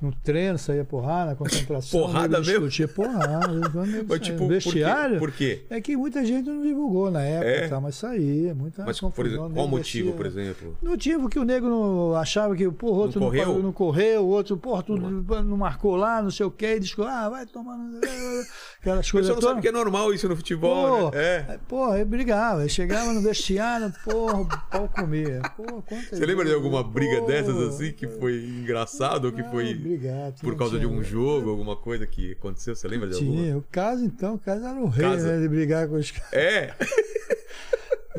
no 0.00 0.12
treino 0.12 0.58
saía 0.58 0.84
porrada, 0.84 1.30
na 1.30 1.36
concentração. 1.36 2.00
Porrada 2.00 2.38
mesmo? 2.40 2.68
Discutia 2.68 2.88
porrada. 2.88 3.48
Mas, 4.08 4.20
tipo, 4.20 4.32
no 4.44 4.48
por 4.48 4.48
quê? 4.48 4.54
vestiário. 4.54 5.18
Por 5.18 5.32
quê? 5.32 5.64
É 5.70 5.80
que 5.80 5.96
muita 5.96 6.24
gente 6.24 6.48
não 6.48 6.62
divulgou 6.62 7.10
na 7.10 7.22
época, 7.22 7.50
É? 7.50 7.68
tá? 7.68 7.80
mas 7.80 7.96
saía, 7.96 8.54
muita 8.54 8.84
Mas, 8.84 9.00
por 9.00 9.06
confusão, 9.08 9.28
exemplo, 9.30 9.48
nego 9.48 9.54
qual 9.54 9.68
motivo, 9.68 10.12
por 10.12 10.26
exemplo? 10.26 10.76
Motivo 10.82 11.28
que 11.28 11.38
o 11.38 11.44
nego 11.44 11.68
não 11.68 12.14
achava 12.14 12.54
que 12.54 12.68
porra, 12.70 12.92
o 12.92 13.00
outro 13.00 13.20
Não 13.20 13.26
não, 13.28 13.36
correu? 13.36 13.62
não 13.62 13.72
correu, 13.72 14.22
o 14.24 14.28
outro, 14.28 14.56
porra, 14.56 14.82
tu 14.82 14.96
não 14.96 15.56
marcou 15.56 15.96
lá, 15.96 16.22
não 16.22 16.30
sei 16.30 16.46
o 16.46 16.50
que, 16.50 16.76
e 16.76 16.80
diz 16.80 16.94
ah, 16.98 17.28
vai 17.28 17.46
tomar. 17.46 17.76
Aquelas 18.80 19.08
O 19.08 19.12
coisas 19.12 19.34
pessoal 19.34 19.34
não 19.36 19.48
sabe 19.56 19.60
que 19.62 19.68
é 19.68 19.72
normal 19.72 20.12
isso 20.14 20.28
no 20.28 20.36
futebol, 20.36 21.10
Pô, 21.10 21.16
né? 21.16 21.22
É. 21.22 21.44
é, 21.54 21.58
Porra, 21.68 21.98
eu 21.98 22.06
brigava, 22.06 22.62
eu 22.62 22.68
chegava 22.68 23.12
no 23.12 23.20
vestiário, 23.20 23.92
porra, 24.04 24.40
o 24.42 24.46
pau 24.70 24.88
comia. 24.94 25.40
Porra, 25.56 25.82
Você 26.12 26.24
lembra 26.24 26.44
de 26.44 26.54
alguma 26.54 26.82
briga 26.84 27.16
porra. 27.16 27.26
dessas 27.26 27.56
assim 27.74 27.92
que 27.92 28.06
foi 28.06 28.44
engraçado 28.44 29.24
ou 29.26 29.32
que 29.32 29.42
foi 29.44 29.72
por 29.96 30.32
tinha- 30.40 30.56
causa 30.56 30.78
de 30.78 30.86
tinha- 30.86 30.98
um 30.98 31.02
jogo, 31.02 31.50
alguma 31.50 31.76
coisa 31.76 32.06
que 32.06 32.32
aconteceu? 32.32 32.74
Você 32.76 32.86
lembra 32.88 33.08
de 33.08 33.14
alguma? 33.14 33.40
Tinha, 33.42 33.56
o 33.56 33.62
caso 33.70 34.04
então, 34.04 34.34
o 34.34 34.38
caso 34.38 34.64
era 34.66 34.78
o 34.80 34.88
rei, 34.88 35.04
Casa. 35.06 35.36
né, 35.36 35.42
de 35.42 35.48
brigar 35.48 35.88
com 35.88 35.94
os 35.96 36.10
caras. 36.10 36.32
É. 36.32 36.74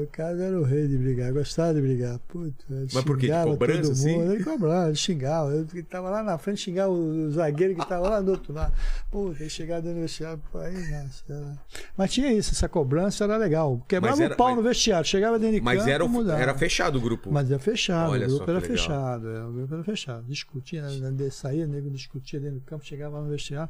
O 0.02 0.08
caso 0.08 0.42
era 0.42 0.60
o 0.60 0.64
rei 0.64 0.88
de 0.88 0.98
brigar, 0.98 1.34
gostava 1.34 1.74
de 1.74 1.82
brigar. 1.82 2.20
Ele 2.36 2.88
Mas 2.94 3.04
por 3.04 3.18
quê? 3.18 3.28
De 3.28 3.44
cobrança, 3.44 3.92
assim? 3.92 4.20
Ele 4.20 4.44
cobrava, 4.44 4.88
ele 4.88 4.96
xingava. 4.96 5.52
Eu 5.52 5.66
que 5.66 5.84
tava 5.84 6.10
lá 6.10 6.24
na 6.24 6.38
frente, 6.38 6.62
xingava 6.62 6.92
o 6.92 7.30
zagueiro 7.32 7.76
que 7.76 7.88
tava 7.88 8.08
lá 8.10 8.22
do 8.22 8.32
outro 8.32 8.54
lado. 8.54 8.74
Puta, 9.12 9.42
ele 9.42 9.50
chegava 9.50 9.82
dentro 9.82 9.98
do 9.98 10.02
vestiário. 10.02 10.42
Pô, 10.52 10.58
aí, 10.60 10.74
nossa, 10.74 11.24
era- 11.30 11.58
Mas 11.98 12.12
tinha 12.14 12.32
isso, 12.32 12.52
essa 12.54 12.70
cobrança 12.70 13.24
era 13.24 13.38
legal. 13.38 13.84
Quebrava 13.88 14.16
Mas 14.16 14.26
era- 14.26 14.34
o 14.34 14.38
pau 14.38 14.48
mas- 14.48 14.58
no 14.58 14.64
vestiário, 14.64 15.08
chegava 15.08 15.38
dentro 15.38 15.56
de 15.56 15.62
Mas 15.62 15.80
campo, 15.80 15.90
era, 15.92 16.06
o- 16.06 16.10
mudava. 16.10 16.40
era 16.42 16.56
fechado 16.56 16.98
o 16.98 17.02
grupo. 17.02 17.32
Mas 17.32 17.50
era 17.52 17.60
fechado, 17.60 18.12
Olha 18.12 18.26
o 18.26 18.30
grupo 18.30 18.44
era 18.50 18.60
legal. 18.60 18.78
fechado. 18.78 19.28
é, 19.30 19.44
o 19.46 19.52
grupo 19.52 19.74
era 19.74 19.84
fechado. 19.84 20.24
Discutia, 20.28 20.82
né, 20.82 21.30
saía, 21.32 21.68
nego 21.68 21.90
discutia 21.90 22.40
dentro 22.40 22.60
do 22.60 22.66
campo, 22.66 22.86
chegava 22.86 23.18
lá 23.18 23.24
no 23.24 23.30
vestiário. 23.30 23.70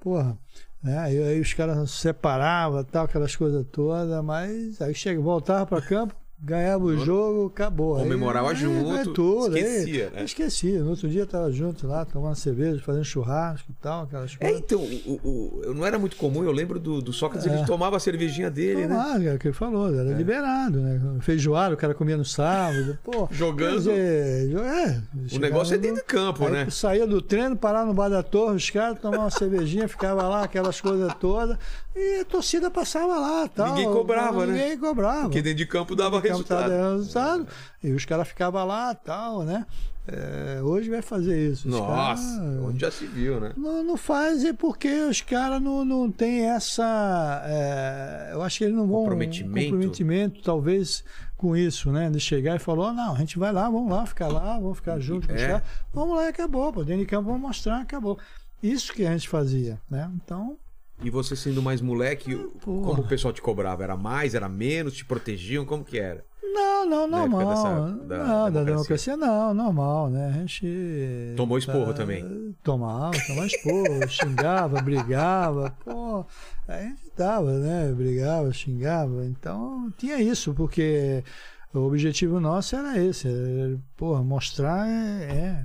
Porra, 0.00 0.36
né? 0.82 0.98
Aí, 0.98 1.22
aí 1.22 1.40
os 1.40 1.52
caras 1.52 1.90
se 1.90 1.96
separavam, 1.98 2.82
tal, 2.84 3.04
aquelas 3.04 3.36
coisas 3.36 3.66
todas, 3.70 4.24
mas 4.24 4.80
aí 4.80 4.94
chega, 4.94 5.20
voltava 5.20 5.66
para 5.66 5.82
campo, 5.82 6.14
ganhava 6.42 6.84
o 6.84 6.96
jogo, 7.04 7.46
acabou. 7.46 7.96
Aí, 7.96 8.02
Comemorava 8.04 8.52
é, 8.52 8.54
junto, 8.54 8.92
É 8.96 9.04
tudo. 9.04 9.54
aí- 9.54 9.62
esquecia, 9.62 10.10
né? 10.10 10.24
Esquecia. 10.24 10.82
No 10.82 10.90
outro 10.90 11.08
dia 11.08 11.26
tava 11.26 11.50
junto 11.52 11.86
lá, 11.86 12.04
tomando 12.04 12.34
cerveja, 12.36 12.80
fazendo 12.84 13.04
churrasco 13.04 13.70
e 13.70 13.74
tal, 13.82 14.04
aquelas 14.04 14.36
É, 14.40 14.46
coisas. 14.46 14.58
então, 14.58 14.80
o, 14.80 15.20
o- 15.68 15.74
não 15.74 15.84
era 15.84 15.98
muito 15.98 16.16
comum, 16.16 16.42
eu 16.42 16.52
lembro 16.52 16.78
do, 16.78 17.02
do 17.02 17.12
Sócrates, 17.12 17.46
É. 17.46 17.54
ele 17.54 17.66
tomava 17.66 17.96
a 17.96 18.00
cervejinha 18.00 18.50
dele, 18.50 18.86
né? 18.86 18.94
Tomar, 18.96 19.22
é 19.22 19.34
o 19.34 19.38
que 19.38 19.48
ele 19.48 19.54
falou, 19.54 19.94
era 19.94 20.12
liberado, 20.16 20.78
né? 20.80 21.00
Feijoada, 21.20 21.74
o 21.74 21.76
cara 21.76 21.94
comia 21.94 22.16
no 22.16 22.24
sábado, 22.24 22.98
pô. 23.04 23.28
Jogando. 23.30 23.76
dizer, 23.78 24.50
é, 24.56 25.00
O 25.34 25.38
negócio 25.38 25.74
é 25.74 25.78
dentro 25.78 25.96
de 25.96 26.04
campo, 26.04 26.46
Aí 26.46 26.52
né? 26.52 26.66
saía 26.70 27.06
do 27.06 27.20
treino, 27.20 27.56
parava 27.56 27.86
no 27.86 27.94
bar 27.94 28.08
da 28.08 28.22
torre, 28.22 28.56
os 28.56 28.70
caras 28.70 28.98
tomavam 28.98 29.24
uma 29.26 29.30
cervejinha, 29.30 29.88
ficava 29.88 30.22
lá, 30.28 30.44
aquelas 30.44 30.80
coisas 30.80 31.12
todas, 31.20 31.56
e 31.94 32.20
a 32.20 32.24
torcida 32.24 32.70
passava 32.70 33.18
lá. 33.18 33.48
Tal, 33.48 33.74
Ninguém 33.74 33.92
cobrava, 33.92 34.46
né? 34.46 34.52
Ninguém 34.52 34.78
cobrava. 34.78 35.22
Porque 35.22 35.42
dentro 35.42 35.58
de 35.58 35.66
campo 35.66 35.94
dava 35.96 36.20
cara 36.20 36.32
resultado. 36.34 36.68
dava 36.70 36.92
resultado, 36.96 37.48
E 37.82 37.92
os 37.92 38.04
caras 38.04 38.28
ficavam 38.28 38.64
lá 38.66 38.94
tal, 38.94 39.42
né? 39.42 39.66
É, 40.08 40.60
hoje 40.62 40.88
vai 40.90 41.02
fazer 41.02 41.50
isso. 41.52 41.68
Os 41.68 41.74
Nossa, 41.74 41.86
caras- 41.94 42.20
onde 42.64 42.80
já 42.80 42.90
se 42.90 43.06
viu, 43.06 43.38
né? 43.38 43.52
não, 43.56 43.84
não 43.84 43.96
faz 43.96 44.44
é 44.44 44.52
porque 44.52 44.88
os 45.04 45.20
caras 45.20 45.60
não, 45.62 45.84
não 45.84 46.10
têm 46.10 46.46
essa. 46.50 47.42
é, 47.46 48.30
eu 48.32 48.42
acho 48.42 48.58
que 48.58 48.64
eles 48.64 48.74
não 48.76 48.86
vão. 48.88 49.00
Comprometimento. 49.00 49.66
comprometimento, 49.70 50.42
talvez, 50.42 51.04
com 51.36 51.56
isso, 51.56 51.92
né? 51.92 52.08
De 52.10 52.18
chegar 52.18 52.56
e 52.56 52.58
falar: 52.58 52.92
não, 52.92 53.14
a 53.14 53.18
gente 53.18 53.38
vai 53.38 53.52
lá, 53.52 53.64
vamos 53.68 53.90
lá, 53.90 54.04
ficar 54.06 54.28
lá, 54.28 54.58
vamos 54.58 54.78
ficar 54.78 54.98
junto 54.98 55.28
com 55.28 55.34
os 55.34 55.40
É. 55.42 55.46
caras. 55.46 55.62
Vamos 55.92 56.16
lá 56.16 56.24
e 56.24 56.28
acabou. 56.28 56.72
Pô, 56.72 56.82
dentro 56.82 57.02
de 57.02 57.06
campo 57.06 57.26
vamos 57.28 57.42
mostrar, 57.42 57.80
acabou. 57.80 58.18
Isso 58.62 58.92
que 58.92 59.06
a 59.06 59.12
gente 59.12 59.28
fazia, 59.28 59.80
né? 59.88 60.10
Então, 60.16 60.56
E 61.02 61.08
você 61.10 61.34
sendo 61.34 61.62
mais 61.62 61.80
moleque, 61.80 62.34
porra. 62.62 62.86
como 62.88 63.02
o 63.02 63.06
pessoal 63.08 63.32
te 63.32 63.40
cobrava? 63.40 63.82
Era 63.82 63.96
mais, 63.96 64.34
era 64.34 64.48
menos? 64.48 64.94
Te 64.94 65.04
protegiam? 65.04 65.64
Como 65.64 65.84
que 65.84 65.98
era? 65.98 66.24
não, 66.52 66.84
não, 66.84 67.06
normal. 67.06 67.46
dessa- 67.46 68.06
da 68.06 68.18
não, 68.18 68.50
da 68.50 68.64
democracia. 68.64 68.64
democracia 68.64 69.16
não, 69.16 69.54
normal, 69.54 70.10
né? 70.10 70.28
A 70.28 70.32
gente. 70.40 71.34
Tomou 71.36 71.56
esporro 71.56 71.86
tá- 71.88 71.92
também? 71.94 72.54
Tomava, 72.62 73.12
tomava 73.26 73.46
esporro, 73.46 74.00
xingava, 74.08 74.82
brigava, 74.82 75.74
pô, 75.84 76.24
a 76.66 76.82
gente 76.82 77.00
dava, 77.16 77.52
né? 77.58 77.92
Brigava, 77.92 78.52
xingava. 78.52 79.24
Então 79.26 79.92
tinha 79.96 80.20
isso, 80.20 80.52
porque 80.52 81.22
o 81.72 81.78
objetivo 81.80 82.40
nosso 82.40 82.74
era 82.74 82.98
esse, 83.02 83.28
era, 83.28 83.78
porra, 83.96 84.22
mostrar 84.24 84.88
é, 84.88 85.22
é 85.32 85.64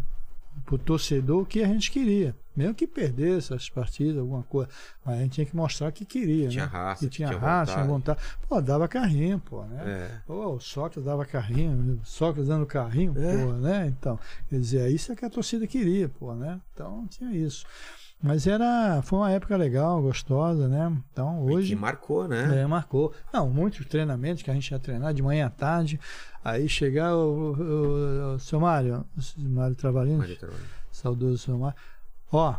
pro 0.66 0.78
torcedor 0.78 1.42
o 1.42 1.46
que 1.46 1.64
a 1.64 1.68
gente 1.68 1.90
queria. 1.90 2.36
Mesmo 2.56 2.74
que 2.74 2.88
perdesse 2.88 3.54
as 3.54 3.70
partidas, 3.70 4.18
alguma 4.20 4.44
coisa. 4.44 4.70
Mas 5.04 5.16
a 5.18 5.22
gente 5.22 5.32
tinha 5.34 5.46
que 5.46 5.56
mostrar 5.56 5.92
que 5.92 6.06
queria, 6.06 6.48
Tinha 6.50 6.66
né? 6.66 6.72
raça, 6.72 7.00
que 7.06 7.10
tinha, 7.10 7.28
tinha 7.28 7.40
raça, 7.40 7.74
tinha 7.74 7.86
vontade. 7.86 8.20
vontade. 8.20 8.38
Pô, 8.48 8.62
dava 8.62 8.88
carrinho, 8.88 9.40
pô, 9.40 9.64
né? 9.64 9.84
É. 9.86 10.18
Pô, 10.26 10.54
o 10.56 10.60
Sócrates 10.60 11.04
dava 11.04 11.26
carrinho, 11.26 12.00
o 12.02 12.06
Sócrates 12.06 12.48
dando 12.48 12.66
carrinho, 12.66 13.14
É. 13.18 13.46
pô, 13.46 13.52
né? 13.54 13.88
Então, 13.88 14.18
quer 14.50 14.60
dizer, 14.60 14.90
isso 14.92 15.12
é 15.12 15.16
que 15.16 15.26
a 15.26 15.30
torcida 15.30 15.68
queria, 15.68 16.08
pô, 16.08 16.34
né? 16.34 16.60
Então 16.74 17.06
tinha 17.10 17.32
isso. 17.32 17.66
Mas 18.24 18.48
era, 18.48 19.02
foi 19.04 19.20
uma 19.20 19.30
época 19.30 19.56
legal, 19.58 20.02
gostosa, 20.02 20.68
né? 20.70 20.92
Então 21.12 21.44
E 21.44 21.48
que 21.50 21.54
hoje 21.54 21.76
marcou, 21.76 22.28
né? 22.28 22.62
é, 22.62 22.66
marcou. 22.66 23.14
Não, 23.32 23.50
muitos 23.50 23.86
treinamentos 23.86 24.42
que 24.42 24.50
a 24.50 24.54
gente 24.54 24.72
ia 24.72 24.80
treinar 24.80 25.14
de 25.14 25.22
manhã 25.22 25.48
à 25.48 25.50
tarde. 25.50 26.00
Aí 26.44 26.68
chegar 26.70 27.14
o, 27.16 27.54
o, 27.54 28.36
o 28.36 28.40
seu 28.40 28.60
Mário, 28.60 29.06
o 29.18 29.22
seu 29.22 29.44
Mário 29.44 29.76
Travalino, 29.76 30.20
Maria 30.20 30.38
Carolina. 30.38 30.64
saudoso 30.92 31.38
seu 31.40 31.58
Mário. 31.58 31.78
Ó, 32.32 32.56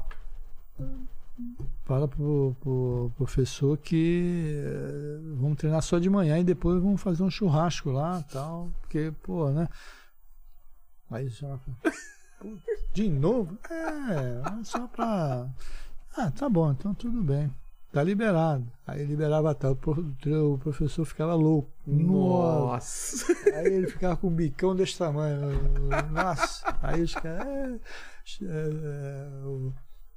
fala 1.85 2.09
pro, 2.09 2.57
pro 2.61 3.12
professor 3.17 3.77
que 3.77 4.55
eh, 4.64 5.19
vamos 5.39 5.57
treinar 5.59 5.83
só 5.83 5.99
de 5.99 6.09
manhã 6.09 6.39
e 6.39 6.45
depois 6.45 6.83
vamos 6.83 7.01
fazer 7.01 7.23
um 7.23 7.31
churrasco 7.31 7.91
lá 7.91 8.23
tal. 8.33 8.71
Porque, 8.81 9.12
pô, 9.23 9.51
né? 9.51 9.69
Aí 11.11 11.29
já. 11.29 11.59
De 12.93 13.09
novo? 13.09 13.57
É, 13.71 14.64
só 14.64 14.87
pra. 14.87 15.47
Ah, 16.17 16.31
tá 16.31 16.49
bom, 16.49 16.73
então 16.73 16.95
tudo 16.95 17.23
bem. 17.23 17.53
Tá 17.93 18.03
liberado. 18.03 18.67
Aí 18.87 19.05
liberava 19.05 19.55
tal. 19.55 19.73
O 19.73 19.77
pro- 19.77 20.14
o 20.55 20.59
professor 20.59 21.05
ficava 21.05 21.35
louco. 21.35 21.71
Nossa. 21.87 23.33
Aí 23.55 23.73
ele 23.73 23.87
ficava 23.87 24.17
com 24.17 24.27
um 24.29 24.35
bicão 24.35 24.75
desse 24.75 24.99
tamanho. 24.99 25.39
Nossa. 26.12 26.77
Aí 26.83 27.03
os 27.03 27.14
caras. 27.14 27.47
é, 27.47 27.79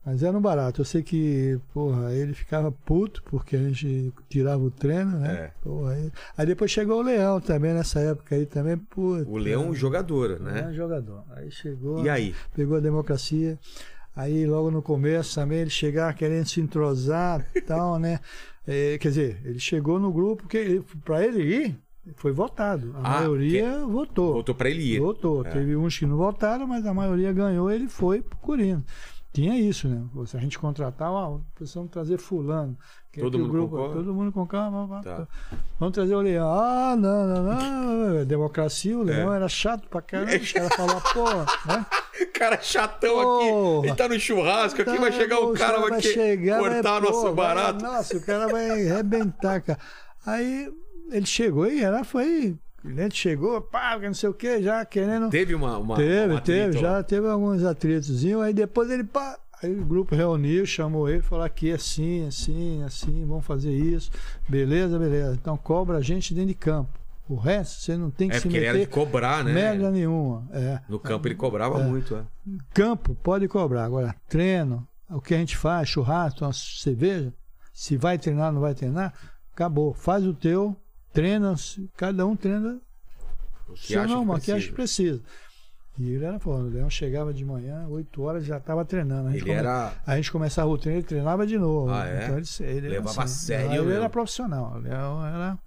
mas 0.05 0.23
era 0.23 0.37
um 0.37 0.41
barato. 0.41 0.81
Eu 0.81 0.85
sei 0.85 1.03
que, 1.03 1.59
porra, 1.73 2.13
ele 2.13 2.33
ficava 2.33 2.71
puto 2.71 3.21
porque 3.23 3.55
a 3.55 3.59
gente 3.59 4.11
tirava 4.27 4.63
o 4.63 4.71
treino, 4.71 5.19
né? 5.19 5.33
É. 5.33 5.51
Porra, 5.61 5.93
aí, 5.93 6.11
aí 6.37 6.45
depois 6.45 6.71
chegou 6.71 6.99
o 6.99 7.03
Leão 7.03 7.39
também 7.39 7.73
nessa 7.73 7.99
época 7.99 8.35
aí 8.35 8.45
também, 8.45 8.77
puto. 8.77 9.29
O 9.29 9.37
Leão 9.37 9.73
jogador, 9.73 10.39
né? 10.39 10.63
né? 10.63 10.73
jogador. 10.73 11.23
Aí 11.31 11.51
chegou, 11.51 12.03
E 12.03 12.09
aí? 12.09 12.33
pegou 12.55 12.77
a 12.77 12.81
democracia. 12.81 13.59
Aí 14.15 14.45
logo 14.45 14.71
no 14.71 14.81
começo 14.81 15.35
também 15.35 15.59
ele 15.59 15.69
chegava 15.69 16.11
querendo 16.13 16.47
se 16.47 16.59
entrosar 16.59 17.45
e 17.55 17.61
tal, 17.61 17.99
né? 17.99 18.19
É, 18.71 18.99
quer 18.99 19.07
dizer, 19.07 19.41
ele 19.45 19.59
chegou 19.59 19.99
no 19.99 20.13
grupo 20.13 20.47
que 20.47 20.83
pra 21.03 21.25
ele 21.25 21.41
ir, 21.41 21.79
foi 22.15 22.31
votado. 22.31 22.95
A 22.95 22.99
Ah, 22.99 23.19
maioria 23.21 23.85
votou. 23.85 24.33
Voltou 24.33 24.55
pra 24.55 24.69
ele 24.69 24.83
ir. 24.95 24.99
Votou. 24.99 25.45
É. 25.45 25.49
Teve 25.49 25.75
uns 25.75 25.97
que 25.97 26.05
não 26.05 26.17
votaram, 26.17 26.65
mas 26.67 26.85
a 26.85 26.93
maioria 26.93 27.31
ganhou, 27.31 27.69
ele 27.71 27.87
foi 27.87 28.21
pro 28.21 28.37
Corinthians. 28.39 28.83
Tinha 29.31 29.55
isso, 29.59 29.87
né? 29.87 30.03
Se 30.25 30.35
a 30.35 30.39
gente 30.39 30.57
contratar, 30.57 31.11
ó, 31.11 31.39
precisamos 31.53 31.91
trazer 31.91 32.17
fulano. 32.17 32.75
Quer 33.11 33.21
Todo 33.21 33.33
que 33.33 33.43
mundo 33.43 33.51
grupo, 33.51 33.75
concorda? 33.75 33.93
Todo 33.95 34.13
mundo 34.13 34.31
concorda. 34.31 35.01
Tá. 35.03 35.27
Vamos 35.79 35.93
trazer 35.93 36.15
o 36.15 36.21
Leão. 36.21 36.47
Ah, 36.51 36.95
não, 36.97 37.27
não, 37.27 37.43
não. 37.43 38.25
Democracia, 38.25 38.97
o 38.97 39.03
Leão 39.03 39.31
É. 39.31 39.35
era 39.35 39.47
chato 39.47 39.87
pra 39.87 40.01
caramba. 40.01 40.35
Os 40.35 40.51
caras 40.51 40.75
falavam, 40.75 41.01
pô, 41.13 41.23
né? 41.71 41.85
Cara 42.33 42.59
chatão 42.61 43.13
Porra. 43.21 43.77
aqui. 43.79 43.87
Ele 43.87 43.95
tá 43.95 44.07
no 44.09 44.19
churrasco 44.19 44.81
aqui, 44.81 44.97
vai 44.97 45.11
chegar 45.11 45.39
o 45.39 45.53
cara, 45.53 45.79
vai, 45.79 46.01
que- 46.01 46.07
chegar, 46.13 46.59
cortar 46.59 46.99
vai, 46.99 47.01
nosso 47.01 47.23
vai- 47.23 47.33
barato. 47.33 47.83
nossa, 47.85 48.17
o 48.17 48.21
cara 48.25 48.47
vai 48.47 48.69
arrebentar, 48.71 49.61
cara. 49.61 49.79
Aí 50.25 50.71
ele 51.11 51.25
chegou 51.25 51.67
e 51.67 51.81
ela 51.81 52.03
foi. 52.03 52.57
Ele 52.83 53.11
chegou, 53.11 53.61
pá, 53.61 53.97
não 53.99 54.13
sei 54.13 54.29
o 54.29 54.33
que, 54.33 54.61
já 54.61 54.85
querendo. 54.85 55.29
Teve 55.29 55.53
uma. 55.53 55.77
uma 55.77 55.95
teve, 55.95 56.35
atrito 56.35 56.43
teve, 56.43 56.75
lá. 56.75 56.81
já 56.81 57.03
teve 57.03 57.27
alguns 57.27 57.63
atritozinhos. 57.63 58.41
Aí 58.41 58.53
depois 58.53 58.89
ele, 58.89 59.03
pá. 59.03 59.37
Aí 59.61 59.77
o 59.77 59.83
grupo 59.83 60.15
reuniu, 60.15 60.65
chamou 60.65 61.09
ele, 61.09 61.21
falou 61.21 61.43
aqui 61.43 61.71
assim, 61.71 62.25
assim, 62.25 62.81
assim, 62.83 63.25
vamos 63.25 63.45
fazer 63.45 63.73
isso. 63.73 64.09
Beleza, 64.47 64.97
beleza. 64.97 65.37
Então 65.39 65.57
cobra 65.57 65.97
a 65.97 66.01
gente 66.01 66.33
dentro 66.33 66.47
de 66.47 66.55
campo. 66.55 66.97
O 67.27 67.35
resto 67.35 67.81
você 67.81 67.97
não 67.97 68.09
tem 68.09 68.29
que 68.29 68.37
É 68.37 68.39
se 68.39 68.43
porque 68.43 68.57
ele 68.57 68.65
era 68.65 68.77
de 68.77 68.85
meter 68.85 68.91
cobrar, 68.91 69.43
né? 69.43 69.53
merda 69.53 69.91
nenhuma. 69.91 70.47
É. 70.51 70.79
No 70.87 70.97
campo 70.97 71.27
ele 71.27 71.35
cobrava 71.35 71.77
muito, 71.77 72.15
é. 72.15 72.23
Campo, 72.73 73.13
pode 73.21 73.47
cobrar. 73.47 73.83
Agora, 73.83 74.15
treino, 74.27 74.87
o 75.09 75.21
que 75.21 75.35
a 75.35 75.37
gente 75.37 75.55
faz, 75.55 75.89
churrasco, 75.89 76.43
uma 76.43 76.53
cerveja, 76.53 77.31
se 77.71 77.97
vai 77.97 78.17
treinar, 78.17 78.51
não 78.51 78.61
vai 78.61 78.73
treinar, 78.73 79.13
acabou. 79.53 79.93
Faz 79.93 80.25
o 80.25 80.33
teu, 80.33 80.75
treina, 81.13 81.55
se- 81.57 81.89
cada 81.97 82.25
um 82.25 82.35
treina 82.35 82.79
O 83.67 83.73
que 83.73 83.87
se 83.87 83.95
ou 83.97 84.03
acha 84.03 84.13
não, 84.13 84.35
que 84.35 84.41
que 84.45 84.51
acha 84.51 84.71
precisa. 84.71 85.19
que 85.19 85.23
precisa. 85.23 85.23
E 85.97 86.11
ele 86.11 86.23
era 86.23 86.39
foda. 86.39 86.63
O 86.63 86.69
Leão 86.69 86.89
chegava 86.89 87.33
de 87.33 87.43
manhã, 87.43 87.85
8 87.89 88.21
horas, 88.21 88.45
já 88.45 88.57
estava 88.57 88.85
treinando. 88.85 89.27
A 89.27 89.31
gente, 89.33 89.41
come- 89.41 89.53
era. 89.53 89.93
a 90.07 90.15
gente 90.15 90.31
começava 90.31 90.69
o 90.69 90.77
treino, 90.77 90.99
ele 90.99 91.07
treinava 91.07 91.45
de 91.45 91.57
novo. 91.57 91.91
Ah, 91.91 92.07
é? 92.07 92.23
Então 92.23 92.37
ele, 92.37 92.77
ele 92.77 92.89
Levava 92.89 93.21
a 93.21 93.23
assim. 93.25 93.45
sério 93.47 93.83
Ele 93.83 93.93
era 93.93 94.09
profissional. 94.09 94.75
O 94.75 94.77
Leão 94.77 95.25
era. 95.25 95.57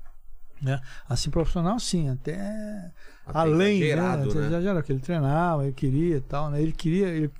Né? 0.63 0.81
Assim, 1.09 1.29
profissional, 1.29 1.79
sim, 1.79 2.09
até 2.09 2.91
até 3.27 3.39
além, 3.39 3.77
exagerado, 3.83 4.25
né? 4.25 4.31
Até 4.31 4.39
né? 4.41 4.47
Exagerado, 4.49 4.83
que 4.83 4.93
ele 4.93 5.01
treinava, 5.01 5.63
ele 5.65 5.73
queria 5.73 6.17
e 6.17 6.21
tal, 6.21 6.51
né? 6.51 6.61
Ele 6.63 6.73
queria, 6.73 7.07
ele, 7.09 7.31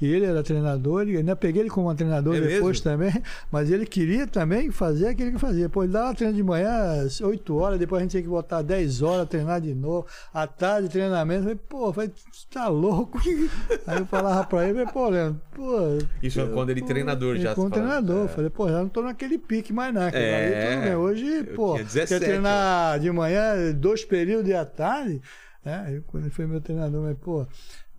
e 0.00 0.06
ele 0.06 0.24
era 0.26 0.42
treinador, 0.42 1.02
ele, 1.02 1.16
ainda 1.16 1.34
peguei 1.34 1.62
ele 1.62 1.70
como 1.70 1.92
treinador 1.94 2.36
É 2.36 2.40
depois 2.40 2.80
mesmo? 2.80 2.84
também, 2.84 3.22
mas 3.50 3.70
ele 3.70 3.84
queria 3.86 4.26
também 4.26 4.70
fazer 4.70 5.08
aquilo 5.08 5.32
que 5.32 5.38
fazia. 5.38 5.68
Pô, 5.68 5.82
ele 5.82 5.92
dava 5.92 6.14
treino 6.14 6.34
de 6.34 6.42
manhã, 6.42 7.02
às 7.04 7.20
8 7.20 7.56
horas, 7.56 7.78
depois 7.78 8.00
a 8.00 8.02
gente 8.02 8.12
tinha 8.12 8.22
que 8.22 8.28
botar 8.28 8.62
10 8.62 9.02
horas, 9.02 9.28
treinar 9.28 9.60
de 9.60 9.74
novo, 9.74 10.06
à 10.32 10.46
tarde 10.46 10.88
treinamento, 10.88 11.40
eu 11.40 11.42
falei, 11.44 11.60
pô, 11.68 11.92
falei, 11.92 12.10
você 12.32 12.46
tá 12.50 12.68
louco? 12.68 13.18
Aí 13.86 13.98
eu 13.98 14.06
falava 14.06 14.44
pra 14.44 14.68
ele, 14.68 14.86
pô, 14.86 15.08
Leandro, 15.08 15.40
pô. 15.54 15.98
Isso 16.22 16.40
é 16.40 16.46
quando 16.46 16.70
ele 16.70 16.80
pô, 16.80 16.86
treinador 16.86 17.36
já. 17.36 17.54
Como 17.54 17.68
você 17.68 17.74
fala. 17.74 17.86
treinador, 17.88 18.24
É. 18.24 18.28
falei, 18.28 18.50
pô, 18.50 18.68
já 18.68 18.78
não 18.78 18.88
tô 18.88 19.02
naquele 19.02 19.38
pique 19.38 19.72
mais 19.72 19.92
não. 19.92 20.02
É, 20.02 20.06
ali 20.06 20.74
tudo 20.74 20.84
bem. 20.84 20.94
Hoje, 20.96 21.26
eu 21.38 21.44
pô, 21.56 21.72
tinha 21.74 21.84
17, 21.84 22.08
quer 22.08 22.20
treinar 22.20 23.00
de 23.00 23.10
manhã, 23.10 23.72
dois 23.74 24.04
períodos 24.04 24.48
e 24.48 24.54
à 24.54 24.64
tarde, 24.64 25.20
né? 25.64 25.84
Aí, 25.86 26.00
quando 26.02 26.24
ele 26.24 26.30
foi 26.30 26.46
meu 26.46 26.60
treinador, 26.60 27.02
mas, 27.02 27.16
pô, 27.18 27.46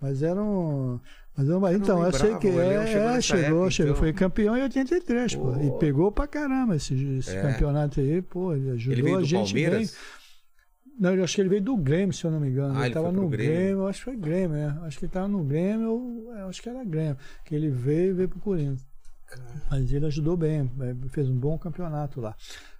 mas 0.01 0.21
era 0.23 0.41
um. 0.41 0.99
Mas 1.37 1.49
eu, 1.49 1.59
mas, 1.59 1.75
então, 1.75 2.01
eu 2.03 2.13
sei 2.13 2.37
que 2.37 2.47
é, 2.47 2.51
chegou 2.87 3.09
é, 3.09 3.21
chegou, 3.21 3.43
época, 3.43 3.71
chegou, 3.71 3.91
então. 3.91 3.99
foi 3.99 4.13
campeão 4.13 4.55
em 4.57 4.63
83, 4.63 5.35
pô. 5.35 5.51
Pô. 5.51 5.61
E 5.61 5.79
pegou 5.79 6.11
pra 6.11 6.27
caramba 6.27 6.75
esse, 6.77 6.93
esse 7.17 7.35
É. 7.35 7.41
campeonato 7.41 7.99
aí, 7.99 8.21
pô, 8.21 8.53
ele 8.53 8.69
ajudou 8.71 8.97
Ele 8.97 9.15
a 9.15 9.21
gente 9.21 9.53
Palmeiras? 9.53 9.91
bem. 9.91 10.25
Não, 10.97 11.13
eu 11.13 11.25
acho 11.25 11.35
que 11.35 11.41
ele 11.41 11.49
veio 11.49 11.61
do 11.61 11.75
Grêmio, 11.75 12.13
se 12.13 12.23
eu 12.23 12.31
não 12.31 12.39
me 12.39 12.47
engano. 12.47 12.77
Ah, 12.77 12.85
ele 12.85 12.93
tava 12.93 13.11
no 13.11 13.27
Grêmio. 13.27 13.53
Grêmio. 13.53 13.77
eu 13.79 13.87
acho 13.87 13.99
que 13.99 14.05
foi 14.05 14.15
Grêmio, 14.15 14.55
é. 14.55 14.77
Acho 14.83 14.97
que 14.97 15.05
ele 15.05 15.11
tava 15.11 15.27
no 15.27 15.43
Grêmio, 15.43 16.29
eu 16.37 16.47
acho 16.47 16.61
que 16.61 16.69
era 16.69 16.85
Grêmio. 16.85 17.17
Que 17.43 17.53
ele 17.53 17.69
veio 17.69 18.11
e 18.11 18.13
veio 18.13 18.29
pro 18.29 18.39
Corinthians. 18.39 18.85
Mas 19.69 19.91
ele 19.91 20.05
ajudou 20.05 20.37
bem, 20.37 20.71
é, 20.79 21.09
fez 21.09 21.27
um 21.29 21.37
bom 21.37 21.57
campeonato 21.57 22.21
lá. 22.21 22.33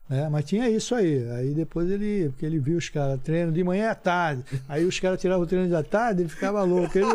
Né? 0.10 0.28
mas 0.32 0.46
tinha 0.46 0.70
isso 0.70 0.94
aí. 0.96 1.30
Aí 1.32 1.54
depois 1.54 1.90
ele, 1.90 2.30
porque 2.30 2.46
ele 2.46 2.60
viu 2.60 2.78
os 2.78 2.90
caras 2.90 3.20
treino 3.24 3.52
de 3.52 3.64
manhã 3.64 3.92
à 3.92 3.96
tarde. 3.96 4.44
Aí 4.70 4.86
os 4.86 5.00
caras 5.00 5.20
tiravam 5.20 5.44
o 5.44 5.48
treino 5.48 5.70
da 5.70 5.84
tarde, 5.84 6.22
ele 6.22 6.30
ficava 6.30 6.64
louco. 6.64 6.98
Ele, 6.98 7.08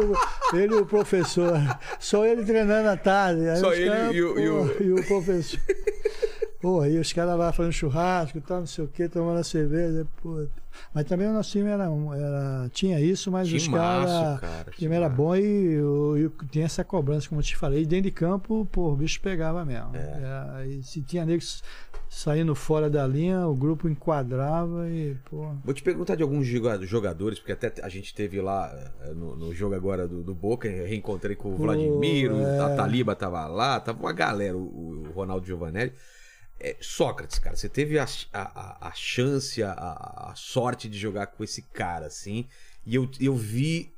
ele 0.54 0.74
e 0.74 0.78
o 0.78 0.86
professor, 0.86 1.52
só 1.98 2.24
ele 2.26 2.44
treinando 2.44 2.88
à 2.88 2.96
tarde. 2.96 3.48
Aí 3.48 3.56
Só 3.58 3.72
ele 3.72 3.88
caras, 3.90 4.14
e 4.14 4.22
o- 4.22 4.38
e 4.40 4.48
o- 4.48 4.68
pô, 4.68 4.82
e 4.84 4.92
o 4.92 5.06
professor. 5.06 5.60
Pô, 6.60 6.80
aí 6.82 6.98
os 6.98 7.10
caras 7.12 7.38
lá 7.38 7.52
fazendo 7.54 7.72
churrasco 7.72 8.36
e 8.36 8.40
tal, 8.42 8.60
não 8.60 8.66
sei 8.66 8.84
o 8.84 8.88
que, 8.88 9.08
tomando 9.08 9.38
a 9.38 9.44
cerveja, 9.44 10.06
pô. 10.22 10.46
Mas 10.94 11.04
também 11.06 11.26
o 11.26 11.32
nosso 11.32 11.50
time 11.50 11.68
era, 11.70 11.84
era 11.84 12.68
tinha 12.70 13.00
isso, 13.00 13.30
mas 13.32 13.50
os 13.50 13.62
Timaço, 13.62 14.06
caras. 14.12 14.40
cara. 14.40 14.68
O 14.68 14.72
time 14.72 14.94
era 14.94 15.08
bom 15.08 15.34
e, 15.34 15.78
e 16.18 16.30
tinha 16.50 16.66
essa 16.66 16.84
cobrança, 16.84 17.28
como 17.28 17.40
eu 17.40 17.44
te 17.44 17.56
falei. 17.56 17.82
E 17.82 17.86
dentro 17.86 18.04
de 18.04 18.10
campo, 18.10 18.68
pô, 18.70 18.92
o 18.92 18.96
bicho 18.96 19.20
pegava 19.22 19.64
mesmo. 19.64 19.96
É. 19.96 20.66
É, 20.78 20.82
se 20.82 21.00
tinha 21.00 21.24
negros 21.24 21.62
saindo 22.10 22.54
fora 22.54 22.90
da 22.90 23.06
linha, 23.06 23.46
o 23.46 23.54
grupo 23.54 23.88
enquadrava 23.88 24.86
e, 24.90 25.16
pô. 25.30 25.48
Vou 25.64 25.72
te 25.72 25.82
perguntar 25.82 26.14
de 26.14 26.22
alguns 26.22 26.46
joga- 26.46 26.84
jogadores, 26.84 27.38
porque 27.38 27.52
até 27.52 27.72
a 27.82 27.88
gente 27.88 28.14
teve 28.14 28.38
lá 28.40 28.70
eh, 29.00 29.14
no, 29.14 29.34
no 29.34 29.54
jogo 29.54 29.74
agora 29.74 30.06
do, 30.06 30.22
do 30.22 30.34
Boca, 30.34 30.68
reencontrei 30.68 31.34
com 31.36 31.54
o 31.54 31.56
Vladimir, 31.56 32.30
é. 32.32 32.58
a 32.60 32.76
Taliba 32.76 33.16
tava 33.16 33.46
lá, 33.46 33.80
tava 33.80 33.98
uma 34.00 34.12
galera, 34.12 34.56
o, 34.56 35.06
o 35.08 35.12
Ronaldo 35.14 35.46
Giovanelli. 35.46 35.92
É, 36.60 36.76
Sócrates, 36.80 37.38
cara, 37.38 37.56
você 37.56 37.68
teve 37.68 37.98
a, 37.98 38.06
a, 38.32 38.88
a- 38.88 38.92
chance, 38.94 39.62
a, 39.62 39.72
a 39.72 40.34
sorte 40.36 40.88
de 40.88 40.98
jogar 40.98 41.28
com 41.28 41.42
esse 41.42 41.62
cara, 41.62 42.06
assim, 42.06 42.46
e 42.84 42.94
eu, 42.94 43.10
eu 43.18 43.34
vi 43.34 43.90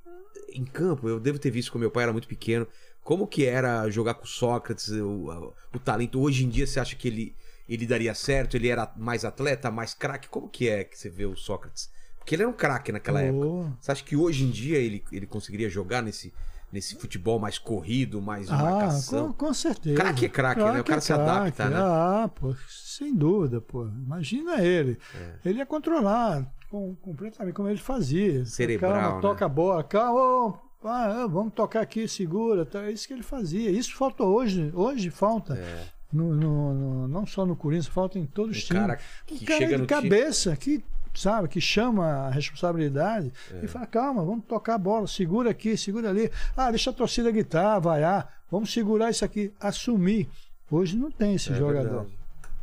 em 0.53 0.65
campo, 0.65 1.09
eu 1.09 1.19
devo 1.19 1.39
ter 1.39 1.51
visto 1.51 1.73
com 1.73 1.79
meu 1.79 1.91
pai, 1.91 2.05
era 2.05 2.13
muito 2.13 2.29
pequeno, 2.29 2.67
como 3.03 3.27
que 3.27 3.45
era 3.45 3.89
jogar 3.91 4.15
com 4.15 4.27
Sócrates, 4.27 4.89
o, 4.91 5.53
o 5.75 5.79
talento. 5.81 6.21
Hoje 6.21 6.45
em 6.45 6.49
dia 6.49 6.67
você 6.67 6.79
acha 6.79 6.95
que 6.95 7.09
ele, 7.09 7.35
ele 7.69 7.85
daria 7.85 8.15
certo? 8.15 8.57
Ele 8.57 8.69
era 8.69 8.93
mais 8.97 9.25
atleta, 9.25 9.71
mais 9.71 9.93
craque? 9.93 10.29
Como 10.29 10.49
que 10.49 10.69
é 10.69 10.85
que 10.85 10.97
você 10.97 11.09
vê 11.11 11.27
o 11.27 11.35
Sócrates? 11.35 11.91
Porque 12.19 12.37
ele 12.37 12.43
era 12.43 12.51
um 12.51 12.55
craque 12.55 12.93
naquela 12.93 13.21
época. 13.21 13.45
pô. 13.45 13.67
Você 13.81 13.91
acha 13.91 14.05
que 14.05 14.15
hoje 14.15 14.45
em 14.45 14.51
dia 14.51 14.79
ele, 14.79 15.03
ele 15.11 15.27
conseguiria 15.27 15.69
jogar 15.69 16.01
nesse, 16.01 16.33
nesse 16.73 16.97
futebol 16.97 17.39
mais 17.39 17.59
corrido, 17.59 18.20
mais 18.23 18.51
Ah, 18.51 18.57
marcação? 18.57 19.29
com, 19.33 19.47
com 19.47 19.55
certeza. 19.55 19.95
Craque 19.97 20.25
é 20.25 20.29
craque, 20.29 20.62
né? 20.62 20.81
O 20.81 20.85
cara 20.85 20.99
é 20.99 21.01
se 21.01 21.12
adapta, 21.12 21.68
né? 21.68 21.77
Ah, 21.79 22.31
pô, 22.35 22.55
sem 22.68 23.14
dúvida, 23.14 23.61
pô. 23.61 23.87
Imagina 23.87 24.62
ele. 24.62 24.99
É. 25.14 25.51
Ele 25.51 25.59
ia 25.59 25.66
controlar 25.66 26.51
com, 26.70 26.95
completamente 26.97 27.55
como 27.55 27.68
ele 27.68 27.79
fazia. 27.79 28.45
Cerebral, 28.47 28.93
Calma, 28.93 29.14
né? 29.16 29.20
toca 29.20 29.45
a 29.45 29.49
bola, 29.49 29.85
calma, 29.85 30.20
ô, 30.20 30.55
Ah, 30.85 31.27
vamos 31.31 31.53
tocar 31.55 31.81
aqui, 31.83 32.09
segura. 32.09 32.64
Tá? 32.66 32.83
É 32.85 32.91
isso 32.93 33.07
que 33.07 33.12
ele 33.12 33.23
fazia. 33.23 33.70
Isso 33.70 33.95
falta 33.95 34.25
hoje. 34.25 34.73
Hoje 34.75 35.11
falta. 35.11 35.55
É. 35.55 35.85
No, 36.12 36.35
no- 36.35 36.75
no- 36.75 37.09
não 37.09 37.25
só 37.27 37.47
no 37.47 37.55
Corinthians, 37.57 37.87
falta 37.87 38.18
em 38.18 38.27
todos 38.27 38.57
os 38.59 38.64
times. 38.64 38.83
cara 38.83 38.99
que 39.27 39.35
um 39.35 39.39
cara 39.47 39.59
chega 39.61 39.75
de 39.77 39.81
no 39.81 39.87
time- 39.87 40.03
cabeça, 40.03 40.55
que 40.57 40.85
sabe, 41.15 41.49
que 41.49 41.61
chama 41.61 42.05
a 42.27 42.31
responsabilidade 42.31 43.33
É. 43.53 43.65
e 43.65 43.69
fala, 43.69 43.87
calma, 43.87 44.25
vamos 44.25 44.45
tocar 44.47 44.75
a 44.75 44.79
bola, 44.79 45.07
segura 45.07 45.51
aqui, 45.51 45.77
segura 45.77 46.11
ali. 46.11 46.31
Ah, 46.57 46.71
deixa 46.71 46.91
a 46.91 46.93
torcida 46.93 47.31
gritar, 47.31 47.79
vaiar, 47.79 48.33
vamos 48.51 48.73
segurar 48.73 49.11
isso 49.11 49.25
aqui, 49.25 49.53
assumir. 49.61 50.29
Hoje 50.71 50.97
não 50.97 51.11
tem 51.11 51.35
esse 51.35 51.53
É 51.53 51.57
jogador. 51.57 52.05
verdade. 52.05 52.19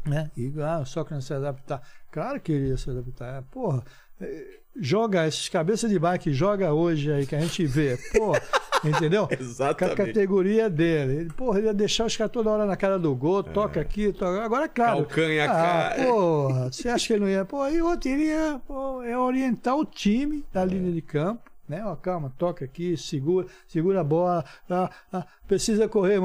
Né? 0.05 0.31
E 0.35 0.51
ah, 0.61 0.83
só 0.85 1.03
que 1.03 1.13
não 1.13 1.21
se 1.21 1.33
adaptar. 1.33 1.81
Claro 2.11 2.39
que 2.41 2.51
ele 2.51 2.69
ia 2.69 2.77
se 2.77 2.89
adaptar. 2.89 3.37
É, 3.39 3.41
Porra, 3.51 3.83
eh, 4.19 4.58
joga 4.75 5.27
esses 5.27 5.49
cabeças 5.49 5.89
de 5.89 5.99
bike, 5.99 6.33
joga 6.33 6.73
hoje 6.73 7.11
aí 7.11 7.25
que 7.25 7.35
a 7.35 7.39
gente 7.39 7.65
vê. 7.65 7.97
Porra, 8.11 8.41
entendeu? 8.83 9.27
Com 9.27 9.33
a 9.33 9.37
Exatamente. 9.37 9.95
categoria 9.97 10.69
dele. 10.69 11.15
Ele, 11.17 11.29
porra, 11.33 11.59
ele 11.59 11.67
ia 11.67 11.73
deixar 11.73 12.05
os 12.05 12.15
caras 12.15 12.31
toda 12.31 12.49
hora 12.49 12.65
na 12.65 12.75
cara 12.75 12.97
do 12.97 13.13
gol, 13.15 13.43
toca 13.43 13.81
aqui, 13.81 14.11
toca. 14.13 14.43
Agora, 14.43 14.67
claro. 14.67 15.05
Calcanha, 15.05 15.45
ah, 15.45 15.47
cara. 15.47 16.03
porra, 16.05 16.71
você 16.71 16.89
acha 16.89 17.07
que 17.07 17.13
ele 17.13 17.21
não 17.21 17.29
ia? 17.29 17.45
Pô, 17.45 17.67
e 17.67 17.81
outro, 17.81 18.09
ele 18.09 18.23
ia 18.23 18.61
pô, 18.67 19.01
é 19.03 19.17
orientar 19.17 19.75
o 19.75 19.85
time 19.85 20.45
da 20.51 20.63
linha 20.63 20.91
de 20.91 21.01
campo. 21.01 21.49
Né? 21.67 21.85
Ó, 21.85 21.95
calma, 21.95 22.33
toca 22.35 22.65
aqui, 22.65 22.97
segura, 22.97 23.45
segura 23.67 24.01
a 24.01 24.03
bola, 24.03 24.43
ah, 24.67 24.89
ah, 25.13 25.27
precisa 25.47 25.87
correr, 25.87 26.19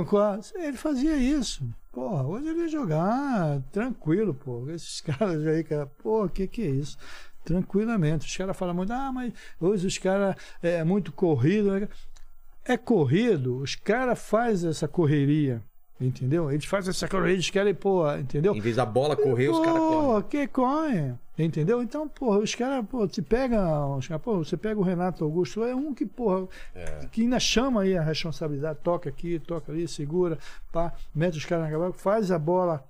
ele 0.55 0.77
fazia 0.79 1.17
isso. 1.17 1.63
Porra, 1.93 2.25
hoje 2.25 2.49
ele 2.49 2.63
ia 2.63 2.69
jogar 2.69 3.61
tranquilo, 3.71 4.35
pô. 4.35 4.69
Esses 4.71 5.01
caras 5.03 5.47
aí, 5.47 5.63
cara, 5.63 5.87
pô, 5.87 6.25
o 6.25 6.29
que 6.29 6.47
que 6.49 6.63
é 6.63 6.71
isso? 6.71 6.99
Tranquilamente. 7.45 8.27
Os 8.27 8.37
caras 8.37 8.57
falam 8.57 8.75
muito, 8.75 8.93
ah, 8.93 9.13
mas 9.13 9.33
hoje 9.61 9.87
os 9.87 9.99
caras 9.99 10.35
é 10.63 10.83
muito 10.83 11.13
corrido. 11.13 11.89
É 12.65 12.77
corrido, 12.79 13.59
os 13.59 13.75
caras 13.75 14.19
fazem 14.19 14.71
essa 14.71 14.89
correria, 14.89 15.63
entendeu? 16.01 16.51
Eles 16.51 16.65
fazem 16.65 16.89
essa 16.91 17.07
correria, 17.07 17.35
eles 17.35 17.51
querem, 17.51 17.75
pô, 17.75 18.11
entendeu? 18.17 18.55
Em 18.57 18.61
vez 18.61 18.77
da 18.77 18.87
bola 18.87 19.15
correr, 19.15 19.49
os 19.51 19.59
caras 19.61 19.79
Pô, 19.79 19.89
correm. 19.91 20.23
que 20.31 20.47
corre, 20.49 21.15
entendeu? 21.39 21.83
Então, 21.83 22.09
porra, 22.09 22.39
os 22.39 22.55
caras, 22.55 22.87
pô, 22.87 23.07
te 23.07 23.21
pega, 23.21 23.87
os 23.89 24.09
caras, 24.09 24.23
pô, 24.23 24.39
você 24.39 24.57
pega 24.57 24.81
o 24.81 24.83
Renato 24.83 25.23
Augusto, 25.25 25.63
é 25.63 25.75
um 25.75 25.93
que, 25.93 26.07
porra, 26.07 26.49
É. 26.75 27.01
que 27.13 27.21
ainda 27.21 27.39
chama 27.39 27.83
aí 27.83 27.99
a 27.99 28.03
responsabilidade, 28.03 28.79
toca 28.83 29.11
aqui, 29.11 29.39
toca 29.39 29.71
ali, 29.71 29.87
segura, 29.87 30.39
pá, 30.73 30.91
mete 31.15 31.37
os 31.37 31.45
caras 31.45 31.67
na 31.67 31.71
cabeça, 31.71 31.99
faz 31.99 32.31
a 32.31 32.39
bola 32.39 32.83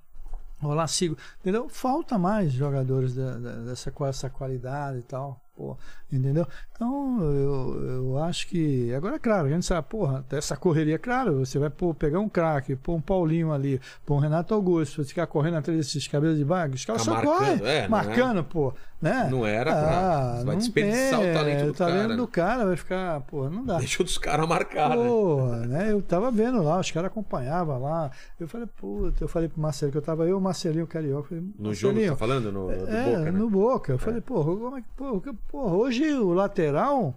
rolar, 0.68 0.86
sigo, 0.88 1.16
entendeu? 1.40 1.68
Falta 1.68 2.18
mais 2.18 2.52
jogadores 2.52 3.14
da- 3.14 3.38
da- 3.38 3.56
dessa, 3.64 3.90
com 3.90 4.04
essa 4.06 4.28
qualidade 4.30 4.98
e 4.98 5.02
tal, 5.02 5.40
pô, 5.56 5.76
entendeu? 6.16 6.46
Então, 6.74 7.18
eu, 7.22 7.82
eu 7.84 8.18
acho 8.18 8.48
que, 8.48 8.92
agora, 8.94 9.16
é 9.16 9.18
claro, 9.18 9.46
a 9.46 9.50
gente 9.50 9.64
sabe, 9.64 9.86
porra, 9.88 10.24
essa 10.30 10.56
correria, 10.56 10.98
claro, 10.98 11.38
você 11.44 11.58
vai 11.58 11.70
pô, 11.70 11.94
pegar 11.94 12.18
um 12.20 12.28
craque, 12.28 12.74
pôr 12.74 12.94
um 12.94 13.00
Paulinho 13.00 13.52
ali, 13.52 13.80
pôr 14.04 14.14
um 14.16 14.18
Renato 14.18 14.52
Augusto, 14.54 15.02
você 15.02 15.08
ficar 15.08 15.26
correndo 15.26 15.56
atrás 15.58 15.78
desses 15.78 16.08
cabelos 16.08 16.36
de 16.36 16.44
vaga, 16.44 16.74
os 16.74 16.84
caras 16.84 17.02
Tá 17.02 17.04
só 17.04 17.12
marcando, 17.14 17.38
correm, 17.38 17.52
é, 17.54 17.58
não 17.60 17.68
é? 17.68 17.88
marcando, 17.88 18.44
pô, 18.44 18.74
né? 19.00 19.28
Não 19.30 19.46
era 19.46 19.70
pra- 19.72 20.36
você 20.38 20.44
vai 20.44 20.56
desperdiçar 20.56 21.20
tem, 21.20 21.30
o 21.30 21.34
talento 21.34 21.64
do 21.64 21.70
o 21.70 21.74
talento 21.74 22.02
cara. 22.02 22.16
do 22.16 22.26
cara 22.28 22.66
vai 22.66 22.76
ficar, 22.76 23.20
pô, 23.20 23.48
não 23.48 23.64
dá. 23.64 23.78
Deixa 23.78 24.02
os 24.02 24.18
caras 24.18 24.48
marcar, 24.48 24.90
né? 24.90 24.96
Pô, 24.96 25.42
né? 25.66 25.92
Eu 25.92 26.02
tava 26.02 26.30
vendo 26.30 26.62
lá, 26.62 26.80
os 26.80 26.90
caras 26.90 27.10
acompanhavam 27.10 27.80
lá. 27.82 28.10
Eu 28.40 28.48
falei, 28.48 28.66
puta, 28.66 29.22
eu 29.22 29.28
falei 29.28 29.48
pro 29.48 29.60
Marcelo 29.60 29.92
que 29.92 29.98
eu 29.98 30.02
tava 30.02 30.24
eu 30.24 30.30
e 30.30 30.32
o 30.34 30.40
Marcelinho 30.40 30.86
Carioca. 30.86 31.28
Falei, 31.28 31.44
No 31.58 31.72
jogo 31.74 31.94
que 31.94 32.00
você 32.06 32.10
Marcelinho, 32.10 32.12
tá 32.12 32.16
falando? 32.16 32.52
No, 32.52 32.70
é, 32.70 32.76
Boca, 32.76 33.18
né? 33.24 33.30
no 33.30 33.50
Boca. 33.50 33.92
Eu 33.92 33.98
falei, 33.98 34.20
porra, 34.20 34.44
como 34.56 34.76
é 34.76 34.80
que, 34.80 34.88
porra, 34.96 35.76
que- 36.08 36.14
o 36.14 36.32
lateral, 36.32 37.14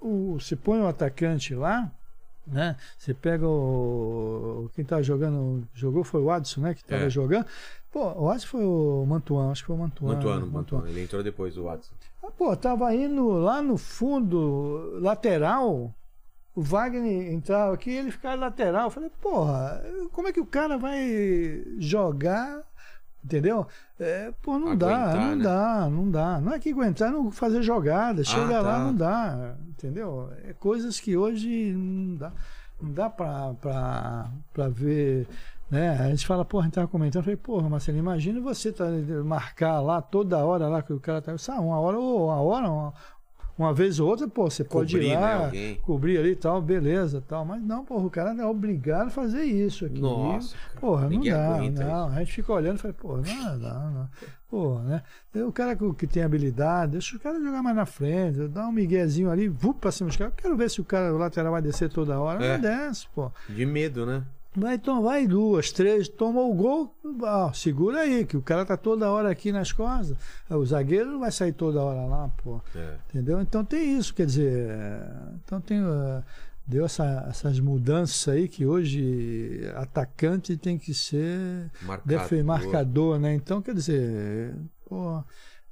o, 0.00 0.38
se 0.40 0.54
põe 0.56 0.78
um 0.78 0.88
atacante 0.88 1.54
lá, 1.54 1.90
né? 2.46 2.76
Você 2.98 3.12
pega 3.12 3.46
o. 3.46 4.70
Quem 4.74 4.84
tá 4.84 5.02
jogando, 5.02 5.66
jogou 5.74 6.04
foi 6.04 6.20
o 6.22 6.30
Adson, 6.30 6.60
né? 6.60 6.74
Que 6.74 6.84
tava 6.84 7.04
É. 7.04 7.10
jogando. 7.10 7.46
Pô, 7.92 8.12
o 8.12 8.30
Adson 8.30 8.46
foi 8.46 8.64
o 8.64 9.04
Mantuan, 9.06 9.50
acho 9.50 9.62
que 9.62 9.66
foi 9.68 9.76
o 9.76 9.78
Mantuan. 9.78 10.14
Mantuano, 10.14 10.46
Mantuano. 10.46 10.86
Ele 10.88 11.02
entrou 11.02 11.22
depois 11.22 11.54
do 11.54 11.64
Watson. 11.64 11.92
Ah, 12.22 12.30
pô, 12.36 12.54
tava 12.56 12.94
indo 12.94 13.28
lá 13.30 13.60
no 13.62 13.76
fundo, 13.76 14.98
lateral. 15.00 15.92
O 16.54 16.62
Wagner 16.62 17.32
entrava 17.32 17.74
aqui 17.74 17.90
ele 17.90 18.10
ficava 18.10 18.34
lateral. 18.36 18.84
Eu 18.84 18.90
falei, 18.90 19.10
porra, 19.20 19.82
como 20.12 20.28
é 20.28 20.32
que 20.32 20.40
o 20.40 20.46
cara 20.46 20.78
vai 20.78 21.62
jogar? 21.78 22.62
Entendeu? 23.26 23.66
É, 23.98 24.32
pô, 24.40 24.56
não 24.56 24.76
dá, 24.76 24.86
Aguentar, 25.10 25.20
não 25.20 25.36
né? 25.36 25.42
dá, 25.44 25.90
não 25.90 26.10
dá. 26.10 26.40
Não 26.40 26.52
é 26.52 26.58
que 26.60 26.70
aguentar, 26.70 27.10
não 27.10 27.28
fazer 27.32 27.60
jogada. 27.60 28.22
Chega 28.22 28.58
Ah, 28.58 28.60
lá, 28.62 28.72
tá. 28.74 28.78
não 28.78 28.94
dá. 28.94 29.54
Entendeu? 29.68 30.30
É 30.44 30.52
coisas 30.52 31.00
que 31.00 31.16
hoje 31.16 31.72
não 31.72 32.14
dá. 32.16 32.32
Não 32.80 32.92
dá 32.92 33.10
pra, 33.10 33.52
pra, 33.60 34.30
pra 34.52 34.68
ver. 34.68 35.26
Né? 35.68 35.90
A 35.98 36.08
gente 36.10 36.24
fala, 36.24 36.44
porra, 36.44 36.62
a 36.62 36.66
gente 36.66 36.74
tava 36.74 36.86
comentando, 36.86 37.22
eu 37.22 37.24
falei, 37.24 37.36
porra, 37.36 37.68
Marcelo, 37.68 37.98
imagina 37.98 38.40
você 38.40 38.70
tá, 38.70 38.84
marcar 39.24 39.80
lá 39.80 40.00
toda 40.00 40.38
hora 40.44 40.68
lá 40.68 40.80
que 40.82 40.92
o 40.92 41.00
cara 41.00 41.20
tá. 41.20 41.36
Sabe, 41.36 41.58
uma 41.62 41.80
hora 41.80 41.98
ou 41.98 42.26
uma 42.26 42.40
hora, 42.40 42.70
uma, 42.70 42.94
uma 43.58 43.72
vez 43.72 43.98
ou 43.98 44.08
outra, 44.08 44.28
pô, 44.28 44.50
você 44.50 44.62
pode 44.62 44.94
Cobrir, 44.94 45.08
ir 45.08 45.14
né, 45.14 45.20
lá, 45.20 45.44
alguém. 45.46 45.76
cobrir 45.76 46.18
ali 46.18 46.30
e 46.30 46.36
tal, 46.36 46.60
beleza 46.60 47.22
tal. 47.26 47.44
Mas 47.44 47.62
não, 47.62 47.84
porra, 47.84 48.04
o 48.04 48.10
cara 48.10 48.34
é 48.34 48.44
obrigado 48.46 49.06
a 49.06 49.10
fazer 49.10 49.44
isso 49.44 49.86
aqui. 49.86 50.00
Nossa. 50.00 50.54
Porra, 50.78 51.08
não 51.08 51.20
dá, 51.22 51.58
não. 51.70 52.08
A 52.08 52.18
gente 52.18 52.32
fica 52.32 52.52
olhando 52.52 52.76
e 52.76 52.80
fala, 52.82 52.94
porra, 52.94 53.22
não, 53.22 53.58
não, 53.58 53.90
não. 53.90 54.08
Porra, 54.48 54.82
né? 54.84 55.02
O 55.42 55.52
cara 55.52 55.76
que, 55.76 56.06
tem 56.06 56.22
habilidade, 56.22 56.92
deixa 56.92 57.16
o 57.16 57.20
cara 57.20 57.40
jogar 57.40 57.62
mais 57.62 57.74
na 57.74 57.86
frente, 57.86 58.46
dá 58.48 58.68
um 58.68 58.72
miguezinho 58.72 59.30
ali, 59.30 59.48
vup 59.48 59.80
pra 59.80 59.90
cima 59.90 60.08
dos 60.08 60.16
caras. 60.16 60.34
Quero 60.36 60.56
ver 60.56 60.70
se 60.70 60.80
o 60.80 60.84
cara, 60.84 61.12
o 61.12 61.18
lateral 61.18 61.52
vai 61.52 61.62
descer 61.62 61.88
toda 61.88 62.18
hora. 62.20 62.44
É. 62.44 62.52
Não 62.54 62.60
desce, 62.60 63.06
pô. 63.14 63.30
De 63.48 63.66
medo, 63.66 64.06
né? 64.06 64.22
Vai, 64.56 64.78
tom, 64.78 65.02
vai 65.02 65.26
duas, 65.26 65.70
três, 65.70 66.08
tomou 66.08 66.50
o 66.50 66.54
gol, 66.54 66.94
ah, 67.24 67.50
segura 67.54 68.00
aí, 68.00 68.24
que 68.24 68.36
o 68.36 68.42
cara 68.42 68.64
tá 68.64 68.76
toda 68.76 69.10
hora 69.10 69.30
aqui 69.30 69.52
nas 69.52 69.70
costas. 69.70 70.16
O 70.48 70.64
zagueiro 70.64 71.10
não 71.12 71.20
vai 71.20 71.30
sair 71.30 71.52
toda 71.52 71.82
hora 71.82 72.06
lá, 72.06 72.30
pô. 72.42 72.60
É. 72.74 72.94
Entendeu? 73.10 73.40
Então 73.40 73.64
tem 73.64 73.98
isso, 73.98 74.14
quer 74.14 74.24
dizer, 74.26 74.70
é, 74.70 75.08
então 75.44 75.60
tem 75.60 75.78
eh, 75.78 76.22
deu 76.66 76.84
essa- 76.86 77.26
essas 77.28 77.60
mudanças 77.60 78.26
aí 78.32 78.48
que 78.48 78.64
hoje 78.64 79.60
atacante 79.76 80.56
tem 80.56 80.78
que 80.78 80.92
ser 80.94 81.70
Marcador. 81.82 82.44
marcador, 82.44 83.18
né? 83.20 83.34
Então, 83.34 83.60
quer 83.62 83.74
dizer, 83.74 84.54
pô, 84.88 85.22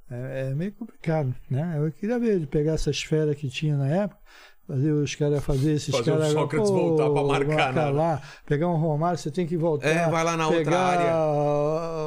é, 0.09 0.49
é 0.51 0.55
meio 0.55 0.71
complicado, 0.73 1.33
né? 1.49 1.75
Eu 1.79 1.91
queria 1.91 2.19
ver 2.19 2.35
ele 2.35 2.45
pegar 2.45 2.73
essa 2.73 2.91
esfera 2.91 3.33
que 3.35 3.49
tinha 3.49 3.75
na 3.75 3.87
época, 3.87 4.21
fazer 4.67 4.91
os 4.91 5.13
caras 5.15 5.43
fazer 5.43 5.73
esses 5.73 5.95
Fazer 5.95 6.11
o 6.11 6.15
caras 6.17 6.31
Sócrates 6.33 6.69
voltar 6.69 7.09
pra 7.09 7.23
marcar, 7.23 7.73
né? 7.73 7.85
lá, 7.91 8.21
pegar 8.45 8.67
um 8.67 8.77
Romário, 8.77 9.17
você 9.17 9.29
tem 9.29 9.45
que 9.45 9.55
voltar. 9.55 9.87
É, 9.87 10.09
vai 10.09 10.23
lá 10.23 10.35
na 10.35 10.47
outra 10.47 10.63
pegar 10.63 10.79
área. 10.79 11.15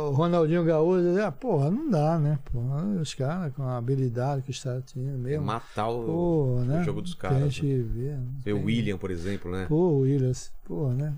o 0.09 0.11
Ronaldinho 0.11 0.65
Gaúcho, 0.65 1.21
ah, 1.25 1.31
porra, 1.33 1.71
não 1.71 1.89
dá, 1.91 2.19
né? 2.19 2.39
Porra, 2.53 2.85
os 3.01 3.15
caras 3.15 3.53
com 3.55 3.63
a 3.63 3.77
habilidade 3.77 4.43
que 4.43 4.51
os 4.51 4.63
caras 4.63 4.83
tinham 4.87 5.17
mesmo. 5.19 5.45
Matar 5.45 5.89
o, 5.89 6.05
Pô, 6.05 6.61
né? 6.67 6.81
o 6.81 6.85
jogo 6.85 7.01
dos 7.03 7.15
Que 7.15 7.21
caras. 7.21 7.39
A 7.39 7.63
né? 7.65 8.21
vê. 8.45 8.53
o 8.53 8.65
William, 8.65 8.99
por 8.99 9.11
exemplo, 9.11 9.51
né? 9.51 9.67
Pô, 9.69 9.77
o 9.77 9.99
Williams, 10.01 10.51
pô, 10.65 10.89
né? 10.89 11.15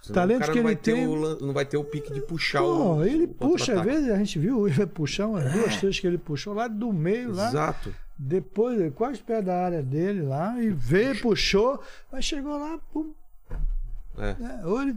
Senão 0.00 0.14
talento 0.14 0.48
o 0.48 0.52
que 0.52 0.58
ele 0.60 0.76
tem- 0.76 1.06
o 1.06 1.38
não 1.44 1.52
vai 1.52 1.66
ter 1.66 1.76
o 1.76 1.84
pique 1.84 2.12
de 2.14 2.20
puxar 2.22 2.60
Pô, 2.62 2.94
o. 2.94 3.04
ele 3.04 3.24
o 3.24 3.28
puxa, 3.28 3.74
às 3.78 3.84
vezes 3.84 4.10
a 4.10 4.16
gente 4.16 4.38
viu 4.38 4.66
ele 4.66 4.86
puxar 4.86 5.26
umas 5.26 5.52
duas, 5.52 5.76
três 5.76 6.00
que 6.00 6.06
ele 6.06 6.16
puxou 6.16 6.54
lá 6.54 6.68
do 6.68 6.90
meio, 6.92 7.34
lá, 7.34 7.48
Exato. 7.48 7.92
Depois, 8.18 8.92
quase 8.94 9.20
perto 9.20 9.46
da 9.46 9.64
área 9.64 9.82
dele 9.82 10.22
lá, 10.22 10.60
e 10.60 10.70
veio, 10.70 11.20
puxou, 11.20 11.80
mas 12.10 12.24
chegou 12.24 12.58
lá, 12.58 12.78
pum, 12.92 13.12
É. 14.18 14.34
né? 14.34 14.62
ou 14.64 14.82
ele 14.82 14.96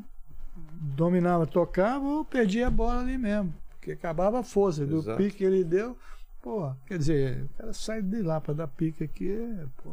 dominava, 0.96 1.46
tocava, 1.46 2.04
ou 2.04 2.26
perdia 2.26 2.68
a 2.68 2.72
bola 2.72 3.02
ali 3.02 3.18
mesmo, 3.18 3.54
porque 3.72 3.92
acabava 3.92 4.40
a 4.40 4.44
força, 4.44 4.86
do 4.86 5.04
pique 5.16 5.38
que 5.38 5.44
ele 5.44 5.64
deu, 5.64 5.96
pô, 6.42 6.72
quer 6.88 6.98
dizer, 6.98 7.44
o 7.44 7.50
cara 7.58 7.74
sai 7.74 8.02
de 8.02 8.22
lá 8.24 8.42
pra 8.42 8.54
dar 8.54 8.68
pique 8.68 9.04
aqui, 9.04 9.38
pô. 9.84 9.92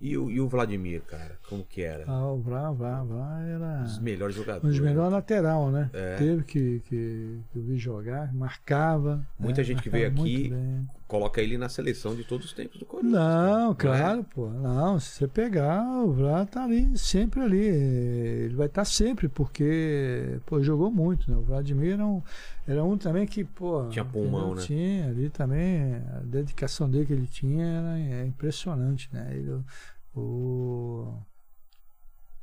E, 0.00 0.16
o, 0.16 0.30
e 0.30 0.40
o 0.40 0.48
Vladimir, 0.48 1.02
cara, 1.02 1.38
como 1.46 1.62
que 1.62 1.82
era? 1.82 2.04
Ah, 2.10 2.32
o 2.32 2.40
Vrá, 2.40 2.72
Vrá, 2.72 3.04
Vrá 3.04 3.38
era. 3.42 3.82
Os 3.84 3.98
melhores 3.98 4.34
Um 4.34 4.38
jogadores. 4.40 4.74
dos 4.74 4.80
melhores 4.84 5.12
lateral, 5.12 5.70
né? 5.70 5.90
É. 5.92 6.16
Teve 6.16 6.42
que, 6.42 6.80
que, 6.88 7.38
que 7.52 7.58
eu 7.58 7.62
vi 7.62 7.76
jogar, 7.76 8.32
marcava. 8.32 9.26
Muita 9.38 9.60
né? 9.60 9.64
gente 9.64 9.82
que 9.82 9.90
Marcava 9.90 10.14
veio 10.14 10.16
muito 10.16 10.54
aqui. 10.54 10.99
Coloca 11.10 11.42
ele 11.42 11.58
na 11.58 11.68
seleção 11.68 12.14
de 12.14 12.22
todos 12.22 12.46
os 12.46 12.52
tempos 12.52 12.78
do 12.78 12.86
Corinthians. 12.86 13.20
Não, 13.20 13.74
cara. 13.74 13.98
claro, 13.98 14.24
pô. 14.32 14.48
Não, 14.48 15.00
se 15.00 15.10
você 15.10 15.26
pegar, 15.26 15.82
o 16.04 16.12
Vrá 16.12 16.46
tá 16.46 16.62
ali, 16.62 16.96
sempre 16.96 17.40
ali. 17.40 17.66
Ele 17.66 18.54
vai 18.54 18.68
estar 18.68 18.84
sempre, 18.84 19.28
porque, 19.28 20.38
pô, 20.46 20.62
jogou 20.62 20.88
muito, 20.88 21.28
né? 21.28 21.36
O 21.36 21.42
Vladimir 21.42 21.94
era 21.94 22.06
um, 22.06 22.22
era 22.64 22.84
um 22.84 22.96
também 22.96 23.26
que, 23.26 23.42
pô. 23.42 23.88
Tinha 23.88 24.04
pulmão, 24.04 24.54
né? 24.54 24.62
Tinha 24.62 25.08
ali 25.08 25.28
também, 25.30 25.96
a 25.96 26.20
dedicação 26.20 26.88
dele 26.88 27.06
que 27.06 27.12
ele 27.12 27.26
tinha 27.26 27.66
era 27.66 27.98
é 27.98 28.24
impressionante, 28.24 29.10
né? 29.12 29.30
Ele, 29.32 29.64
o, 30.14 31.12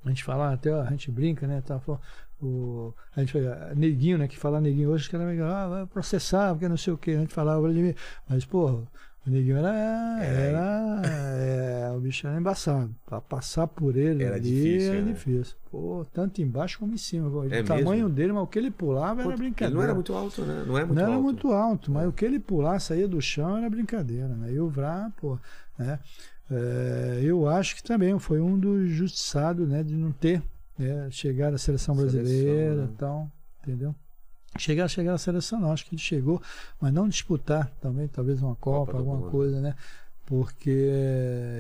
a 0.03 0.09
gente 0.09 0.25
fala, 0.25 0.51
até 0.51 0.73
a 0.73 0.89
gente 0.89 1.09
brinca, 1.09 1.47
né? 1.47 1.61
Tá, 1.61 1.79
o, 2.41 2.93
a 3.15 3.19
gente 3.21 3.33
fala, 3.33 3.73
neguinho, 3.75 4.17
né? 4.17 4.27
Que 4.27 4.37
fala 4.37 4.61
neguinho 4.61 4.89
hoje, 4.89 5.03
os 5.03 5.07
caras 5.09 5.39
ah, 5.41 5.67
vai 5.67 5.85
processar, 5.87 6.53
porque 6.53 6.67
não 6.69 6.77
sei 6.77 6.93
o 6.93 6.97
que. 6.97 7.11
A 7.11 7.19
gente 7.19 7.33
falava 7.33 7.61
Vladimir, 7.61 7.95
mas, 8.29 8.45
pô, 8.45 8.83
O 9.25 9.29
Neguinho 9.29 9.57
era. 9.57 10.23
era 10.23 11.01
é, 11.05 11.91
o 11.95 11.99
bicho 11.99 12.25
era 12.27 12.37
embaçado. 12.39 12.95
Pra 13.05 13.19
passar 13.19 13.67
por 13.67 13.97
ele 13.97 14.23
Era 14.23 14.35
ali 14.35 14.49
difícil, 14.49 14.93
era 14.93 15.01
né? 15.01 15.11
difícil. 15.11 15.55
Pô, 15.69 16.05
tanto 16.13 16.41
embaixo 16.41 16.79
como 16.79 16.93
em 16.93 16.97
cima. 16.97 17.27
O 17.29 17.53
É 17.53 17.61
tamanho 17.63 18.03
mesmo? 18.05 18.09
dele, 18.09 18.31
mas 18.33 18.43
o 18.43 18.47
que 18.47 18.57
ele 18.57 18.71
pulava 18.71 19.21
era 19.21 19.29
Ele 19.31 19.37
brincadeira. 19.37 19.75
não 19.75 19.83
era 19.83 19.93
muito 19.93 20.13
alto, 20.13 20.43
né? 20.43 20.63
Não 20.65 20.77
é 20.77 20.85
muito 20.85 20.95
não 20.95 21.03
alto. 21.03 21.11
era 21.13 21.21
muito 21.21 21.51
alto, 21.51 21.91
mas 21.91 22.07
o 22.07 22.11
que 22.13 22.23
ele 22.23 22.39
pular, 22.39 22.79
saía 22.79 23.07
do 23.07 23.21
chão, 23.21 23.57
era 23.57 23.69
brincadeira, 23.69 24.29
né? 24.29 24.53
E 24.53 24.59
o 24.59 24.69
Vrá, 24.69 25.11
pô, 25.19 25.37
né? 25.77 25.99
É, 26.49 27.19
eu 27.23 27.47
acho 27.49 27.75
que 27.75 27.83
também 27.83 28.17
foi 28.19 28.39
um 28.39 28.57
dos 28.57 28.89
justiçados, 28.89 29.67
né? 29.67 29.83
De 29.83 29.93
não 29.95 30.11
ter 30.13 30.41
né, 30.77 31.09
chegado 31.11 31.55
à 31.55 31.57
seleção 31.57 31.95
Seleção, 31.95 32.19
brasileira 32.19 32.75
né? 32.75 32.89
e 32.91 32.97
tal, 32.97 33.31
entendeu? 33.61 33.95
Chegar, 34.57 34.87
chegar 34.87 35.13
à 35.13 35.17
seleção, 35.17 35.59
não. 35.59 35.71
Acho 35.71 35.85
que 35.85 35.95
ele 35.95 36.01
chegou, 36.01 36.41
mas 36.79 36.93
não 36.93 37.07
disputar 37.07 37.69
também, 37.81 38.07
talvez 38.07 38.41
uma 38.41 38.55
Copa 38.55 38.91
Copa, 38.91 38.97
alguma 38.97 39.29
coisa, 39.29 39.61
né? 39.61 39.75
Porque 40.25 40.69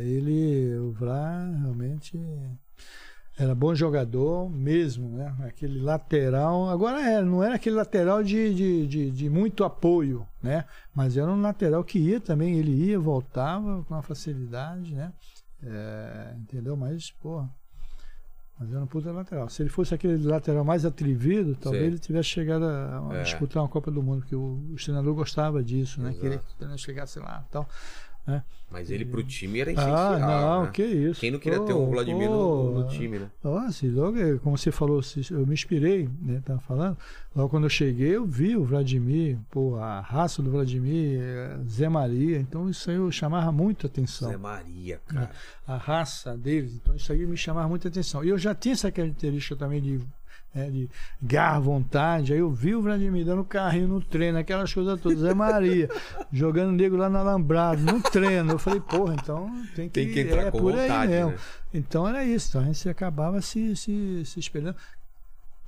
ele, 0.03 0.77
o 0.77 0.91
Vrá, 0.91 1.49
realmente 1.61 2.19
era 3.37 3.53
bom 3.53 3.75
jogador 3.75 4.49
mesmo, 4.49 5.09
né? 5.09 5.33
Aquele 5.45 5.79
lateral. 5.79 6.69
Agora 6.69 6.99
é, 7.01 7.21
não 7.21 7.43
era 7.43 7.55
aquele 7.55 7.75
lateral 7.75 8.23
de, 8.23 8.53
de, 8.53 8.87
de, 8.87 9.11
de 9.11 9.29
muito 9.29 9.63
apoio, 9.63 10.27
né? 10.41 10.65
Mas 10.93 11.15
era 11.15 11.31
um 11.31 11.39
lateral 11.39 11.83
que 11.83 11.99
ia 11.99 12.19
também, 12.19 12.57
ele 12.57 12.71
ia, 12.71 12.99
voltava 12.99 13.83
com 13.83 13.93
uma 13.93 14.01
facilidade, 14.01 14.95
né? 14.95 15.13
É, 15.63 16.33
entendeu? 16.39 16.75
Mas, 16.75 17.11
pô. 17.11 17.45
Mas 18.59 18.71
era 18.71 18.81
um 18.83 18.87
puta 18.87 19.11
lateral. 19.11 19.47
Se 19.49 19.61
ele 19.61 19.69
fosse 19.69 19.93
aquele 19.93 20.17
lateral 20.25 20.63
mais 20.65 20.83
atrevido, 20.83 21.55
talvez 21.55 21.83
Sei. 21.83 21.91
ele 21.91 21.99
tivesse 21.99 22.29
chegado 22.29 22.65
a, 22.65 23.07
a 23.11 23.15
É. 23.17 23.21
disputar 23.23 23.61
uma 23.61 23.69
Copa 23.69 23.91
do 23.91 24.01
Mundo, 24.01 24.21
porque 24.21 24.35
o, 24.35 24.59
o 24.71 24.75
treinador 24.75 25.13
gostava 25.13 25.63
disso, 25.63 26.01
né? 26.01 26.09
Exato. 26.09 26.21
Queria 26.21 26.37
que 26.39 26.55
treinador 26.55 26.79
chegasse 26.79 27.19
lá 27.19 27.43
e 27.47 27.51
tal. 27.51 27.69
Mas 28.69 28.91
ele 28.91 29.05
pro 29.05 29.23
time 29.23 29.61
era 29.61 29.71
essencial. 29.71 30.13
Ah, 30.13 30.19
não, 30.19 30.63
né? 30.63 30.71
que 30.73 30.83
isso. 30.83 31.21
Quem 31.21 31.31
não 31.31 31.39
queria 31.39 31.59
Pô, 31.59 31.65
ter 31.65 31.73
um 31.73 31.89
Vladimir 31.89 32.29
no, 32.29 32.35
pô, 32.35 32.79
no 32.79 32.87
time, 32.89 33.19
né? 33.19 33.31
nossa, 33.41 33.87
logo, 33.87 34.17
eh, 34.17 34.37
como 34.43 34.57
você 34.57 34.71
falou, 34.71 34.99
eu 35.31 35.47
me 35.47 35.53
inspirei, 35.53 36.09
né? 36.21 36.41
Tava 36.43 36.59
falando. 36.59 36.97
Logo 37.33 37.49
quando 37.49 37.63
eu 37.63 37.69
cheguei, 37.69 38.17
eu 38.17 38.25
vi 38.25 38.57
o 38.57 38.65
Vladimir, 38.65 39.37
pô, 39.49 39.77
a 39.77 40.01
raça 40.01 40.41
do 40.41 40.51
Vladimir, 40.51 41.19
eh, 41.21 41.57
Zé 41.65 41.87
Maria. 41.87 42.39
Então 42.39 42.69
isso 42.69 42.89
aí 42.89 42.97
eu 42.97 43.09
chamava 43.09 43.51
muita 43.53 43.87
atenção. 43.87 44.29
Zé 44.29 44.37
Maria, 44.37 44.99
cara. 45.07 45.31
A 45.65 45.77
raça 45.77 46.37
deles. 46.37 46.75
Então 46.75 46.93
isso 46.93 47.09
aí 47.11 47.25
me 47.25 47.37
chamava 47.37 47.69
muita 47.69 47.87
atenção. 47.87 48.21
E 48.21 48.29
eu 48.29 48.37
já 48.37 48.53
tinha 48.53 48.73
essa 48.73 48.91
característica 48.91 49.55
também 49.55 49.81
de, 49.81 50.01
né, 50.53 50.69
de 50.69 50.89
garra, 51.21 51.59
vontade. 51.59 52.33
Aí 52.33 52.39
eu 52.39 52.49
vi 52.51 52.73
o 52.75 52.81
Vladimir 52.81 53.25
dando 53.25 53.43
carrinho 53.43 53.87
no 53.87 54.01
treino, 54.01 54.37
aquelas 54.37 54.73
coisas 54.73 54.99
todas. 54.99 55.19
Zé 55.19 55.33
Maria, 55.33 55.89
jogando 56.31 56.71
nego 56.71 56.95
lá 56.95 57.09
no 57.09 57.17
alambrado, 57.17 57.81
no 57.81 58.01
treino. 58.01 58.53
Eu 58.53 58.59
falei, 58.59 58.79
porra, 58.79 59.15
então 59.21 59.49
tem 59.75 59.87
que, 59.87 59.93
Tem 59.93 60.11
que 60.11 60.19
entrar 60.21 60.47
é 60.47 60.51
com 60.51 60.59
por 60.59 60.71
vontade, 60.73 60.91
aí 61.13 61.19
mesmo. 61.19 61.31
né? 61.31 61.37
Então 61.73 62.07
era 62.07 62.23
isso, 62.23 62.49
então 62.49 62.61
a 62.61 62.65
gente 62.65 62.89
acabava 62.89 63.41
se, 63.41 63.75
se, 63.75 64.23
se 64.25 64.39
espelhando. 64.39 64.75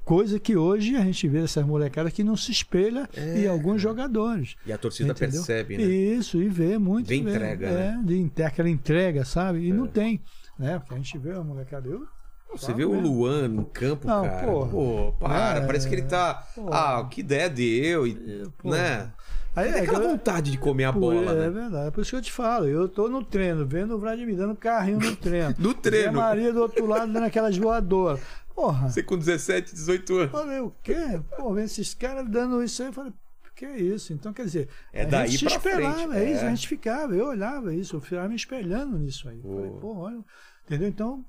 Coisa 0.06 0.40
que 0.40 0.56
hoje 0.58 0.96
a 0.96 1.02
gente 1.02 1.28
vê 1.28 1.44
essas 1.44 1.64
molecadas 1.64 2.12
que 2.12 2.24
não 2.24 2.36
se 2.36 2.52
espelha 2.52 3.08
É, 3.16 3.42
em 3.42 3.48
alguns 3.48 3.80
jogadores. 3.80 4.56
E 4.66 4.74
a 4.74 4.78
torcida 4.78 5.12
Entendeu? 5.12 5.44
percebe, 5.44 5.78
né? 5.78 5.84
Isso, 5.84 6.42
e 6.42 6.50
vê 6.50 6.80
muito. 6.80 7.06
Vê 7.08 7.22
vê. 7.22 7.30
entrega, 7.30 7.68
é, 7.68 7.72
né? 7.92 8.02
de 8.04 8.44
aquela 8.44 8.70
entrega, 8.70 9.24
sabe? 9.24 9.60
E 9.60 9.70
É. 9.70 9.74
não 9.74 9.86
tem. 9.86 10.20
Né? 10.58 10.80
Porque 10.80 10.96
a 10.96 10.98
gente 10.98 11.16
vê 11.20 11.34
a 11.34 11.44
molecada. 11.44 11.88
Eu, 11.88 12.08
Você 12.52 12.74
vê 12.74 12.84
o 12.84 13.00
Luan 13.00 13.46
em 13.46 13.64
campo, 13.64 14.08
Não, 14.08 14.24
cara. 14.24 14.46
porra. 14.48 14.70
Pô, 14.72 15.14
para. 15.20 15.58
É, 15.58 15.66
parece 15.66 15.88
que 15.88 15.96
ele 15.96 16.02
tá. 16.04 16.34
porra. 16.56 16.70
Ah, 17.00 17.06
que 17.10 17.22
ideia 17.22 17.50
deu. 17.50 18.08
E, 18.08 18.50
Porra. 18.58 18.76
né? 18.78 19.12
Aí, 19.56 19.68
é, 19.70 19.80
aquela 19.82 20.00
que 20.00 20.06
eu- 20.06 20.10
vontade 20.12 20.52
de 20.52 20.58
comer 20.58 20.86
a 20.86 20.94
Pô, 20.94 21.00
bola, 21.00 21.32
é 21.32 21.36
né? 21.36 21.50
verdade. 21.50 21.88
É 21.88 21.92
por 21.92 22.02
isso 22.02 22.10
que 22.12 22.16
eu 22.16 22.22
te 22.22 22.32
falo. 22.32 22.68
Eu 22.68 22.88
tô 22.88 23.08
no 23.10 23.24
treino, 23.24 23.66
vendo 23.66 23.96
o 23.96 24.00
Vladimir 24.00 24.36
dando 24.36 24.56
carrinho 24.56 25.00
no 25.00 25.16
treino. 25.16 25.54
No 25.60 25.74
treino. 25.74 26.12
Zé 26.14 26.18
Maria 26.18 26.54
do 26.54 26.62
outro 26.62 26.86
lado 26.86 27.12
dando 27.12 27.24
aquelas 27.26 27.58
voadoras. 27.58 28.20
Porra. 28.56 28.90
Você 28.90 29.02
com 29.04 29.18
17, 29.18 29.74
18 29.74 30.18
anos. 30.18 30.32
Falei, 30.32 30.60
o 30.60 30.72
quê? 30.84 31.20
Pô, 31.38 31.54
vendo 31.54 31.66
esses 31.66 31.94
caras 31.94 32.28
dando 32.30 32.62
isso 32.64 32.82
aí, 32.82 32.90
eu 32.90 32.94
falei, 32.94 33.14
que 33.56 33.66
é 33.66 33.78
isso? 33.78 34.14
Então, 34.14 34.32
quer 34.34 34.46
dizer, 34.46 34.70
É 34.94 35.02
a 35.04 35.06
daí 35.06 35.28
gente 35.30 35.50
se 35.50 35.56
espelhava, 35.58 35.94
frente, 35.98 36.16
é 36.18 36.32
isso, 36.32 36.44
é. 36.44 36.48
a 36.48 36.50
gente 36.50 36.68
ficava, 36.68 37.14
eu 37.16 37.28
olhava 37.28 37.74
isso, 37.74 37.96
eu 37.98 38.02
ficava 38.02 38.28
me 38.30 38.36
espelhando 38.36 38.98
nisso 38.98 39.28
aí. 39.30 39.38
Pô. 39.40 39.56
Falei, 39.56 39.72
pô, 39.82 39.98
olha, 39.98 40.20
entendeu? 40.66 40.88
Então, 40.88 41.26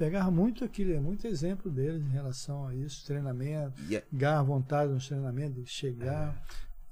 pegava 0.00 0.30
muito 0.30 0.64
aquilo, 0.64 0.94
é 0.94 0.98
muito 0.98 1.26
exemplo 1.26 1.70
deles 1.70 2.02
em 2.02 2.08
relação 2.10 2.66
a 2.66 2.74
isso, 2.74 3.04
treinamento, 3.04 3.74
E, 3.86 3.96
é- 3.96 4.04
garra, 4.10 4.42
vontade 4.42 4.90
nos 4.90 5.06
treinamentos, 5.06 5.68
chegar, 5.68 6.34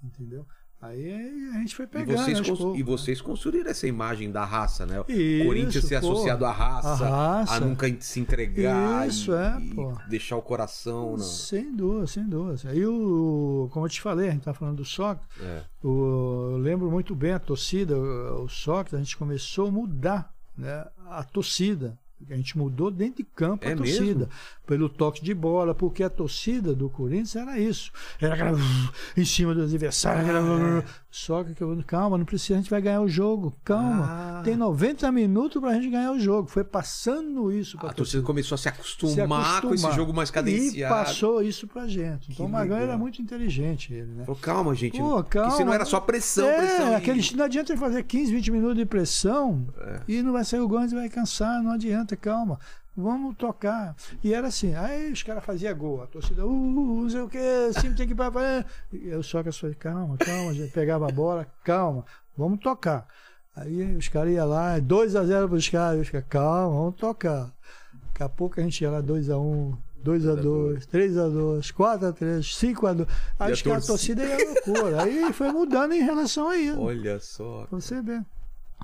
entendeu? 0.04 0.44
Aí 0.80 1.10
a 1.54 1.58
gente 1.58 1.74
foi 1.74 1.86
e 1.86 1.88
pegando. 1.88 2.18
vocês, 2.18 2.38
aos 2.38 2.48
cons- 2.50 2.58
poucos, 2.58 2.78
e 2.78 2.82
vocês 2.84 3.20
construíram 3.20 3.68
essa 3.70 3.86
imagem 3.86 4.30
da 4.30 4.44
raça, 4.44 4.84
né? 4.86 5.02
Isso, 5.08 5.44
Corinthians 5.46 5.84
ser 5.86 6.00
pô. 6.00 6.12
associado 6.12 6.44
à 6.44 6.52
raça, 6.52 6.88
A 7.06 7.38
raça. 7.38 7.54
a 7.54 7.60
nunca 7.60 7.86
se 8.00 8.20
entregar 8.20 9.08
Isso, 9.08 9.32
e, 9.32 9.34
é, 9.34 9.58
e 10.06 10.08
deixar 10.10 10.36
o 10.36 10.42
coração. 10.42 11.12
Não. 11.12 11.18
Sem 11.18 11.74
dúvida, 11.74 12.06
sem 12.06 12.28
dúvida. 12.28 12.70
Aí, 12.70 12.86
o, 12.86 13.68
como 13.72 13.86
eu 13.86 13.90
te 13.90 14.00
falei, 14.02 14.28
a 14.28 14.32
gente 14.32 14.42
tá 14.44 14.52
falando 14.54 14.76
do 14.76 14.84
soccer, 14.84 15.24
É. 15.40 15.62
o- 15.82 16.50
eu 16.52 16.58
lembro 16.58 16.88
muito 16.90 17.12
bem 17.16 17.32
a 17.32 17.38
torcida, 17.40 17.96
o, 17.98 18.44
o 18.44 18.48
soccer, 18.48 18.94
a 18.96 19.02
gente 19.02 19.16
começou 19.16 19.66
a 19.68 19.72
mudar 19.72 20.32
né, 20.56 20.86
a 21.08 21.24
torcida. 21.24 21.98
A 22.30 22.34
gente 22.34 22.58
mudou 22.58 22.90
dentro 22.90 23.18
de 23.18 23.24
campo 23.24 23.66
É 23.66 23.72
a 23.72 23.76
torcida. 23.76 24.04
mesmo? 24.04 24.28
Pelo 24.66 24.88
toque 24.88 25.22
de 25.22 25.32
bola, 25.32 25.74
porque 25.74 26.02
a 26.02 26.10
torcida 26.10 26.74
do 26.74 26.90
Corinthians 26.90 27.36
era 27.36 27.58
isso. 27.58 27.92
Era 28.20 28.34
aquela 28.34 28.58
em 29.16 29.24
cima 29.24 29.54
do 29.54 29.62
adversário. 29.62 30.84
Só 31.10 31.42
que 31.42 31.58
eu, 31.62 31.82
calma, 31.86 32.18
não 32.18 32.24
precisa, 32.26 32.54
a 32.54 32.56
gente 32.58 32.68
vai 32.68 32.82
ganhar 32.82 33.00
o 33.00 33.08
jogo. 33.08 33.56
Calma. 33.64 34.04
Ah. 34.40 34.42
Tem 34.44 34.54
90 34.54 35.10
minutos 35.10 35.58
pra 35.60 35.72
gente 35.72 35.88
ganhar 35.88 36.12
o 36.12 36.20
jogo. 36.20 36.48
Foi 36.50 36.62
passando 36.62 37.50
isso 37.50 37.78
pra 37.78 37.90
A 37.90 37.92
torcida 37.94 38.22
começou 38.22 38.54
a 38.56 38.58
se 38.58 38.68
acostumar, 38.68 39.16
se 39.16 39.62
com 39.62 39.68
esse 39.74 39.84
acostumar. 39.86 39.96
jogo 39.96 40.12
mais 40.12 40.28
E 40.28 40.32
cadenciado. 40.32 40.94
passou 40.94 41.42
isso 41.42 41.66
pra 41.66 41.88
gente. 41.88 42.26
Que 42.26 42.32
Então 42.34 42.44
o 42.44 42.48
Magrão 42.50 42.76
legal. 42.76 42.90
era 42.90 42.98
muito 42.98 43.22
inteligente, 43.22 43.92
ele, 43.94 44.12
né? 44.12 44.24
Falou, 44.26 44.38
calma, 44.40 44.74
gente. 44.74 44.98
Pô, 44.98 45.22
Porque 45.22 45.38
senão 45.38 45.56
calma. 45.56 45.74
era 45.76 45.84
só 45.86 45.98
pressão, 45.98 46.46
é, 46.46 46.58
pressão. 46.58 46.92
e- 46.92 46.94
aquele, 46.94 47.36
não 47.36 47.44
adianta 47.46 47.72
ele 47.72 47.80
fazer 47.80 48.02
15, 48.02 48.30
20 48.32 48.50
minutos 48.52 48.76
de 48.76 48.84
pressão 48.84 49.66
É. 49.80 50.00
e 50.06 50.22
não 50.22 50.32
vai 50.32 50.44
sair 50.44 50.60
o 50.60 50.68
gol, 50.68 50.78
a 50.78 50.86
vai 50.86 51.08
cansar, 51.08 51.62
não 51.62 51.72
adianta, 51.72 52.16
calma. 52.16 52.58
Vamos 53.00 53.36
tocar. 53.36 53.94
E 54.24 54.34
era 54.34 54.48
assim, 54.48 54.74
aí 54.74 55.12
os 55.12 55.22
caras 55.22 55.44
faziam 55.44 55.72
gol, 55.76 56.02
a 56.02 56.08
torcida, 56.08 56.44
uh, 56.44 56.50
uh, 56.50 57.02
não 57.02 57.08
sei 57.08 57.20
o 57.20 57.28
que, 57.28 57.38
time 57.80 57.94
tem 57.94 58.08
que 58.08 58.12
ir 58.12 58.16
pra 58.16 58.32
frente. 58.32 58.66
Eu 59.06 59.22
só 59.22 59.40
que 59.40 59.50
eu 59.50 59.52
falei, 59.52 59.76
calma, 59.76 60.16
calma, 60.16 60.50
a 60.50 60.54
gente 60.54 60.72
pegava 60.72 61.08
a 61.08 61.12
bola, 61.12 61.46
calma, 61.62 62.04
vamos 62.36 62.58
tocar. 62.58 63.06
Aí 63.54 63.94
os 63.94 64.08
caras 64.08 64.32
iam 64.32 64.48
lá, 64.48 64.80
2x0 64.80 65.48
pros 65.48 65.68
caras, 65.68 66.00
os 66.00 66.10
caras, 66.10 66.26
calma, 66.28 66.76
vamos 66.76 66.96
tocar. 66.96 67.54
Daqui 68.08 68.22
a 68.24 68.28
pouco 68.28 68.58
a 68.58 68.64
gente 68.64 68.82
ia 68.82 68.90
lá 68.90 69.00
2x1, 69.00 69.78
2x2, 70.04 70.88
3x2, 70.92 71.72
4x3, 71.72 72.74
5x2. 72.74 73.08
Aí 73.38 73.50
a 73.50 73.54
os 73.54 73.62
caras, 73.62 73.84
a 73.84 73.86
torcida? 73.86 74.24
ia 74.24 74.36
loucura. 74.44 75.04
Aí 75.04 75.32
foi 75.32 75.52
mudando 75.52 75.92
em 75.92 76.02
relação 76.02 76.48
a 76.48 76.56
isso. 76.56 76.80
Olha 76.80 77.20
só. 77.20 77.64
Pra 77.70 77.80
você 77.80 78.02
ver. 78.02 78.24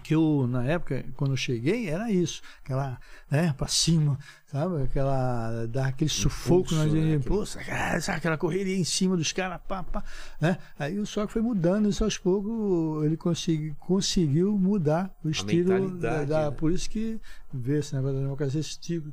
Que 0.05 0.14
eu, 0.14 0.46
na 0.46 0.62
época, 0.64 1.02
quando 1.16 1.30
eu 1.30 1.36
cheguei, 1.36 1.88
era 1.88 2.11
isso. 2.11 2.42
Aquela, 2.62 2.98
né, 3.30 3.55
pra 3.57 3.66
cima, 3.66 4.18
sabe? 4.52 4.82
Aquela, 4.82 5.64
dar 5.66 5.86
aquele 5.86 6.11
sufoco 6.11 6.74
na 6.74 6.84
né? 6.84 7.18
sabe, 8.00 8.18
aquela 8.18 8.36
correria 8.36 8.76
em 8.76 8.84
cima 8.84 9.16
dos 9.16 9.32
caras, 9.32 9.59
pá, 9.66 9.82
pá, 9.82 10.05
né? 10.38 10.59
Aí 10.78 10.98
o 10.98 11.07
só 11.07 11.26
que 11.26 11.32
foi 11.32 11.40
mudando, 11.40 11.88
isso 11.88 12.05
aos 12.05 12.18
poucos 12.18 13.02
ele 13.07 13.16
consegui, 13.16 13.74
conseguiu 13.80 14.59
mudar 14.59 15.11
o 15.24 15.30
estilo. 15.30 15.88
Da, 15.98 16.24
da- 16.24 16.50
né? 16.50 16.57
Por 16.57 16.70
isso 16.70 16.90
que 16.90 17.18
vê 17.50 17.78
esse 17.78 17.94
negócio 17.94 18.16
da 18.16 18.22
democracia, 18.22 18.61
esse 18.61 18.78
tipo 18.78 19.11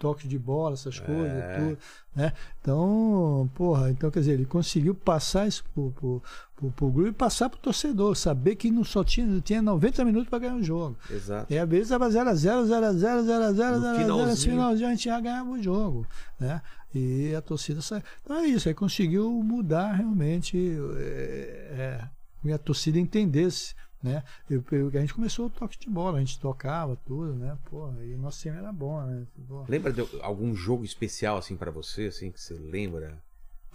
toque 0.00 0.26
de 0.26 0.38
bola, 0.38 0.72
essas 0.72 0.98
coisas, 0.98 1.30
É. 1.30 1.58
tudo, 1.58 1.78
né? 2.16 2.32
Então, 2.60 3.48
porra, 3.54 3.90
então 3.90 4.10
quer 4.10 4.20
dizer, 4.20 4.32
ele 4.32 4.46
conseguiu 4.46 4.94
passar 4.94 5.46
isso 5.46 5.62
pro, 5.74 5.90
pro, 5.92 6.22
pro, 6.56 6.70
pro 6.70 6.90
grupo 6.90 7.08
e 7.10 7.12
passar 7.12 7.50
pro 7.50 7.58
torcedor, 7.58 8.16
saber 8.16 8.56
que 8.56 8.70
não 8.70 8.82
só 8.82 9.04
tinha, 9.04 9.40
tinha 9.42 9.60
90 9.60 10.04
minutos 10.06 10.28
para 10.28 10.38
ganhar 10.38 10.56
o 10.56 10.62
jogo. 10.62 10.96
Exato. 11.10 11.52
E 11.52 11.58
às 11.58 11.68
vezes 11.68 11.84
estava 11.86 12.08
0x0, 12.08 12.64
0x0, 12.64 12.66
0x0, 12.66 13.24
0x0, 13.24 13.54
0x0, 13.54 13.96
finalzinho. 13.98 14.52
finalzinho 14.54 14.88
a 14.88 14.90
gente 14.90 15.04
já 15.04 15.20
ganhava 15.20 15.50
o 15.50 15.62
jogo, 15.62 16.06
né? 16.38 16.62
E 16.94 17.34
a 17.36 17.42
torcida 17.42 17.82
saiu. 17.82 18.02
Então 18.24 18.36
é 18.38 18.46
isso, 18.46 18.68
aí 18.68 18.74
conseguiu 18.74 19.30
mudar 19.44 19.92
realmente, 19.92 20.58
é, 20.96 22.08
é, 22.48 22.52
a 22.52 22.58
torcida 22.58 22.98
entendesse, 22.98 23.74
né? 24.02 24.22
Eu, 24.48 24.64
eu- 24.72 24.88
a 24.88 25.00
gente 25.00 25.14
começou 25.14 25.46
o 25.46 25.50
toque 25.50 25.78
de 25.78 25.88
bola, 25.88 26.16
a 26.18 26.20
gente 26.20 26.38
tocava 26.40 26.96
tudo, 27.06 27.34
né? 27.34 27.56
Porra, 27.68 28.02
e 28.04 28.14
o 28.14 28.18
nosso 28.18 28.40
time 28.40 28.56
era 28.56 28.72
bom, 28.72 29.02
né? 29.02 29.26
Lembra 29.68 29.92
de 29.92 30.00
algum 30.22 30.54
jogo 30.54 30.84
especial, 30.84 31.36
assim, 31.36 31.56
pra 31.56 31.70
você, 31.70 32.06
assim, 32.06 32.30
que 32.30 32.40
você 32.40 32.54
lembra? 32.54 33.22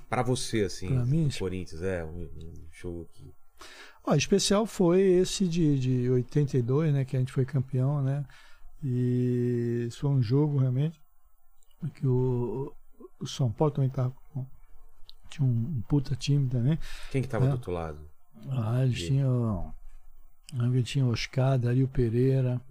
Pra 0.10 0.22
você, 0.24 0.64
assim, 0.64 0.88
Pra 0.88 1.06
mim? 1.06 1.28
do 1.28 1.38
Corinthians, 1.38 1.82
é, 1.82 2.04
um, 2.04 2.24
um 2.24 2.54
jogo 2.72 3.08
que... 3.14 3.32
Ó, 4.04 4.14
especial 4.16 4.66
foi 4.68 5.02
esse 5.02 5.48
de, 5.48 5.80
de 5.80 6.10
82, 6.10 6.94
né? 6.94 7.04
Que 7.06 7.16
a 7.16 7.20
gente 7.20 7.32
foi 7.32 7.44
campeão, 7.46 8.02
né? 8.04 8.24
E 8.84 9.88
foi 9.94 10.10
um 10.12 10.22
jogo 10.22 10.60
realmente 10.60 11.00
que 11.96 12.06
o, 12.06 12.72
o 13.20 13.26
São 13.28 13.52
Paulo 13.52 13.74
também 13.74 13.90
tava 13.90 14.14
com. 14.32 14.46
Tinha 15.30 15.48
um, 15.48 15.52
um 15.52 15.82
puta 15.88 16.16
time 16.16 16.48
também. 16.48 16.78
Quem 17.12 17.22
que 17.24 17.28
tava 17.28 17.46
É. 17.46 17.48
do 17.48 17.54
outro 17.54 17.72
lado? 17.72 18.00
Ah, 18.50 18.84
eles 18.84 19.00
E- 19.00 19.08
tinham. 19.08 19.74
Aí 20.58 20.84
tinha 20.84 21.06
Oscar, 21.06 21.58
Dario 21.58 21.88
Pereira, 21.88 22.62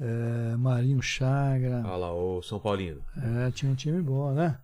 é, 0.00 0.56
Marinho 0.56 1.00
Chagra. 1.02 1.82
Olha 1.84 1.96
lá, 1.96 2.12
o 2.14 2.42
São 2.42 2.58
Paulino. 2.58 3.00
É, 3.46 3.50
tinha 3.50 3.70
um 3.70 3.74
time 3.74 4.00
bom, 4.02 4.32
né? 4.32 4.58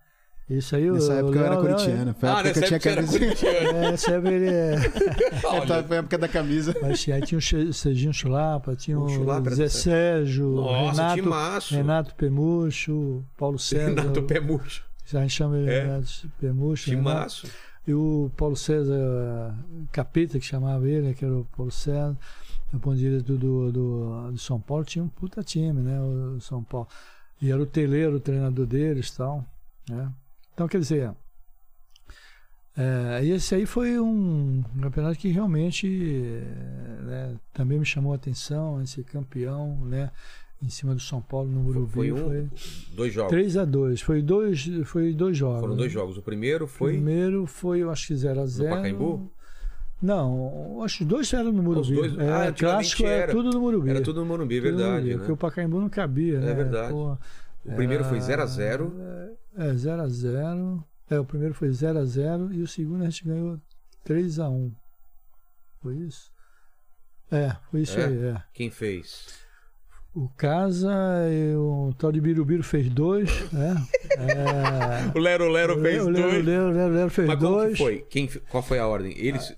Isso 0.49 0.75
aí 0.75 0.91
Nessa 0.91 1.13
o, 1.15 1.19
época 1.19 1.39
o 1.39 1.41
eu 1.41 1.47
era 1.47 1.57
corintiano. 1.59 2.15
Foi 2.19 2.29
a 2.29 2.37
Ah, 2.37 2.41
época 2.41 2.53
que 2.67 2.75
eu 2.75 2.81
tinha 2.81 3.07
corintiano. 3.07 3.79
É, 3.79 3.85
essa 3.93 4.11
época 4.11 4.31
ele 4.33 4.49
é. 4.51 4.75
Então, 5.63 5.85
Foi 5.85 5.97
a 5.97 6.01
época 6.01 6.19
da 6.19 6.27
camisa. 6.29 6.75
Mas 6.83 7.09
aí 7.09 7.23
tinha 7.23 7.39
o 7.39 7.73
Serginho 7.73 8.13
Chulapa, 8.13 8.75
tinha 8.75 8.99
O 8.99 9.05
o, 9.05 9.09
Chulapa 9.09 9.49
Zé 9.51 9.69
Sérgio, 9.69 10.51
Nossa, 10.57 10.91
Renato, 11.03 11.23
timaço. 11.23 11.75
Renato 11.77 12.15
Pemucho, 12.17 13.25
Paulo 13.39 13.61
César. 13.61 13.91
Renato 14.01 14.23
Pé 14.25 14.41
Murcho. 14.41 14.85
A 15.15 15.21
gente 15.21 15.31
chama 15.35 15.57
ele 15.57 15.71
É. 15.71 15.83
Renato 15.83 16.09
Pemucho. 16.41 16.91
Renato, 16.91 17.09
Timaço. 17.13 17.47
E 17.91 17.95
o 17.95 18.31
Paulo 18.37 18.57
César 18.57 19.55
Capeta, 19.91 20.39
que 20.39 20.45
chamava 20.45 20.89
ele, 20.89 21.13
que 21.13 21.25
era 21.25 21.35
o 21.35 21.45
Paulo 21.57 21.73
César, 21.73 22.17
o 22.73 22.79
ponto 22.79 22.97
direito 22.97 23.37
do, 23.37 23.73
do, 23.73 24.31
do 24.31 24.39
São 24.39 24.61
Paulo, 24.61 24.85
tinha 24.85 25.05
um 25.05 25.09
puta 25.09 25.43
time, 25.43 25.81
né? 25.83 26.01
O 26.01 26.41
São 26.41 26.63
Paulo. 26.63 26.87
E 27.43 27.51
era 27.51 27.61
o 27.61 27.67
Teleiro, 27.67 28.17
o 28.17 28.21
treinador 28.21 28.67
deles 28.67 29.09
e 29.09 29.17
tal. 29.17 29.45
Né? 29.89 30.13
Então, 30.55 30.69
quer 30.69 30.79
dizer. 30.79 31.13
É, 32.77 33.25
esse 33.27 33.57
aí 33.57 33.67
foi 33.67 33.99
um 33.99 34.63
campeonato 34.81 35.19
que 35.19 35.29
realmente 35.29 35.87
é, 35.87 37.03
né, 37.03 37.37
também 37.53 37.79
me 37.79 37.85
chamou 37.85 38.13
a 38.13 38.17
atenção, 38.17 38.81
esse 38.81 39.03
campeão, 39.03 39.85
né? 39.85 40.11
Em 40.63 40.69
cima 40.69 40.95
do 40.95 41.01
São 41.01 41.23
Paulo 41.23 41.49
no 41.51 41.61
Morumbi. 41.61 41.91
Foi 41.91 42.13
um, 42.13 42.17
Foi 42.29 42.49
dois 42.95 43.13
jogos. 43.15 43.31
3 43.31 43.57
a 43.57 43.65
2 43.65 44.01
Foi 44.03 44.21
dois, 44.21 44.69
foi 44.85 45.15
dois 45.15 45.37
jogos. 45.37 45.61
Foram 45.61 45.73
né? 45.75 45.79
dois 45.79 45.93
jogos. 45.93 46.19
O 46.19 46.23
primeiro 46.23 46.67
foi 46.67 46.93
Primeiro 46.93 47.47
foi, 47.47 47.79
eu 47.81 47.91
acho 47.91 48.09
que 48.09 48.15
0x0. 48.15 48.69
Pacaembu? 48.69 49.33
Não, 50.03 50.83
acho 50.83 50.99
que 50.99 51.03
os 51.05 51.09
dois 51.09 51.33
eram 51.33 51.53
no 51.53 51.63
Morumbi. 51.63 51.95
dois- 51.95 52.19
É, 52.19 52.49
ah, 52.49 52.53
clássico 52.53 53.05
é 53.05 53.19
era. 53.21 53.33
tudo 53.33 53.51
no 53.51 53.61
Morumbi. 53.61 53.91
Era 53.91 54.03
tudo 54.03 54.21
no 54.21 54.27
Morumbi, 54.27 54.59
é 54.59 54.61
Tudo 54.61 54.71
no 54.73 54.77
verdade. 54.79 54.93
Morumbi, 54.95 55.11
né? 55.13 55.17
Porque 55.19 55.33
o 55.33 55.37
Pacaembu 55.37 55.81
não 55.81 55.89
cabia, 55.91 56.41
né? 56.41 56.51
É 56.51 56.55
verdade. 56.55 56.93
Pô, 56.93 57.17
O 57.65 57.75
primeiro 57.75 58.05
foi 58.05 58.19
é, 58.19 58.21
0x0. 58.21 58.93
É, 59.57 59.73
0x0. 59.75 60.85
É, 61.11 61.19
o 61.21 61.25
primeiro 61.25 61.55
foi 61.55 61.69
0x0 61.69 62.53
e 62.53 62.63
o 62.63 62.69
segundo 62.69 63.03
a 63.03 63.11
gente 63.11 63.25
ganhou 63.25 63.59
3x1. 64.07 64.73
Foi 65.83 65.97
isso? 65.97 66.31
É, 67.31 67.57
foi 67.71 67.81
isso 67.83 67.99
É? 67.99 68.05
aí, 68.05 68.19
é. 68.27 68.43
Quem 68.55 68.71
fez? 68.71 69.40
O 70.15 70.29
Casa 70.31 70.91
e 71.31 71.55
o 71.55 71.95
tal 71.97 72.11
de 72.11 72.21
Birubiru 72.21 72.65
fez 72.65 72.89
dois, 72.91 73.31
né? 73.53 73.77
É, 74.19 75.11
O 75.17 75.21
Lero 75.21 75.49
Lero 75.49 75.79
o 75.79 75.81
fez 75.83 76.05
Lero, 76.05 76.13
dois. 76.31 76.45
Lero, 76.45 76.71
Lero, 76.73 76.93
Lero 76.95 77.11
fez 77.11 77.29
Mas 77.29 77.39
dois. 77.39 77.73
que 77.73 77.79
foi? 77.79 77.99
Quem, 78.11 78.27
qual 78.49 78.63
foi 78.63 78.81
a 78.81 78.87
ordem? 78.89 79.17
Eles, 79.17 79.55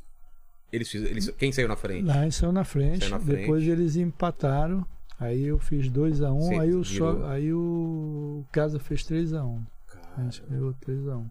eles, 0.71 0.91
fiz- 0.91 1.03
eles, 1.11 1.31
quem 1.39 1.51
saiu 1.53 1.69
na 1.69 1.77
frente? 1.77 2.05
Lá 2.05 2.23
eles 2.23 2.35
saiu 2.35 2.53
na 2.53 2.65
frente. 2.65 2.99
Saiu 3.01 3.11
na 3.13 3.21
frente. 3.21 3.41
Depois 3.41 3.67
eles 3.67 3.97
empataram. 3.97 4.87
Aí 5.19 5.45
eu 5.45 5.59
fiz 5.59 5.89
2x1. 5.89 6.39
Você 6.41 6.55
aí, 6.57 6.75
o 6.75 6.85
só, 6.85 7.27
aí 7.29 7.53
o 7.55 8.45
Casa 8.53 8.79
fez 8.79 9.03
3x1. 9.05 9.59
A 10.19 10.23
gente 10.23 10.43
ganhou 10.51 10.75
3x1. 10.87 11.31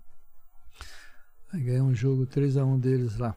Aí 1.53 1.61
ganhamos 1.61 1.91
um 1.91 1.95
jogo 1.95 2.25
3x1 2.25 2.79
deles 2.79 3.17
lá. 3.17 3.35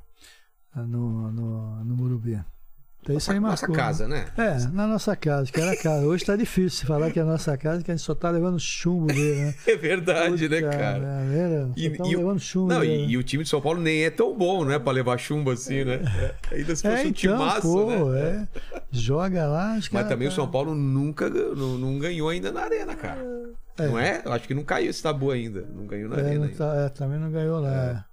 ah, 0.74 0.82
No, 0.82 1.30
no, 1.30 1.84
no 1.84 1.96
Morumbi. 1.96 2.40
Então 3.04 3.14
isso 3.18 3.28
Nossa, 3.28 3.32
aí 3.32 3.40
nossa 3.40 3.66
marcou. 3.68 3.76
casa, 3.76 4.08
né? 4.08 4.24
É, 4.38 4.56
na 4.72 4.86
nossa 4.86 5.14
casa, 5.14 5.52
que 5.52 5.60
era 5.60 5.76
casa. 5.76 6.06
Hoje 6.06 6.24
tá 6.24 6.34
difícil 6.36 6.86
falar 6.86 7.10
que 7.10 7.18
é 7.18 7.22
a 7.22 7.24
nossa 7.26 7.54
casa, 7.58 7.82
que 7.82 7.90
a 7.90 7.94
gente 7.94 8.02
só 8.02 8.14
tá 8.14 8.30
levando 8.30 8.58
chumbo 8.58 9.08
dele, 9.08 9.40
né? 9.42 9.54
É 9.68 9.76
verdade, 9.76 10.48
né, 10.48 10.60
Puta 10.62 10.70
cara? 10.78 11.00
merda, 11.24 11.70
E- 11.76 11.90
tamo 11.90 12.10
e 12.10 12.16
o- 12.16 12.18
levando 12.20 12.40
chumbo. 12.40 12.68
Não, 12.72 12.80
dele. 12.80 13.04
e, 13.04 13.10
e 13.10 13.16
o 13.18 13.22
time 13.22 13.42
de 13.44 13.50
São 13.50 13.60
Paulo 13.60 13.78
nem 13.78 14.04
é 14.04 14.10
tão 14.10 14.34
bom, 14.34 14.64
né? 14.64 14.78
Pra 14.78 14.90
levar 14.90 15.18
chumbo 15.18 15.50
assim, 15.50 15.84
né? 15.84 16.00
É, 16.50 16.54
ainda 16.56 16.74
se 16.74 16.82
fosse 16.82 16.86
é, 16.86 16.96
um 16.96 17.00
então, 17.00 17.12
timaço, 17.12 17.60
pô, 17.60 18.10
né? 18.10 18.48
é. 18.74 18.80
Joga 18.90 19.46
lá, 19.46 19.78
Mas 19.92 20.08
também 20.08 20.26
o 20.28 20.30
tá- 20.30 20.36
São 20.36 20.48
Paulo 20.50 20.74
nunca 20.74 21.28
ganhou- 21.28 21.54
não, 21.54 21.76
não 21.76 21.98
ganhou 21.98 22.30
ainda 22.30 22.50
na 22.50 22.62
arena, 22.62 22.94
cara. 22.96 23.20
É. 23.78 23.86
Não 23.86 23.98
é? 23.98 24.22
Eu 24.24 24.32
acho 24.32 24.46
que 24.48 24.54
não 24.54 24.62
caiu 24.64 24.88
esse 24.88 25.02
tabu 25.02 25.30
ainda. 25.30 25.66
Não 25.74 25.84
ganhou 25.86 26.08
na 26.08 26.16
É, 26.16 26.20
arena 26.20 26.34
não 26.36 26.44
ainda. 26.44 26.56
tá- 26.56 26.74
é, 26.76 26.88
também 26.88 27.18
não 27.18 27.30
ganhou 27.30 27.60
lá. 27.60 28.06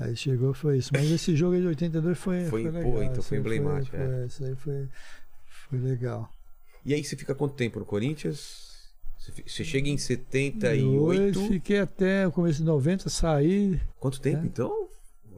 Aí 0.00 0.16
chegou, 0.16 0.52
foi 0.54 0.78
isso. 0.78 0.90
Mas 0.92 1.10
esse 1.10 1.36
jogo 1.36 1.54
aí 1.54 1.60
de 1.60 1.66
82 1.68 2.16
foi, 2.18 2.44
Foi, 2.46 2.62
foi, 2.62 2.72
pô, 2.72 2.78
legal. 2.78 3.02
então 3.04 3.18
Esse 3.20 3.28
foi 3.28 3.38
emblemático, 3.38 3.96
Foi, 3.96 4.06
é. 4.06 4.26
isso 4.26 4.44
aí 4.44 4.56
foi, 4.56 4.88
foi 5.68 5.78
legal. 5.78 6.32
E 6.84 6.94
aí 6.94 7.04
você 7.04 7.14
fica 7.16 7.34
quanto 7.34 7.54
tempo 7.54 7.78
no 7.78 7.84
Corinthians? 7.84 8.68
Você, 9.46 9.62
chega 9.64 9.86
em 9.88 9.92
Eu 9.92 9.98
78. 9.98 11.40
fiquei 11.48 11.78
até 11.78 12.26
o 12.26 12.32
começo 12.32 12.58
de 12.60 12.64
90, 12.64 13.10
saí, 13.10 13.78
Quanto 14.00 14.18
tempo, 14.20 14.42
É. 14.42 14.46
então? 14.46 14.88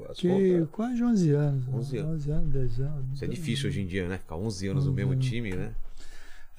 As 0.08 0.16
que 0.18 0.28
contas- 0.28 0.68
quase 0.70 1.02
11 1.04 1.30
anos. 1.32 1.68
11 1.68 1.98
anos. 1.98 2.12
11 2.14 2.30
anos, 2.30 2.52
10 2.52 2.80
anos. 2.80 3.14
Isso 3.14 3.24
é 3.24 3.28
difícil 3.28 3.68
hoje 3.68 3.80
em 3.82 3.86
dia, 3.86 4.08
né? 4.08 4.18
Ficar 4.18 4.36
11 4.36 4.68
anos 4.68 4.84
no 4.84 4.90
11 4.92 4.96
mesmo 4.96 5.12
anos. 5.12 5.26
time, 5.26 5.50
né? 5.52 5.72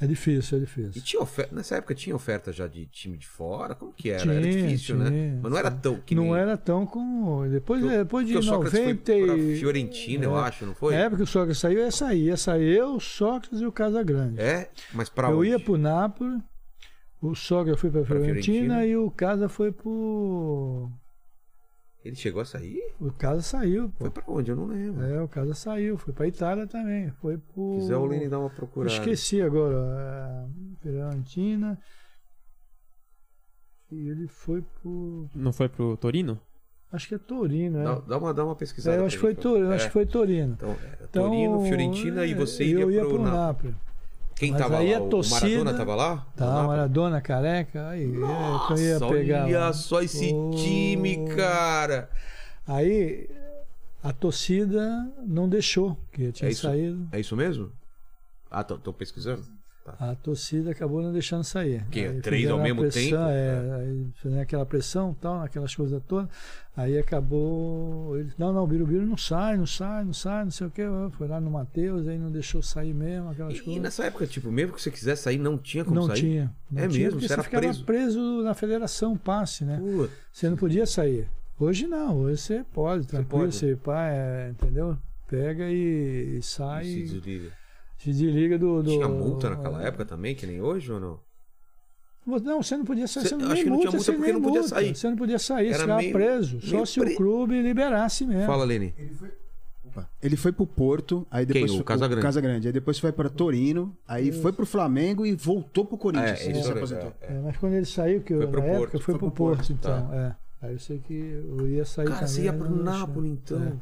É 0.01 0.07
difícil, 0.07 0.57
é 0.57 0.61
E 0.61 0.65
difícil. 0.65 1.01
tinha 1.03 1.21
oferta, 1.21 1.55
nessa 1.55 1.75
época 1.77 1.95
tinha 1.95 2.15
oferta 2.15 2.51
já 2.51 2.67
de 2.67 2.85
time 2.87 3.15
de 3.17 3.27
fora? 3.27 3.73
Como 3.75 3.93
que 3.93 4.09
era? 4.09 4.21
Tinha, 4.21 4.33
era 4.33 4.41
difícil, 4.51 4.97
né? 4.97 5.09
tinha, 5.09 5.39
Mas 5.41 5.51
não 5.51 5.57
era 5.57 5.71
tão 5.71 5.95
que 5.99 6.13
não 6.15 6.23
nem... 6.25 6.35
era 6.35 6.57
tão 6.57 6.85
como. 6.85 7.47
Depois, 7.47 7.79
Porque 7.81 7.95
o- 7.95 7.97
depois 7.99 8.27
de 8.27 8.33
porque 8.33 8.45
o 8.45 8.49
Sócrates 8.49 8.79
90. 8.79 9.11
foi 9.13 9.25
pra 9.25 9.37
e- 9.37 9.55
Fiorentina, 9.59 10.23
eu 10.25 10.37
É. 10.37 10.41
acho, 10.41 10.65
não 10.65 10.75
foi? 10.75 10.93
Na 10.95 11.01
época 11.01 11.17
que 11.17 11.23
o 11.23 11.27
Sócrates 11.27 11.59
saiu, 11.59 11.79
ia 11.79 11.91
sair. 11.91 12.23
Ia 12.25 12.37
sair 12.37 12.77
eu, 12.77 12.95
o 12.95 12.99
Sócrates 12.99 13.61
e 13.61 13.65
o 13.65 13.71
Casagrande. 13.71 14.41
É? 14.41 14.69
Mas 14.93 15.07
pra 15.09 15.29
eu 15.29 15.39
onde? 15.39 15.49
ia 15.51 15.59
pro 15.59 15.77
Nápoles, 15.77 16.41
o 17.21 17.33
Sócrates 17.35 17.79
foi 17.79 17.89
pra 17.91 18.01
Pra 18.01 18.15
Fiorentina, 18.17 18.41
Fiorentina. 18.75 18.85
e 18.85 18.97
o 18.97 19.09
Casa 19.11 19.47
foi 19.47 19.71
pro. 19.71 20.89
Ele 22.04 22.16
chegou 22.16 22.41
a 22.41 22.45
sair? 22.45 22.82
O 22.99 23.12
Casa 23.12 23.41
saiu, 23.41 23.88
pô. 23.89 23.95
Foi 24.06 24.10
pra 24.10 24.24
onde? 24.28 24.51
Eu 24.51 24.58
não 24.58 24.66
lembro. 24.66 25.01
É, 25.06 25.22
o 25.22 25.28
Casa 25.28 25.54
saiu, 25.54 25.97
foi 25.97 26.14
pra 26.14 26.28
Itália 26.28 26.68
também. 26.68 27.10
Foi 27.22 27.38
pro. 27.38 27.76
Se 27.76 27.82
quiser 27.84 27.95
o 27.95 28.06
Lene 28.06 28.28
dar 28.28 28.39
uma 28.39 28.47
Eu 28.47 28.56
procurada. 28.56 28.93
esqueci 28.93 29.41
agora. 29.41 29.78
É, 29.78 30.82
Fiorentina. 30.82 31.80
E 33.91 34.10
ele 34.10 34.28
foi 34.28 34.62
pro. 34.62 35.30
Não 35.34 35.54
foi 35.54 35.70
pro 35.70 35.95
Torino? 35.97 36.39
Acho 36.91 37.08
que 37.08 37.16
é 37.16 37.18
Torino, 37.18 37.78
né? 37.80 37.84
Dá, 37.86 37.95
dá 38.01 38.18
uma, 38.18 38.34
dá 38.34 38.45
uma 38.45 38.56
pesquisada. 38.56 38.97
É, 38.97 38.99
eu 38.99 39.06
acho 39.06 39.16
que 39.16 39.22
foi. 39.22 39.34
Torino, 39.36 39.72
É. 39.72 39.76
acho 39.76 39.88
que 39.88 39.93
foi 39.93 40.06
Torino. 40.06 40.54
Então, 40.54 40.70
é, 40.72 40.97
Então, 41.10 41.24
Torino, 41.30 41.62
Fiorentina 41.62 42.26
e 42.26 42.32
é, 42.32 42.36
você 42.36 42.64
eu 42.66 42.91
ia, 42.91 42.95
ia 42.97 43.01
pro 43.01 43.14
pro 43.16 43.24
Nápoles. 43.24 43.74
Nápoles. 43.76 43.92
Quem 44.43 44.51
Mas 44.51 44.61
tava 44.61 44.77
aí 44.79 44.91
lá? 44.91 44.97
a 44.97 45.01
O 45.01 45.09
torcida- 45.09 45.39
Maradona 45.41 45.73
tava 45.73 45.95
lá? 45.95 46.27
Tá? 46.35 46.63
Maradona, 46.67 47.21
careca. 47.21 47.87
Aí, 47.87 48.03
é, 48.03 48.09
que 48.11 48.15
eu 48.17 48.19
Nossa, 48.27 48.81
ia 48.81 48.99
pegar. 48.99 49.45
olha 49.45 49.59
lá. 49.59 49.73
só 49.73 50.01
esse 50.01 50.33
Oh. 50.33 50.51
time, 50.57 51.25
cara. 51.33 52.09
Aí 52.67 53.29
a 54.03 54.11
torcida 54.11 55.09
não 55.25 55.47
deixou, 55.47 55.97
que 56.11 56.31
tinha 56.33 56.49
É 56.49 56.51
isso? 56.51 56.63
saído. 56.63 57.07
É 57.13 57.19
isso 57.21 57.35
mesmo? 57.37 57.71
Ah, 58.51 58.63
tô, 58.65 58.77
tô 58.77 58.93
A 59.99 60.15
torcida 60.15 60.71
acabou 60.71 61.01
não 61.01 61.11
deixando 61.11 61.43
sair. 61.43 61.84
Que, 61.91 62.05
Aí 62.05 62.21
três 62.21 62.49
ao 62.49 62.57
mesmo 62.61 62.81
pressão, 62.81 63.01
tempo? 63.01 63.17
É, 63.29 63.75
aí 63.81 64.07
fizeram 64.15 64.41
aquela 64.41 64.65
pressão, 64.65 65.13
tal, 65.19 65.41
aquelas 65.41 65.75
coisas 65.75 66.01
todas. 66.07 66.29
Aí 66.75 66.97
acabou. 66.97 68.17
Ele, 68.17 68.31
não, 68.38 68.53
não, 68.53 68.63
o 68.63 68.67
Birubiru 68.67 69.05
não 69.05 69.17
sai, 69.17 69.57
não 69.57 69.65
sai, 69.65 70.05
não 70.05 70.13
sai, 70.13 70.45
não 70.45 70.51
sei 70.51 70.67
o 70.67 70.71
que. 70.71 70.81
Foi 71.17 71.27
lá 71.27 71.41
no 71.41 71.51
Matheus, 71.51 72.07
aí 72.07 72.17
não 72.17 72.31
deixou 72.31 72.61
sair 72.61 72.93
mesmo, 72.93 73.29
aquelas 73.29 73.53
E, 73.53 73.57
e 73.57 73.61
coisas. 73.61 73.81
nessa 73.84 74.05
época, 74.05 74.25
tipo, 74.25 74.49
mesmo 74.51 74.73
que 74.73 74.81
você 74.81 74.89
quisesse 74.89 75.23
sair, 75.23 75.38
não 75.38 75.57
tinha 75.57 75.84
como 75.84 75.95
Não 75.95 76.07
sair? 76.07 76.19
tinha. 76.19 76.51
Não 76.71 76.81
É 76.84 76.88
tinha, 76.88 77.03
mesmo? 77.05 77.11
porque 77.19 77.27
Você 77.27 77.34
era 77.34 77.43
ficava 77.43 77.61
preso? 77.61 77.84
preso 77.86 78.41
na 78.43 78.53
federação, 78.53 79.17
passe, 79.17 79.65
né? 79.65 79.77
Putz, 79.81 80.13
Você 80.31 80.49
não 80.49 80.55
podia 80.57 80.86
sair. 80.86 81.27
Hoje 81.59 81.88
não, 81.88 82.17
hoje 82.19 82.41
você 82.41 82.65
pode, 82.73 83.05
tranquilo, 83.05 83.43
pode. 83.43 83.55
você 83.55 83.75
pá, 83.75 84.07
é, 84.09 84.49
entendeu? 84.51 84.97
Pega 85.27 85.69
e, 85.69 86.38
e 86.38 86.41
sai, 86.41 86.84
se 86.86 87.07
se, 87.07 87.13
desliga. 87.19 87.51
Desliga 88.12 88.58
do, 88.58 88.84
do. 88.84 88.89
Tinha 88.91 89.08
multa 89.08 89.49
naquela 89.49 89.82
época 89.84 90.06
também, 90.06 90.36
que 90.36 90.45
nem 90.45 90.62
hoje 90.62 90.91
ou 90.91 90.99
não? 90.99 91.20
Não, 92.26 92.64
você 92.64 92.78
não 92.78 92.86
podia 92.86 93.06
sair. 93.08 93.24
Você- 93.28 93.36
Você, 93.36 93.43
acho 93.45 93.64
que 93.64 93.70
não 93.70 93.80
tinha 93.80 93.91
multa, 93.91 93.91
multa 93.91 93.97
você 94.06 94.12
porque 94.14 94.32
não 94.32 94.41
podia 94.41 94.60
multa. 94.62 94.76
sair. 94.76 94.95
Você 94.95 95.10
não 95.10 95.18
podia 95.18 95.39
sair, 95.39 95.68
Era 95.68 95.76
você 95.76 95.82
ficava 95.82 95.99
meio- 96.01 96.14
preso. 96.14 96.58
meio 96.58 96.68
Só 96.70 96.86
se 96.86 96.99
pre- 97.01 97.14
o 97.14 97.18
clube 97.18 97.62
liberasse 97.62 98.26
mesmo. 98.26 98.45
Fala, 98.45 98.64
Lene. 98.64 98.93
Opa. 99.86 100.10
Ele 100.22 100.38
foi 100.38 100.51
pro 100.54 100.66
Porto, 100.66 101.28
aí 101.30 101.45
depois 101.45 101.66
Quem? 101.66 101.74
O 101.74 101.78
foi 101.80 101.86
Casagrande? 101.86 102.22
Casagrande. 102.24 102.68
Aí 102.68 102.74
depois 102.74 102.97
foi 102.97 103.12
pra 103.12 103.28
Torino, 103.30 103.95
aí 104.08 104.32
foi 104.32 104.54
pro 104.54 104.66
Flamengo 104.66 105.26
e 105.26 105.34
voltou 105.36 105.84
pro 105.86 105.97
Corinthians. 105.97 106.39
É, 106.39 106.45
ele 106.45 106.54
isso 106.54 106.64
se 106.64 106.70
é- 106.72 106.74
aposentou. 106.78 107.14
é. 107.22 107.34
É, 107.36 107.41
mas 107.41 107.58
quando 107.58 107.74
ele 107.74 107.86
saiu, 107.86 108.22
que 108.22 108.34
eu, 108.34 108.38
Foi 108.39 108.47
pro 108.47 108.62
na 108.62 108.68
Porto. 108.68 108.82
época, 108.84 108.91
foi, 108.91 109.01
Foi 109.01 109.20
pro 109.20 109.32
Porto, 109.32 109.58
Porto, 109.58 109.74
então. 109.74 110.14
É. 110.14 110.36
Aí 110.62 110.74
eu 110.74 110.80
sei 110.80 110.99
que 110.99 111.14
eu 111.14 111.68
ia 111.68 111.84
sair 111.84 112.06
Cara, 112.06 112.20
também. 112.20 112.34
você 112.34 112.43
ia 112.43 112.54
pro. 112.54 112.70
Nápoles, 112.84 113.32
então. 113.32 113.62
É. 113.62 113.74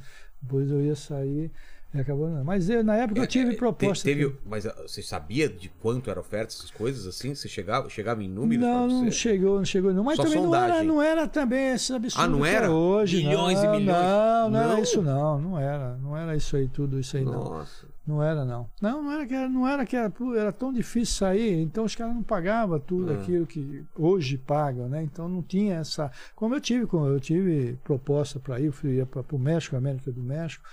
Depois 0.41 0.71
eu 0.71 0.81
ia 0.81 0.95
sair 0.95 1.51
e 1.93 1.99
acabou 1.99 2.29
não. 2.29 2.43
Mas 2.43 2.69
eu, 2.69 2.83
na 2.83 2.95
época 2.95 3.19
eu 3.19 3.27
tive 3.27 3.53
É, 3.53 3.55
proposta. 3.57 4.03
te- 4.03 4.15
teve, 4.15 4.29
que- 4.31 4.37
mas 4.45 4.65
ah, 4.65 4.75
você 4.87 5.01
sabia 5.01 5.49
de 5.49 5.69
quanto 5.81 6.09
era 6.09 6.19
oferta, 6.19 6.53
essas 6.53 6.71
coisas 6.71 7.05
assim? 7.05 7.35
Você 7.35 7.47
chegava, 7.49 7.89
chegava 7.89 8.23
em 8.23 8.29
números 8.29 8.63
Não, 8.65 8.87
não 8.87 9.11
chegou, 9.11 9.57
não 9.57 9.65
chegou 9.65 9.93
não. 9.93 10.03
Mas 10.03 10.15
Só 10.17 10.23
também 10.23 10.41
não 10.41 10.55
era, 10.55 10.83
não 10.83 11.01
era 11.01 11.27
também 11.27 11.73
esse 11.73 11.93
absurdo 11.93 12.23
Ah, 12.23 12.27
não 12.29 12.45
é 12.45 12.53
era? 12.53 12.71
hoje. 12.71 13.17
Milhões 13.17 13.59
e 13.59 13.65
não, 13.65 13.71
milhões? 13.79 14.01
Não, 14.01 14.49
não, 14.49 14.49
Não? 14.51 14.71
era 14.71 14.79
isso 14.81 15.01
não, 15.01 15.41
não 15.41 15.59
era. 15.59 15.97
Não 15.97 16.17
era 16.17 16.35
isso 16.35 16.55
aí 16.55 16.67
tudo, 16.67 16.99
isso 16.99 17.17
aí 17.17 17.25
não. 17.25 17.33
Nossa. 17.33 17.85
Não 17.85 17.90
era, 18.23 18.43
não. 18.43 18.69
Não, 18.81 19.03
não 19.03 19.11
era 19.11 19.25
que 19.27 19.33
era, 19.33 19.47
não 19.49 19.67
era, 19.67 19.85
que 19.85 19.95
era, 19.95 20.11
era 20.37 20.51
tão 20.51 20.73
difícil 20.73 21.15
sair, 21.15 21.61
então 21.61 21.83
os 21.85 21.95
caras 21.95 22.15
não 22.15 22.23
pagavam 22.23 22.79
tudo 22.79 23.13
Ah. 23.13 23.15
aquilo 23.15 23.45
que 23.45 23.85
hoje 23.95 24.37
pagam, 24.37 24.89
né? 24.89 25.03
Então 25.03 25.29
não 25.29 25.41
tinha 25.43 25.75
essa. 25.75 26.11
Como 26.35 26.55
eu 26.55 26.59
tive, 26.61 26.87
como 26.87 27.05
eu 27.05 27.19
tive 27.19 27.77
proposta 27.83 28.39
para 28.39 28.59
ir, 28.59 28.65
eu 28.65 28.73
fui 28.73 28.95
ia 28.95 29.05
para 29.05 29.23
o 29.35 29.39
México, 29.39 29.75
América 29.75 30.11
do 30.11 30.21
México, 30.21 30.63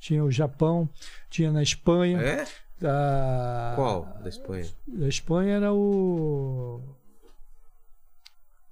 tinha 0.00 0.24
o 0.24 0.30
Japão, 0.30 0.88
tinha 1.28 1.52
na 1.52 1.62
Espanha. 1.62 2.20
É? 2.20 2.46
Da, 2.80 3.72
Qual? 3.74 4.04
Da 4.22 4.28
Espanha? 4.28 4.66
Da 4.86 5.08
Espanha 5.08 5.56
era 5.56 5.72
o. 5.74 6.80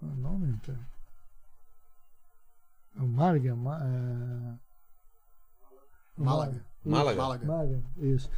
É 0.00 0.04
O 0.06 0.16
nome? 0.16 0.58
cara? 0.64 0.78
O 2.98 3.06
Málaga. 3.06 3.54
Ma- 3.56 3.80
é... 3.84 4.58
o 6.16 6.24
Málaga. 6.24 6.64
Málaga? 6.86 7.20
Málaga. 7.20 7.46
Málaga, 7.46 7.80
isso. 8.00 8.30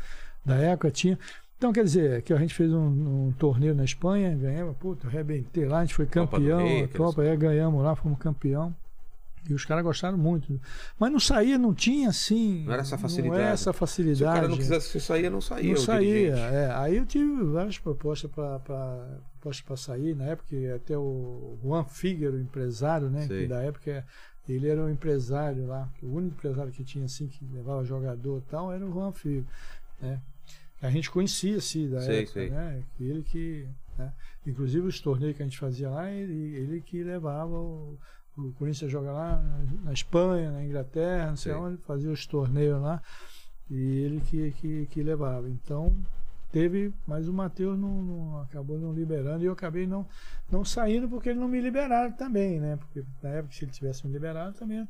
Da 0.45 0.57
época 0.57 0.91
tinha. 0.91 1.19
Então, 1.57 1.73
quer 1.73 1.83
dizer, 1.83 2.23
que 2.23 2.33
a 2.33 2.37
gente 2.39 2.55
fez 2.55 2.73
um, 2.73 3.27
um 3.29 3.33
torneio 3.37 3.75
na 3.75 3.85
Espanha, 3.85 4.35
ganhamos, 4.37 4.77
puta, 4.77 5.09
arrebentei 5.09 5.67
lá, 5.67 5.79
a 5.79 5.85
gente 5.85 5.95
foi 5.95 6.07
Copa 6.07 6.39
campeão, 6.39 6.59
Rei, 6.59 6.85
a 6.85 6.89
Copa, 6.89 7.25
é, 7.25 7.37
ganhamos 7.37 7.83
lá, 7.83 7.97
fomos 7.97 8.19
campeão. 8.19 8.75
E 9.49 9.55
os 9.55 9.65
caras 9.65 9.83
gostaram 9.83 10.19
muito. 10.19 10.61
Mas 10.99 11.11
não 11.11 11.19
saía, 11.19 11.57
não 11.57 11.73
tinha 11.73 12.11
assim. 12.11 12.65
Não 12.65 12.73
era 12.73 12.83
essa 12.83 12.97
Não 12.97 13.03
facilidade. 13.03 13.41
é 13.41 13.47
essa 13.47 13.73
facilidade. 13.73 14.19
Se 14.19 14.25
o 14.25 14.27
cara 14.27 14.49
não 14.49 14.57
quisesse 14.57 15.01
sair, 15.01 15.31
não 15.31 15.41
saía. 15.41 15.71
Não 15.71 15.81
saía. 15.81 16.37
É. 16.37 16.73
Aí 16.75 16.97
eu 16.99 17.07
tive 17.07 17.45
várias 17.45 17.79
propostas 17.79 18.31
para 18.31 19.77
sair. 19.77 20.15
Na 20.15 20.27
época, 20.27 20.55
até 20.77 20.99
o 20.99 21.57
Juan 21.63 21.85
Figueiro, 21.85 22.37
o 22.37 22.41
empresário, 22.41 23.09
né? 23.09 23.27
Sei. 23.27 23.43
Que 23.43 23.49
da 23.49 23.63
época 23.63 24.05
ele 24.53 24.69
era 24.69 24.83
um 24.83 24.89
empresário 24.91 25.67
lá. 25.67 25.89
O 26.03 26.07
único 26.17 26.37
empresário 26.37 26.73
que 26.73 26.85
tinha 26.85 27.05
assim, 27.05 27.27
que 27.27 27.45
levava 27.53 27.85
jogador 27.85 28.39
e 28.39 28.51
tal, 28.51 28.73
era 28.73 28.85
o 28.85 28.93
Juan 28.93 29.13
Figueiro. 29.13 29.47
Né? 30.01 30.21
A 30.81 30.91
gente 30.91 31.11
conhecia 31.11 31.57
assim 31.57 31.89
da 31.91 32.01
Sei, 32.01 32.19
época, 32.23 32.33
sei. 32.41 32.51
né? 32.51 32.83
Ele 33.01 33.23
que. 33.23 33.67
né? 33.99 34.13
Inclusive 34.47 34.87
os 34.87 35.01
torneios 35.01 35.37
que 35.37 35.43
a 35.43 35.47
gente 35.47 35.59
fazia 35.59 35.91
lá, 35.91 36.11
ele, 36.11 36.55
ele 36.57 36.81
que 36.81 37.03
levava 37.03 37.53
o. 37.55 37.99
O 38.37 38.53
Corinthians 38.53 38.89
joga 38.93 39.11
lá 39.11 39.43
na- 39.83 39.93
Espanha, 39.93 40.53
na 40.53 40.65
Inglaterra, 40.65 41.31
não 41.31 41.37
sei 41.37 41.53
Sei. 41.53 41.61
onde, 41.61 41.77
fazia 41.79 42.09
os 42.09 42.25
torneios 42.25 42.81
lá. 42.81 43.03
E 43.69 43.75
ele 43.75 44.21
que, 44.21 44.53
que, 44.53 44.87
que 44.87 45.03
levava. 45.03 45.49
Então, 45.51 45.93
teve, 46.53 46.93
mas 47.07 47.29
o 47.29 47.33
Matheus 47.33 47.79
não, 47.79 48.03
não- 48.03 48.41
acabou 48.43 48.79
não 48.79 48.93
liberando 48.93 49.43
e 49.45 49.47
eu 49.47 49.53
acabei 49.53 49.87
não, 49.87 50.07
não 50.51 50.65
saindo 50.65 51.09
porque 51.09 51.31
ele 51.31 51.39
não 51.41 51.49
me 51.49 51.61
liberaram 51.61 52.13
também, 52.13 52.61
né? 52.61 52.77
Porque 52.77 53.05
na 53.23 53.31
época, 53.31 53.55
se 53.55 53.65
ele 53.65 53.73
tivesse 53.73 54.07
me 54.07 54.13
liberado, 54.13 54.57
também 54.57 54.87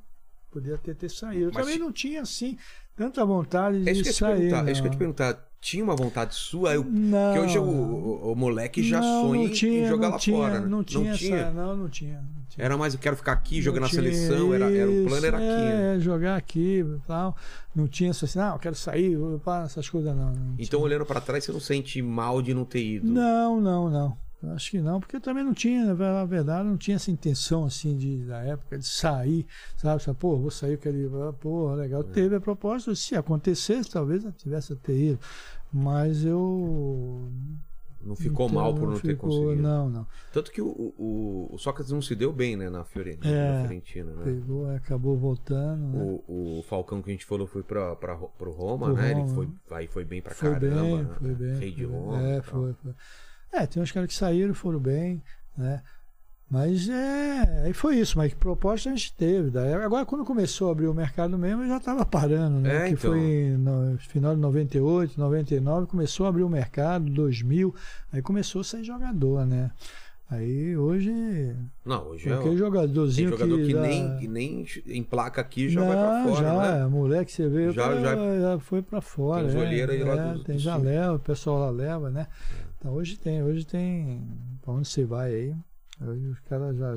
podia 0.50 0.78
ter, 0.78 0.94
ter 0.94 1.08
saído. 1.10 1.44
Eu 1.46 1.50
Mas 1.52 1.64
também 1.64 1.78
não 1.78 1.92
tinha, 1.92 2.22
assim, 2.22 2.56
tanta 2.96 3.24
vontade 3.24 3.82
de 3.82 3.88
É 3.88 3.92
isso 3.92 4.02
que 4.02 4.08
eu 4.08 4.28
ia 4.30 4.36
te 4.36 4.50
sair. 4.50 4.68
É 4.68 4.72
isso 4.72 4.80
que 4.82 4.86
eu 4.88 4.90
te 4.90 4.94
não. 4.94 4.98
perguntar. 4.98 5.48
Tinha 5.60 5.82
uma 5.82 5.96
vontade 5.96 6.36
sua? 6.36 6.72
Eu, 6.74 6.84
Não, 6.84 7.32
que 7.34 7.38
hoje 7.40 7.58
o, 7.58 7.64
não. 7.64 7.72
o- 7.72 8.32
o 8.32 8.36
moleque 8.36 8.80
já 8.80 9.00
Não, 9.00 9.22
sonha 9.22 9.40
não 9.42 9.48
em- 9.48 9.52
tinha, 9.52 9.80
em 9.84 9.88
jogar 9.88 10.06
não 10.06 10.12
lá 10.12 10.18
tinha, 10.20 10.36
fora, 10.36 10.60
né? 10.60 10.66
Não 10.68 10.84
tinha, 10.84 11.10
essa- 11.12 11.50
não, 11.50 11.76
não 11.76 11.88
tinha. 11.88 12.14
não 12.20 12.44
tinha. 12.48 12.64
Era 12.64 12.76
mais 12.76 12.94
eu 12.94 13.00
quero 13.00 13.16
ficar 13.16 13.32
aqui 13.32 13.60
jogando 13.60 13.80
na 13.80 13.86
Não 13.86 13.90
tinha 13.90 14.02
seleção, 14.04 14.54
era, 14.54 14.70
era, 14.72 14.88
o 14.88 15.04
plano 15.08 15.26
era 15.26 15.36
aqui. 15.36 15.46
isso, 15.46 15.56
né? 15.56 15.96
É, 15.96 16.00
jogar 16.00 16.36
aqui 16.36 16.84
tal. 17.08 17.36
Não 17.74 17.88
tinha 17.88 18.10
essa 18.10 18.24
assim, 18.24 18.38
não, 18.38 18.52
eu 18.52 18.58
quero 18.60 18.76
sair, 18.76 19.16
vou 19.16 19.40
para 19.40 19.64
essas 19.64 19.88
coisas 19.88 20.14
não. 20.14 20.26
não 20.32 20.52
Então, 20.54 20.64
tinha. 20.78 20.78
olhando 20.80 21.04
pra 21.04 21.20
trás, 21.20 21.42
você 21.42 21.50
não 21.50 21.58
sente 21.60 22.00
mal 22.02 22.40
de 22.40 22.54
não 22.54 22.64
ter 22.64 22.84
ido. 22.84 23.10
Não, 23.10 23.60
não, 23.60 23.90
não. 23.90 24.16
Acho 24.54 24.70
que 24.70 24.80
não, 24.80 25.00
porque 25.00 25.16
eu 25.16 25.20
também 25.20 25.42
não 25.42 25.52
tinha, 25.52 25.84
na 25.84 25.94
ver- 25.94 26.12
na 26.12 26.24
verdade, 26.24 26.68
não 26.68 26.76
tinha 26.76 26.94
essa 26.94 27.10
intenção 27.10 27.64
assim 27.64 27.96
de 27.96 28.18
da 28.24 28.38
época 28.42 28.78
de 28.78 28.86
sair, 28.86 29.44
sabe? 29.76 30.00
Pô, 30.16 30.36
vou 30.36 30.50
sair, 30.50 30.72
eu 30.74 30.78
quero 30.78 30.96
ir, 30.96 31.10
pô, 31.40 31.74
legal. 31.74 32.04
Teve 32.04 32.36
a 32.36 32.40
proposta, 32.40 32.94
se 32.94 33.16
acontecesse, 33.16 33.90
talvez 33.90 34.24
eu 34.24 34.30
tivesse 34.30 34.72
até 34.72 34.92
ido. 34.92 35.18
Mas 35.72 36.24
eu. 36.24 37.28
Não 38.00 38.14
ficou 38.14 38.46
então, 38.46 38.62
mal 38.62 38.72
por 38.74 38.88
não 38.90 38.94
ter 39.00 39.08
ficou- 39.08 39.28
conseguido. 39.28 39.60
Não, 39.60 39.90
não. 39.90 40.06
Tanto 40.32 40.52
que 40.52 40.62
o, 40.62 40.68
o, 40.68 41.48
o 41.52 41.58
Sócrates 41.58 41.92
não 41.92 42.00
se 42.00 42.14
deu 42.14 42.32
bem, 42.32 42.56
né, 42.56 42.70
na, 42.70 42.84
Fiore- 42.84 43.18
na 43.20 43.28
É. 43.28 43.60
Fiorentina, 43.62 44.12
né? 44.12 44.24
Pegou, 44.24 44.70
acabou 44.70 45.16
voltando. 45.18 45.82
Né? 45.82 46.20
O, 46.28 46.58
o 46.60 46.62
Falcão 46.62 47.02
que 47.02 47.10
a 47.10 47.12
gente 47.12 47.26
falou 47.26 47.46
foi 47.48 47.64
pra, 47.64 47.92
Ro- 48.14 48.30
pro 48.38 48.52
Roma, 48.52 48.86
Pro 48.86 48.94
né? 48.96 49.10
Ele 49.10 49.20
Roma. 49.22 49.34
foi, 49.34 49.48
aí 49.72 49.88
foi 49.88 50.04
bem 50.04 50.22
Foi 50.22 50.32
caramba. 50.54 50.60
bem, 50.80 51.02
né? 51.02 51.10
foi 51.18 51.34
bem. 51.34 51.54
Rei 51.58 51.72
de. 51.72 51.84
Roma. 51.84 52.22
É, 52.22 52.40
foi, 52.40 52.72
foi. 52.74 52.94
É, 53.52 53.66
tem 53.66 53.82
uns 53.82 53.90
caras 53.92 54.08
que 54.08 54.14
saíram, 54.14 54.54
foram 54.54 54.78
bem, 54.78 55.22
né? 55.56 55.82
Mas 56.50 56.88
é, 56.88 57.64
aí 57.66 57.74
foi 57.74 57.96
isso, 57.96 58.16
mas 58.16 58.32
que 58.32 58.38
proposta 58.38 58.88
a 58.88 58.92
gente 58.94 59.12
teve. 59.14 59.50
Daí, 59.50 59.74
agora, 59.74 60.06
quando 60.06 60.24
começou 60.24 60.68
a 60.68 60.72
abrir 60.72 60.86
o 60.86 60.94
mercado 60.94 61.36
mesmo, 61.36 61.62
eu 61.62 61.68
já 61.68 61.76
estava 61.76 62.06
parando, 62.06 62.58
né? 62.60 62.84
É, 62.84 62.88
que 62.88 62.94
então. 62.94 63.10
foi 63.10 63.54
no 63.58 63.98
final 63.98 64.34
de 64.34 64.40
98, 64.40 65.20
99, 65.20 65.86
começou 65.86 66.24
a 66.24 66.30
abrir 66.30 66.42
o 66.44 66.48
mercado, 66.48 67.10
2000, 67.10 67.74
aí 68.10 68.22
começou 68.22 68.62
a 68.62 68.64
sair 68.64 68.82
jogador, 68.84 69.44
né? 69.44 69.70
Aí 70.30 70.76
hoje, 70.76 71.10
Não, 71.86 72.08
hoje 72.08 72.28
é. 72.28 72.32
qualquer 72.34 72.48
Tem 72.50 72.58
jogadorzinho 72.58 73.30
jogador 73.30 73.58
que, 73.66 73.72
dá- 73.74 73.80
nem, 73.80 74.18
que 74.18 74.28
nem 74.28 74.66
em 74.86 75.02
placa 75.02 75.40
aqui 75.40 75.68
já 75.70 75.80
vai 75.82 75.96
pra 75.96 76.22
Não, 76.22 76.28
fora, 76.34 76.46
já, 76.46 76.78
né? 76.80 76.86
moleque, 76.86 77.32
você 77.32 77.48
vê, 77.48 77.72
Já- 77.72 77.94
já, 77.94 78.00
já- 78.14 78.40
já, 78.40 78.58
foi 78.58 78.82
pra 78.82 79.00
fora. 79.00 79.40
Tem 79.48 79.48
os 79.48 79.54
é, 79.54 79.68
aí 79.90 80.02
lá 80.04 80.14
é, 80.14 80.32
do- 80.34 80.44
Tem, 80.44 80.56
do 80.56 80.60
já 80.62 80.74
sul. 80.76 80.84
leva, 80.84 81.14
o 81.14 81.18
pessoal 81.18 81.58
lá 81.60 81.70
leva, 81.70 82.10
né? 82.10 82.26
Então 82.78 82.92
hoje 82.94 83.18
tem, 83.18 83.42
hoje 83.42 83.66
tem. 83.66 84.22
Pra 84.62 84.72
onde 84.72 84.88
você 84.88 85.04
vai 85.04 85.34
aí? 85.34 85.54
Hoje 86.00 86.26
os 86.28 86.40
caras 86.40 86.76
já. 86.76 86.96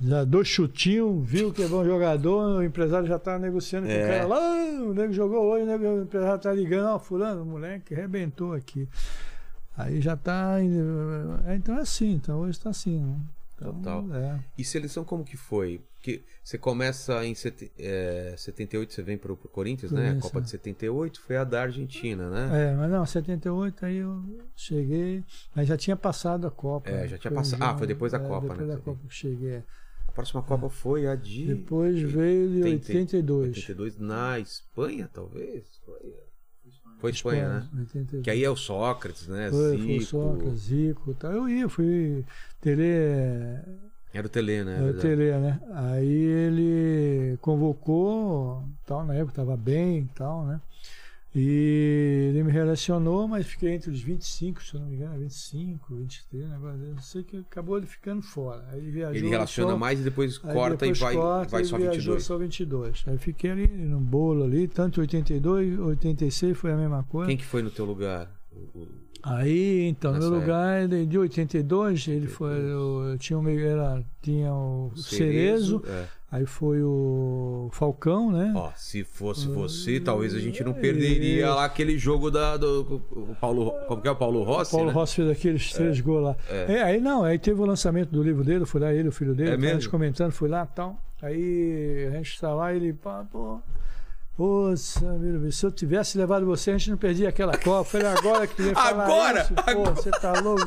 Já 0.00 0.24
dois 0.24 0.48
chutinhos, 0.48 1.24
viu 1.28 1.52
que 1.52 1.62
é 1.62 1.68
bom 1.68 1.84
jogador, 1.84 2.58
o 2.58 2.62
empresário 2.64 3.06
já 3.06 3.16
tá 3.16 3.38
negociando 3.38 3.86
com 3.86 3.92
É. 3.92 4.04
o 4.04 4.08
cara 4.08 4.26
lá, 4.26 4.38
"Ah, 4.40 4.82
o 4.82 4.92
nego 4.92 5.12
jogou 5.12 5.44
hoje, 5.44 5.62
o, 5.62 5.66
nego- 5.66 5.84
o 5.86 6.02
empresário 6.02 6.40
tá 6.42 6.52
ligando, 6.52 6.86
ó, 6.88 6.98
fulano, 6.98 7.42
o 7.42 7.46
moleque 7.46 7.94
arrebentou 7.94 8.52
aqui. 8.54 8.88
Aí 9.76 10.00
já 10.00 10.16
tá. 10.16 10.56
é, 11.46 11.54
então 11.54 11.76
é 11.78 11.80
assim, 11.80 12.12
então 12.14 12.40
hoje 12.40 12.58
tá 12.58 12.70
assim. 12.70 12.98
né? 13.00 13.16
Então, 13.70 14.02
Total. 14.02 14.14
É. 14.16 14.40
E 14.58 14.64
seleção 14.64 15.04
como 15.04 15.24
que 15.24 15.36
foi? 15.36 15.80
Porque 15.94 16.22
você 16.42 16.58
começa 16.58 17.24
em 17.24 17.34
sete, 17.34 17.72
é, 17.78 18.34
78, 18.36 18.92
você 18.92 19.02
vem 19.02 19.16
pro, 19.16 19.36
pro 19.36 19.48
Corinthians, 19.48 19.90
né? 19.90 20.00
A 20.00 20.04
Corinthians, 20.04 20.22
Copa 20.24 20.38
é. 20.38 20.42
de 20.42 20.50
78 20.50 21.20
foi 21.22 21.36
a 21.36 21.44
da 21.44 21.62
Argentina, 21.62 22.28
né? 22.28 22.72
É, 22.72 22.74
mas 22.74 22.90
não, 22.90 23.06
78 23.06 23.86
aí 23.86 23.96
eu 23.96 24.22
cheguei, 24.54 25.24
mas 25.54 25.66
já 25.66 25.76
tinha 25.76 25.96
passado 25.96 26.46
a 26.46 26.50
Copa. 26.50 26.90
É, 26.90 27.08
já 27.08 27.16
tinha 27.16 27.32
passado- 27.32 27.62
ah, 27.62 27.76
foi 27.78 27.86
depois 27.86 28.12
da 28.12 28.18
Copa, 28.18 28.48
depois 28.48 28.60
né, 28.60 28.66
da 28.66 28.72
também. 28.80 28.84
Copa 28.84 29.08
que 29.08 29.14
cheguei. 29.14 29.50
é. 29.54 29.62
A 30.06 30.12
próxima 30.12 30.42
Copa 30.42 30.68
foi 30.68 31.06
a 31.08 31.16
de 31.16 31.46
Depois 31.46 31.98
veio 32.00 32.48
de 32.48 32.62
80, 32.62 32.92
82. 32.92 33.48
82 33.48 33.98
na 33.98 34.38
Espanha, 34.38 35.10
talvez? 35.12 35.64
Foi, 35.84 36.14
foi 37.04 37.10
Espanha, 37.10 37.48
né? 37.48 37.66
82. 37.80 38.24
Que 38.24 38.30
aí 38.30 38.42
é 38.42 38.48
o 38.48 38.56
Sócrates, 38.56 39.28
né? 39.28 39.50
Foi, 39.50 39.58
foi 39.60 39.76
o 39.76 39.80
Zico. 39.80 40.04
Sócrates, 40.04 40.60
Zico 40.60 41.10
e 41.10 41.14
tal. 41.14 41.32
Eu 41.32 41.48
ia, 41.48 41.68
fui. 41.68 42.24
Tele. 42.60 42.82
Era 44.12 44.26
o 44.26 44.30
Telê, 44.30 44.64
né? 44.64 44.78
É, 44.78 44.90
o. 44.90 44.94
Tele, 44.94 45.30
né? 45.32 45.60
Aí 45.74 46.08
ele 46.08 47.36
convocou, 47.42 48.64
tal, 48.86 49.04
na 49.04 49.14
época 49.14 49.32
estava 49.32 49.56
bem 49.56 49.98
e 49.98 50.08
tal, 50.14 50.46
né? 50.46 50.60
E 51.36 52.28
ele 52.30 52.44
me 52.44 52.52
relacionou, 52.52 53.26
mas 53.26 53.44
fiquei 53.46 53.70
entre 53.74 53.90
os 53.90 54.00
25, 54.00 54.62
se 54.62 54.74
eu 54.74 54.80
não 54.80 54.88
me 54.88 54.94
engano, 54.94 55.18
25, 55.18 55.96
23, 55.96 56.48
negócio. 56.48 56.84
Eu 56.84 56.98
sei 57.00 57.22
que 57.24 57.36
acabou 57.38 57.76
ele 57.76 57.86
ficando 57.86 58.22
fora. 58.22 58.64
Aí 58.70 58.78
ele 58.78 58.90
viajou. 58.92 59.16
Ele 59.16 59.28
relaciona 59.28 59.72
só- 59.72 59.76
mais 59.78 59.98
e 60.00 60.02
depois 60.04 60.38
corta 60.38 60.70
depois 60.76 60.96
e 60.98 61.00
vai, 61.00 61.14
corta, 61.14 61.50
vai 61.50 61.64
só 61.64 61.76
viajou 61.76 61.94
22. 62.14 62.22
só 62.24 62.38
22. 62.38 63.04
Aí 63.08 63.18
fiquei 63.18 63.50
ali 63.50 63.66
no 63.66 63.98
bolo 63.98 64.44
ali, 64.44 64.68
tanto 64.68 65.00
82, 65.00 65.76
86 65.78 66.56
foi 66.56 66.70
a 66.72 66.76
mesma 66.76 67.02
coisa. 67.02 67.26
Quem 67.28 67.36
que 67.36 67.44
foi 67.44 67.62
no 67.62 67.70
teu 67.70 67.84
lugar? 67.84 68.30
O- 68.52 68.86
Aí, 69.26 69.88
então, 69.88 70.12
no 70.12 70.18
Nessa 70.18 70.30
meu 70.30 70.38
lugar, 70.40 70.82
ele, 70.82 71.06
de 71.06 71.18
82, 71.18 72.08
ele 72.08 72.26
foi, 72.26 72.52
eu, 72.58 73.16
tinha, 73.18 73.38
o, 73.38 73.42
meio- 73.42 73.66
era, 73.66 74.02
tinha 74.20 74.52
o 74.52 74.92
Cerezo, 74.96 75.82
é. 75.88 76.04
aí 76.30 76.44
foi 76.44 76.82
o 76.82 77.70
Falcão, 77.72 78.30
né? 78.30 78.52
Ó, 78.54 78.70
se 78.76 79.02
fosse 79.02 79.48
você, 79.48 79.98
talvez 79.98 80.34
a 80.34 80.38
gente 80.38 80.62
não 80.62 80.74
perderia 80.74 81.54
lá 81.54 81.64
aquele 81.64 81.96
jogo 81.96 82.30
da, 82.30 82.58
do 82.58 83.00
Paulo. 83.40 83.72
Como 83.88 84.02
que 84.02 84.08
é 84.08 84.10
o 84.10 84.16
Paulo 84.16 84.42
Rossi? 84.42 84.72
Paulo 84.72 84.88
né? 84.88 84.92
Rossi 84.92 85.16
fez 85.16 85.30
aqueles 85.30 85.72
três 85.72 86.00
gols 86.02 86.22
lá. 86.24 86.36
é. 86.50 86.74
É, 86.74 86.82
aí 86.82 87.00
não, 87.00 87.24
aí 87.24 87.38
teve 87.38 87.58
o 87.58 87.64
lançamento 87.64 88.10
do 88.10 88.22
livro 88.22 88.44
dele, 88.44 88.66
fui 88.66 88.80
lá, 88.80 88.92
ele, 88.92 89.08
o 89.08 89.12
filho 89.12 89.34
dele, 89.34 89.48
É 89.50 89.52
tá, 89.52 89.58
mesmo? 89.58 89.90
comentando, 89.90 90.32
fui 90.32 90.50
lá 90.50 90.68
e 90.70 90.76
tal. 90.76 91.00
Aí 91.22 92.08
a 92.12 92.16
gente 92.18 92.38
tá 92.38 92.52
lá, 92.52 92.74
ele, 92.74 92.92
pá, 92.92 93.24
pô. 93.32 93.58
Meu, 94.36 94.76
se 95.52 95.64
eu 95.64 95.70
tivesse 95.70 96.18
levado 96.18 96.44
você, 96.44 96.72
a 96.72 96.76
gente 96.76 96.90
não 96.90 96.96
perdia 96.96 97.28
aquela 97.28 97.56
Copa. 97.56 97.84
Falei, 97.84 98.08
agora 98.08 98.46
que 98.48 98.56
tu 98.56 98.62
ia 98.62 98.74
falar 98.74 99.04
Agora? 99.04 99.42
isso, 99.42 99.54
pô, 99.54 99.62
Agora? 99.70 99.94
você 99.94 100.10
tá 100.10 100.40
louco? 100.40 100.66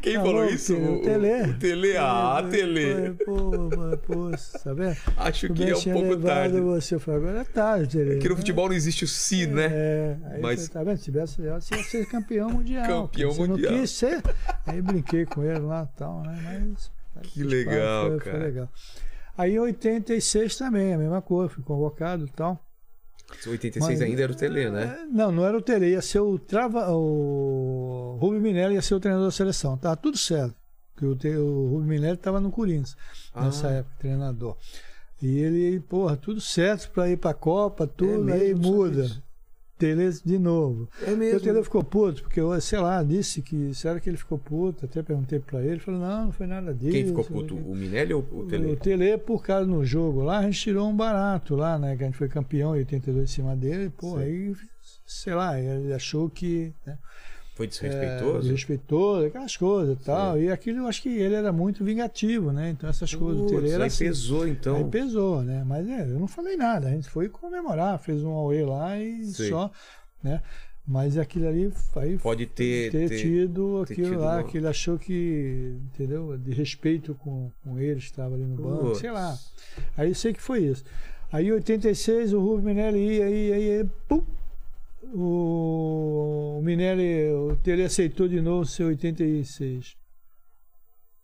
Quem 0.00 0.14
Tá 0.14 0.20
falou 0.20 0.34
louco, 0.36 0.54
isso? 0.54 0.76
O 0.76 1.02
Telê. 1.02 1.42
O 1.42 1.58
Tele. 1.58 1.96
Ah, 1.96 2.46
Tele. 2.48 3.14
Pô, 3.24 3.34
pô, 3.68 3.98
pô, 4.06 4.30
tá 4.62 4.72
vendo? 4.74 4.96
Acho 5.16 5.48
Tu 5.48 5.54
que 5.54 5.64
é 5.70 5.74
um 5.76 5.92
pouco 5.92 6.16
tarde. 6.22 6.60
Você. 6.60 6.94
Eu 6.94 7.00
falei, 7.00 7.20
agora 7.20 7.40
é 7.40 7.44
tarde, 7.44 7.98
Telê. 7.98 8.12
Porque 8.14 8.28
no 8.28 8.36
futebol 8.36 8.68
não 8.68 8.74
existe 8.76 9.04
o 9.04 9.08
si, 9.08 9.46
né? 9.48 9.66
É, 9.72 10.16
aí 10.30 10.40
Mas- 10.40 10.68
tá 10.68 10.84
vendo? 10.84 10.98
Se 10.98 11.04
tivesse 11.04 11.40
levado, 11.40 11.60
você 11.62 11.74
ia 11.74 11.82
ser 11.82 12.06
campeão 12.06 12.48
mundial. 12.50 12.86
Campeão 12.86 13.32
Você 13.32 13.40
mundial. 13.46 13.72
não 13.72 13.80
quis 13.80 13.90
ser. 13.90 14.22
Aí 14.66 14.80
brinquei 14.80 15.26
com 15.26 15.42
ele 15.42 15.58
lá 15.60 15.88
e 15.92 15.98
tal, 15.98 16.22
né? 16.22 16.64
Mas. 16.70 16.90
Que 17.24 17.42
legal, 17.42 18.08
foi, 18.10 18.18
cara. 18.20 18.36
Foi 18.38 18.46
legal. 18.46 18.68
Aí 19.36 19.54
em 19.54 19.58
86 19.58 20.56
também, 20.56 20.94
a 20.94 20.98
mesma 20.98 21.20
coisa, 21.20 21.52
fui 21.52 21.64
convocado 21.64 22.24
e 22.24 22.30
tal. 22.30 22.60
86 23.46 23.98
Mas- 23.98 24.00
ainda 24.02 24.22
era 24.22 24.32
o 24.32 24.34
Tele, 24.34 24.70
né? 24.70 24.98
É, 25.02 25.06
Não, 25.06 25.30
não 25.30 25.44
era 25.46 25.56
o 25.56 25.62
Tele, 25.62 25.90
ia 25.90 26.00
ser 26.02 26.20
o 26.20 26.38
Trava, 26.38 26.90
o 26.90 28.16
Rubio 28.20 28.40
Minelli 28.40 28.74
ia 28.74 28.82
ser 28.82 28.94
o 28.94 29.00
treinador 29.00 29.28
da 29.28 29.32
seleção. 29.32 29.76
Tava 29.76 29.96
tudo 29.96 30.16
certo. 30.16 30.54
Porque 30.94 31.06
o, 31.06 31.14
Te- 31.14 31.36
o 31.36 31.68
Rubio 31.68 31.86
Minelli 31.88 32.14
estava 32.14 32.40
no 32.40 32.50
Corinthians 32.50 32.96
nessa 33.34 33.68
Ah. 33.68 33.72
época, 33.72 33.94
treinador. 33.98 34.56
E 35.22 35.38
ele, 35.38 35.80
porra, 35.80 36.16
tudo 36.16 36.40
certo 36.40 36.90
para 36.90 37.08
ir 37.10 37.16
para 37.16 37.30
a 37.30 37.34
Copa, 37.34 37.86
tudo, 37.86 38.28
É 38.30 38.34
aí 38.34 38.54
mesmo, 38.54 38.62
muda. 38.72 39.10
Tele 39.78 40.10
de 40.24 40.38
novo. 40.38 40.88
É 41.02 41.12
E 41.12 41.36
o 41.36 41.40
Tele 41.40 41.62
ficou 41.62 41.84
puto, 41.84 42.22
porque 42.22 42.40
eu, 42.40 42.60
sei 42.60 42.78
lá, 42.80 43.02
disse 43.02 43.40
que 43.40 43.72
será 43.74 44.00
que 44.00 44.10
ele 44.10 44.16
ficou 44.16 44.38
puto, 44.38 44.84
até 44.84 45.02
perguntei 45.02 45.38
para 45.38 45.60
ele, 45.60 45.72
ele 45.72 45.80
falou, 45.80 46.00
não, 46.00 46.26
não 46.26 46.32
foi 46.32 46.46
nada 46.46 46.74
disso. 46.74 46.92
Quem 46.92 47.06
ficou 47.06 47.24
puto? 47.24 47.54
O 47.54 47.74
Minelli 47.74 48.12
ou 48.12 48.26
o 48.32 48.46
Tele? 48.46 48.72
O 48.72 48.76
Tele, 48.76 49.16
por 49.18 49.42
causa 49.42 49.66
no 49.66 49.84
jogo 49.84 50.22
lá, 50.22 50.38
a 50.38 50.42
gente 50.42 50.60
tirou 50.60 50.88
um 50.88 50.96
barato 50.96 51.54
lá, 51.54 51.78
né? 51.78 51.96
Que 51.96 52.02
a 52.02 52.06
gente 52.06 52.18
foi 52.18 52.28
campeão 52.28 52.74
em 52.74 52.80
82 52.80 53.22
em 53.22 53.32
cima 53.32 53.54
dele, 53.56 53.90
pô, 53.96 54.16
Sim. 54.16 54.22
aí, 54.22 54.56
sei 55.06 55.34
lá, 55.34 55.60
ele 55.60 55.92
achou 55.92 56.28
que. 56.28 56.72
Né, 56.84 56.98
Foi 57.58 57.66
é, 57.66 57.68
desrespeitoso? 57.70 58.40
desrespeitoso, 58.42 59.26
aquelas 59.26 59.56
coisas 59.56 59.98
e 60.00 60.04
tal. 60.04 60.40
E 60.40 60.48
aquilo 60.48 60.78
eu 60.78 60.86
acho 60.86 61.02
que 61.02 61.08
ele 61.08 61.34
era 61.34 61.52
muito 61.52 61.82
vingativo, 61.84 62.52
né? 62.52 62.70
Então 62.70 62.88
essas 62.88 63.12
coisas 63.12 63.50
Putz, 63.50 63.72
era 63.72 63.82
aí 63.82 63.88
assim. 63.88 64.04
pesou, 64.04 64.46
então. 64.46 64.76
Aí 64.76 64.84
pesou, 64.84 65.42
né? 65.42 65.64
Mas 65.66 65.88
é, 65.88 66.02
eu 66.02 66.20
não 66.20 66.28
falei 66.28 66.56
nada, 66.56 66.86
a 66.86 66.90
gente 66.92 67.10
foi 67.10 67.28
comemorar, 67.28 67.98
fez 67.98 68.22
um 68.22 68.30
Aue 68.30 68.62
lá 68.62 68.96
e 68.96 69.24
Sei. 69.24 69.48
só, 69.48 69.70
né? 70.22 70.40
Mas 70.86 71.18
aquilo 71.18 71.48
ali 71.48 71.70
aí 71.96 72.16
Pode 72.16 72.46
ter... 72.46 72.90
ter, 72.92 73.08
ter- 73.10 73.18
tido 73.20 73.84
ter 73.84 73.92
aquilo 73.94 74.10
tido 74.10 74.20
lá 74.20 74.36
uma- 74.36 74.44
que 74.44 74.56
ele 74.58 74.66
achou 74.68 74.96
que, 74.96 75.76
entendeu? 75.92 76.38
De 76.38 76.52
respeito 76.52 77.12
com, 77.16 77.50
com 77.64 77.78
ele, 77.78 77.98
estava 77.98 78.36
ali 78.36 78.44
no 78.44 78.54
banco, 78.56 78.84
Putz. 78.86 79.00
sei 79.00 79.10
lá. 79.10 79.36
Aí 79.96 80.08
eu 80.10 80.14
sei 80.14 80.32
que 80.32 80.40
foi 80.40 80.60
isso. 80.60 80.84
Aí 81.32 81.48
em 81.48 81.52
86 81.52 82.32
o 82.32 82.40
Rubio 82.40 82.64
Minelli 82.64 82.98
ia, 83.16 83.28
ia, 83.28 83.58
ia, 83.58 83.86
pum, 84.08 84.22
o, 85.14 86.58
o 86.58 86.62
Minelli, 86.62 87.32
o 87.32 87.56
Tele 87.56 87.84
aceitou 87.84 88.28
de 88.28 88.40
novo 88.40 88.64
ser 88.64 88.84
86. 88.84 89.96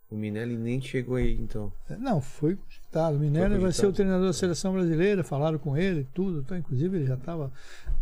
O 0.09 0.15
Minelli 0.15 0.55
nem 0.55 0.79
chegou 0.79 1.15
aí, 1.15 1.33
então. 1.33 1.71
Não, 1.99 2.21
foi 2.21 2.55
cogitado. 2.55 3.17
O 3.17 3.19
Minelli 3.19 3.55
Foi 3.55 3.59
vai 3.59 3.71
ser 3.71 3.81
o 3.81 3.89
cogitado. 3.89 3.93
treinador 3.95 4.27
da 4.27 4.33
seleção 4.33 4.73
brasileira, 4.73 5.23
falaram 5.23 5.57
com 5.57 5.75
ele, 5.75 6.07
tudo. 6.13 6.39
Então, 6.39 6.57
inclusive 6.57 6.97
ele 6.97 7.05
já 7.05 7.15
estava. 7.15 7.51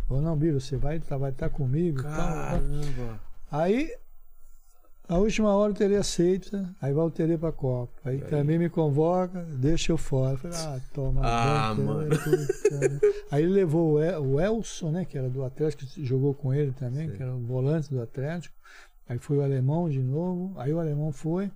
Falou, 0.06 0.22
não, 0.22 0.36
Biro, 0.36 0.60
você 0.60 0.76
vai 0.76 0.98
estar 0.98 1.16
vai 1.16 1.32
tá 1.32 1.48
comigo 1.48 2.00
e 2.00 2.02
tal. 2.02 2.12
Caramba. 2.12 3.20
Aí, 3.50 3.90
a 5.14 5.18
última 5.18 5.54
hora 5.54 5.72
o 5.72 5.74
Tele 5.74 5.96
aceita, 5.96 6.68
aí 6.80 6.92
vai 6.92 7.04
o 7.04 7.10
Tele 7.10 7.36
pra 7.38 7.52
Copa. 7.52 7.92
Aí, 8.04 8.16
Aí. 8.22 8.28
também 8.28 8.58
me 8.58 8.68
convoca, 8.68 9.42
deixa 9.58 9.92
eu 9.92 9.96
fora. 9.96 10.34
Eu 10.34 10.38
falei, 10.38 10.56
ah, 10.58 10.80
toma. 10.92 11.20
Ah, 11.24 11.74
banca, 11.74 11.82
mano. 11.82 12.10
puta, 12.10 12.78
né? 12.88 13.00
Aí 13.30 13.42
ele 13.44 13.52
levou 13.52 13.92
o, 13.94 14.00
El- 14.00 14.22
o 14.24 14.40
Elson, 14.40 14.90
né, 14.90 15.04
que 15.04 15.16
era 15.16 15.28
do 15.28 15.44
Atlético, 15.44 15.84
que 15.86 16.04
jogou 16.04 16.34
com 16.34 16.52
ele 16.52 16.72
também, 16.72 17.08
Sim. 17.10 17.16
que 17.16 17.22
era 17.22 17.34
o 17.34 17.40
volante 17.40 17.90
do 17.90 18.00
Atlético. 18.02 18.54
Aí 19.08 19.18
foi 19.18 19.36
o 19.38 19.42
alemão 19.42 19.88
de 19.90 20.00
novo, 20.02 20.52
aí 20.58 20.72
o 20.72 20.80
alemão 20.80 21.12
foi, 21.12 21.50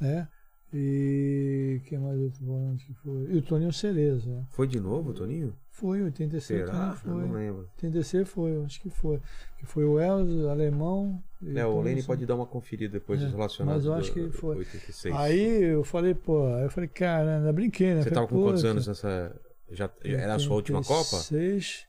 né? 0.00 0.26
E 0.72 1.80
quem 1.86 1.98
mais 1.98 2.18
outro 2.20 2.44
volante 2.44 2.84
que 2.84 2.94
foi? 2.94 3.26
E 3.30 3.36
o 3.38 3.42
Toninho 3.42 3.72
Cereza. 3.72 4.28
né? 4.28 4.44
Foi 4.50 4.66
de 4.66 4.78
novo, 4.78 5.12
Toninho? 5.14 5.54
Foi, 5.70 6.02
86 6.02 6.66
Será? 6.66 6.72
Toninho 6.72 6.90
Eu 6.90 6.96
foi. 6.96 7.12
não 7.28 7.32
lembro. 7.34 7.60
86 7.76 8.28
foi, 8.28 8.64
acho 8.64 8.80
que 8.80 8.90
foi. 8.90 9.20
Que 9.58 9.64
foi 9.66 9.84
o 9.84 9.98
Elzo, 9.98 10.44
o 10.46 10.48
alemão. 10.50 11.22
É, 11.40 11.46
o 11.46 11.52
Toninho 11.52 11.76
Lene 11.76 11.84
Cereza. 11.90 12.06
pode 12.06 12.26
dar 12.26 12.34
uma 12.34 12.46
conferida 12.46 12.92
depois 12.92 13.20
É, 13.20 13.24
dos 13.24 13.32
relacionados 13.34 13.84
mas 13.84 13.86
eu 13.86 13.94
acho 13.94 14.12
do- 14.14 14.30
que 14.30 14.36
foi. 14.36 14.56
86. 14.56 15.14
Aí 15.14 15.62
eu 15.64 15.84
falei, 15.84 16.14
pô, 16.14 16.46
aí 16.54 16.64
eu 16.64 16.70
falei, 16.70 16.88
cara, 16.88 17.36
ainda 17.36 17.52
brinquei, 17.52 17.88
né? 17.94 18.02
Você 18.02 18.08
Falei, 18.10 18.14
tava 18.14 18.26
com 18.26 18.42
quantos 18.42 18.64
anos 18.64 18.86
nessa... 18.88 19.40
Já 19.70 19.90
era 20.02 20.34
a 20.34 20.38
sua 20.38 20.56
última 20.56 20.82
Copa? 20.82 21.16
86. 21.16 21.86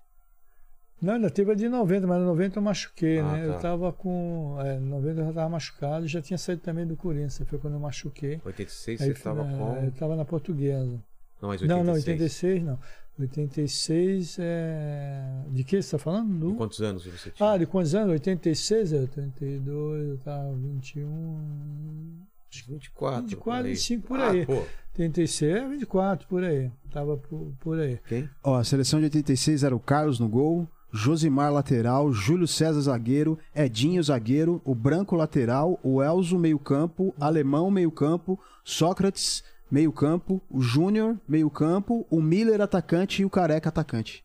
Não, 1.02 1.14
ainda 1.14 1.30
teve 1.30 1.50
a 1.52 1.56
de 1.56 1.70
90, 1.70 2.06
mas 2.06 2.22
90 2.22 2.60
eu 2.60 2.62
machuquei, 2.62 3.20
Ah, 3.20 3.24
né? 3.32 3.48
tá. 3.48 3.54
Eu 3.54 3.60
tava 3.62 3.94
com. 3.94 4.58
É, 4.60 4.78
90 4.78 5.22
eu 5.22 5.26
já 5.28 5.32
tava 5.34 5.48
machucado 5.50 6.04
e 6.06 6.10
já 6.10 6.22
tinha 6.22 6.38
saído 6.38 6.62
também 6.62 6.86
do 6.86 6.98
Corinthians. 6.98 7.42
Foi 7.48 7.58
quando 7.58 7.76
eu 7.76 7.80
machuquei. 7.80 8.42
86 8.44 9.00
Aí, 9.02 9.08
você 9.08 9.14
estava 9.14 9.42
é, 9.42 9.58
com... 9.58 9.86
Eu 9.86 9.92
tava 9.94 10.18
na 10.18 10.26
portuguesa. 10.26 11.02
Não, 11.42 11.48
mas 11.48 11.62
86. 11.62 11.70
Não, 11.70 11.84
não, 11.86 11.94
86 11.94 12.64
não. 12.64 12.80
86 13.20 14.38
é. 14.40 15.22
De 15.52 15.64
que 15.64 15.82
você 15.82 15.92
tá 15.92 15.98
falando? 15.98 16.40
Do... 16.40 16.56
quantos 16.56 16.82
anos 16.82 17.06
você 17.06 17.30
tinha? 17.32 17.52
Ah, 17.52 17.58
de 17.58 17.66
quantos 17.66 17.94
anos? 17.96 18.12
86, 18.14 18.94
é 18.94 18.98
82, 19.00 20.10
eu 20.10 20.18
tava 20.20 20.54
21. 20.54 22.20
24. 22.68 23.22
24, 23.24 23.58
aí. 23.66 23.70
25 23.74 24.08
por 24.08 24.20
Ah, 24.20 24.32
aí. 24.32 24.46
pô, 24.46 24.64
86, 24.94 25.52
é 25.56 25.68
24 25.68 26.28
por 26.28 26.44
aí. 26.44 26.72
Tava 26.92 27.18
por, 27.18 27.52
por 27.60 27.80
aí. 27.80 28.00
quem? 28.08 28.30
Ó, 28.44 28.56
a 28.58 28.64
seleção 28.64 29.00
de 29.00 29.06
86 29.06 29.64
era 29.64 29.76
o 29.76 29.80
Carlos 29.80 30.20
no 30.20 30.28
gol, 30.28 30.68
Josimar 30.92 31.54
lateral, 31.54 32.12
Júlio 32.12 32.48
César 32.48 32.82
zagueiro, 32.82 33.38
Edinho 33.56 34.02
zagueiro, 34.02 34.60
o 34.66 34.74
Branco 34.74 35.16
lateral, 35.16 35.80
o 35.84 36.02
Elzo 36.02 36.40
meio-campo, 36.40 37.14
Alemão 37.20 37.70
meio-campo, 37.70 38.40
Sócrates 38.64 39.44
meio-campo, 39.72 40.42
o 40.50 40.62
Júnior 40.62 41.18
meio-campo, 41.28 42.06
o 42.10 42.22
Miller 42.22 42.62
atacante 42.62 43.22
e 43.22 43.26
o 43.26 43.30
Careca 43.30 43.70
atacante. 43.70 44.24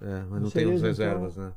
É, 0.00 0.22
mas 0.28 0.42
não 0.42 0.50
Seria, 0.50 0.66
tem 0.68 0.74
os 0.74 0.80
então- 0.80 0.88
reservas, 0.90 1.36
né? 1.36 1.52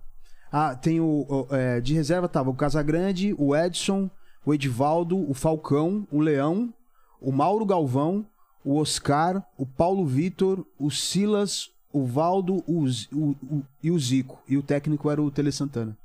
Ah, 0.51 0.75
tem 0.75 0.99
o. 1.01 1.25
o, 1.27 1.47
é, 1.55 1.81
de 1.81 1.93
reserva 1.93 2.29
tava 2.29 2.49
o 2.49 2.55
Casagrande, 2.55 3.35
o 3.37 3.55
Edson, 3.55 4.09
o 4.45 4.53
Edivaldo, 4.53 5.17
o 5.29 5.33
Falcão, 5.33 6.07
o 6.11 6.19
Leão, 6.21 6.73
o 7.19 7.31
Mauro 7.31 7.65
Galvão, 7.65 8.25
o 8.63 8.77
Oscar, 8.77 9.43
o 9.57 9.65
Paulo 9.65 10.05
Vitor, 10.05 10.65
o 10.79 10.89
Silas, 10.91 11.69
o 11.91 12.05
Valdo 12.05 12.63
o, 12.67 12.85
o- 13.11 13.35
o- 13.43 13.63
e 13.83 13.91
o 13.91 13.99
Zico. 13.99 14.39
E 14.47 14.55
o 14.57 14.63
técnico 14.63 15.09
era 15.09 15.21
o 15.21 15.29
Tele 15.31 15.51
Santana. 15.51 15.97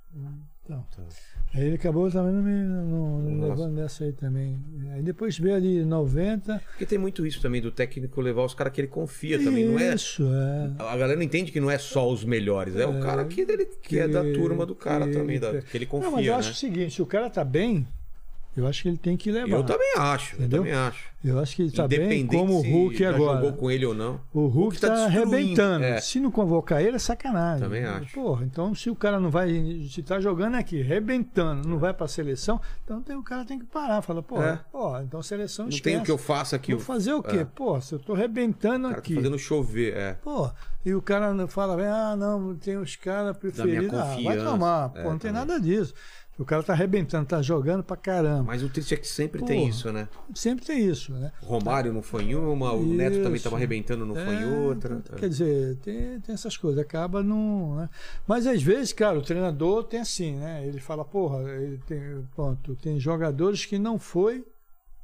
Então. 0.64 0.84
Aí 1.52 1.64
ele 1.64 1.74
acabou 1.74 2.08
também 2.10 2.32
não 2.32 2.42
me 2.42 2.52
não, 2.52 3.18
não 3.22 3.48
levando 3.48 3.72
nessa 3.74 4.04
aí 4.04 4.12
também. 4.12 4.56
Aí 4.92 5.02
depois 5.02 5.36
veio 5.36 5.56
ali 5.56 5.84
90. 5.84 6.62
Porque 6.70 6.86
tem 6.86 6.96
muito 6.98 7.26
isso 7.26 7.40
também 7.42 7.60
do 7.60 7.72
técnico 7.72 8.20
levar 8.20 8.44
os 8.44 8.54
caras 8.54 8.72
que 8.72 8.80
ele 8.80 8.88
confia 8.88 9.36
também, 9.42 9.64
não 9.66 9.78
é? 9.78 9.94
Isso, 9.94 10.22
é. 10.32 10.70
A 10.82 10.96
galera 10.96 11.16
não 11.16 11.22
entende 11.24 11.50
que 11.50 11.58
não 11.60 11.68
é 11.70 11.76
só 11.78 12.08
os 12.08 12.24
melhores, 12.24 12.76
é, 12.76 12.86
o 12.86 12.98
É, 12.98 13.00
cara 13.00 13.24
que, 13.24 13.44
dele, 13.44 13.66
que, 13.82 13.98
é 13.98 14.06
da 14.06 14.22
turma 14.22 14.64
do 14.64 14.74
cara 14.76 15.06
que- 15.08 15.12
também, 15.12 15.40
da, 15.40 15.60
que 15.60 15.76
ele 15.76 15.86
confia, 15.86 16.08
não, 16.08 16.16
mas 16.16 16.26
eu 16.26 16.32
né? 16.32 16.38
acho 16.38 16.52
o 16.52 16.54
seguinte, 16.54 16.94
se 16.94 17.02
o 17.02 17.06
cara 17.06 17.28
tá 17.28 17.42
bem, 17.44 17.86
eu 18.60 18.66
acho 18.66 18.82
que 18.82 18.88
ele 18.88 18.98
tem 18.98 19.16
que 19.16 19.30
levar. 19.32 19.56
Eu 19.56 19.64
também 19.64 19.92
acho, 19.96 20.36
Entendeu? 20.36 20.58
eu 20.64 20.70
também 20.72 20.78
acho. 20.88 21.10
Eu 21.22 21.38
acho 21.38 21.54
que 21.54 21.62
ele 21.62 21.70
tá 21.70 21.86
bem 21.86 22.26
como 22.26 22.54
o 22.54 22.62
Hulk 22.62 23.04
agora. 23.04 23.36
jogou 23.42 23.52
com 23.52 23.70
ele 23.70 23.84
ou 23.84 23.92
não. 23.92 24.18
O 24.32 24.46
Hulk 24.46 24.80
tá 24.80 24.88
tá, 24.88 24.94
destruindo, 24.94 25.26
arrebentando. 25.34 25.84
é. 25.84 26.00
Se 26.00 26.18
não 26.18 26.30
convocar 26.30 26.80
ele, 26.82 26.96
é 26.96 26.98
sacanagem. 26.98 27.62
Também 27.62 27.84
acho. 27.84 28.14
Porra, 28.14 28.42
então 28.46 28.74
se 28.74 28.88
o 28.88 28.96
cara 28.96 29.20
não 29.20 29.30
vai. 29.30 29.50
Se 29.90 30.02
tá 30.02 30.18
jogando 30.18 30.54
aqui, 30.54 30.80
arrebentando, 30.80 31.68
não 31.68 31.78
vai 31.78 31.92
pra 31.92 32.08
seleção, 32.08 32.58
então 32.84 33.02
tem, 33.02 33.14
o 33.16 33.22
cara 33.22 33.44
tem 33.44 33.58
que 33.58 33.66
parar. 33.66 34.00
Fala, 34.00 34.22
porra, 34.22 34.46
É. 34.66 34.70
porra, 34.72 35.02
então 35.02 35.22
seleção 35.22 35.66
Não 35.66 35.70
esquece. 35.70 35.82
tem 35.94 36.00
o 36.00 36.04
que 36.04 36.10
eu 36.10 36.16
faço 36.16 36.56
aqui. 36.56 36.72
Vou 36.72 36.80
O 36.80 36.84
fazer 36.84 37.12
o 37.12 37.22
quê? 37.22 37.46
É. 37.46 37.80
Se 37.82 37.92
eu 37.94 37.98
tô 37.98 38.14
arrebentando 38.14 38.84
cara 38.88 38.94
tá 38.94 39.00
aqui. 39.00 39.14
fazendo 39.14 39.38
chover, 39.38 39.94
é. 39.94 40.14
Pô, 40.14 40.50
e 40.86 40.94
o 40.94 41.02
cara 41.02 41.34
não 41.34 41.46
fala, 41.46 41.76
ah, 41.86 42.16
não, 42.16 42.54
tem 42.56 42.78
os 42.78 42.96
caras 42.96 43.36
preferidos. 43.36 43.92
Ah, 43.92 44.16
vai 44.24 44.38
tomar. 44.38 44.90
É, 44.94 45.02
Pô, 45.02 45.10
não 45.10 45.18
tem 45.18 45.30
também. 45.30 45.46
nada 45.46 45.60
disso. 45.60 45.92
O 46.40 46.44
cara 46.46 46.62
tá 46.62 46.72
arrebentando, 46.72 47.26
tá 47.26 47.42
jogando 47.42 47.84
pra 47.84 47.98
caramba. 47.98 48.44
Mas 48.44 48.62
o 48.62 48.68
triste 48.70 48.94
é 48.94 48.96
que 48.96 49.06
sempre 49.06 49.42
tem 49.44 49.68
isso, 49.68 49.92
né? 49.92 50.08
Sempre 50.34 50.64
tem 50.64 50.82
isso, 50.82 51.12
né? 51.12 51.30
O 51.42 51.44
Romário 51.44 51.92
não 51.92 52.00
foi 52.00 52.24
em 52.24 52.34
uma, 52.34 52.72
o 52.72 52.82
Neto 52.82 53.18
também 53.18 53.34
Isso. 53.34 53.44
tava 53.44 53.56
arrebentando, 53.56 54.06
não 54.06 54.14
foi 54.14 54.34
em 54.36 54.42
É, 54.42 54.46
outra. 54.46 55.02
Quer 55.18 55.28
dizer, 55.28 55.76
tem, 55.82 56.18
tem 56.18 56.34
essas 56.34 56.56
coisas, 56.56 56.80
acaba 56.80 57.22
não. 57.22 57.76
Né? 57.76 57.90
Mas 58.26 58.46
às 58.46 58.62
vezes, 58.62 58.90
cara, 58.90 59.18
o 59.18 59.22
treinador 59.22 59.84
tem 59.84 60.00
assim, 60.00 60.36
né? 60.36 60.66
Ele 60.66 60.80
fala, 60.80 61.04
porra, 61.04 61.42
ele 61.52 61.78
tem, 61.86 62.00
pronto, 62.34 62.74
tem 62.74 62.98
jogadores 62.98 63.66
que 63.66 63.78
não 63.78 63.98
foi, 63.98 64.42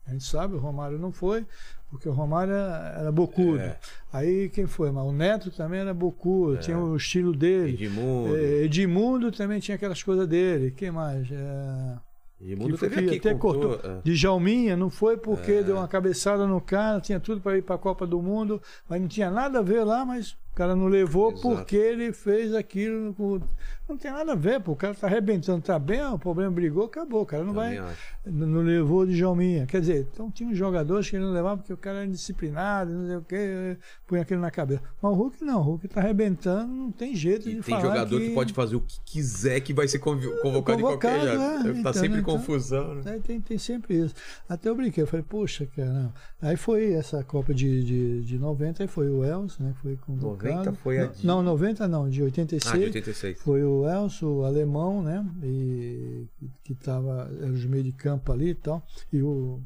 a 0.07 0.13
gente 0.13 0.25
sabe, 0.25 0.55
o 0.55 0.59
Romário 0.59 0.99
não 0.99 1.13
foi, 1.13 1.47
porque 1.91 2.09
o 2.09 2.13
Romário 2.13 2.53
era, 2.53 2.97
era 3.01 3.13
bocudo. 3.13 3.59
É. 3.61 3.79
Aí 4.13 4.49
quem 4.49 4.67
foi? 4.67 4.91
Mas 4.91 5.05
o 5.05 5.13
Neto 5.13 5.51
também 5.51 5.81
era 5.81 5.95
bocudo, 5.95 6.59
tinha 6.59 6.79
o 6.79 6.97
estilo 6.97 7.33
dele. 7.35 7.73
Edmundo. 7.75 8.37
É, 8.37 8.63
Edmundo 8.65 9.33
também 9.33 9.61
tinha 9.61 9.75
aquelas 9.77 10.03
coisas 10.03 10.27
dele. 10.27 10.71
Quem 10.71 10.91
mais? 10.91 11.29
É... 11.31 11.97
Edmundo 12.41 12.77
que- 12.77 12.89
teve 12.89 13.09
que 13.09 13.17
até 13.29 13.35
contou, 13.35 13.71
cortou. 13.71 13.91
é. 13.91 14.01
Djalminha 14.05 14.77
não 14.77 14.91
foi 14.91 15.17
porque 15.17 15.63
deu 15.63 15.77
uma 15.77 15.89
cabeçada 15.89 16.47
no 16.47 16.61
cara, 16.61 17.01
tinha 17.01 17.19
tudo 17.19 17.41
para 17.41 17.57
ir 17.57 17.63
para 17.63 17.77
a 17.77 17.79
Copa 17.79 18.07
do 18.07 18.21
Mundo, 18.21 18.61
mas 18.89 19.01
não 19.01 19.09
tinha 19.09 19.31
nada 19.31 19.61
a 19.61 19.63
ver 19.63 19.83
lá, 19.85 20.05
mas 20.05 20.37
cara 20.57 20.75
não 20.75 20.87
levou 20.89 21.31
Exato. 21.33 21.43
porque 21.43 21.77
ele 21.77 22.13
fez 22.13 22.55
aquilo 22.55 23.13
com, 23.15 23.39
Não 23.89 23.97
tem 23.97 24.11
nada 24.11 24.33
a 24.33 24.35
ver, 24.35 24.61
pô. 24.61 24.73
O 24.73 24.77
cara 24.77 24.95
tá 24.95 25.07
arrebentando, 25.07 25.61
tá 25.63 25.79
bem, 25.79 26.03
o 26.05 26.19
problema 26.19 26.51
brigou, 26.51 26.85
acabou. 26.87 27.23
O 27.23 27.27
cara 27.27 27.45
não 27.45 27.53
vai. 27.53 27.79
Não 28.25 28.47
não 28.47 28.63
levou 28.63 29.07
de 29.07 29.17
Jalminha. 29.17 29.65
Quer 29.67 29.81
dizer, 29.81 30.09
então 30.13 30.29
tinha 30.31 30.49
uns 30.49 30.57
jogadores 30.59 31.09
que 31.09 31.15
ele 31.15 31.25
não 31.25 31.33
levava 31.33 31.59
porque 31.59 31.73
o 31.73 31.77
cara 31.77 31.99
era 31.99 32.07
indisciplinado, 32.07 32.91
não 32.91 33.07
sei 33.07 33.17
o 33.17 33.23
quê, 33.23 33.77
põe 34.09 34.19
aquilo 34.19 34.41
na 34.41 34.51
cabeça. 34.51 34.83
Mas 35.01 35.13
o 35.13 35.15
Hulk 35.15 35.45
não, 35.45 35.61
o 35.61 35.63
Hulk 35.63 35.87
tá 35.89 36.01
arrebentando, 36.01 36.73
não 36.73 36.91
tem 36.91 37.15
jeito 37.15 37.49
E 37.49 37.55
de 37.57 37.63
tem 37.63 37.75
falar 37.77 37.83
jogador 37.83 38.19
que... 38.21 38.31
pode 38.31 38.53
fazer 38.53 38.75
o 38.77 38.81
que 38.81 38.99
quiser 39.05 39.61
que 39.61 39.73
vai 39.73 39.87
ser 39.87 40.01
convi- 40.01 40.27
convocado, 40.43 40.81
em 40.81 40.83
qualquer 40.83 41.21
Convocado, 41.21 41.63
jeito. 41.63 41.69
é, 41.69 41.73
tá 41.75 41.79
então, 41.81 41.93
sempre 41.93 42.19
em 42.19 42.21
então- 42.23 42.35
confusão, 42.39 42.95
né? 42.97 43.03
É, 43.17 43.19
tem, 43.21 43.41
tem 43.41 43.59
sempre 43.59 43.95
isso. 44.05 44.15
Até 44.49 44.69
eu 44.69 44.75
brinquei, 44.75 45.03
eu 45.05 45.07
falei, 45.07 45.25
poxa, 45.29 45.67
cara. 45.77 45.93
não. 45.93 46.13
Aí 46.43 46.57
foi 46.57 46.93
essa 46.95 47.23
Copa 47.23 47.55
de, 47.55 47.85
de, 47.85 48.25
de 48.25 48.39
90, 48.39 48.83
aí 48.83 48.89
foi 48.89 49.09
o 49.09 49.23
Elcio, 49.25 49.63
né? 49.65 49.73
Foi 49.81 49.97
convocado. 50.05 50.45
90 50.46 50.46
foi 50.83 50.99
a 50.99 51.05
Não, 51.07 51.13
de- 51.13 51.27
Não, 51.27 51.43
90 51.43 51.89
não, 51.89 52.09
de 52.11 52.23
86. 52.23 52.75
Ah, 52.75 52.79
de 52.79 52.85
86. 52.85 53.39
Foi 53.41 53.63
o 53.65 53.89
Elcio, 53.89 54.29
o 54.29 54.45
alemão, 54.45 55.03
né? 55.03 55.25
E 55.43 56.27
que 56.65 56.75
tava, 56.75 57.31
era 57.41 57.51
os 57.51 57.65
meio 57.65 57.85
de 57.85 57.93
campo 57.93 58.33
ali 58.33 58.51
e 58.51 58.55
tal. 58.55 58.83
E 59.13 59.23
o. 59.23 59.61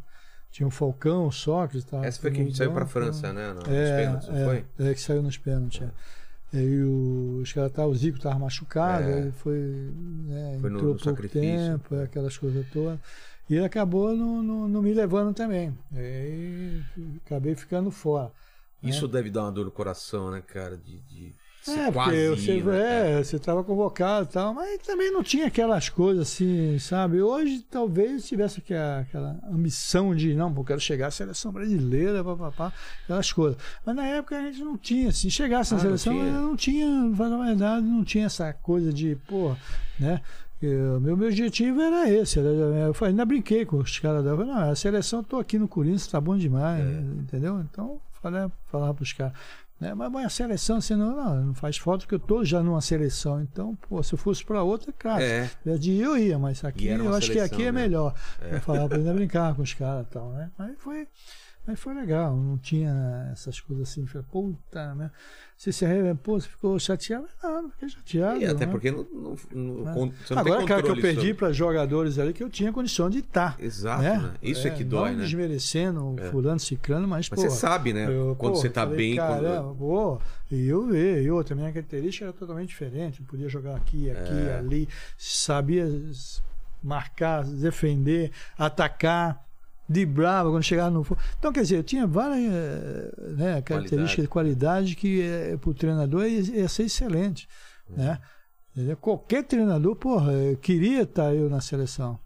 Tinha 0.53 0.67
o 0.67 0.71
Falcão, 0.71 1.27
o 1.29 1.31
Sócrates. 1.33 1.85
Tava 1.85 2.05
Essa 2.05 2.21
foi 2.21 2.33
que 2.33 2.41
a 2.41 2.45
gente 2.45 2.57
saiu 2.57 2.73
pra 2.73 2.81
banco, 2.81 2.93
França, 2.93 3.33
né? 3.33 3.53
Nos 3.53 3.69
É, 3.69 4.05
pênaltis, 4.05 4.29
não 4.29 4.37
é, 4.37 4.45
foi? 4.45 4.65
é, 4.87 4.95
que 4.95 5.01
saiu 5.01 5.23
nos 5.23 5.39
pênaltis. 5.39 5.83
é. 5.83 5.91
E 6.53 6.83
o, 6.83 7.39
os 7.43 7.53
caras 7.53 7.71
tá, 7.71 7.87
o 7.87 7.95
Zico 7.95 8.19
tava 8.19 8.37
machucado, 8.41 9.05
É. 9.09 9.31
foi, 9.31 9.57
né, 10.27 10.59
Foi 10.61 10.69
no- 10.71 10.77
entrou 10.79 10.93
no 10.95 10.99
pouco 10.99 11.05
sacrifício. 11.05 11.41
tempo, 11.41 11.95
é, 11.95 12.03
aquelas 12.03 12.37
coisas 12.37 12.67
todas. 12.73 12.99
E 13.49 13.55
ele 13.55 13.65
acabou 13.65 14.17
não, 14.17 14.69
me 14.83 14.93
levando 14.93 15.33
também. 15.33 15.73
Aí 15.95 16.83
acabei 17.25 17.55
ficando 17.55 17.93
fora. 17.93 18.33
Isso 18.83 19.07
deve 19.09 19.31
dar 19.31 19.43
uma 19.45 19.53
dor 19.53 19.65
no 19.67 19.71
coração, 19.71 20.31
né, 20.31 20.41
cara? 20.41 20.77
De, 20.77 21.01
de 21.01 21.35
ser 21.63 21.79
É, 21.79 21.93
quase 21.93 22.11
porque 22.11 22.29
você, 22.31 22.57
ir, 22.57 22.65
né? 22.65 23.19
é, 23.21 23.23
você 23.25 23.37
estava 23.37 23.63
convocado 23.63 24.27
e 24.29 24.33
tal, 24.33 24.55
mas 24.55 24.79
também 24.79 25.13
não 25.13 25.23
tinha 25.23 25.47
aquelas 25.49 25.91
coisas 25.91 26.27
assim, 26.29 26.79
sabe? 26.79 27.21
Hoje 27.21 27.61
talvez 27.71 28.27
tivesse 28.27 28.61
aqui 28.61 28.73
a- 28.73 29.01
aquela 29.01 29.39
ambição 29.53 30.15
de, 30.15 30.35
não, 30.35 30.53
pô, 30.53 30.65
quero 30.65 30.81
chegar 30.81 31.09
à 31.09 31.11
seleção 31.11 31.53
brasileira, 31.53 32.25
papapá, 32.25 32.73
aquelas 33.05 33.31
coisas. 33.33 33.59
Mas 33.85 33.95
na 33.95 34.07
época 34.07 34.39
a 34.39 34.43
gente 34.43 34.61
não 34.65 34.79
tinha, 34.79 35.13
se 35.13 35.31
chegasse 35.31 35.73
na 35.75 35.81
Ah, 35.81 35.85
não 35.85 35.99
seleção, 35.99 36.15
tinha? 36.15 36.25
eu 36.27 36.41
não 36.43 36.57
tinha, 36.57 37.09
pra 37.15 37.17
falar 37.29 37.43
a 37.43 37.47
verdade, 37.49 37.87
não 37.87 38.05
tinha 38.05 38.25
essa 38.27 38.53
coisa 38.55 38.91
de, 38.93 39.17
pô, 39.29 39.55
né? 39.99 40.23
Eu- 40.63 41.01
meu, 41.01 41.17
meu 41.17 41.27
objetivo 41.29 41.81
era 41.81 42.09
esse. 42.11 42.39
Era, 42.39 42.49
eu 42.49 42.93
falei, 42.95 43.13
ainda 43.13 43.25
brinquei 43.25 43.65
com 43.65 43.79
os 43.79 43.99
caras 43.99 44.23
da. 44.25 44.31
eu 44.31 44.45
Não, 44.45 44.71
a 44.71 44.75
seleção, 44.75 45.21
eu 45.21 45.25
tô 45.25 45.39
aqui 45.39 45.59
no 45.59 45.67
Corinthians, 45.69 46.07
tá 46.07 46.21
bom 46.21 46.37
demais, 46.37 46.85
É. 46.87 47.01
entendeu? 47.19 47.61
Então, 47.61 47.99
falei, 48.21 48.51
falar 48.67 48.95
pros 48.95 49.13
caras. 49.13 49.33
Né? 49.81 49.95
Mas, 49.95 50.13
mas 50.13 50.27
a 50.27 50.29
seleção, 50.29 50.77
assim, 50.77 50.95
não, 50.95 51.17
não, 51.17 51.45
não 51.47 51.55
faz 51.55 51.79
falta 51.79 52.05
porque 52.05 52.15
eu 52.15 52.19
tô 52.21 52.45
já 52.45 52.63
numa 52.63 52.83
seleção. 52.83 53.41
Então, 53.41 53.75
pô, 53.77 54.03
se 54.03 54.13
eu 54.13 54.19
fosse 54.19 54.45
para 54.45 54.63
outra, 54.63 54.93
cara, 54.93 55.23
É. 55.23 55.51
é. 55.67 55.79
eu 55.89 56.19
ia, 56.19 56.39
mas 56.39 56.63
aqui 56.65 56.89
eu 56.89 57.15
acho 57.15 57.29
que 57.29 57.35
seleção, 57.35 57.57
aqui 57.57 57.63
é 57.63 57.73
né? 57.73 57.81
melhor. 57.81 58.15
Eu 58.43 58.61
falava 58.61 58.95
ainda 58.97 59.15
brincar 59.15 59.55
com 59.55 59.63
os 59.63 59.73
caras 59.73 60.07
e 60.07 60.11
tal, 60.11 60.31
né? 60.33 60.51
Aí 60.59 60.75
foi, 60.77 61.09
aí 61.67 61.77
foi 61.77 61.95
legal, 61.95 62.35
não 62.37 62.59
tinha 62.59 63.29
essas 63.33 63.61
coisas 63.61 63.89
assim, 63.89 64.07
falei, 64.07 64.27
puta, 64.31 64.95
né? 64.95 65.11
Você 65.57 65.71
se 65.73 65.85
arrependeu, 65.85 66.17
pô, 66.17 66.41
você 66.41 66.49
ficou 66.49 66.79
chateado? 66.79 67.27
Não, 67.43 67.63
não 67.65 67.71
fiquei 67.71 67.89
chateado. 67.91 68.41
E 68.41 68.47
até 68.47 68.65
né? 68.65 68.73
porque 68.73 68.91
não, 68.91 69.07
não- 69.13 69.37
não- 69.53 69.89
É. 69.91 69.95
você 70.25 70.35
não 70.35 70.41
Agora, 70.41 70.65
cara, 70.65 70.83
que 70.83 70.89
eu 70.89 70.95
perdi 70.97 71.21
sobre- 71.21 71.35
para 71.35 71.53
jogadores 71.53 72.19
ali 72.19 72.33
que 72.33 72.43
eu 72.43 72.49
tinha 72.49 72.73
condição 72.73 73.11
de 73.11 73.19
estar. 73.19 73.57
Exato, 73.61 74.03
né? 74.03 74.17
né? 74.19 74.35
Isso 74.43 74.67
é, 74.67 74.71
que 74.71 74.83
dói, 74.83 75.11
não 75.11 75.19
né? 75.19 75.25
desmerecendo 75.25 76.17
É. 76.19 76.31
fulano, 76.31 76.59
ciclano, 76.59 77.07
mas, 77.07 77.29
Mas 77.29 77.43
pô, 77.43 77.49
você 77.49 77.51
sabe, 77.51 77.93
né? 77.93 78.07
eu, 78.09 78.35
quando 78.37 78.55
pô, 78.55 78.59
você 78.61 78.71
tá 78.71 78.83
falei, 78.83 78.97
bem. 78.97 79.17
quando- 79.17 79.43
Caramba, 79.43 79.75
pô, 79.75 80.21
e 80.51 80.67
eu 80.67 80.87
ver, 80.87 81.23
e 81.23 81.31
outra, 81.31 81.55
minha 81.55 81.71
característica 81.71 82.25
era 82.25 82.33
totalmente 82.33 82.71
diferente. 82.71 83.21
Eu 83.21 83.27
podia 83.27 83.49
jogar 83.49 83.77
aqui, 83.77 84.11
aqui, 84.11 84.33
É. 84.49 84.57
ali, 84.59 84.89
sabia 85.19 85.87
marcar, 86.83 87.45
defender, 87.45 88.33
atacar, 88.57 89.45
driblava 89.91 90.51
quando 90.51 90.63
chegava 90.63 90.91
no. 90.91 91.05
Então, 91.37 91.53
quer 91.53 91.63
dizer, 91.63 91.79
eu 91.79 91.83
tinha 91.83 92.07
várias 92.07 92.53
eh, 92.53 93.13
né, 93.37 93.63
características 93.63 94.25
de 94.25 94.29
qualidade 94.29 94.95
que 94.95 95.21
eh, 95.21 95.57
para 95.57 95.71
o 95.71 95.75
treinador 95.75 96.25
ia, 96.27 96.41
ia 96.41 96.69
ser 96.69 96.85
excelente. 96.85 97.49
Né? 97.89 98.21
Entendeu? 98.71 98.97
Qualquer 98.97 99.43
treinador, 99.43 99.97
porra, 99.97 100.33
queria 100.63 101.03
estar 101.03 101.35
eu 101.35 101.51
na 101.51 101.61
seleção. 101.61 102.21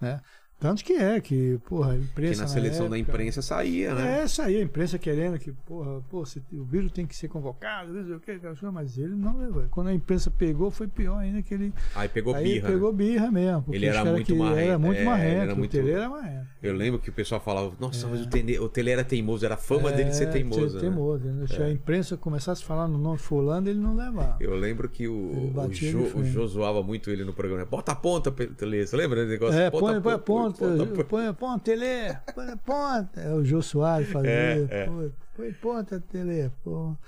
Né? 0.00 0.18
Tanto 0.60 0.84
que 0.84 0.92
é, 0.92 1.18
que, 1.20 1.58
porra, 1.66 1.92
a 1.94 1.96
Que 1.96 2.02
imprensa. 2.02 2.42
na 2.42 2.48
seleção 2.48 2.88
da 2.90 2.98
época- 2.98 3.12
imprensa 3.14 3.40
saía, 3.40 3.94
né? 3.94 4.24
é, 4.24 4.42
aí, 4.42 4.56
a 4.58 4.62
imprensa 4.62 4.98
querendo 4.98 5.38
que, 5.38 5.52
porra, 5.52 6.02
pô, 6.10 6.22
o 6.52 6.64
vírus 6.64 6.92
tem 6.92 7.06
que 7.06 7.16
ser 7.16 7.28
convocado, 7.28 7.90
não 7.94 8.04
sei 8.04 8.14
o 8.14 8.20
que, 8.20 8.38
mas 8.70 8.98
ele 8.98 9.14
não 9.14 9.38
levou. 9.38 9.64
Quando 9.70 9.88
a 9.88 9.94
imprensa 9.94 10.30
pegou, 10.30 10.70
foi 10.70 10.86
pior 10.86 11.16
ainda 11.18 11.40
que 11.40 11.54
ele. 11.54 11.72
Aí 11.94 12.08
pegou 12.08 12.34
aí 12.34 12.44
birra. 12.44 12.68
né? 12.68 12.74
pegou 12.74 12.92
birra 12.92 13.30
mesmo. 13.30 13.64
Ele 13.72 13.86
era 13.86 14.04
muito 14.04 14.26
que- 14.26 14.34
marrento, 14.34 14.68
Era 14.68 14.78
muito 14.78 14.98
é, 15.00 15.04
marrento. 15.04 15.40
era 15.40 15.54
muito- 15.54 15.70
O 15.74 15.80
Tele 15.80 15.90
era 15.92 16.08
marrento. 16.10 16.46
Eu 16.62 16.74
lembro 16.74 17.00
que 17.00 17.08
o 17.08 17.12
pessoal 17.12 17.40
falava, 17.40 17.72
nossa, 17.80 18.06
mas 18.06 18.20
o 18.20 18.28
Tele, 18.28 18.58
o 18.58 18.68
Tele 18.68 18.90
era 18.90 19.02
teimoso, 19.02 19.44
era 19.46 19.54
a 19.54 19.58
fama 19.58 19.90
dele 19.90 20.10
de 20.10 20.16
ser 20.16 20.28
É, 20.28 20.30
teimoso. 20.30 20.68
ser 20.68 20.74
né? 20.74 20.80
teimoso, 20.82 21.24
né? 21.24 21.46
Se 21.46 21.62
a 21.62 21.70
imprensa 21.70 22.18
começasse 22.18 22.62
a 22.62 22.66
falar 22.66 22.86
no 22.86 22.98
nome 22.98 23.16
fulano, 23.18 23.66
ele 23.68 23.78
não 23.80 23.96
levava. 23.96 24.36
Eu 24.38 24.54
lembro 24.54 24.88
que 24.90 25.08
o, 25.08 25.14
o, 25.56 25.72
jo, 25.72 26.00
o. 26.18 26.24
Jô 26.24 26.46
zoava 26.46 26.82
muito 26.82 27.08
ele 27.10 27.24
no 27.24 27.32
programa. 27.32 27.64
Bota 27.64 27.92
a 27.92 27.96
ponta, 27.96 28.30
Tele. 28.30 28.86
Você 28.86 28.94
lembra 28.94 29.20
desse 29.20 29.30
negócio? 29.32 29.58
É, 29.58 29.70
Bota 29.70 30.00
põe, 30.00 30.18
ponta, 30.18 30.49
ponta, 30.52 30.86
ponta, 30.86 31.04
põe 31.04 31.26
a 31.26 31.32
ponta, 31.32 31.64
Tele, 31.64 32.16
põe 32.34 32.50
a 32.50 32.56
ponta. 32.56 33.20
É 33.20 33.32
o 33.34 33.44
Jô 33.44 33.60
Soares 33.62 34.08
fazia. 34.10 34.30
É, 34.30 34.66
é. 34.70 34.86
pô, 34.86 35.10
Põe 35.36 35.52
ponta, 35.54 36.00
Tele, 36.00 36.50
não 36.66 36.98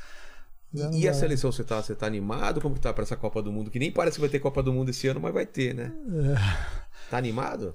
E 0.93 1.07
a 1.09 1.13
seleção, 1.15 1.53
você 1.53 1.63
tá, 1.65 1.83
você 1.83 1.95
tá 1.95 2.07
animado? 2.07 2.61
Como 2.61 2.75
que 2.75 2.81
tá 2.81 2.93
pra 2.93 3.03
essa 3.03 3.17
Copa 3.17 3.43
do 3.43 3.53
Mundo? 3.53 3.71
Que 3.71 3.79
nem 3.79 3.93
parece 3.93 4.17
que 4.17 4.21
vai 4.23 4.31
ter 4.31 4.39
Copa 4.41 4.63
do 4.63 4.73
Mundo 4.73 4.89
esse 4.91 5.07
ano, 5.09 5.21
mas 5.21 5.35
vai 5.35 5.45
ter, 5.47 5.75
né? 5.75 5.93
É. 6.09 7.11
Tá 7.11 7.19
animado? 7.19 7.75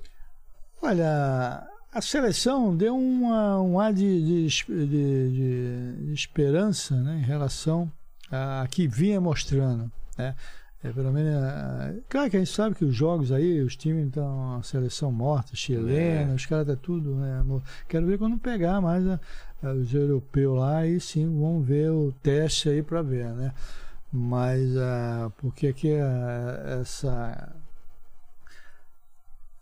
Olha, 0.81 1.67
a 1.93 2.01
seleção 2.01 2.75
deu 2.75 2.97
uma, 2.97 3.61
um 3.61 3.79
ar 3.79 3.93
de, 3.93 4.47
de- 4.47 4.87
de- 4.87 6.05
de 6.07 6.13
esperança 6.13 6.95
né, 6.95 7.17
em 7.17 7.23
relação 7.25 7.91
a 8.31 8.67
que 8.69 8.87
vinha 8.87 9.19
mostrando. 9.21 9.91
Né? 10.17 10.35
É, 10.83 10.91
pelo 10.91 11.11
menos, 11.11 11.33
ah, 11.43 11.91
claro 12.07 12.29
que 12.29 12.37
a 12.37 12.39
gente 12.39 12.51
sabe 12.53 12.75
que 12.75 12.85
os 12.85 12.93
jogos 12.95 13.31
aí, 13.31 13.61
os 13.61 13.75
times 13.75 14.07
estão 14.07 14.57
a 14.57 14.63
seleção 14.63 15.11
morta, 15.11 15.55
chilena, 15.55 16.31
É. 16.31 16.35
os 16.35 16.45
caras 16.45 16.67
tá 16.67 16.75
tudo. 16.75 17.15
Né, 17.15 17.41
mo- 17.43 17.63
quero 17.87 18.05
ver 18.05 18.17
quando 18.19 18.37
pegar 18.37 18.79
mais 18.79 19.05
a- 19.07 19.19
a- 19.63 19.71
os 19.73 19.91
europeus 19.93 20.57
lá 20.59 20.85
e 20.85 20.99
sim 20.99 21.25
vamos 21.25 21.65
ver 21.67 21.89
o 21.91 22.11
teste 22.21 22.69
aí 22.69 22.83
para 22.83 23.01
ver, 23.01 23.33
né? 23.33 23.53
Mas 24.13 24.77
ah, 24.77 25.31
porque 25.37 25.67
aqui 25.67 25.93
ah, 25.95 26.79
essa 26.81 27.53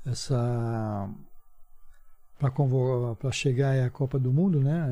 essa 0.05 1.09
para 2.37 3.31
chegar 3.31 3.71
aí 3.71 3.81
à 3.81 3.89
Copa 3.89 4.19
do 4.19 4.31
Mundo, 4.31 4.59
né? 4.59 4.85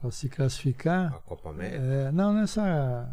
Para 0.00 0.10
se 0.10 0.28
classificar. 0.28 1.12
A 1.14 1.18
Copa 1.18 1.50
América? 1.50 1.76
É, 1.82 2.12
não, 2.12 2.32
nessa 2.32 3.12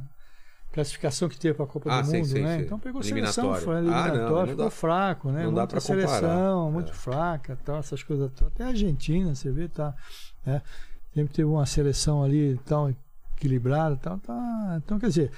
classificação 0.72 1.28
que 1.28 1.38
teve 1.38 1.54
para 1.54 1.66
a 1.66 1.68
Copa 1.68 1.92
Ah, 1.92 2.02
do 2.02 2.08
sei, 2.08 2.20
Mundo, 2.22 2.30
sei, 2.32 2.42
né? 2.44 2.56
sei. 2.58 2.66
Então 2.66 2.80
pegou 2.80 3.04
seleção, 3.04 3.54
foi 3.56 3.76
Ah, 3.78 3.82
não, 3.82 4.30
não 4.30 4.48
ficou 4.48 4.66
dá- 4.66 4.72
fraco, 4.72 5.32
né? 5.32 5.44
não 5.44 5.54
dá 5.54 5.62
Muita 5.62 5.68
pra 5.68 5.82
comparar. 5.82 6.08
seleção, 6.08 6.72
muito 6.72 6.92
É. 6.92 6.96
fraca, 6.96 7.58
tal, 7.66 7.80
essas 7.80 8.02
coisas. 8.04 8.32
Até 8.42 8.64
a 8.64 8.68
Argentina, 8.68 9.36
você 9.36 9.52
vê, 9.52 9.68
tá, 9.68 9.94
né? 10.46 10.62
Sempre 11.14 11.34
teve 11.34 11.48
uma 11.50 11.66
seleção 11.66 12.24
ali 12.24 12.58
tal 12.66 12.90
equilibrada, 13.36 13.98
tal, 13.98 14.18
tá. 14.20 14.80
Então, 14.84 14.98
quer 15.00 15.08
dizer, 15.08 15.32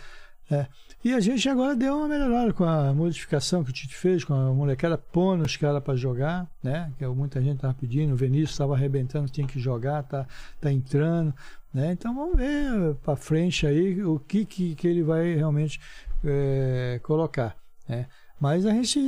é. 0.51 0.67
E 1.03 1.13
a 1.13 1.19
gente 1.19 1.49
agora 1.49 1.75
deu 1.75 1.97
uma 1.97 2.07
melhorada 2.07 2.53
com 2.53 2.63
a 2.63 2.93
modificação 2.93 3.61
que 3.63 3.71
o 3.71 3.73
Tite 3.73 3.95
fez, 3.95 4.23
com 4.23 4.33
a 4.33 4.53
molecada 4.53 4.97
pondo 4.97 5.43
os 5.43 5.57
caras 5.57 5.83
para 5.83 5.95
jogar, 5.97 6.47
né? 6.63 6.91
Que 6.97 7.05
muita 7.07 7.41
gente 7.41 7.55
estava 7.55 7.73
pedindo, 7.73 8.13
o 8.13 8.15
Vinícius 8.15 8.51
estava 8.51 8.73
arrebentando, 8.75 9.29
tinha 9.29 9.45
que 9.47 9.59
jogar, 9.59 10.03
tá, 10.03 10.25
tá 10.61 10.71
entrando, 10.71 11.33
né? 11.73 11.91
Então 11.91 12.13
vamos 12.13 12.37
ver 12.37 12.95
para 13.03 13.15
frente 13.15 13.65
aí 13.65 14.03
o 14.03 14.19
que, 14.19 14.45
que, 14.45 14.75
que 14.75 14.87
ele 14.87 15.03
vai 15.03 15.35
realmente 15.35 15.79
é, 16.23 16.99
colocar, 17.03 17.55
né? 17.87 18.07
Mas 18.39 18.65
a 18.65 18.71
gente 18.71 18.99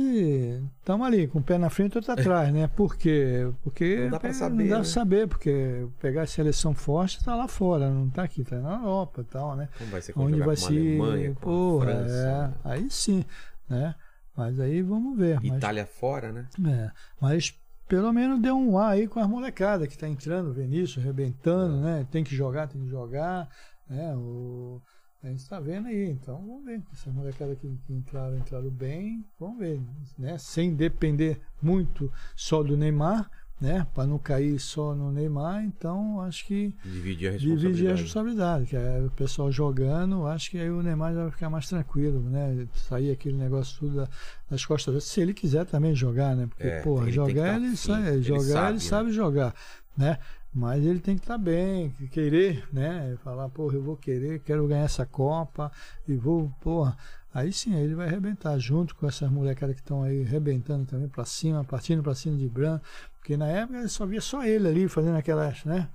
estamos 0.78 1.06
ali, 1.06 1.26
com 1.26 1.40
o 1.40 1.42
pé 1.42 1.58
na 1.58 1.68
frente 1.68 1.92
e 1.92 1.98
outro 1.98 2.10
atrás, 2.10 2.50
né? 2.54 2.68
Por 2.68 2.96
quê? 2.96 3.46
Porque 3.62 4.04
Não 4.04 4.10
dá 4.12 4.20
pra 4.20 4.30
é, 4.30 4.32
saber, 4.32 4.62
Não 4.62 4.70
dá 4.70 4.78
né? 4.78 4.84
saber, 4.84 5.28
porque 5.28 5.86
pegar 6.00 6.22
a 6.22 6.26
seleção 6.26 6.72
forte 6.72 7.18
está 7.18 7.34
lá 7.34 7.46
fora, 7.46 7.90
não 7.90 8.06
está 8.06 8.22
aqui, 8.22 8.40
está 8.40 8.56
na 8.56 8.76
Europa 8.76 9.20
e 9.20 9.24
tal, 9.24 9.54
né? 9.54 9.68
Como 9.76 9.90
vai 9.90 10.00
ser 10.00 10.14
onde 10.16 10.38
vai 10.38 10.46
com 10.46 10.50
a 10.52 10.56
se. 10.56 10.66
Alemanha, 10.66 11.34
Porra, 11.38 11.84
França, 11.84 12.54
é, 12.64 12.68
aí 12.70 12.90
sim, 12.90 13.24
né? 13.68 13.94
Mas 14.34 14.58
aí 14.58 14.80
vamos 14.80 15.18
ver. 15.18 15.38
Mas, 15.42 15.58
Itália 15.58 15.84
fora, 15.84 16.32
né? 16.32 16.48
é, 16.66 16.90
mas 17.20 17.54
pelo 17.88 18.12
menos 18.12 18.40
deu 18.40 18.56
um 18.56 18.78
ar 18.78 18.92
aí 18.92 19.06
com 19.06 19.20
as 19.20 19.28
molecadas 19.28 19.88
que 19.88 19.96
tá 19.96 20.08
entrando, 20.08 20.50
o 20.50 20.54
Vinícius 20.54 21.04
arrebentando, 21.04 21.80
né? 21.80 22.06
Tem 22.10 22.24
que 22.24 22.34
jogar, 22.34 22.68
tem 22.68 22.82
que 22.82 22.88
jogar, 22.88 23.48
né? 23.88 24.14
O, 24.16 24.80
a 25.22 25.28
gente 25.28 25.40
está 25.40 25.58
vendo 25.60 25.88
aí, 25.88 26.10
então 26.10 26.36
vamos 26.36 26.64
ver. 26.64 26.82
Essas 26.92 27.12
molecadas 27.12 27.58
que, 27.58 27.68
que 27.86 27.92
entraram, 27.92 28.36
entraram 28.36 28.70
bem, 28.70 29.24
vamos 29.38 29.58
ver, 29.58 29.80
né? 30.18 30.36
Sem 30.38 30.74
depender 30.74 31.40
muito 31.62 32.12
só 32.34 32.62
do 32.62 32.76
Neymar, 32.76 33.30
né? 33.60 33.86
Para 33.94 34.06
não 34.06 34.18
cair 34.18 34.58
só 34.60 34.94
no 34.94 35.10
Neymar, 35.10 35.64
então 35.64 36.20
acho 36.20 36.44
que 36.46 36.74
Dividir 36.84 37.28
a 37.28 37.32
responsabilidade. 37.32 37.72
dividir 37.72 37.88
a 37.88 37.94
responsabilidade, 37.94 38.66
que 38.66 38.76
é 38.76 39.02
o 39.06 39.10
pessoal 39.10 39.50
jogando, 39.50 40.26
acho 40.26 40.50
que 40.50 40.58
aí 40.58 40.70
o 40.70 40.82
Neymar 40.82 41.14
já 41.14 41.22
vai 41.22 41.30
ficar 41.30 41.48
mais 41.50 41.68
tranquilo, 41.68 42.20
né? 42.28 42.66
Sair 42.74 43.10
aquele 43.10 43.36
negócio 43.36 43.78
tudo 43.78 43.96
da- 43.96 44.08
das 44.50 44.64
costas 44.64 44.92
dele, 44.94 45.00
se 45.04 45.20
ele 45.20 45.32
quiser 45.34 45.64
também 45.64 45.94
jogar, 45.94 46.36
né? 46.36 46.46
Porque, 46.46 46.66
É, 46.66 46.82
porra, 46.82 47.04
ele 47.04 47.12
jogar 47.12 47.52
tá 47.52 47.56
ele, 47.56 47.76
sabe, 47.76 48.08
ele 48.08 48.22
jogar 48.22 48.44
sabe, 48.44 48.68
ele 48.68 48.74
né? 48.74 48.80
sabe 48.80 49.12
jogar, 49.12 49.54
né? 49.96 50.18
Mas 50.52 50.84
ele 50.86 51.00
tem 51.00 51.16
que 51.16 51.22
estar 51.22 51.36
bem, 51.36 51.90
querer, 52.10 52.64
né? 52.72 53.16
Falar, 53.22 53.46
porra, 53.50 53.74
eu 53.74 53.82
vou 53.82 53.94
querer, 53.96 54.40
quero 54.40 54.66
ganhar 54.66 54.84
essa 54.84 55.04
Copa 55.04 55.70
e 56.08 56.14
vou, 56.16 56.50
porra. 56.62 56.96
Aí 57.36 57.52
sim, 57.52 57.74
aí 57.74 57.84
ele 57.84 57.94
vai 57.94 58.06
arrebentar 58.06 58.58
junto 58.58 58.94
com 58.94 59.06
essas 59.06 59.30
molecadas 59.30 59.74
que 59.74 59.82
estão 59.82 60.02
aí 60.02 60.22
arrebentando 60.22 60.86
também 60.86 61.06
pra 61.06 61.26
cima, 61.26 61.62
partindo 61.62 62.02
pra 62.02 62.14
cima 62.14 62.34
de 62.34 62.48
branco. 62.48 62.82
Porque 63.18 63.36
na 63.36 63.46
época 63.46 63.86
só 63.88 64.06
via 64.06 64.22
só 64.22 64.42
ele 64.42 64.66
ali 64.66 64.88
fazendo 64.88 65.16
aquelas, 65.16 65.62
né? 65.66 65.86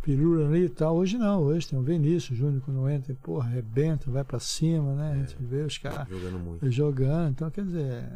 Pirula 0.00 0.48
ali 0.48 0.64
e 0.64 0.68
tal. 0.70 0.96
Hoje 0.96 1.18
não, 1.18 1.42
hoje 1.42 1.68
tem 1.68 1.78
o 1.78 1.82
Vinícius 1.82 2.38
Júnior 2.38 2.62
quando 2.64 2.88
entra, 2.88 3.14
porra, 3.22 3.50
arrebenta, 3.50 4.10
vai 4.10 4.24
pra 4.24 4.40
cima, 4.40 4.94
né? 4.94 5.12
A 5.12 5.16
gente 5.16 5.36
vê 5.38 5.60
os 5.60 5.76
caras 5.76 6.08
Jogando 6.08 6.38
muito. 6.38 6.70
jogando. 6.70 7.32
Então, 7.32 7.50
quer 7.50 7.66
dizer, 7.66 8.08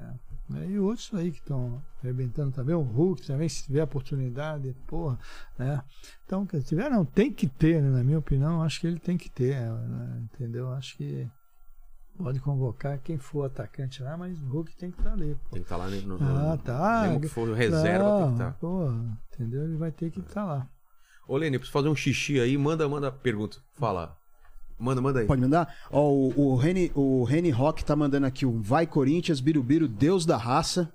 né, 0.49 0.67
e 0.71 0.79
outros 0.79 1.13
aí 1.13 1.31
que 1.31 1.41
estão 1.41 1.83
arrebentando 2.03 2.53
também, 2.53 2.75
o 2.75 2.81
Hulk 2.81 3.27
também, 3.27 3.51
se 3.51 3.65
tiver 3.65 3.83
oportunidade, 3.83 4.75
porra, 4.87 5.19
né? 5.59 5.83
Então, 6.25 6.49
se 6.51 6.63
tiver, 6.63 6.89
não, 6.89 7.05
tem 7.05 7.31
que 7.31 7.47
ter, 7.47 7.83
né, 7.83 7.91
na 7.91 8.03
minha 8.03 8.19
opinião, 8.19 8.63
acho 8.63 8.81
que 8.81 8.87
ele 8.87 8.99
tem 8.99 9.19
que 9.19 9.29
ter, 9.31 9.61
né, 9.61 10.23
entendeu? 10.33 10.71
Acho 10.71 10.97
que 10.97 11.29
pode 12.19 12.41
convocar 12.41 12.99
quem 12.99 13.19
for 13.19 13.45
atacante 13.45 14.03
lá, 14.03 14.17
mas 14.17 14.41
o 14.41 14.47
Hulk 14.47 14.77
tem 14.77 14.91
que 14.91 14.99
estar 14.99 15.13
ali. 15.13 15.35
pô. 15.35 15.51
Tem 15.51 15.63
que 15.63 15.67
estar 15.67 15.77
lá 15.77 15.89
no, 15.89 16.19
no, 16.19 16.53
Ah, 16.53 16.59
tá. 16.63 17.03
Mesmo 17.07 17.21
que 17.21 17.29
for 17.29 17.53
reserva, 17.55 18.05
tem 18.05 18.17
que 18.17 18.25
Não, 18.25 18.33
estar. 18.33 18.53
Pô, 18.55 18.93
entendeu? 19.33 19.65
Ele 19.65 19.77
vai 19.77 19.91
ter 19.91 20.11
que 20.11 20.21
estar 20.21 20.45
lá. 20.45 20.69
Ô, 21.27 21.37
Lene, 21.37 21.57
eu 21.57 21.61
preciso 21.61 21.73
fazer 21.73 21.89
um 21.89 21.97
xixi 21.97 22.41
aí. 22.41 22.57
Manda, 22.59 22.89
manda 22.89 23.09
a 23.09 23.13
pergunta. 23.13 23.59
Fala. 23.75 24.17
Manda, 24.79 25.01
manda 25.01 25.21
aí. 25.21 25.27
Pode 25.27 25.41
mandar? 25.41 25.73
Ó, 25.91 26.11
o, 26.11 26.53
o, 26.53 26.57
Reni, 26.57 26.91
o 26.95 27.23
Reni 27.25 27.51
Rock 27.51 27.85
tá 27.85 27.95
mandando 27.95 28.27
aqui 28.27 28.45
um 28.45 28.61
Vai 28.61 28.87
Corinthians, 28.87 29.41
Birubiru, 29.41 29.87
Deus 29.87 30.27
da 30.27 30.37
raça. 30.37 30.93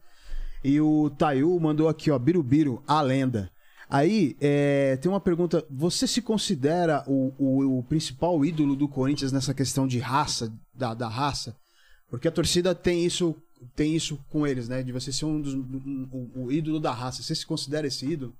E 0.63 0.81
o 0.81 1.09
Tayu 1.09 1.57
mandou 1.59 1.87
aqui, 1.87 2.11
ó, 2.11 2.19
Birubiru, 2.19 2.83
a 2.87 3.01
lenda. 3.01 3.49
Aí, 3.89 4.35
é, 4.41 4.97
tem 4.97 5.09
uma 5.09 5.19
pergunta. 5.21 5.65
Você 5.69 6.05
se 6.07 6.21
considera 6.21 7.03
o, 7.07 7.33
o, 7.37 7.79
o 7.79 7.83
principal 7.83 8.43
ídolo 8.43 8.75
do 8.75 8.87
Corinthians 8.87 9.31
nessa 9.31 9.53
questão 9.53 9.87
de 9.87 9.97
raça, 9.99 10.53
da, 10.73 10.93
da 10.93 11.07
raça? 11.07 11.55
Porque 12.09 12.27
a 12.27 12.31
torcida 12.31 12.75
tem 12.75 13.05
isso, 13.05 13.35
tem 13.75 13.95
isso 13.95 14.17
com 14.29 14.45
eles, 14.45 14.67
né? 14.67 14.83
De 14.83 14.91
você 14.91 15.11
ser 15.11 15.25
um 15.25 15.39
dos, 15.41 15.53
um- 15.53 16.29
o 16.35 16.51
ídolo 16.51 16.79
da 16.79 16.91
raça. 16.91 17.23
Você 17.23 17.33
se 17.33 17.45
considera 17.45 17.87
esse 17.87 18.05
ídolo? 18.05 18.33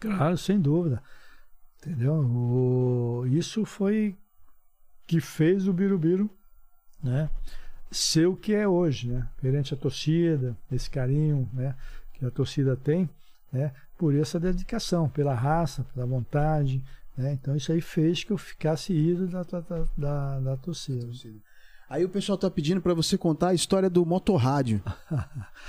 Claro, 0.00 0.36
sem 0.36 0.60
dúvida. 0.60 1.00
Entendeu? 1.80 2.14
O- 2.14 3.26
isso 3.28 3.64
foi 3.64 4.16
que 5.06 5.20
fez 5.20 5.68
o 5.68 5.72
Birubiru, 5.72 6.28
né? 7.02 7.30
Ser 7.92 8.26
o 8.26 8.34
que 8.36 8.52
é 8.52 8.66
hoje, 8.66 9.06
né? 9.08 9.28
Perante 9.40 9.72
a 9.72 9.76
torcida, 9.76 10.56
esse 10.72 10.90
carinho, 10.90 11.48
né? 11.52 11.76
Que 12.14 12.24
a 12.24 12.30
torcida 12.30 12.74
tem, 12.76 13.08
né? 13.52 13.72
Por 13.96 14.14
essa 14.14 14.40
dedicação, 14.40 15.08
pela 15.08 15.34
raça, 15.34 15.84
pela 15.94 16.06
vontade, 16.06 16.82
né? 17.16 17.32
Então 17.32 17.54
isso 17.56 17.70
aí 17.72 17.80
fez 17.80 18.24
que 18.24 18.32
eu 18.32 18.38
ficasse 18.38 18.92
ídolo 18.92 19.28
da, 19.28 19.42
da, 19.42 19.84
da, 19.96 20.40
da 20.40 20.56
torcida. 20.56 21.06
Aí 21.88 22.04
o 22.04 22.08
pessoal 22.08 22.36
tá 22.36 22.50
pedindo 22.50 22.80
pra 22.80 22.94
você 22.94 23.16
contar 23.16 23.48
a 23.48 23.54
história 23.54 23.88
do 23.88 24.04
motorrádio. 24.04 24.82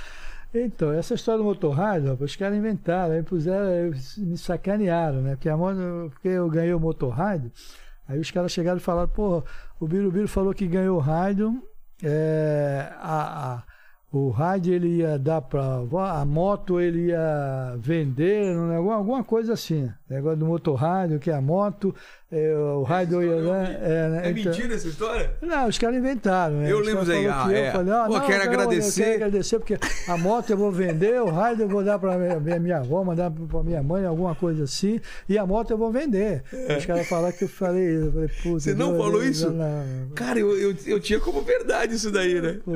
Então, 0.58 0.94
essa 0.94 1.14
história 1.14 1.40
do 1.40 1.44
motorrádio, 1.44 2.18
os 2.18 2.36
caras 2.38 2.58
inventaram, 2.58 3.14
aí 3.14 3.22
puseram, 3.22 3.92
me 4.18 4.38
sacanearam, 4.38 5.22
né? 5.22 5.36
Porque, 5.36 5.50
a 5.50 5.58
porque 5.58 6.30
eu 6.30 6.50
ganhei 6.50 6.74
o 6.74 6.80
motorrádio, 6.80 7.52
aí 8.08 8.18
os 8.18 8.32
caras 8.32 8.54
chegaram 8.54 8.78
e 8.78 8.82
falaram, 8.82 9.10
pô, 9.10 9.44
o 9.82 9.86
Birubiru 9.88 10.30
falou 10.30 10.54
que 10.54 10.66
ganhou 10.66 10.96
o 10.96 11.02
rádio, 11.02 11.62
é, 12.02 12.90
a, 13.02 13.56
a- 13.56 13.64
o 14.18 14.30
rádio 14.30 14.74
ele 14.74 14.98
ia 14.98 15.18
dar 15.20 15.42
para 15.42 15.82
a 16.20 16.26
moto 16.26 16.80
ele 16.80 17.08
ia 17.08 17.76
vender, 17.78 18.56
negócio- 18.56 18.92
alguma 18.94 19.24
coisa 19.24 19.54
assim. 19.54 19.90
Negócio 20.10 20.38
do 20.40 20.46
motorrádio, 20.46 21.20
que 21.20 21.30
é 21.30 21.34
a 21.36 21.42
moto, 21.42 21.94
é, 22.32 22.56
o 22.58 22.84
rádio 22.84 23.22
ia. 23.24 23.36
Né, 23.42 23.80
é, 23.82 24.10
né, 24.10 24.34
então- 24.36 24.52
essa 24.52 24.88
história? 24.88 25.32
não, 25.42 25.68
os 25.68 25.78
caras 25.78 25.98
inventaram, 25.98 26.56
né? 26.56 26.72
Eu 26.72 26.80
lembro 26.80 27.04
isso 27.04 27.12
aí, 27.12 27.28
ah, 27.28 27.46
eu 27.50 27.56
é. 27.56 27.72
falei, 27.72 27.94
ah, 27.94 28.06
Pô, 28.08 28.14
não, 28.18 28.26
quero 28.28 28.44
agradecer. 28.44 29.02
Eu 29.02 29.06
quero 29.06 29.16
agradecer 29.26 29.60
porque 29.60 29.78
a 30.08 30.18
moto 30.18 30.50
eu 30.50 30.58
vou 30.58 30.72
vender, 30.72 31.22
o 31.22 31.30
rádio 31.30 31.64
eu 31.64 31.70
vou 31.70 31.84
dar 31.84 32.00
pra 32.00 32.18
minha, 32.18 32.60
minha- 32.60 32.78
avó, 32.80 33.04
mandar 33.04 33.32
pra 33.32 33.64
minha 33.64 33.82
mãe, 33.84 34.06
alguma 34.06 34.36
coisa 34.36 34.64
assim, 34.64 35.00
e 35.30 35.38
a 35.38 35.46
moto 35.46 35.72
eu 35.72 35.78
vou 35.78 35.92
vender. 35.92 36.44
Os 36.78 36.86
caras 36.86 37.08
falaram 37.08 37.36
que 37.36 37.44
eu 37.46 37.50
falei 37.50 37.86
isso. 37.96 38.06
Eu 38.06 38.12
falei, 38.12 38.28
puta, 38.44 38.60
Você 38.60 38.74
não 38.74 38.98
falou 38.98 39.24
isso? 39.24 39.50
Não, 39.52 40.10
Cara, 40.16 40.40
eu, 40.40 40.58
eu, 40.58 40.76
eu 40.86 41.00
tinha 41.00 41.20
como 41.20 41.42
verdade 41.42 41.96
isso 41.96 42.12
daí, 42.12 42.42
né? 42.42 42.60
pô, 42.66 42.72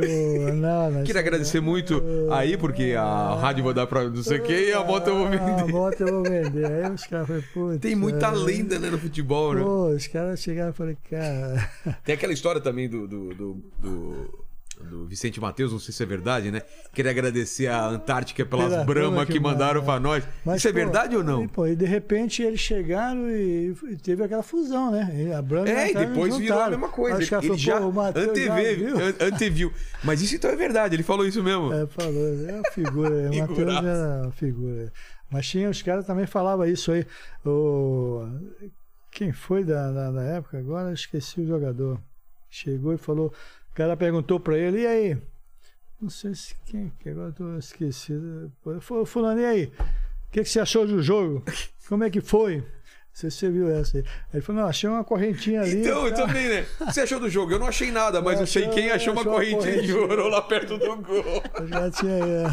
não, 0.56 0.92
não, 0.92 1.04
Queria 1.04 1.22
agradecer 1.22 1.60
muito 1.60 2.02
aí, 2.32 2.56
porque 2.56 2.96
a 2.98 3.36
rádio 3.36 3.64
vou 3.64 3.74
dar 3.74 3.88
pra 3.88 4.04
não 4.04 4.24
sei 4.24 4.38
o 4.40 4.44
que 4.44 4.70
e 4.70 4.74
a 4.74 4.84
moto 4.84 5.08
eu 5.08 5.16
vou 5.18 5.28
A 5.28 5.30
vender. 5.30 5.72
moto 5.72 6.02
eu 6.02 6.08
vou 6.14 6.24
vender. 6.24 6.66
Aí 6.66 6.92
os 6.92 7.04
caras 7.06 7.44
falaram. 7.54 7.78
Tem 7.80 7.96
muita 7.96 8.28
é, 8.28 8.32
lenda, 8.32 8.80
né, 8.80 8.90
no 8.90 8.98
futebol, 8.98 9.39
Pô, 9.64 9.88
os 9.90 10.08
caras 10.08 10.40
chegaram 10.42 10.72
e 10.72 10.74
falaram, 10.74 10.98
cara. 11.10 11.72
Tem 12.04 12.16
aquela 12.16 12.34
história 12.34 12.62
também 12.62 12.90
do, 12.90 13.08
do, 13.08 13.34
do, 13.34 13.54
do- 13.80 14.50
do 14.80 15.06
Vicente 15.06 15.42
Matheus, 15.42 15.74
não 15.74 15.80
sei 15.80 15.94
se 15.94 16.02
é 16.02 16.06
verdade, 16.06 16.52
né? 16.52 16.62
Queria 16.94 17.12
agradecer 17.12 17.68
a 17.68 17.86
Antártica 17.86 18.46
pelas 18.46 18.86
Pela 18.86 19.26
que, 19.26 19.34
que 19.34 19.40
mandaram 19.40 19.84
pra 19.84 20.00
nós. 20.00 20.24
Isso 20.56 20.70
é 20.70 20.72
pô, 20.72 20.76
verdade 20.78 21.18
ou 21.18 21.24
não? 21.24 21.44
E, 21.44 21.48
pô, 21.50 21.68
e 21.68 21.76
de 21.76 21.84
repente 21.86 22.42
eles 22.42 22.62
chegaram 22.62 23.30
e 23.30 23.76
e 23.90 23.98
teve 23.98 24.24
aquela 24.24 24.42
fusão, 24.42 24.90
né? 24.90 25.12
E 25.14 25.34
a 25.34 25.42
Brahma 25.42 25.70
É, 25.70 25.92
e 25.92 25.94
depois 25.94 26.38
virou 26.38 26.62
a 26.62 26.70
mesma 26.70 26.88
coisa. 26.88 27.20
Os 27.20 27.30
caras 27.30 27.44
Ele 27.46 27.58
já 27.58 27.78
anteviu, 27.78 28.78
viu? 28.78 28.98
an- 29.06 29.16
anteviu. 29.28 29.74
Mas 30.02 30.22
isso 30.22 30.36
então 30.38 30.50
é 30.50 30.56
verdade, 30.56 30.96
ele 30.96 31.04
falou 31.04 31.28
isso 31.28 31.44
mesmo. 31.44 31.74
É, 31.74 31.86
falou, 31.86 32.48
é 32.48 32.54
uma 32.54 32.72
figura, 32.72 33.10
o 33.32 33.36
Matheus 33.38 33.60
era 33.84 34.22
uma 34.24 34.32
figura. 34.32 34.94
Mas 35.30 35.46
tinha, 35.46 35.70
os 35.70 35.82
caras 35.82 36.06
também 36.06 36.26
falavam 36.26 36.66
isso 36.66 36.90
aí. 36.94 37.06
O, 37.46 38.26
quem 39.12 39.32
foi 39.32 39.64
da, 39.64 39.92
da, 39.92 40.12
da 40.12 40.22
época? 40.24 40.58
Agora 40.60 40.94
esqueci 40.94 41.42
o 41.42 41.48
jogador. 41.48 42.00
Chegou 42.50 42.94
e 42.94 42.98
falou, 42.98 43.28
o 43.72 43.76
cara 43.76 43.96
perguntou 43.98 44.40
pra 44.40 44.58
ele, 44.58 44.82
e 44.82 44.88
aí? 44.88 45.18
Não 46.02 46.10
sei 46.10 46.34
se 46.34 46.56
quem, 46.66 46.92
que 47.00 47.10
agora 47.10 47.30
eu 47.30 47.34
tô 47.34 47.58
esquecido. 47.58 48.52
Fulano, 49.06 49.42
e 49.42 49.46
aí? 49.46 49.66
O 49.66 50.32
que, 50.32 50.44
que 50.44 50.50
você 50.50 50.60
achou 50.60 50.88
do 50.88 51.02
jogo? 51.02 51.44
Como 51.88 52.04
é 52.04 52.10
que 52.10 52.22
foi? 52.22 52.58
Não 52.58 52.66
sei 53.22 53.32
se 53.32 53.38
você 53.38 53.50
viu 53.50 53.70
essa 53.70 53.98
aí. 53.98 54.04
Aí 54.08 54.14
Ele 54.36 54.42
falou, 54.42 54.62
não, 54.62 54.70
achei 54.70 54.90
uma 54.90 55.04
correntinha 55.04 55.62
ali. 55.62 55.82
Então, 55.82 56.06
eu 56.08 56.14
tá? 56.14 56.26
também, 56.26 56.48
né? 56.48 56.66
O 56.80 56.86
que 56.86 56.94
você 56.94 57.02
achou 57.02 57.20
do 57.20 57.30
jogo? 57.30 57.52
Eu 57.52 57.60
não 57.60 57.68
achei 57.68 57.92
nada, 57.92 58.22
mas 58.22 58.36
Eu 58.36 58.42
eu 58.42 58.48
sei 58.48 58.64
achei- 58.66 58.74
quem 58.76 58.92
achou 58.92 59.12
uma 59.14 59.22
achou 59.22 59.34
uma 59.34 59.40
correntinha 59.40 59.82
de 59.82 59.94
ouro 59.94 60.28
lá 60.30 60.42
perto 60.42 60.78
do 60.78 60.96
gol. 60.98 61.44
Eu 61.60 61.68
já 61.68 61.92
tinha, 61.92 62.14
é. 62.14 62.46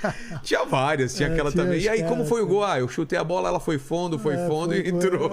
Tinha 0.42 0.64
várias, 0.64 1.14
tinha 1.14 1.28
É, 1.28 1.32
aquela 1.32 1.50
tinha 1.50 1.64
também. 1.64 1.80
E 1.80 1.88
aí, 1.88 2.02
como 2.04 2.14
caras, 2.14 2.28
foi 2.28 2.40
o 2.42 2.46
gol? 2.46 2.64
Ah, 2.64 2.78
eu 2.78 2.88
chutei 2.88 3.18
a 3.18 3.24
bola, 3.24 3.48
ela 3.48 3.60
foi 3.60 3.76
fundo, 3.76 4.18
foi 4.18 4.34
É, 4.34 4.46
fundo 4.46 4.68
foi- 4.70 4.78
e 4.80 4.90
foi- 4.90 4.98
entrou. 4.98 5.30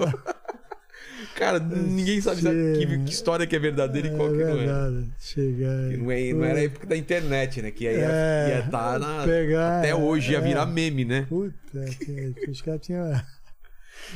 Cara, 1.36 1.58
ninguém 1.58 2.20
sabe 2.20 2.40
Tinha. 2.40 2.52
que, 2.52 3.04
que 3.04 3.10
história 3.10 3.46
que 3.46 3.56
é 3.56 3.58
verdadeira 3.58 4.08
e 4.08 4.16
qual 4.16 4.30
que 4.30 4.42
é 4.42 4.44
não 4.44 4.52
é. 4.52 4.56
verdade. 4.56 5.12
Chegar. 5.18 5.90
Que 5.90 5.96
não, 5.96 6.10
é, 6.10 6.32
não 6.32 6.44
era 6.44 6.58
a 6.58 6.64
época 6.64 6.86
da 6.86 6.96
internet, 6.96 7.62
né? 7.62 7.70
Que 7.70 7.88
aí 7.88 7.96
ia, 7.96 8.08
É, 8.10 8.48
ia 8.56 8.70
tá 8.70 8.98
na, 8.98 9.24
pegar, 9.24 9.78
até 9.78 9.94
hoje, 9.94 10.32
ia 10.32 10.38
é. 10.38 10.40
virar 10.40 10.66
meme, 10.66 11.04
né? 11.04 11.26
Puta, 11.28 11.84
que, 11.98 12.50
os 12.50 12.60
caras 12.60 12.80
tinham. 12.80 13.22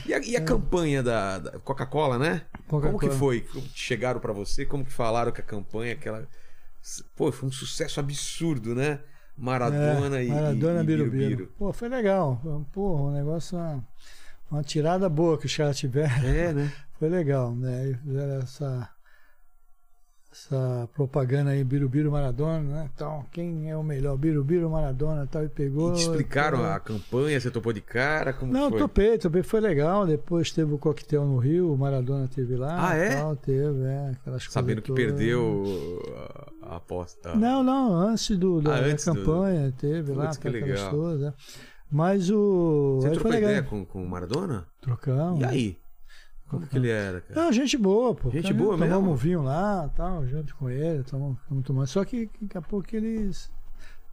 E 0.04 0.12
a, 0.12 0.18
e 0.18 0.36
a 0.36 0.40
campanha 0.40 1.02
da, 1.02 1.38
da 1.38 1.58
Coca-Cola, 1.60 2.18
né? 2.18 2.42
Como 2.68 2.98
que 2.98 3.10
foi? 3.10 3.40
Como 3.40 3.64
chegaram 3.74 4.20
pra 4.20 4.32
você? 4.32 4.66
Como 4.66 4.84
que 4.84 4.92
falaram 4.92 5.32
que 5.32 5.40
a 5.40 5.44
campanha, 5.44 5.94
aquela... 5.94 6.26
Pô, 7.16 7.32
foi 7.32 7.48
um 7.48 7.52
sucesso 7.52 7.98
absurdo, 7.98 8.74
né? 8.74 9.00
Maradona 9.36 10.22
e, 10.22 10.28
Maradona 10.28 10.80
e, 10.80 10.82
e 10.82 10.86
Birubiru. 10.86 11.52
Pô, 11.58 11.72
foi 11.72 11.88
legal. 11.88 12.40
Pô, 12.72 13.08
um 13.08 13.12
negócio, 13.12 13.58
uma, 13.58 13.84
uma 14.50 14.62
tirada 14.62 15.08
boa 15.08 15.38
que 15.38 15.46
os 15.46 15.56
caras 15.56 15.76
tiveram. 15.78 16.26
É, 16.26 16.52
né? 16.52 16.72
Foi 16.98 17.08
legal, 17.08 17.54
né? 17.54 17.98
Fizeram 18.02 18.34
essa, 18.38 18.88
essa 20.32 20.88
propaganda 20.94 21.50
aí, 21.50 21.62
Birubiru 21.62 22.10
Maradona, 22.10 22.60
né? 22.60 22.90
Então, 22.94 23.24
quem 23.32 23.70
é 23.70 23.76
o 23.76 23.82
melhor? 23.82 24.16
Birubiru 24.16 24.68
Maradona 24.70 25.24
e 25.24 25.26
tal, 25.26 25.44
e 25.44 25.48
pegou. 25.48 25.92
E 25.92 25.96
te 25.96 26.00
explicaram 26.02 26.58
pegou. 26.58 26.72
a 26.72 26.80
campanha, 26.80 27.38
você 27.40 27.50
topou 27.50 27.72
de 27.72 27.80
cara? 27.82 28.32
Como 28.32 28.50
Não, 28.52 28.70
foi? 28.70 28.78
topei, 28.78 29.18
topei, 29.18 29.42
foi 29.42 29.60
legal. 29.60 30.06
Depois 30.06 30.50
teve 30.50 30.72
o 30.72 30.78
coquetel 30.78 31.24
no 31.26 31.36
Rio, 31.38 31.72
o 31.72 31.76
Maradona 31.78 32.28
teve 32.28 32.56
lá. 32.56 32.90
Ah, 32.90 32.94
é? 32.96 33.16
Tal, 33.16 33.36
teve, 33.36 33.82
é. 33.84 34.10
Aquelas 34.12 34.44
Sabendo 34.44 34.80
que 34.80 34.88
todas. 34.88 35.04
perdeu 35.04 36.02
a, 36.62 36.76
aposta. 36.76 37.34
Não, 37.34 37.62
não, 37.62 37.94
antes 37.94 38.36
do, 38.38 38.60
da, 38.62 38.76
Ah, 38.76 38.80
da 38.80 38.86
antes 38.86 39.04
do- 39.04 39.14
campanha 39.14 39.72
teve 39.78 40.12
lá, 40.12 40.24
Putz, 40.26 40.38
que 40.38 40.48
aquelas 40.48 40.68
legal. 40.68 40.90
coisas. 40.90 41.20
né? 41.20 41.34
Mas 41.90 42.30
o. 42.30 42.98
Você 43.00 43.08
aí 43.08 43.12
trocou 43.14 43.32
ideia 43.34 43.62
com, 43.62 43.84
com 43.84 44.02
o 44.02 44.08
Maradona? 44.08 44.66
Trocamos. 44.80 45.40
E 45.40 45.44
aí? 45.44 45.78
Como 46.48 46.66
que 46.66 46.76
ele 46.76 46.88
era, 46.88 47.20
cara? 47.20 47.40
Não, 47.40 47.52
gente 47.52 47.76
boa, 47.76 48.14
pô. 48.14 48.30
Gente 48.30 48.48
Também 48.48 48.64
boa 48.64 48.76
mesmo? 48.76 48.94
Tomamos 48.94 49.12
um 49.12 49.16
vinho 49.16 49.42
lá, 49.42 49.90
tal, 49.96 50.26
junto 50.26 50.54
com 50.56 50.70
ele, 50.70 51.02
tomamos, 51.02 51.38
tomando. 51.64 51.86
Só 51.86 52.04
que 52.04 52.30
daqui 52.40 52.56
a 52.56 52.62
pouco 52.62 52.94
eles 52.94 53.50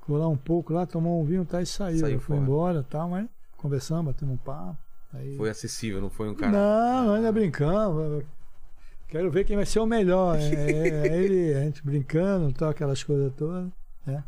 lá 0.08 0.28
um 0.28 0.38
pouco 0.38 0.74
lá, 0.74 0.86
tomou 0.86 1.22
um 1.22 1.26
vinho 1.26 1.46
tá, 1.46 1.62
e 1.62 1.66
saiu. 1.66 2.00
Saiu 2.00 2.20
foi 2.20 2.38
embora 2.38 2.84
tal, 2.84 3.10
mas 3.10 3.28
conversando, 3.58 4.04
batendo 4.04 4.32
um 4.32 4.38
papo. 4.38 4.78
Aí... 5.14 5.38
Foi 5.38 5.50
acessível, 5.50 6.02
não 6.02 6.10
foi 6.10 6.30
um 6.30 6.36
cara. 6.36 6.52
Não, 6.52 7.14
ainda 7.14 7.32
brincando. 7.32 8.26
Quero 9.08 9.30
ver 9.30 9.46
quem 9.46 9.56
vai 9.56 9.66
ser 9.66 9.80
o 9.80 9.86
melhor. 9.86 10.38
É, 10.38 10.42
é, 10.42 11.08
é 11.08 11.24
ele, 11.24 11.54
a 11.54 11.62
gente 11.62 11.86
brincando, 11.86 12.52
tal, 12.52 12.70
aquelas 12.70 13.04
coisas 13.04 13.32
todas. 13.36 13.70
Né? 14.06 14.24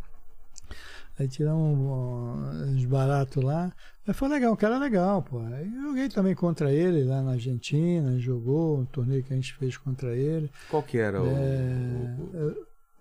Aí 1.17 1.27
tiramos 1.27 1.77
um, 1.79 2.73
uns 2.73 2.85
baratos 2.85 3.41
lá. 3.43 3.71
Mas 4.05 4.17
foi 4.17 4.27
legal, 4.27 4.53
um 4.53 4.55
cara 4.55 4.77
legal, 4.77 5.21
pô. 5.23 5.39
Aí 5.39 5.73
eu 5.73 5.81
joguei 5.83 6.09
também 6.09 6.35
contra 6.35 6.71
ele 6.73 7.03
lá 7.05 7.21
na 7.21 7.31
Argentina, 7.31 8.19
jogou 8.19 8.79
um 8.79 8.85
torneio 8.85 9.23
que 9.23 9.31
a 9.33 9.35
gente 9.35 9.53
fez 9.55 9.77
contra 9.77 10.15
ele. 10.15 10.51
Qual 10.69 10.83
que 10.83 10.97
era 10.97 11.21
o, 11.21 11.25
É, 11.25 12.15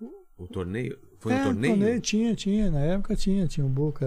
o, 0.01 0.05
o- 0.05 0.45
o 0.45 0.47
torneio? 0.47 0.97
Foi 1.19 1.33
é, 1.33 1.41
um 1.47 1.55
torneio? 1.61 2.01
Tinha, 2.01 2.35
tinha, 2.35 2.71
na 2.71 2.81
época 2.81 3.17
tinha. 3.17 3.47
Tinha 3.49 3.67
o 3.67 3.69
Boca, 3.71 4.07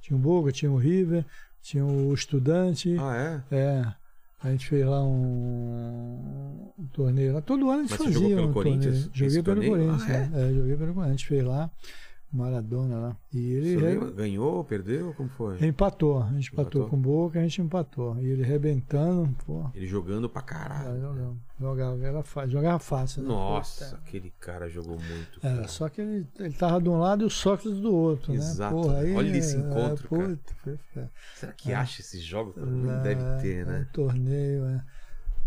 tinha 0.00 0.16
o 0.16 0.20
Boca, 0.20 0.50
tinha 0.52 0.70
o 0.70 0.76
River, 0.76 1.24
tinha 1.62 1.84
o 1.84 2.14
Estudante. 2.14 2.96
Ah, 2.98 3.42
é? 3.50 3.56
É. 3.56 3.94
A 4.42 4.50
gente 4.50 4.68
fez 4.68 4.86
lá 4.86 5.02
um, 5.04 6.72
um 6.78 6.86
torneio 6.92 7.34
lá. 7.34 7.40
Todo 7.40 7.70
ano 7.70 7.80
a 7.80 7.82
gente 7.82 7.90
Mas 7.90 7.98
você 7.98 8.04
fazia 8.04 8.18
jogou 8.20 8.36
pelo 8.36 8.48
um 8.48 8.52
Corinthians, 8.52 8.94
torneio. 9.04 9.10
Joguei 9.14 9.42
pelo 9.42 9.44
torneio? 9.60 9.72
Corinthians. 9.72 10.10
Ah, 10.10 10.38
é? 10.38 10.50
É, 10.50 10.54
joguei 10.54 10.76
pelo 10.76 10.94
Corinthians. 10.94 11.06
A 11.06 11.10
gente 11.10 11.26
fez 11.26 11.44
lá, 11.44 11.70
Maradona 12.36 12.98
lá. 12.98 13.16
E 13.32 13.38
ele 13.52 13.78
Você 13.78 13.86
re-? 13.98 14.12
Ganhou, 14.12 14.62
perdeu? 14.64 15.12
Como 15.14 15.28
foi? 15.30 15.64
empatou. 15.66 16.22
A 16.22 16.32
gente 16.32 16.52
empatou, 16.52 16.82
Empatou? 16.82 16.88
com 16.88 16.96
o 16.96 17.00
Boca, 17.00 17.38
a 17.38 17.42
gente 17.42 17.60
empatou. 17.62 18.16
E 18.20 18.26
ele 18.26 18.42
arrebentando, 18.44 19.34
pô. 19.46 19.64
Ele 19.74 19.86
jogando 19.86 20.28
pra 20.28 20.42
caralho. 20.42 21.00
Jogava, 21.00 21.36
jogava, 21.60 22.04
era 22.06 22.22
fácil, 22.22 22.50
jogava 22.50 22.78
fácil. 22.78 23.22
né? 23.22 23.28
Nossa, 23.28 23.96
aquele 23.96 24.32
cara 24.38 24.68
jogou 24.68 24.98
muito. 24.98 25.40
Era, 25.42 25.56
cara. 25.56 25.68
só 25.68 25.88
que 25.88 26.00
ele, 26.00 26.26
ele 26.38 26.52
tava 26.54 26.80
de 26.80 26.88
um 26.88 26.98
lado 26.98 27.22
e 27.22 27.26
o 27.26 27.30
Sócrates 27.30 27.80
do 27.80 27.94
outro, 27.94 28.34
Exato. 28.34 28.74
né? 28.76 28.82
Porra, 28.82 28.98
aí, 28.98 29.14
Olha 29.16 29.36
esse 29.36 29.56
é, 29.56 29.58
encontro, 29.60 30.08
cara. 30.08 30.28
puta, 30.28 30.54
foi- 30.62 30.78
foi- 30.92 31.08
Será 31.34 31.52
que 31.52 31.72
acha 31.72 32.00
esses 32.02 32.22
jogos? 32.22 32.54
Lá, 32.56 32.66
Não 32.66 33.02
deve 33.02 33.22
ter, 33.42 33.62
é, 33.62 33.64
né? 33.64 33.86
Um 33.88 33.92
torneio, 33.92 34.64
é. 34.66 34.82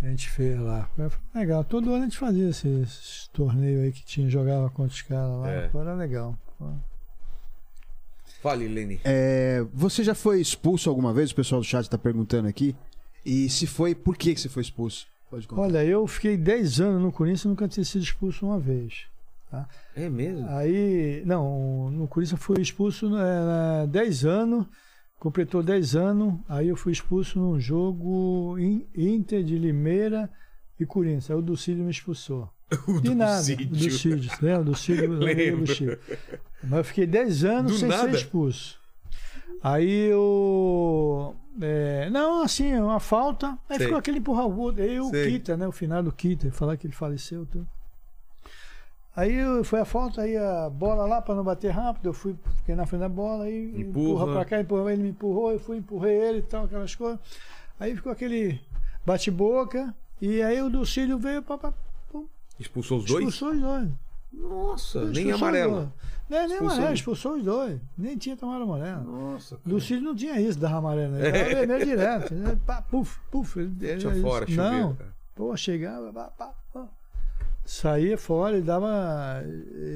A 0.02 0.06
gente 0.08 0.30
fez 0.30 0.58
lá. 0.58 0.90
Foi 0.96 1.10
legal. 1.36 1.62
Todo 1.66 1.90
ano 1.94 2.04
a 2.04 2.06
gente 2.06 2.18
fazia 2.18 2.48
esses, 2.50 2.66
esses 2.84 3.28
torneios 3.34 3.82
aí 3.84 3.92
que 3.92 4.06
tinha, 4.06 4.30
jogava 4.30 4.70
contra 4.70 4.94
os 4.94 5.02
caras 5.02 5.40
lá. 5.42 5.52
É. 5.52 5.70
Era 5.76 5.94
legal. 5.94 6.38
Fale, 8.42 8.68
Lene. 8.68 9.00
É, 9.04 9.66
você 9.74 10.04
já 10.04 10.16
foi 10.16 10.40
expulso 10.40 10.90
alguma 10.90 11.14
vez? 11.14 11.32
O 11.32 11.36
pessoal 11.36 11.60
do 11.62 11.68
chat 11.68 11.84
está 11.84 11.98
perguntando 11.98 12.48
aqui. 12.48 12.76
E 13.26 13.50
se 13.50 13.68
foi, 13.68 13.94
por 13.94 14.16
que, 14.18 14.36
você 14.36 14.48
foi 14.48 14.62
expulso? 14.62 15.08
Pode 15.30 15.48
contar. 15.48 15.62
Olha, 15.62 15.84
eu 15.84 16.08
fiquei 16.08 16.38
10 16.38 16.80
anos 16.80 17.02
no 17.02 17.12
Corinthians 17.12 17.44
e 17.44 17.48
nunca 17.50 17.68
tinha 17.68 17.84
sido 17.84 18.02
expulso 18.04 18.46
uma 18.46 18.60
vez. 18.60 19.08
É 19.96 20.08
mesmo? 20.10 20.48
Aí, 20.50 21.22
não, 21.26 21.90
no 21.92 22.08
Corinthians 22.08 22.40
eu 22.40 22.44
fui 22.46 22.62
expulso 22.62 23.10
há 23.16 23.86
10 23.88 24.24
anos, 24.26 24.66
completou 25.20 25.62
10 25.64 25.96
anos, 25.96 26.36
aí 26.48 26.68
eu 26.70 26.76
fui 26.78 26.94
expulso 26.94 27.38
num 27.40 27.60
jogo 27.60 28.58
in- 28.60 28.86
Inter 28.96 29.44
de 29.44 29.58
Limeira 29.58 30.30
e 30.80 30.86
Corinthians. 30.86 31.30
Aí 31.32 31.36
o 31.36 31.42
Ducílio 31.42 31.84
me 31.84 31.92
expulsou. 31.92 32.50
O 32.88 33.02
De 33.02 33.10
do 33.10 33.16
nada, 33.16 33.42
sítio. 33.42 33.68
do 33.68 33.90
Cídio, 33.92 34.32
lembra? 34.42 34.64
Do 34.64 34.76
Cídio, 34.76 35.12
Lembro. 35.14 35.66
do 35.66 35.74
Cídio. 35.74 36.00
Mas 36.64 36.78
eu 36.78 36.84
fiquei 36.84 37.08
10 37.08 37.44
anos 37.44 37.72
Do 37.74 37.78
sem 37.80 37.90
nada? 37.90 38.04
ser 38.12 38.16
expulso. 38.18 38.78
Aí 39.64 40.06
eu. 40.10 41.36
é, 41.62 42.10
não, 42.10 42.44
assim, 42.44 42.74
uma 42.76 43.00
falta. 43.00 43.58
Aí 43.68 43.78
Sei. 43.78 43.86
ficou 43.88 43.98
aquele 44.00 44.20
empurrar 44.20 44.46
o 44.46 44.58
outro. 44.58 44.84
Aí 44.84 45.00
o 45.00 45.10
Sei. 45.10 45.32
Kita, 45.32 45.58
né? 45.58 45.68
O 45.68 45.72
final 45.72 46.04
do 46.04 46.12
Kita, 46.12 46.52
falar 46.52 46.78
que 46.78 46.86
ele 46.88 46.94
faleceu. 46.94 47.46
Tudo. 47.46 47.68
Aí 49.16 49.36
foi 49.66 49.80
a 49.82 49.86
falta, 49.86 50.22
aí 50.22 50.38
a 50.38 50.70
bola 50.70 51.06
lá 51.06 51.22
para 51.22 51.36
não 51.36 51.44
bater 51.44 51.72
rápido, 51.72 52.06
eu 52.08 52.14
fui, 52.14 52.36
fiquei 52.60 52.74
na 52.74 52.86
frente 52.86 53.02
da 53.02 53.10
bola, 53.10 53.46
aí 53.46 53.66
Empurra. 53.82 53.82
empurra 53.82 54.34
pra 54.34 54.46
cá, 54.46 54.62
empurra, 54.62 54.94
ele 54.94 55.04
me 55.04 55.10
empurrou, 55.10 55.52
eu 55.52 55.60
fui, 55.60 55.76
empurrei 55.78 56.16
ele 56.16 56.38
e 56.38 56.42
tal, 56.44 56.64
aquelas 56.66 56.96
coisas. 56.96 57.20
Aí 57.78 57.94
ficou 57.98 58.14
aquele 58.14 58.62
bate-boca, 59.06 59.94
e 60.22 60.42
aí 60.42 60.62
o 60.62 60.70
Ducílio 60.70 61.18
veio 61.18 61.42
para 61.42 61.58
Expulsou 62.60 63.00
os 63.00 63.06
dois? 63.06 63.26
expulsou 63.28 63.52
os 63.56 63.62
dois. 63.62 63.90
Nossa, 64.32 65.00
nem 65.06 65.12
Expulsou 65.12 65.36
amarelo. 65.48 65.94
Nem, 66.30 66.48
nem 66.48 66.58
amarelo, 66.58 66.94
expulsou 66.94 67.36
os 67.38 67.44
dois. 67.44 67.80
Nem 67.98 68.16
tinha 68.18 68.38
tomado 68.38 68.64
amarelo. 68.64 69.04
Nossa, 69.04 69.58
cara. 69.58 69.74
Lucílio 69.74 70.04
não 70.04 70.16
tinha 70.16 70.40
isso, 70.40 70.60
dava 70.60 70.78
amarelo. 70.78 71.14
Né? 71.14 71.32
Dava 71.32 71.44
vermelho 71.56 71.86
direto. 71.86 72.34
Né? 72.36 72.58
Pá, 72.66 72.82
puf, 72.82 73.20
puf. 73.32 73.58
Ele, 73.60 73.74
ele- 73.82 73.98
Tinha 74.00 74.16
fora, 74.22 74.46
não, 74.50 74.96
cara. 74.96 75.10
pô, 75.36 75.58
chegava, 75.58 76.14
pá, 76.14 76.26
pá, 76.26 76.54
pá. 76.72 76.88
saía 77.66 78.18
fora 78.18 78.58
e 78.60 78.62
dava, 78.62 79.44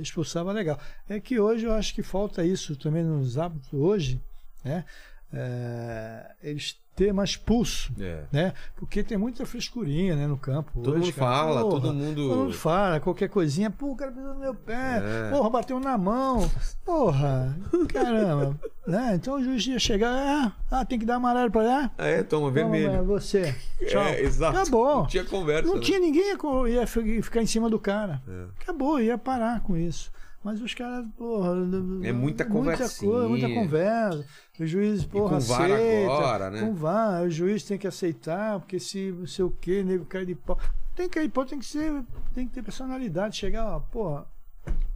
expulsava 0.02 0.52
legal. 0.52 0.80
É 1.08 1.20
que 1.20 1.40
hoje 1.40 1.66
eu 1.66 1.74
acho 1.74 1.94
que 1.94 2.02
falta 2.02 2.44
isso 2.44 2.76
também 2.76 3.04
nos 3.04 3.38
hábitos 3.38 3.72
hoje, 3.72 4.20
né? 4.64 4.86
É, 5.32 6.32
eles 6.42 6.78
ter 6.96 7.12
mais 7.14 7.36
pulso, 7.36 7.92
É. 8.00 8.24
né? 8.32 8.54
Porque 8.76 9.04
tem 9.04 9.18
muita 9.18 9.46
frescurinha, 9.46 10.16
né, 10.16 10.28
no 10.28 10.38
campo. 10.38 10.72
Todo 10.76 10.92
hoje, 10.96 11.06
mundo 11.06 11.14
cara. 11.16 11.32
fala, 11.32 11.62
Porra, 11.62 11.82
todo 11.82 11.94
mundo- 11.94 12.28
Todo 12.30 12.38
mundo 12.38 12.54
fala, 12.54 13.00
qualquer 13.00 13.30
coisinha, 13.30 13.72
pô, 13.72 13.88
o 13.92 13.96
cara 13.96 14.12
pisou 14.12 14.34
no 14.34 14.40
meu 14.40 14.54
pé, 14.54 15.02
É. 15.04 15.30
porra, 15.32 15.50
bateu 15.50 15.80
na 15.80 15.98
mão, 15.98 16.50
porra, 16.86 17.58
caramba, 17.92 18.60
né? 18.86 19.14
Então 19.16 19.36
o 19.36 19.44
juiz 19.44 19.66
ia 19.66 19.80
chegar, 19.80 20.12
ah, 20.14 20.52
ah, 20.70 20.86
tem 20.86 21.00
que 21.00 21.06
dar 21.06 21.16
amarelo 21.16 21.50
pra 21.52 21.64
lá. 21.64 21.92
Ah, 21.98 22.06
é, 22.06 22.18
toma 22.24 22.42
Toma, 22.44 22.52
vermelho. 22.52 23.04
você. 23.06 23.56
Tchau. 23.88 24.02
É, 24.04 24.22
exato. 24.22 24.58
Acabou. 24.58 24.96
Não 24.98 25.08
tinha 25.08 25.24
conversa. 25.26 25.68
Não 25.68 25.76
né? 25.76 25.82
tinha 25.82 26.00
ninguém 26.00 26.30
ia, 26.68 26.86
ficar 26.88 27.42
em 27.42 27.46
cima 27.48 27.70
do 27.70 27.80
cara. 27.80 28.22
É. 28.28 28.46
Acabou, 28.62 29.00
ia 29.00 29.18
parar 29.18 29.62
com 29.62 29.76
isso. 29.76 30.12
Mas 30.44 30.62
os 30.62 30.74
caras, 30.74 31.06
porra. 31.18 31.52
É 31.52 32.12
muita 32.12 32.14
Muita 32.14 32.46
conversinha. 32.46 33.12
coisa, 33.12 33.30
muita 33.30 33.48
conversa. 33.50 34.26
O 34.60 34.66
juiz, 34.66 35.06
porra, 35.06 35.36
com 35.36 35.40
VAR 35.40 35.72
aceita. 35.72 36.12
agora, 36.14 36.50
né? 36.52 36.60
Com 36.62 36.74
VAR, 36.76 37.24
o 37.24 37.30
juiz 37.30 37.64
tem 37.64 37.78
que 37.78 37.88
aceitar, 37.88 38.60
porque 38.60 38.80
se 38.80 39.12
não 39.12 39.26
sei 39.26 39.46
o 39.46 39.50
quê, 39.50 39.84
nego 39.84 40.06
cai 40.06 40.26
de 40.26 40.36
pau. 40.36 40.60
Tem 40.96 41.08
que 41.08 41.16
cair 41.16 41.28
de 41.28 41.34
pau, 41.34 41.46
tem 41.46 41.60
que 41.60 41.66
ser. 41.66 42.04
Tem 42.36 42.46
que 42.48 42.54
ter 42.54 42.62
personalidade. 42.62 43.38
Chegar, 43.38 43.66
ó, 43.66 43.80
porra, 43.80 44.26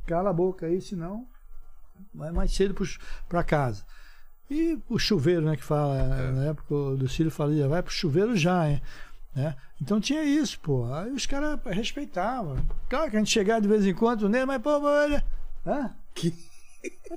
cala 0.05 0.29
a 0.29 0.33
boca 0.33 0.65
aí, 0.65 0.81
senão 0.81 1.25
vai 2.13 2.31
mais 2.31 2.51
cedo 2.53 2.75
pra 3.29 3.43
casa. 3.43 3.83
E 4.49 4.77
o 4.89 4.97
chuveiro, 4.99 5.41
né, 5.45 5.55
que 5.55 5.63
fala, 5.63 5.95
É. 5.97 6.31
na 6.31 6.43
época 6.45 6.73
o 6.73 6.95
do 6.97 7.07
Cílio 7.09 7.31
falava, 7.31 7.67
vai 7.67 7.81
pro 7.83 7.91
chuveiro 7.91 8.35
já, 8.35 8.69
hein? 8.69 8.81
Né? 9.37 9.55
Então 9.79 10.01
tinha 10.01 10.23
isso, 10.23 10.59
pô. 10.59 10.91
Aí 10.91 11.11
os 11.11 11.27
caras 11.27 11.59
respeitavam. 11.65 12.57
Claro 12.89 13.11
que 13.11 13.17
a 13.17 13.19
gente 13.19 13.29
chegava 13.31 13.61
de 13.61 13.67
vez 13.67 13.85
em 13.85 13.93
quando, 13.93 14.27
né? 14.27 14.43
Mas, 14.45 14.59
pô, 14.59 14.79
olha. 14.81 15.23
Hã? 15.65 15.93
Que- 16.15 16.33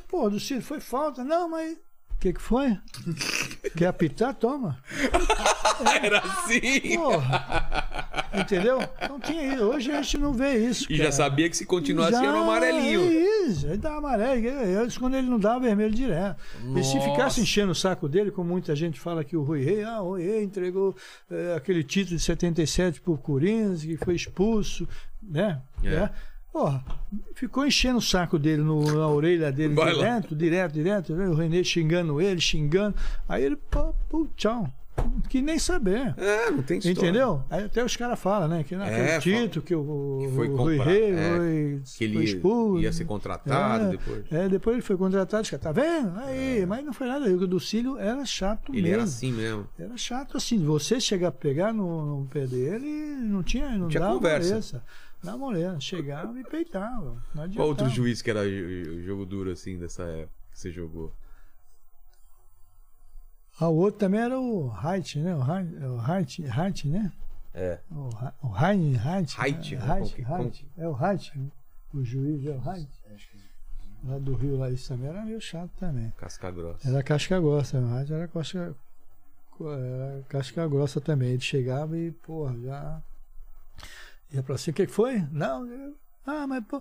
Pô, 0.06 0.28
do 0.28 0.38
Cílio 0.38 0.62
foi 0.62 0.80
falta. 0.80 1.24
Não, 1.24 1.48
mas. 1.48 1.72
O 1.74 2.16
que, 2.20 2.34
que 2.34 2.40
foi? 2.42 2.76
Quer 3.74 3.86
apitar? 3.86 4.34
Toma. 4.34 4.78
Era 6.02 6.18
assim. 6.18 6.96
Porra. 6.96 7.79
Entendeu? 8.34 8.78
Então 9.02 9.18
tinha 9.20 9.54
isso. 9.54 9.64
Hoje 9.64 9.90
a 9.92 10.02
gente 10.02 10.18
não 10.18 10.32
vê 10.32 10.56
isso. 10.58 10.86
E 10.90 10.96
já 10.96 11.04
cara. 11.04 11.12
sabia 11.12 11.48
que 11.50 11.56
se 11.56 11.64
continuasse 11.66 12.12
Já, 12.12 12.22
era 12.24 12.32
um 12.36 12.42
amarelinho. 12.42 13.00
é 13.02 13.46
Isso, 13.48 13.66
ele 13.66 13.76
dava 13.78 13.98
amarelo. 13.98 14.46
Eles, 14.46 14.96
quando 14.98 15.14
ele 15.16 15.28
não 15.28 15.38
dava 15.38 15.60
vermelho 15.60 15.92
direto. 15.94 16.36
E 16.76 16.82
se 16.84 16.94
Nossa. 16.96 17.10
ficasse 17.10 17.40
enchendo 17.40 17.72
o 17.72 17.74
saco 17.74 18.08
dele, 18.08 18.30
como 18.30 18.50
muita 18.50 18.74
gente 18.76 18.98
fala 19.00 19.24
que 19.24 19.36
o 19.36 19.42
Rui 19.42 19.62
Rei, 19.64 19.82
ah, 19.82 20.00
o 20.02 20.10
Rui 20.10 20.22
Rei 20.22 20.42
entregou 20.44 20.94
eh, 21.30 21.54
aquele 21.56 21.82
título 21.82 22.16
de 22.16 22.22
77 22.22 23.00
por 23.00 23.18
Corinthians, 23.18 23.82
que 23.82 23.96
foi 23.96 24.14
expulso, 24.14 24.86
né? 25.22 25.60
É. 25.82 25.94
É. 25.94 26.10
Porra, 26.52 26.84
ficou 27.34 27.64
enchendo 27.64 27.98
o 27.98 28.02
saco 28.02 28.36
dele 28.38 28.60
no- 28.62 28.84
na 28.84 29.06
orelha 29.08 29.52
dele 29.52 29.74
lá. 29.74 29.92
direto, 29.92 30.34
direto, 30.34 30.72
direto. 30.72 31.12
O 31.12 31.34
Renê 31.34 31.62
xingando 31.62 32.20
ele, 32.20 32.40
xingando. 32.40 32.94
Aí 33.28 33.44
ele, 33.44 33.54
pô, 33.56 33.94
pô, 34.08 34.26
tchau. 34.36 34.68
Que 35.28 35.40
nem 35.40 35.58
saber. 35.58 36.12
É, 36.18 36.50
não 36.50 36.62
tem 36.62 36.78
história. 36.78 36.98
Entendeu? 36.98 37.42
Aí 37.48 37.64
até 37.64 37.84
os 37.84 37.96
caras 37.96 38.18
falam, 38.18 38.48
né? 38.48 38.64
Que 38.64 38.74
naquele 38.74 39.00
É, 39.00 39.18
título 39.20 39.64
que 39.64 39.74
o, 39.74 40.18
que 40.22 40.34
foi 40.34 40.48
o 40.48 40.56
Rui 40.56 40.76
Rei 40.78 41.12
é, 41.12 41.36
foi, 41.36 41.82
Que 41.96 42.04
ele 42.04 42.14
foi 42.14 42.24
expulso. 42.24 42.82
ia 42.82 42.92
ser 42.92 43.04
contratado 43.04 43.84
É, 43.84 43.90
depois. 43.90 44.24
É, 44.32 44.48
depois 44.48 44.74
ele 44.74 44.82
foi 44.82 44.96
contratado, 44.96 45.42
os 45.44 45.50
caras, 45.50 45.62
tá 45.62 45.72
vendo? 45.72 46.18
Aí, 46.18 46.66
mas 46.66 46.84
não 46.84 46.92
foi 46.92 47.06
nada. 47.06 47.26
O 47.30 47.46
do 47.46 47.60
Cílio 47.60 47.96
era 47.98 48.24
chato 48.26 48.72
Ele 48.72 48.82
mesmo. 48.82 48.94
era 48.94 49.02
assim 49.04 49.32
mesmo. 49.32 49.68
Era 49.78 49.96
chato 49.96 50.36
assim. 50.36 50.64
Você 50.64 51.00
chegar 51.00 51.28
a 51.28 51.32
pegar 51.32 51.72
no, 51.72 52.20
no 52.22 52.26
pé 52.26 52.46
dele, 52.46 52.88
não 53.22 53.42
tinha, 53.42 53.70
não 53.78 53.88
Tinha 53.88 54.00
dava 54.00 54.14
conversa. 54.14 54.82
Dava 55.22 55.38
moleza. 55.38 55.78
Chegava 55.80 56.38
e 56.38 56.42
peitava. 56.44 57.16
Não. 57.34 57.48
Qual 57.52 57.68
outro 57.68 57.88
juiz 57.88 58.20
que 58.20 58.30
era 58.30 58.40
jogo 59.04 59.24
duro 59.24 59.50
assim 59.52 59.78
dessa 59.78 60.02
época 60.02 60.32
que 60.52 60.58
você 60.58 60.70
jogou? 60.72 61.12
Ah, 63.60 63.68
o 63.68 63.76
outro 63.76 64.00
também 64.00 64.20
era 64.20 64.40
o 64.40 64.72
Haidt, 64.72 65.18
né? 65.18 65.36
O 65.36 66.00
Haidt, 66.00 66.46
Haidt, 66.46 66.88
né? 66.88 67.12
É. 67.52 67.78
O 67.90 68.08
o 68.42 68.54
Haidt, 68.54 68.96
Haidt. 68.96 69.36
Haidt, 69.38 69.76
né? 69.76 69.82
Haidt. 70.26 70.66
É 70.78 70.88
o 70.88 70.96
né? 70.96 71.50
O 71.92 72.02
juiz 72.02 72.46
é 72.46 72.52
o 72.52 72.68
Haidt. 72.68 72.90
Lá 74.02 74.18
do 74.18 74.34
Rio, 74.34 74.56
lá 74.56 74.70
isso 74.70 74.88
também 74.88 75.10
era 75.10 75.22
meio 75.22 75.38
chato 75.42 75.70
também. 75.78 76.10
Casca 76.16 76.50
grossa. 76.50 76.88
Era 76.88 77.02
casca 77.02 77.38
grossa, 77.38 77.78
o 77.78 77.94
Haidt 77.94 78.12
era 78.14 78.28
casca, 78.28 78.74
era 79.60 80.24
casca 80.26 80.66
grossa 80.66 81.00
também. 81.02 81.32
Ele 81.32 81.40
chegava 81.40 81.98
e, 81.98 82.12
porra, 82.12 82.58
já 82.60 83.02
ia 84.32 84.42
pra 84.42 84.56
cima. 84.56 84.72
O 84.72 84.76
que 84.76 84.86
foi? 84.86 85.20
Não, 85.30 85.94
ah, 86.24 86.46
mas 86.46 86.64
pô, 86.64 86.80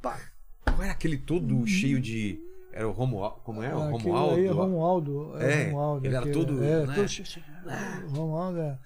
pá. 0.00 0.20
Não 0.64 0.80
era 0.80 0.92
aquele 0.92 1.18
todo 1.18 1.66
cheio 1.66 2.00
de. 2.00 2.40
Era 2.80 2.88
o 2.88 2.92
Romualdo. 2.92 3.36
Como 3.44 3.62
é? 3.62 3.74
O 3.74 3.82
Aquele 3.82 3.92
Romualdo? 4.04 4.34
Aí, 4.36 4.46
Romualdo. 4.48 5.36
É, 5.38 5.64
Romualdo, 5.66 6.06
ele 6.06 6.16
era 6.16 6.32
todo, 6.32 6.64
É, 6.64 6.86
né? 6.86 6.94
todo... 6.94 8.10
Romualdo 8.16 8.58
é... 8.60 8.78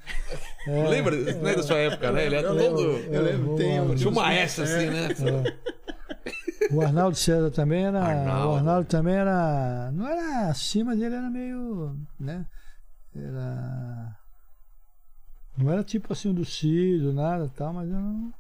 é 0.66 0.88
Lembra? 0.90 1.16
Não 1.16 1.48
é 1.48 1.54
da 1.54 1.62
sua 1.62 1.76
época, 1.78 2.10
né? 2.12 2.26
Ele 2.26 2.34
era 2.34 2.48
Eu 2.48 2.56
todo. 2.56 2.86
lembro, 2.88 3.14
eu 3.14 3.22
lembro, 3.22 3.56
tem 3.56 3.80
um- 3.80 3.94
Tinha 3.94 4.10
uma 4.10 4.32
essa 4.32 4.64
assim, 4.64 4.86
né? 4.90 5.08
O 6.72 6.80
Arnaldo 6.80 7.16
César 7.16 7.50
também 7.50 7.84
era. 7.84 8.02
Arnaldo. 8.02 8.48
O 8.48 8.56
Arnaldo 8.56 8.88
também 8.88 9.14
era. 9.14 9.90
Não 9.92 10.08
era 10.08 10.48
acima 10.48 10.96
dele, 10.96 11.14
era 11.14 11.30
meio. 11.30 11.96
né? 12.18 12.46
Era. 13.14 14.16
Não 15.56 15.70
era 15.70 15.84
tipo 15.84 16.12
assim 16.12 16.30
o 16.30 16.34
do 16.34 16.44
Cido, 16.44 17.12
nada 17.12 17.48
tal, 17.54 17.72
mas 17.72 17.88
eu 17.88 17.94
não. 18.00 18.32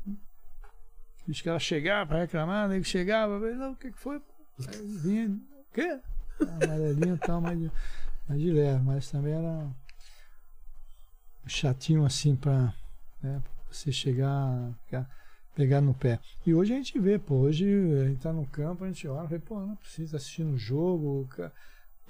Os 1.28 1.40
caras 1.40 1.62
chegavam 1.62 2.06
pra 2.08 2.18
reclamar, 2.18 2.70
ele 2.72 2.82
chegava, 2.84 3.38
não, 3.38 3.72
o 3.72 3.76
que, 3.76 3.92
que 3.92 3.98
foi? 3.98 4.20
Vinha, 4.58 5.28
o 5.28 5.64
quê? 5.72 6.00
Amarelinho 6.40 7.14
e 7.14 7.18
tal, 7.18 7.40
mas, 7.40 7.58
de- 7.58 7.72
mas 8.28 8.40
de 8.40 8.50
leve, 8.52 8.82
mas 8.84 9.10
também 9.10 9.32
era 9.34 9.70
chatinho 11.46 12.04
assim 12.04 12.34
pra, 12.36 12.72
né, 13.22 13.42
você 13.70 13.92
chegar, 13.92 14.72
pegar 15.54 15.80
no 15.80 15.94
pé. 15.94 16.18
E 16.46 16.54
hoje 16.54 16.72
a 16.72 16.76
gente 16.76 16.98
vê, 16.98 17.18
pô, 17.18 17.36
hoje 17.36 17.66
a 18.02 18.08
gente 18.08 18.20
tá 18.20 18.32
no 18.32 18.46
campo, 18.46 18.84
a 18.84 18.86
gente 18.86 19.06
olha 19.08 19.38
pô, 19.40 19.60
não 19.60 19.76
precisa 19.76 20.04
estar 20.04 20.16
assistindo 20.16 20.54
o 20.54 20.58
jogo, 20.58 21.22
o 21.22 21.26
cara, 21.28 21.52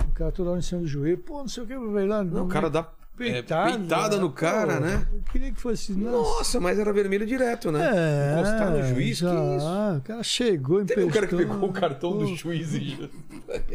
o 0.07 0.13
cara 0.13 0.33
toda 0.33 0.51
hora 0.51 0.59
em 0.59 0.63
cima 0.63 0.81
do 0.83 0.87
joelho, 0.87 1.19
pô, 1.19 1.39
não 1.39 1.49
sei 1.49 1.63
o 1.63 1.67
que, 1.67 1.77
vai 1.77 2.07
lá. 2.07 2.23
Não, 2.23 2.47
o 2.47 2.49
cara 2.49 2.71
dá 2.71 2.83
é, 3.21 3.33
Peitada, 3.33 3.79
peitada 3.79 4.17
no 4.17 4.29
pô, 4.31 4.35
cara, 4.37 4.81
né? 4.81 5.07
Eu 5.13 5.21
queria 5.31 5.53
que 5.53 5.61
fosse. 5.61 5.93
Nossa, 5.93 6.17
Nossa, 6.39 6.61
mas 6.61 6.79
era 6.79 6.93
vermelho 6.93 7.25
direto, 7.25 7.71
né? 7.71 7.81
é, 7.81 8.33
Encostar 8.35 8.71
no 8.73 8.83
juiz, 8.95 9.19
que 9.21 9.25
já, 9.25 9.31
isso? 9.57 9.99
O 9.99 10.01
cara 10.03 10.23
chegou, 10.23 10.85
Teve 10.85 11.05
um 11.05 11.11
cara 11.11 11.27
que 11.27 11.37
pegou 11.37 11.69
o 11.69 11.73
cartão 11.73 12.13
pô. 12.13 12.19
do 12.19 12.35
juiz 12.37 12.75
e. 12.75 13.09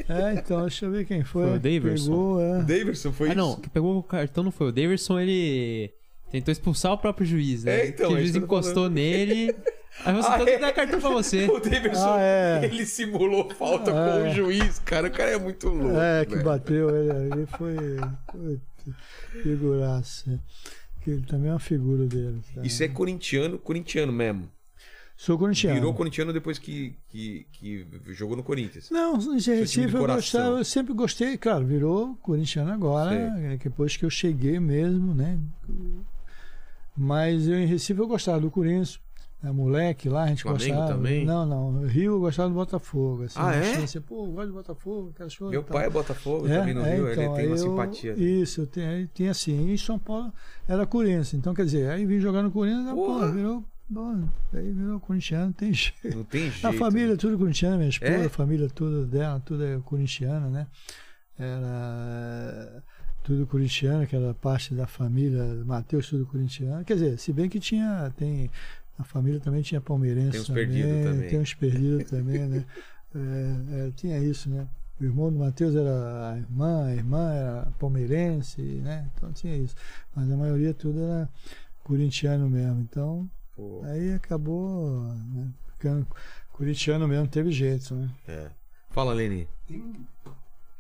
É, 0.10 0.34
então, 0.34 0.62
deixa 0.62 0.86
eu 0.86 0.92
ver 0.92 1.06
quem 1.06 1.24
foi. 1.24 1.44
Foi 1.48 1.56
o 1.56 1.60
Daverson. 1.60 2.06
Pegou, 2.12 2.42
é. 2.42 2.62
Davidson 2.64 3.12
foi 3.14 3.28
Ah, 3.28 3.32
isso? 3.32 3.38
não, 3.40 3.56
que 3.56 3.70
pegou 3.70 3.98
o 3.98 4.04
cartão 4.04 4.44
não 4.44 4.52
foi 4.52 4.68
o 4.68 4.72
Daverson, 4.72 5.20
ele 5.20 5.94
tentou 6.32 6.52
expulsar 6.52 6.92
o 6.92 6.98
próprio 6.98 7.26
juiz, 7.26 7.64
né? 7.64 7.80
É, 7.82 7.88
então, 7.88 8.08
que 8.10 8.14
o 8.14 8.18
é 8.18 8.22
juiz 8.22 8.36
encostou 8.36 8.74
falando. 8.84 8.94
nele. 8.94 9.56
Aí 10.06 10.14
você 10.14 10.30
Ah, 10.30 10.38
todo 10.38 10.48
é? 10.50 10.58
dá 10.60 10.72
cartão 10.72 11.00
pra 11.02 11.10
você. 11.10 11.48
O 11.52 11.60
Davidson, 11.60 12.14
Ah, 12.14 12.22
é. 12.22 12.60
ele 12.64 12.86
simulou 12.86 13.50
falta 13.50 13.92
Ah, 13.92 13.94
com 13.94 14.22
o 14.24 14.26
é. 14.28 14.34
juiz, 14.34 14.80
cara. 14.80 15.08
O 15.08 15.12
cara 15.12 15.32
é 15.32 15.38
muito 15.38 15.68
louco. 15.68 15.98
É, 15.98 16.26
que 16.26 16.32
velho. 16.34 16.46
bateu 16.46 16.90
ele 16.96 17.12
ali 17.34 17.46
foi. 17.58 17.76
foi 18.32 18.60
figuraça. 19.44 20.40
Que 21.02 21.12
ele 21.12 21.26
também 21.26 21.50
é 21.50 21.54
uma 21.54 21.60
figura 21.60 22.06
dele. 22.06 22.42
tá? 22.54 22.62
Isso 22.62 22.84
é 22.84 22.88
corintiano, 22.88 23.58
corintiano 23.58 24.12
mesmo. 24.12 24.50
Sou 25.16 25.38
corintiano. 25.38 25.76
Virou 25.76 25.94
corintiano 25.94 26.32
depois 26.32 26.58
que, 26.58 26.96
que, 27.10 27.46
que 27.52 27.86
jogou 28.14 28.38
no 28.38 28.44
Corinthians. 28.44 28.90
Não, 28.90 29.16
em 29.16 29.20
time 29.20 29.40
de 29.40 29.52
Recife 29.52 29.94
eu, 29.94 30.08
gostava, 30.08 30.60
eu 30.60 30.64
sempre 30.64 30.94
gostei, 30.94 31.38
claro, 31.38 31.66
virou 31.66 32.16
corintiano 32.22 32.72
agora, 32.72 33.14
é, 33.14 33.58
depois 33.58 33.98
que 33.98 34.06
eu 34.06 34.10
cheguei 34.10 34.62
mesmo, 34.62 35.14
né? 35.14 35.38
Mas 36.96 37.50
eu 37.50 37.60
em 37.60 37.66
Recife 37.66 38.00
eu 38.00 38.08
gostava 38.08 38.40
do 38.40 38.50
Corinthians, 38.50 38.98
é, 39.44 39.52
moleque 39.52 40.10
lá, 40.10 40.24
a 40.24 40.28
gente 40.28 40.44
Flamengo 40.44 40.66
gostava. 40.76 40.94
também? 40.94 41.26
Não, 41.26 41.46
não, 41.46 41.86
Rio 41.88 42.20
gostava 42.20 42.50
do 42.50 42.56
Botafogo. 42.56 43.24
Assim, 43.24 43.40
Ah, 43.40 43.56
é? 43.56 43.76
assim, 43.84 44.02
Pô, 44.02 44.26
gosto 44.28 44.48
do 44.48 44.54
Botafogo, 44.54 45.12
aquelas 45.14 45.36
coisas. 45.36 45.52
Meu 45.52 45.64
pai 45.64 45.86
é 45.86 45.90
Botafogo, 45.90 46.48
também 46.48 46.74
no 46.74 46.84
Rio, 46.84 47.08
ele 47.08 47.22
então, 47.22 47.34
tem 47.36 47.48
uma 47.48 47.56
eu- 47.56 47.58
simpatia. 47.58 48.14
Isso, 48.14 48.62
eu 48.62 48.68
tenho, 48.68 49.08
tinha 49.14 49.32
assim. 49.32 49.72
E 49.72 49.78
São 49.78 49.98
Paulo 49.98 50.32
era 50.68 50.86
Corinthians. 50.86 51.34
Então, 51.34 51.54
quer 51.54 51.66
dizer, 51.66 51.90
aí 51.90 52.06
vim 52.06 52.20
jogar 52.20 52.44
no 52.44 52.52
Corinthians, 52.52 52.90
pô, 52.90 52.96
Porra. 52.96 53.32
virou. 53.32 53.64
Bom, 53.92 54.30
aí 54.54 54.72
virou 54.72 55.00
corintiano, 55.00 55.46
não 55.48 55.52
tem 55.54 55.74
jeito. 55.74 56.16
Não 56.18 56.24
tem 56.24 56.52
jeito. 56.52 56.68
A 56.68 56.74
família 56.74 57.14
é 57.14 57.18
tudo 57.18 57.38
corintiana, 57.40 57.76
minha 57.78 57.90
esposa, 57.90 58.12
É? 58.14 58.26
a 58.26 58.30
família 58.30 58.70
toda 58.70 59.04
dela, 59.06 59.40
tudo 59.44 59.64
é 59.66 59.80
corintiana, 59.80 60.48
né? 60.48 60.68
Era 61.38 62.84
tudo 63.24 63.46
corintiano, 63.48 64.06
que 64.08 64.16
era 64.16 64.34
parte 64.34 64.74
da 64.74 64.88
família, 64.88 65.44
Mateus 65.66 66.10
tudo 66.10 66.26
corintiano. 66.26 66.84
Quer 66.86 66.94
dizer, 66.96 67.18
se 67.20 67.32
bem 67.34 67.50
que 67.50 67.60
tinha, 67.60 68.12
tem, 68.18 68.50
a 69.00 69.04
família 69.04 69.40
também 69.40 69.62
tinha 69.62 69.80
palmeirense 69.80 70.32
Tem 70.32 70.42
uns 70.42 70.48
também, 70.48 70.68
perdidos 70.68 71.04
também. 71.04 71.30
tem 71.30 71.40
uns 71.40 71.54
perdidos 71.54 72.10
também, 72.10 72.46
né? 72.48 72.66
É, 73.16 73.88
é, 73.88 73.92
tinha 73.96 74.20
isso, 74.20 74.50
né? 74.50 74.68
O 75.00 75.04
irmão 75.06 75.32
do 75.32 75.40
Mateus 75.40 75.74
era 75.74 76.32
a 76.34 76.38
irmã, 76.38 76.86
a 76.86 76.94
irmã 76.94 77.32
era 77.32 77.72
palmeirense, 77.80 78.62
né? 78.62 79.10
Então 79.16 79.32
tinha 79.32 79.56
isso. 79.56 79.74
Mas 80.14 80.30
a 80.30 80.36
maioria 80.36 80.74
tudo 80.74 81.02
era 81.02 81.30
corintiano 81.84 82.50
mesmo. 82.50 82.82
Então, 82.82 83.30
Pô, 83.56 83.82
Aí 83.86 84.14
acabou 84.14 85.02
né, 85.34 85.50
ficando 85.70 86.06
corintiano 86.52 87.08
mesmo, 87.08 87.24
não 87.24 87.30
teve 87.30 87.52
jeito, 87.52 87.96
né? 87.96 88.10
é. 88.28 88.52
Fala, 88.90 89.14
Leni. 89.14 89.48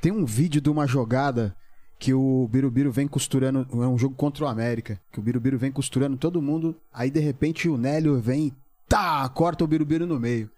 Tem 0.02 0.12
um 0.12 0.26
vídeo 0.26 0.60
de 0.60 0.70
uma 0.70 0.88
jogada 0.88 1.56
que 2.00 2.14
o 2.14 2.48
Birubiru 2.50 2.92
vem 2.92 3.08
costurando. 3.08 3.68
É 3.72 3.88
um 3.88 3.98
jogo 3.98 4.16
contra 4.16 4.46
o 4.46 4.48
América. 4.48 5.00
Que 5.12 5.20
o 5.20 5.22
Birubiru 5.22 5.58
vem 5.58 5.72
costurando 5.72 6.16
todo 6.18 6.42
mundo. 6.42 6.76
Aí 6.92 7.12
de 7.12 7.20
repente 7.20 7.68
o 7.68 7.78
Nélio 7.78 8.20
vem 8.20 8.48
e 8.48 8.54
tá, 8.88 9.28
corta 9.30 9.64
o 9.66 9.68
Birubiru 9.68 10.08
no 10.08 10.20
meio. 10.20 10.50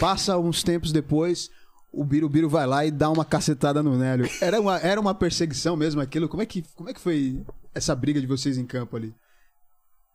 Passa 0.00 0.36
uns 0.36 0.62
tempos 0.62 0.90
depois, 0.90 1.48
o 1.92 2.04
Birubiru 2.04 2.48
vai 2.48 2.66
lá 2.66 2.84
e 2.84 2.90
dá 2.90 3.10
uma 3.10 3.24
cacetada 3.24 3.82
no 3.82 3.96
Nélio. 3.96 4.28
Era 4.40 4.60
uma, 4.60 4.78
era 4.78 5.00
uma 5.00 5.14
perseguição 5.14 5.76
mesmo 5.76 6.00
aquilo? 6.00 6.28
Como 6.28 6.42
é, 6.42 6.46
que, 6.46 6.64
como 6.74 6.88
é 6.90 6.94
que 6.94 7.00
foi 7.00 7.40
essa 7.74 7.94
briga 7.94 8.20
de 8.20 8.26
vocês 8.26 8.58
em 8.58 8.66
campo 8.66 8.96
ali? 8.96 9.14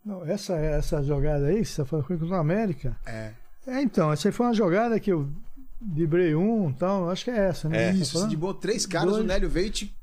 Não, 0.03 0.25
essa, 0.25 0.55
essa 0.55 1.03
jogada 1.03 1.47
aí, 1.47 1.63
você 1.63 1.81
tá 1.81 1.85
falando 1.85 2.05
foi 2.05 2.17
contra 2.17 2.35
o 2.35 2.39
América. 2.39 2.97
É. 3.05 3.31
É, 3.67 3.81
então, 3.81 4.11
essa 4.11 4.27
aí 4.27 4.31
foi 4.31 4.45
uma 4.45 4.53
jogada 4.53 4.99
que 4.99 5.11
eu 5.11 5.29
librei 5.93 6.33
um 6.33 6.69
e 6.69 6.73
tal, 6.73 7.09
acho 7.09 7.25
que 7.25 7.31
é 7.31 7.49
essa, 7.49 7.69
né? 7.69 7.89
É. 7.89 7.91
Tá 7.91 7.97
Isso, 7.97 8.13
falando? 8.13 8.29
de 8.29 8.37
boa, 8.37 8.53
três 8.53 8.85
caras, 8.85 9.11
Dois. 9.11 9.23
o 9.23 9.27
Nélio 9.27 9.49
veio 9.49 9.67
e 9.67 9.71
te. 9.71 9.96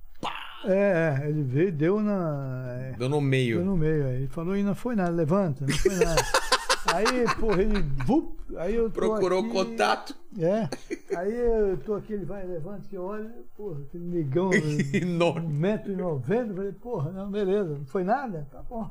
É, 0.66 1.20
é, 1.24 1.28
ele 1.28 1.42
veio, 1.42 1.72
deu 1.72 2.00
na. 2.00 2.66
é, 2.78 2.92
Deu 2.98 3.08
no 3.08 3.16
deu 3.16 3.20
meio. 3.20 3.64
no 3.64 3.76
meio 3.76 4.06
aí. 4.06 4.16
Ele 4.16 4.28
falou 4.28 4.56
e 4.56 4.62
não 4.62 4.74
foi 4.74 4.94
nada, 4.96 5.10
levanta, 5.10 5.66
não 5.66 5.76
foi 5.76 5.94
nada. 5.96 6.22
aí, 6.94 7.24
porra, 7.38 7.62
ele. 7.62 7.80
vup, 8.06 8.36
aí 8.56 8.74
eu 8.74 8.90
Procurou 8.90 9.40
aqui, 9.40 9.50
contato. 9.50 10.14
É. 10.38 10.68
Aí 11.16 11.32
eu 11.34 11.76
tô 11.78 11.94
aqui, 11.94 12.12
ele 12.14 12.24
vai, 12.24 12.44
levanta, 12.46 12.82
que 12.88 12.96
eu 12.96 13.02
olho, 13.02 13.30
porra, 13.56 13.80
aquele 13.82 14.04
negão. 14.04 14.50
Enorme. 14.92 15.68
1,90m, 15.68 16.54
falei, 16.54 16.72
porra, 16.72 17.10
não, 17.12 17.30
beleza, 17.30 17.78
não 17.78 17.86
foi 17.86 18.04
nada? 18.04 18.46
Tá 18.50 18.62
bom. 18.68 18.90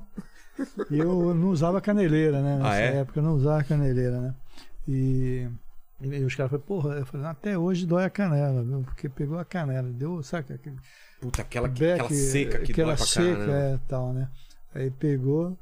E 0.92 1.00
eu 1.00 1.34
não 1.34 1.50
usava 1.50 1.82
caneleira, 1.82 2.42
né? 2.42 2.58
Nessa 2.58 2.70
Ah, 2.70 2.78
é? 2.80 2.96
época 2.98 3.20
eu 3.20 3.24
não 3.24 3.34
usava 3.34 3.64
caneleira, 3.64 4.22
né? 4.22 4.36
E, 4.88 5.48
e 6.04 6.24
os 6.24 6.36
caras 6.36 6.52
falaram, 6.52 6.68
porra, 6.68 6.96
eu 6.96 7.06
falei, 7.06 7.28
até 7.28 7.58
hoje 7.58 7.86
dói 7.86 8.04
a 8.06 8.10
canela, 8.10 8.64
viu? 8.64 8.82
Porque 8.84 9.08
pegou 9.10 9.38
a 9.40 9.46
canela, 9.46 9.90
deu, 9.90 10.22
sabe, 10.24 10.54
aquele 10.54 10.78
Puta, 11.22 11.42
aquela, 11.42 11.68
beck, 11.68 12.02
aquela 12.02 12.10
seca 12.10 12.60
que 12.60 12.72
aquela 12.72 12.90
dói 12.90 12.98
pra 12.98 13.06
seca, 13.06 13.38
caramba. 13.38 13.54
é, 13.54 13.80
tal, 13.88 14.14
né? 14.14 14.30
Aí 14.76 14.92
pegou, 14.92 15.58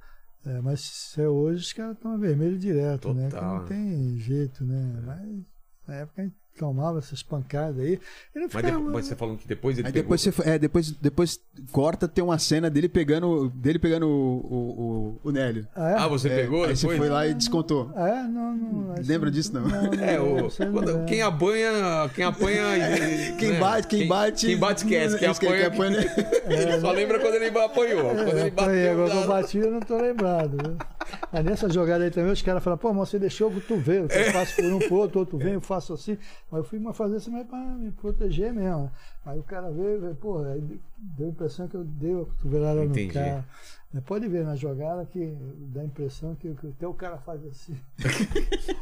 é, 0.45 0.59
mas 0.61 1.13
é 1.17 1.27
hoje 1.27 1.61
os 1.65 1.73
caras 1.73 1.95
estão 1.95 2.17
vermelho 2.17 2.57
direto, 2.57 3.13
né? 3.13 3.25
Que 3.25 3.35
Total, 3.35 3.53
não 3.55 3.61
né? 3.61 3.67
tem 3.67 4.17
jeito, 4.17 4.63
né? 4.63 5.01
Mas 5.05 5.45
na 5.87 5.95
época 5.95 6.21
a 6.21 6.25
gente 6.25 6.35
tomava 6.57 6.99
essas 6.99 7.23
pancadas 7.23 7.79
aí. 7.79 7.99
E 8.35 8.39
não 8.39 8.43
Mas, 8.43 8.51
ficava, 8.55 8.71
depois, 8.77 8.93
mas 8.93 9.05
você 9.05 9.15
falando 9.15 9.37
que 9.37 9.47
depois 9.47 9.77
ele 9.77 9.87
Aí 9.87 9.93
pegou... 9.93 10.03
depois, 10.15 10.21
você, 10.21 10.49
é, 10.49 10.59
depois, 10.59 10.91
depois 10.91 11.39
corta, 11.71 12.07
tem 12.07 12.23
uma 12.23 12.37
cena 12.37 12.69
dele 12.69 12.87
pegando, 12.87 13.49
dele 13.55 13.79
pegando 13.79 14.07
o, 14.07 14.09
o, 14.11 15.19
o, 15.23 15.29
o 15.29 15.31
Nélio. 15.31 15.67
Ah, 15.75 15.89
é? 15.91 15.95
Ah, 15.97 16.07
você 16.07 16.27
É, 16.29 16.35
pegou 16.35 16.63
aí 16.63 16.73
depois? 16.73 16.79
você 16.79 16.97
foi 16.97 17.09
lá 17.09 17.25
e 17.27 17.33
descontou. 17.33 17.91
Ah, 17.95 18.07
é? 18.09 18.23
Não, 18.23 18.55
não. 18.55 18.95
Lembra 19.03 19.31
disso, 19.31 19.53
não? 19.53 19.63
É, 20.03 20.19
o, 20.19 20.47
essa 20.47 20.63
eu 20.63 20.71
não 20.71 20.83
quando- 20.83 21.05
quem 21.05 21.21
apanha, 21.21 21.71
quem 22.13 22.25
apanha, 22.25 22.61
Quem 23.37 23.51
né? 23.53 23.59
bate, 23.59 23.87
quem 23.87 24.07
bate. 24.07 24.45
quem 24.47 24.57
bate 24.57 24.83
esquece, 24.83 25.17
quem 25.17 25.29
Esquece, 25.31 25.39
quem 25.39 25.65
apanha, 25.65 25.99
apanha- 25.99 26.15
ele 26.47 26.79
só 26.79 26.91
lembra 26.91 27.19
quando 27.19 27.35
ele 27.35 27.47
apanhou, 27.57 28.03
quando 28.15 28.29
ele 28.37 28.39
É, 28.47 28.49
bateu. 28.51 28.91
agora 28.91 29.09
que 29.11 29.17
eu 29.17 29.27
bati, 29.27 29.57
eu 29.57 29.71
não 29.71 29.79
tô 29.79 29.97
lembrado. 29.97 30.77
Aí 31.31 31.43
nessa 31.43 31.69
jogada 31.69 32.03
aí 32.03 32.11
também, 32.11 32.31
os 32.31 32.41
caras 32.41 32.63
falaram, 32.63 32.77
pô, 32.79 32.93
mas 32.93 33.09
você 33.09 33.17
deixou 33.17 33.49
o 33.49 33.53
cotovelo, 33.53 34.07
que 34.07 34.17
eu 34.17 34.31
faço 34.31 34.55
por 34.55 34.65
um 34.65 34.79
pro 34.79 34.95
outro, 34.95 35.19
outro 35.19 35.37
vem, 35.37 35.53
eu 35.53 35.61
faço 35.61 35.93
assim. 35.93 36.17
Mas 36.49 36.59
eu 36.59 36.63
fui 36.65 36.77
uma 36.77 36.93
fazer 36.93 37.17
assim, 37.17 37.31
mas 37.31 37.47
pra 37.47 37.57
me 37.57 37.91
proteger 37.91 38.53
mesmo. 38.53 38.83
né? 38.83 38.91
Aí 39.25 39.39
o 39.39 39.43
cara 39.43 39.71
veio, 39.71 40.01
veio 40.01 40.15
pô, 40.15 40.39
aí 40.43 40.61
deu 40.97 41.27
a 41.27 41.29
impressão 41.29 41.67
que 41.67 41.75
eu 41.75 41.83
dei 41.83 42.13
a 42.13 42.25
cotovelada 42.25 42.83
Entendi. 42.83 43.07
no 43.07 43.13
cara. 43.13 43.45
Mas 43.93 44.03
Pode 44.03 44.27
ver 44.27 44.45
na 44.45 44.55
jogada 44.55 45.05
que 45.05 45.35
dá 45.73 45.81
a 45.81 45.85
impressão 45.85 46.33
que, 46.35 46.53
que 46.55 46.67
até 46.67 46.87
o 46.87 46.93
cara 46.93 47.17
faz 47.17 47.45
assim. 47.45 47.77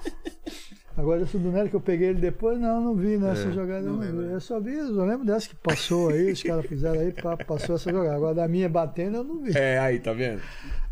Agora, 1.00 1.22
esse 1.22 1.38
do 1.38 1.50
Nery 1.50 1.70
que 1.70 1.76
eu 1.78 1.82
peguei 1.82 2.10
ele 2.10 2.20
depois, 2.20 2.60
não, 2.60 2.82
não 2.82 2.94
vi 2.96 3.18
nessa 3.18 3.48
É, 3.48 3.52
jogada, 3.54 3.86
eu 3.86 3.94
não 3.94 4.00
não 4.04 4.22
né? 4.22 4.34
Eu 4.34 4.42
só 4.42 4.60
vi, 4.60 4.74
eu 4.74 5.06
lembro 5.06 5.26
dessa 5.26 5.48
que 5.48 5.56
passou 5.56 6.10
aí, 6.10 6.32
os 6.34 6.44
caras 6.44 6.66
fizeram 6.66 7.00
aí, 7.00 7.14
passou 7.48 7.76
essa 7.76 7.90
jogada. 7.90 8.16
Agora 8.18 8.36
da 8.36 8.48
minha 8.50 8.68
batendo, 8.68 9.18
eu 9.18 9.24
não 9.24 9.40
vi. 9.42 9.58
É, 9.58 9.80
aí, 9.80 10.00
tá 10.00 10.12
vendo? 10.12 10.42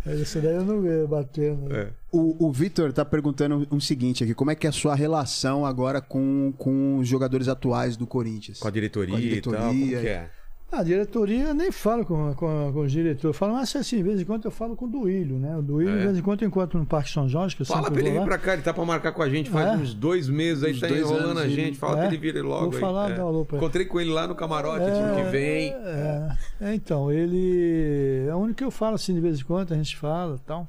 Esse 0.06 0.40
daí 0.40 0.56
eu 0.56 0.64
não 0.64 0.82
vi 0.82 1.06
batendo. 1.07 1.76
É. 1.76 1.90
O, 2.11 2.48
o 2.48 2.52
Vitor 2.52 2.94
tá 2.94 3.03
perguntando 3.03 3.68
o 3.69 3.82
seguinte 3.82 4.24
aqui: 4.24 4.34
como 4.34 4.52
é 4.52 4.56
que 4.56 4.65
é 4.65 4.69
a 4.69 4.74
sua 4.74 4.95
relação 4.95 5.65
agora 5.65 5.99
com, 5.99 6.53
com 6.57 6.98
os 6.98 7.07
jogadores 7.07 7.48
atuais 7.48 7.98
do 7.98 8.07
Corinthians? 8.07 8.60
Com 8.60 8.68
a 8.68 8.72
diretoria, 8.72 9.15
Com 9.15 9.18
a 9.18 9.22
e 9.22 9.41
tal, 9.41 9.53
como 9.53 9.74
diretoria. 9.74 10.02
que 10.02 10.07
é? 10.07 10.30
A 10.69 10.84
diretoria 10.84 11.53
nem 11.53 11.72
fala 11.72 12.03
com, 12.03 12.34
com, 12.35 12.72
com 12.73 12.80
os 12.81 12.91
diretores. 12.91 13.38
Fala, 13.38 13.53
mas 13.53 13.73
assim, 13.73 13.98
de 13.98 14.03
vez 14.03 14.19
em 14.19 14.26
quando 14.26 14.44
eu 14.44 14.52
falo 14.52 14.76
com 14.76 14.84
o 14.84 14.88
Duílio, 14.89 15.38
né? 15.39 15.56
O 15.56 15.61
Duílio, 15.61 15.94
É. 15.95 15.98
de 15.99 16.03
vez 16.07 16.18
em 16.18 16.22
quando 16.22 16.41
eu 16.41 16.48
encontro 16.49 16.77
no 16.77 16.85
Parque 16.85 17.10
São 17.10 17.27
Jorge, 17.30 17.56
que 17.56 17.61
eu 17.61 17.65
Fala 17.65 17.89
pra 17.89 18.02
ele 18.02 18.11
vir 18.11 18.22
pra 18.26 18.38
cá, 18.38 18.52
ele 18.53 18.61
tá 18.61 18.73
pra 18.73 18.84
marcar 18.84 19.14
com 19.14 19.23
a 19.23 19.30
gente 19.30 19.49
faz 19.49 19.65
É? 19.65 19.81
uns 19.81 19.94
dois 19.94 20.27
meses 20.27 20.65
aí, 20.65 20.73
Uns 20.73 20.80
tá 20.81 20.89
enrolando 20.89 21.26
anos, 21.39 21.44
a 21.44 21.48
gente. 21.48 21.77
Fala 21.77 21.94
É? 21.94 21.98
pra 21.99 22.07
ele 22.07 22.18
vir 22.18 22.41
logo 22.44 22.65
Vou 22.65 22.73
aí. 22.73 22.80
falar, 22.81 23.11
é. 23.11 23.15
dá 23.15 23.22
alô 23.23 23.45
pra 23.45 23.56
ele. 23.57 23.65
Encontrei 23.65 23.85
com 23.85 24.02
ele 24.02 24.10
lá 24.11 24.27
no 24.27 24.35
camarote, 24.35 24.84
ano 24.84 25.15
que 25.15 25.31
vem. 25.31 25.72
É, 25.72 26.27
é, 26.60 26.76
então, 26.76 27.10
ele. 27.11 28.26
É 28.27 28.35
o 28.35 28.38
único 28.39 28.57
que 28.57 28.64
eu 28.65 28.72
falo 28.72 28.95
assim 28.95 29.14
de 29.14 29.22
vez 29.22 29.39
em 29.39 29.44
quando, 29.44 29.73
a 29.73 29.77
gente 29.77 29.95
fala 29.95 30.35
e 30.35 30.39
tal. 30.45 30.68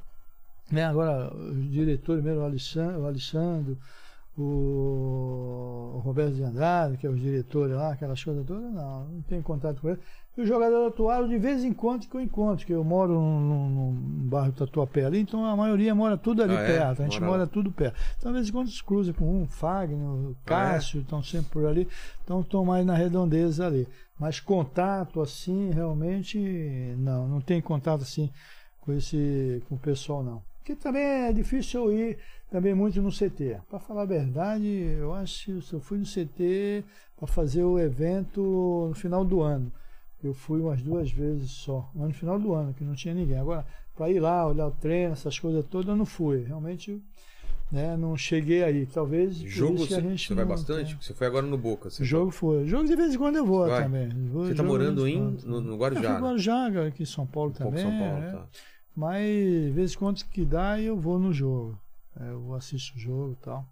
Né, 0.71 0.85
agora, 0.85 1.33
os 1.35 1.69
diretores 1.71 2.23
mesmo, 2.23 2.41
o 2.41 2.45
Alexandre, 3.05 3.75
o, 4.41 5.93
o, 5.93 5.97
o 5.97 5.99
Roberto 5.99 6.33
de 6.35 6.43
Andrade, 6.43 6.97
que 6.97 7.05
é 7.05 7.09
os 7.09 7.19
diretores 7.19 7.75
lá, 7.75 7.91
aquelas 7.93 8.23
coisas 8.23 8.45
todas, 8.45 8.71
não, 8.73 9.05
não 9.05 9.21
tenho 9.23 9.43
contato 9.43 9.81
com 9.81 9.89
ele. 9.89 9.99
E 10.37 10.41
o 10.41 10.45
jogador 10.45 10.87
atual, 10.87 11.27
de 11.27 11.37
vez 11.37 11.63
em 11.63 11.73
quando 11.73 12.07
que 12.07 12.15
eu 12.15 12.21
encontro, 12.21 12.65
que 12.65 12.71
eu 12.71 12.83
moro 12.83 13.13
num, 13.13 13.39
num- 13.41 13.69
num 13.69 13.93
bairro 14.29 14.53
Tatuapé 14.53 15.03
ali, 15.05 15.19
então 15.19 15.43
a 15.43 15.55
maioria 15.55 15.93
mora 15.93 16.17
tudo 16.17 16.41
ali 16.41 16.53
Ah, 16.55 16.61
é? 16.61 16.65
perto, 16.65 17.01
a 17.01 17.05
gente 17.05 17.19
Mora 17.19 17.31
mora, 17.31 17.47
tudo 17.47 17.71
perto. 17.71 17.99
Então, 18.17 18.31
de 18.31 18.37
vez 18.37 18.49
em 18.49 18.51
quando 18.51 18.69
se 18.69 18.83
cruza 18.83 19.11
com 19.13 19.41
um, 19.41 19.45
Fagner, 19.47 19.97
o 20.07 20.31
Ah, 20.31 20.47
Cássio, 20.47 21.01
estão 21.01 21.21
sempre 21.21 21.49
por 21.51 21.65
ali, 21.65 21.87
então 22.23 22.39
estão 22.41 22.63
mais 22.63 22.85
na 22.85 22.93
redondeza 22.95 23.65
ali. 23.65 23.87
Mas 24.17 24.39
contato 24.39 25.21
assim, 25.21 25.71
realmente, 25.71 26.37
não, 26.97 27.27
não 27.27 27.41
tem 27.41 27.61
contato 27.61 28.01
assim 28.01 28.29
com 28.81 28.93
esse 28.93 29.61
com 29.67 29.75
o 29.75 29.79
pessoal 29.79 30.23
não. 30.23 30.41
Porque 30.59 30.75
também 30.75 31.01
é 31.03 31.33
difícil 31.33 31.85
eu 31.85 31.91
ir 31.93 32.17
também 32.49 32.73
muito 32.73 33.01
no 33.01 33.11
CT. 33.11 33.57
Para 33.69 33.79
falar 33.79 34.03
a 34.03 34.05
verdade, 34.05 34.67
eu 34.67 35.13
acho 35.13 35.59
que 35.61 35.73
eu 35.73 35.79
fui 35.79 35.97
no 35.97 36.05
CT 36.05 36.83
para 37.17 37.27
fazer 37.27 37.63
o 37.63 37.77
evento 37.79 38.41
no 38.89 38.95
final 38.95 39.23
do 39.23 39.41
ano. 39.41 39.71
Eu 40.23 40.33
fui 40.33 40.59
umas 40.59 40.81
duas 40.81 41.09
vezes 41.11 41.51
só, 41.51 41.89
mas 41.95 42.07
no 42.09 42.13
final 42.13 42.39
do 42.39 42.53
ano, 42.53 42.73
que 42.73 42.83
não 42.83 42.93
tinha 42.93 43.13
ninguém. 43.13 43.37
Agora, 43.37 43.65
para 43.95 44.09
ir 44.09 44.19
lá, 44.19 44.45
olhar 44.47 44.67
o 44.67 44.71
treino, 44.71 45.13
essas 45.13 45.39
coisas 45.39 45.63
todas, 45.65 45.87
eu 45.87 45.95
não 45.95 46.05
fui. 46.05 46.43
Realmente, 46.43 47.01
né, 47.71 47.95
não 47.95 48.17
cheguei 48.17 48.63
aí. 48.63 48.85
Talvez 48.85 49.35
Jogo, 49.37 49.77
você, 49.77 50.01
gente 50.01 50.27
você 50.27 50.33
vai 50.33 50.43
bastante? 50.45 50.87
tenha. 50.87 51.01
Você 51.01 51.13
foi 51.13 51.27
agora 51.27 51.45
no 51.45 51.57
Boca. 51.57 51.89
Você 51.89 52.03
Jogo 52.03 52.31
foi. 52.31 52.67
Jogo 52.67 52.85
de 52.85 52.95
vez 52.97 53.13
em 53.13 53.17
quando 53.17 53.37
eu 53.37 53.45
vou 53.45 53.65
Vai. 53.67 53.83
também. 53.83 54.09
Vou- 54.29 54.45
Você 54.45 54.55
tá 54.55 54.63
de 54.63 54.67
morando 54.67 55.07
em, 55.07 55.37
no, 55.45 55.61
no 55.61 55.73
Eu 55.73 55.77
Guarujá. 55.77 56.13
fui 56.15 56.21
Guarujá, 56.27 56.67
aqui 56.87 57.03
em 57.03 57.05
São 57.05 57.25
Paulo 57.25 57.51
Um 57.51 57.53
também. 57.53 57.81
São 57.83 57.97
Paulo, 57.97 58.19
né? 58.19 58.31
tá. 58.33 58.45
Mas 58.95 59.23
de 59.25 59.71
vez 59.71 59.93
em 59.93 59.97
quando 59.97 60.23
que 60.25 60.43
dá, 60.43 60.81
eu 60.81 60.97
vou 60.97 61.17
no 61.19 61.31
jogo. 61.31 61.79
É, 62.19 62.29
Eu 62.29 62.53
assisto 62.53 62.95
o 62.97 62.99
jogo 62.99 63.33
e 63.33 63.43
tal. 63.43 63.67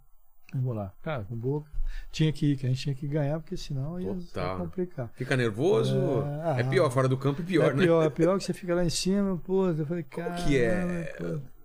Vou 0.55 0.73
lá. 0.73 0.93
Cara, 1.01 1.25
com 1.25 1.35
boca. 1.35 1.69
Tinha 2.11 2.31
que 2.31 2.53
ir, 2.53 2.57
que 2.57 2.65
a 2.65 2.69
gente 2.69 2.81
tinha 2.81 2.95
que 2.95 3.05
ganhar, 3.07 3.39
porque 3.39 3.57
senão 3.57 3.99
ia 3.99 4.11
ia 4.13 4.55
complicar. 4.57 5.09
Fica 5.13 5.35
nervoso? 5.35 5.93
É, 5.95 6.59
É, 6.59 6.61
ah, 6.61 6.69
pior, 6.69 6.89
fora 6.89 7.07
do 7.09 7.17
campo 7.17 7.41
é 7.41 7.45
pior, 7.45 7.71
é 7.71 7.73
né? 7.73 7.83
pior, 7.83 8.03
é 8.05 8.09
pior 8.09 8.37
que 8.37 8.45
você 8.45 8.53
fica 8.53 8.73
lá 8.73 8.83
em 8.85 8.89
cima, 8.89 9.37
pô, 9.37 9.67
eu 9.67 9.85
falei, 9.85 10.03
Como 10.03 10.25
cara. 10.25 10.41
que 10.43 10.57
é 10.57 11.13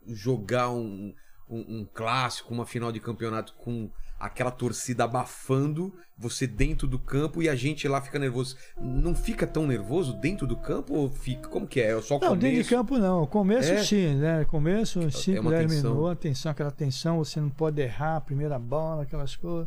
jogar 0.08 0.70
um, 0.70 1.14
um, 1.48 1.80
um 1.80 1.84
clássico, 1.92 2.52
uma 2.52 2.66
final 2.66 2.90
de 2.90 2.98
campeonato 2.98 3.54
com 3.54 3.88
aquela 4.22 4.50
torcida 4.52 5.04
abafando, 5.04 5.92
você 6.16 6.46
dentro 6.46 6.86
do 6.86 6.98
campo 6.98 7.42
e 7.42 7.48
a 7.48 7.54
gente 7.56 7.88
lá 7.88 8.00
fica 8.00 8.18
nervoso. 8.18 8.56
Não 8.80 9.14
fica 9.14 9.46
tão 9.46 9.66
nervoso 9.66 10.12
dentro 10.14 10.46
do 10.46 10.56
campo 10.56 10.94
ou 10.94 11.10
fica? 11.10 11.48
Como 11.48 11.66
que 11.66 11.80
é? 11.80 11.90
É 11.90 12.00
só 12.00 12.16
o 12.16 12.20
Não, 12.20 12.28
começo? 12.28 12.40
dentro 12.40 12.62
de 12.62 12.68
campo 12.68 12.98
não. 12.98 13.26
Começo 13.26 13.72
É? 13.72 13.82
sim, 13.82 14.14
né? 14.14 14.44
Começo, 14.44 15.10
5, 15.10 15.40
uma 15.40 15.50
10 15.50 15.70
tensão. 15.72 15.90
minutos, 15.94 16.12
atenção, 16.12 16.52
aquela 16.52 16.70
tensão, 16.70 17.18
você 17.18 17.40
não 17.40 17.50
pode 17.50 17.80
errar 17.82 18.16
a 18.16 18.20
primeira 18.20 18.58
bola, 18.58 19.02
aquelas 19.02 19.34
coisas, 19.34 19.66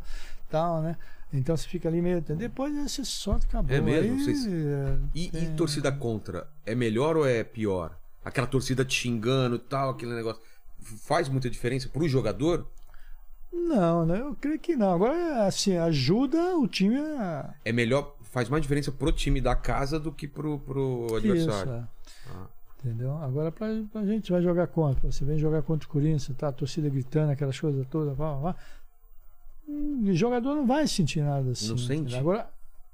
tal, 0.50 0.82
né? 0.82 0.96
Então 1.34 1.58
você 1.58 1.68
fica 1.68 1.90
ali 1.90 2.02
meio. 2.02 2.22
Depois 2.22 2.74
você 2.74 3.04
solta, 3.04 3.46
acabou. 3.46 3.76
É 3.76 3.82
mesmo? 3.82 4.14
Aí, 4.14 4.24
Vocês- 4.24 4.46
é, 4.48 4.98
E, 5.14 5.38
e 5.44 5.46
torcida 5.58 5.92
contra? 5.92 6.48
É 6.66 6.74
melhor 6.74 7.18
ou 7.18 7.28
é 7.28 7.44
pior? 7.44 7.98
Aquela 8.24 8.48
torcida 8.48 8.86
te 8.86 8.94
xingando 9.02 9.58
e 9.58 9.60
tal, 9.60 9.90
aquele 9.90 10.14
negócio. 10.16 10.42
Faz 11.04 11.28
muita 11.28 11.50
diferença 11.50 11.90
pro 11.90 12.08
jogador? 12.08 12.66
Não, 13.56 14.06
né? 14.06 14.20
Eu 14.20 14.36
creio 14.36 14.60
que 14.60 14.76
não. 14.76 14.94
Agora, 14.94 15.46
assim, 15.46 15.78
ajuda 15.78 16.58
o 16.58 16.68
time 16.68 16.98
a. 16.98 17.54
É 17.64 17.72
melhor, 17.72 18.16
faz 18.22 18.50
mais 18.50 18.62
diferença 18.62 18.92
pro 18.92 19.12
time 19.12 19.40
da 19.40 19.56
casa 19.56 20.00
do 20.00 20.12
que 20.12 20.28
pro, 20.28 20.60
pro 20.60 21.06
Isso, 21.06 21.16
adversário. 21.16 21.72
é. 21.72 21.84
Ah. 22.32 22.48
Entendeu? 22.80 23.18
Agora 23.18 23.52
pra, 23.52 23.68
pra 23.92 24.06
gente 24.06 24.32
vai 24.32 24.42
jogar 24.42 24.68
contra. 24.68 25.12
Você 25.12 25.26
vem 25.26 25.40
jogar 25.40 25.64
contra 25.64 25.88
o 25.88 25.92
Corinthians, 25.92 26.30
tá 26.38 26.50
a 26.50 26.52
torcida 26.52 26.90
gritando, 26.90 27.32
aquelas 27.32 27.60
coisas 27.60 27.88
todas, 27.88 28.16
vá, 28.16 28.36
vá. 28.36 28.56
O 29.68 30.14
jogador 30.14 30.54
não 30.54 30.68
vai 30.68 30.88
sentir 30.88 31.22
nada 31.22 31.52
assim. 31.52 31.70
Não 31.70 31.78
sente? 31.78 32.16
Agora, 32.16 32.48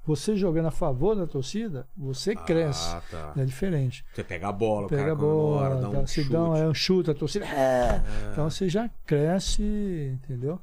você 0.04 0.36
jogando 0.36 0.66
a 0.66 0.70
favor 0.70 1.14
da 1.14 1.26
torcida, 1.26 1.86
você 1.96 2.34
cresce. 2.34 2.88
Ah, 2.94 3.02
tá. 3.10 3.32
É 3.36 3.44
diferente. 3.44 4.04
Você 4.12 4.24
pega 4.24 4.48
a 4.48 4.52
bola, 4.52 4.86
o 4.86 4.88
Pega 4.88 5.02
cara 5.02 5.12
a 5.12 5.14
bola, 5.14 5.68
comemora, 5.70 5.80
dá 5.80 5.88
um 5.88 5.92
dá, 6.02 6.06
se 6.06 6.14
chute. 6.22 6.32
dá 6.32 6.42
um, 6.44 6.56
é 6.56 6.68
um 6.68 6.74
chute, 6.74 7.10
a 7.10 7.14
torcida. 7.14 7.46
"É". 7.46 8.02
Então 8.32 8.50
você 8.50 8.68
já 8.68 8.90
cresce, 9.06 9.62
entendeu? 9.62 10.60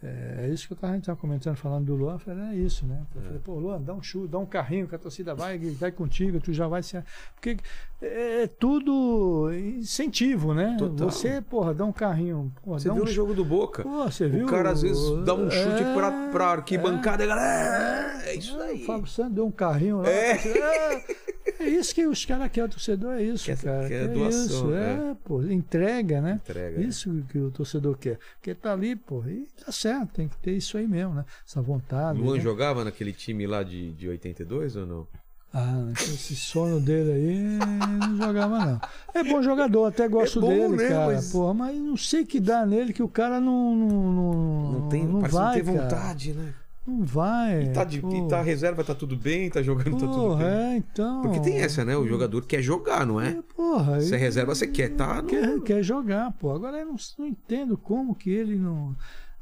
É, 0.00 0.44
é 0.46 0.48
isso 0.48 0.68
que 0.68 0.72
eu 0.74 0.76
tava, 0.76 0.92
a 0.92 0.96
gente 0.96 1.06
tava 1.06 1.18
comentando, 1.18 1.56
falando 1.56 1.86
do 1.86 1.94
Luan, 1.96 2.12
eu 2.14 2.18
falei, 2.20 2.44
é 2.50 2.54
isso, 2.54 2.86
né? 2.86 3.00
Eu 3.16 3.20
falei, 3.22 3.40
pô, 3.40 3.54
Luan, 3.58 3.80
dá 3.80 3.92
um 3.92 4.00
chute, 4.00 4.28
dá 4.28 4.38
um 4.38 4.46
carrinho 4.46 4.86
que 4.86 4.94
a 4.94 4.98
torcida 4.98 5.34
vai, 5.34 5.58
vai 5.58 5.90
contigo, 5.90 6.38
tu 6.40 6.52
já 6.52 6.68
vai 6.68 6.84
se. 6.84 7.02
Porque 7.34 7.56
é, 8.00 8.42
é 8.44 8.46
tudo 8.46 9.50
incentivo, 9.52 10.54
né? 10.54 10.76
Total. 10.78 11.10
Você, 11.10 11.40
porra, 11.42 11.74
dá 11.74 11.84
um 11.84 11.92
carrinho. 11.92 12.52
Porra, 12.62 12.78
Você 12.78 12.88
viu 12.90 13.02
um 13.02 13.06
no 13.06 13.10
jogo 13.10 13.34
do 13.34 13.44
Boca? 13.44 13.82
Pô, 13.82 14.04
você 14.04 14.28
viu? 14.28 14.46
O 14.46 14.48
cara 14.48 14.70
às 14.70 14.82
vezes 14.82 15.02
dá 15.24 15.34
um 15.34 15.50
chute 15.50 15.82
É, 15.82 15.94
pra, 15.94 16.10
pra 16.30 16.46
arquibancada 16.46 17.24
e 17.24 17.26
a 17.26 17.28
galera. 17.34 18.22
É, 18.24 18.30
é 18.30 18.34
isso 18.36 18.56
é, 18.60 18.66
aí. 18.68 18.82
O 18.82 18.86
Fábio 18.86 19.06
Santos 19.08 19.32
deu 19.34 19.46
um 19.46 19.50
carrinho 19.50 19.98
lá. 20.02 20.08
É. 20.08 20.32
"É". 21.18 21.28
É 21.60 21.68
isso 21.68 21.92
que 21.92 22.06
os 22.06 22.24
caras 22.24 22.48
querem, 22.52 22.68
o 22.68 22.70
torcedor 22.70 23.14
é 23.14 23.22
isso, 23.22 23.46
Quer- 23.46 23.56
cara. 23.58 23.88
quer 23.88 24.04
é 24.04 24.06
doação, 24.08 24.44
isso, 24.44 24.72
é, 24.74 25.16
pô, 25.24 25.42
entrega, 25.42 26.20
né? 26.20 26.40
Entrega. 26.44 26.80
Isso 26.80 27.10
que 27.30 27.38
o 27.38 27.50
torcedor 27.50 27.96
quer. 27.98 28.16
Porque 28.36 28.54
tá 28.54 28.72
ali, 28.74 28.94
pô, 28.94 29.24
e 29.26 29.48
tá 29.64 29.72
certo, 29.72 29.87
tem 30.12 30.28
que 30.28 30.36
ter 30.38 30.52
isso 30.56 30.76
aí 30.78 30.86
mesmo, 30.86 31.14
né? 31.14 31.24
Essa 31.46 31.60
vontade. 31.62 32.18
Luan 32.20 32.36
né? 32.36 32.40
jogava 32.40 32.84
naquele 32.84 33.12
time 33.12 33.46
lá 33.46 33.62
de, 33.62 33.92
de 33.92 34.08
82 34.08 34.76
ou 34.76 34.86
não? 34.86 35.06
Ah, 35.52 35.88
esse 35.92 36.36
sono 36.36 36.78
dele 36.78 37.10
aí 37.10 37.98
não 37.98 38.16
jogava, 38.18 38.66
não. 38.66 38.80
É 39.14 39.24
bom 39.24 39.42
jogador, 39.42 39.86
até 39.86 40.06
gosto 40.06 40.38
É 40.40 40.42
bom, 40.42 40.48
dele, 40.48 40.76
né, 40.76 40.88
cara. 40.88 41.06
mas- 41.06 41.32
Porra, 41.32 41.54
mas 41.54 41.76
não 41.78 41.96
sei 41.96 42.24
que 42.26 42.38
dá 42.38 42.66
nele 42.66 42.92
que 42.92 43.02
o 43.02 43.08
cara 43.08 43.40
não. 43.40 43.74
Não, 43.74 44.12
não, 44.12 44.72
Não 44.72 44.88
tem, 44.88 45.06
não 45.06 45.20
vai, 45.20 45.56
não 45.58 45.64
ter 45.64 45.72
cara. 45.72 45.82
vontade, 45.88 46.32
né? 46.34 46.52
Não 46.86 47.02
vai. 47.04 47.64
E 47.64 47.68
tá, 47.70 47.84
de, 47.84 47.98
e 47.98 48.28
tá 48.28 48.40
reserva, 48.42 48.82
tá 48.84 48.94
tudo 48.94 49.14
bem, 49.16 49.48
tá 49.50 49.62
jogando, 49.62 49.92
tá 49.92 50.06
tudo 50.06 50.12
Porra, 50.14 50.44
bem. 50.44 50.54
é, 50.54 50.76
então. 50.78 51.20
Porque 51.22 51.40
tem 51.40 51.58
essa, 51.58 51.84
né? 51.84 51.94
O 51.96 52.06
jogador 52.06 52.44
quer 52.46 52.62
jogar, 52.62 53.06
não 53.06 53.20
é? 53.20 53.28
É, 53.30 53.42
porra. 53.54 54.00
Se 54.00 54.14
é 54.14 54.18
reserva, 54.18 54.54
você 54.54 54.66
quer 54.66 54.90
tá 54.96 55.20
no- 55.22 55.28
Quer, 55.28 55.60
quer 55.60 55.82
jogar, 55.82 56.30
pô. 56.32 56.50
Agora 56.50 56.78
eu 56.78 56.86
não, 56.86 56.96
não 57.18 57.26
entendo 57.26 57.76
como 57.76 58.14
que 58.14 58.30
ele 58.30 58.56
não, 58.56 58.94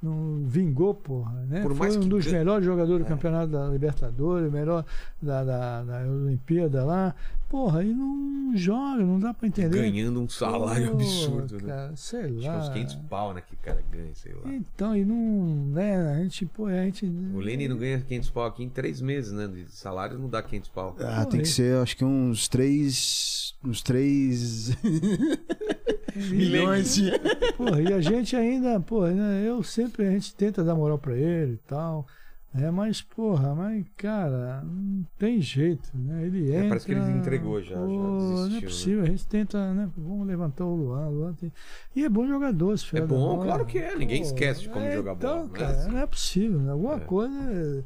não 0.03 0.43
vingou, 0.47 0.95
porra. 0.95 1.33
Né? 1.49 1.63
Por 1.63 1.75
Foi 1.75 1.97
um 1.97 2.01
que 2.01 2.09
dos 2.09 2.27
melhores 2.27 2.65
jogadores 2.65 3.05
do 3.05 3.07
É. 3.07 3.09
campeonato 3.09 3.49
da 3.49 3.69
Libertadores, 3.69 4.53
melhor 4.53 4.85
da, 5.21 5.43
da, 5.45 5.83
da 5.85 5.99
Olimpíada 6.11 6.85
lá. 6.85 7.15
Porra, 7.49 7.85
e 7.85 7.95
não 7.95 8.57
joga, 8.57 9.05
não 9.05 9.21
dá 9.21 9.33
pra 9.33 9.47
entender. 9.47 9.79
ganhando 9.79 10.21
um 10.21 10.29
salário 10.29 10.89
Pô, 10.89 10.95
absurdo, 10.95 11.55
né? 11.55 11.61
cara, 11.73 11.93
sei 11.95 12.25
Acho 12.25 12.35
que 12.41 12.47
é 12.47 12.51
lá. 12.51 12.59
uns 12.59 12.69
500 12.71 12.95
pau, 13.09 13.35
né? 13.35 13.41
Que 13.41 13.55
o 13.55 13.59
cara 13.59 13.85
ganha, 13.91 14.15
sei 14.15 14.35
lá. 14.35 14.53
Então, 14.53 14.97
e 14.97 15.05
não. 15.05 15.55
Né, 15.73 15.97
a 16.13 16.23
gente, 16.25 16.45
pô, 16.47 16.67
a 16.67 16.73
gente. 16.85 17.07
O 17.07 17.39
Lenny 17.39 17.69
não 17.69 17.77
ganha 17.79 18.01
500 18.01 18.31
pau 18.31 18.47
aqui 18.47 18.65
em 18.65 18.69
três 18.69 19.01
meses, 19.01 19.31
né? 19.33 19.47
De 19.47 19.65
salário 19.71 20.19
não 20.19 20.29
dá 20.29 20.43
500 20.43 20.69
pau. 20.71 20.97
Ah, 20.99 21.23
Pô, 21.23 21.31
tem 21.31 21.41
que 21.41 21.47
e- 21.47 21.51
ser, 21.51 21.77
acho 21.81 21.97
que 21.97 22.05
uns 22.05 22.49
três. 22.49 23.55
Uns 23.65 23.83
três. 23.83 24.77
milhões 26.15 26.95
de. 26.95 27.11
Porra, 27.57 27.81
e 27.83 27.93
a 27.93 28.01
gente 28.03 28.37
ainda, 28.37 28.79
porra, 28.81 29.11
né, 29.13 29.43
eu 29.47 29.63
sempre, 29.63 30.07
a 30.07 30.11
gente 30.11 30.35
tenta 30.35 30.63
dar 30.65 30.75
moral 30.75 30.99
pra 30.99 31.17
ele 31.17 31.55
e 31.55 31.69
tal. 31.69 32.07
É, 32.55 32.71
mas, 32.71 33.03
porra, 33.03 33.55
mas, 33.55 33.85
cara, 33.99 34.63
não 34.65 35.05
tem 35.19 35.43
jeito, 35.43 35.91
né? 35.95 36.25
Ele 36.25 36.51
É, 36.53 36.57
entra. 36.57 36.69
parece 36.71 36.87
que 36.87 36.93
ele 36.93 37.11
entregou 37.11 37.61
já, 37.61 37.75
já 37.75 37.81
pô, 37.83 37.87
Não 37.87 38.19
desistiu, 38.19 38.47
é 38.47 38.49
né? 38.49 38.61
possível, 38.63 39.03
a 39.03 39.07
gente 39.09 39.27
tenta, 39.27 39.75
né? 39.75 39.91
Vamos 39.95 40.27
levantar 40.27 40.65
o 40.65 40.75
Luan, 40.75 41.07
o 41.09 41.11
Luan 41.11 41.35
tem... 41.35 41.53
E 41.95 42.03
é 42.03 42.09
bom 42.09 42.27
jogador, 42.27 42.73
esse 42.73 42.97
É 42.97 43.01
bom, 43.03 43.35
bola. 43.37 43.45
claro 43.45 43.67
que 43.67 43.79
é. 43.79 43.95
Ninguém 43.95 44.23
Pô, 44.23 44.27
esquece 44.29 44.63
de 44.63 44.69
como 44.71 44.87
é, 44.87 44.95
jogar 44.97 45.15
bola. 45.17 45.35
Então, 45.43 45.47
né? 45.49 45.59
cara, 45.59 45.89
não 45.89 45.99
é 45.99 46.07
possível, 46.07 46.59
né? 46.61 46.73
Alguma 46.73 46.95
É. 46.97 47.01
coisa, 47.01 47.85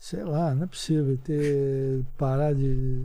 sei 0.00 0.24
lá, 0.24 0.52
não 0.52 0.64
é 0.64 0.66
possível 0.66 1.16
ter 1.22 2.02
parar 2.18 2.54
de 2.56 3.04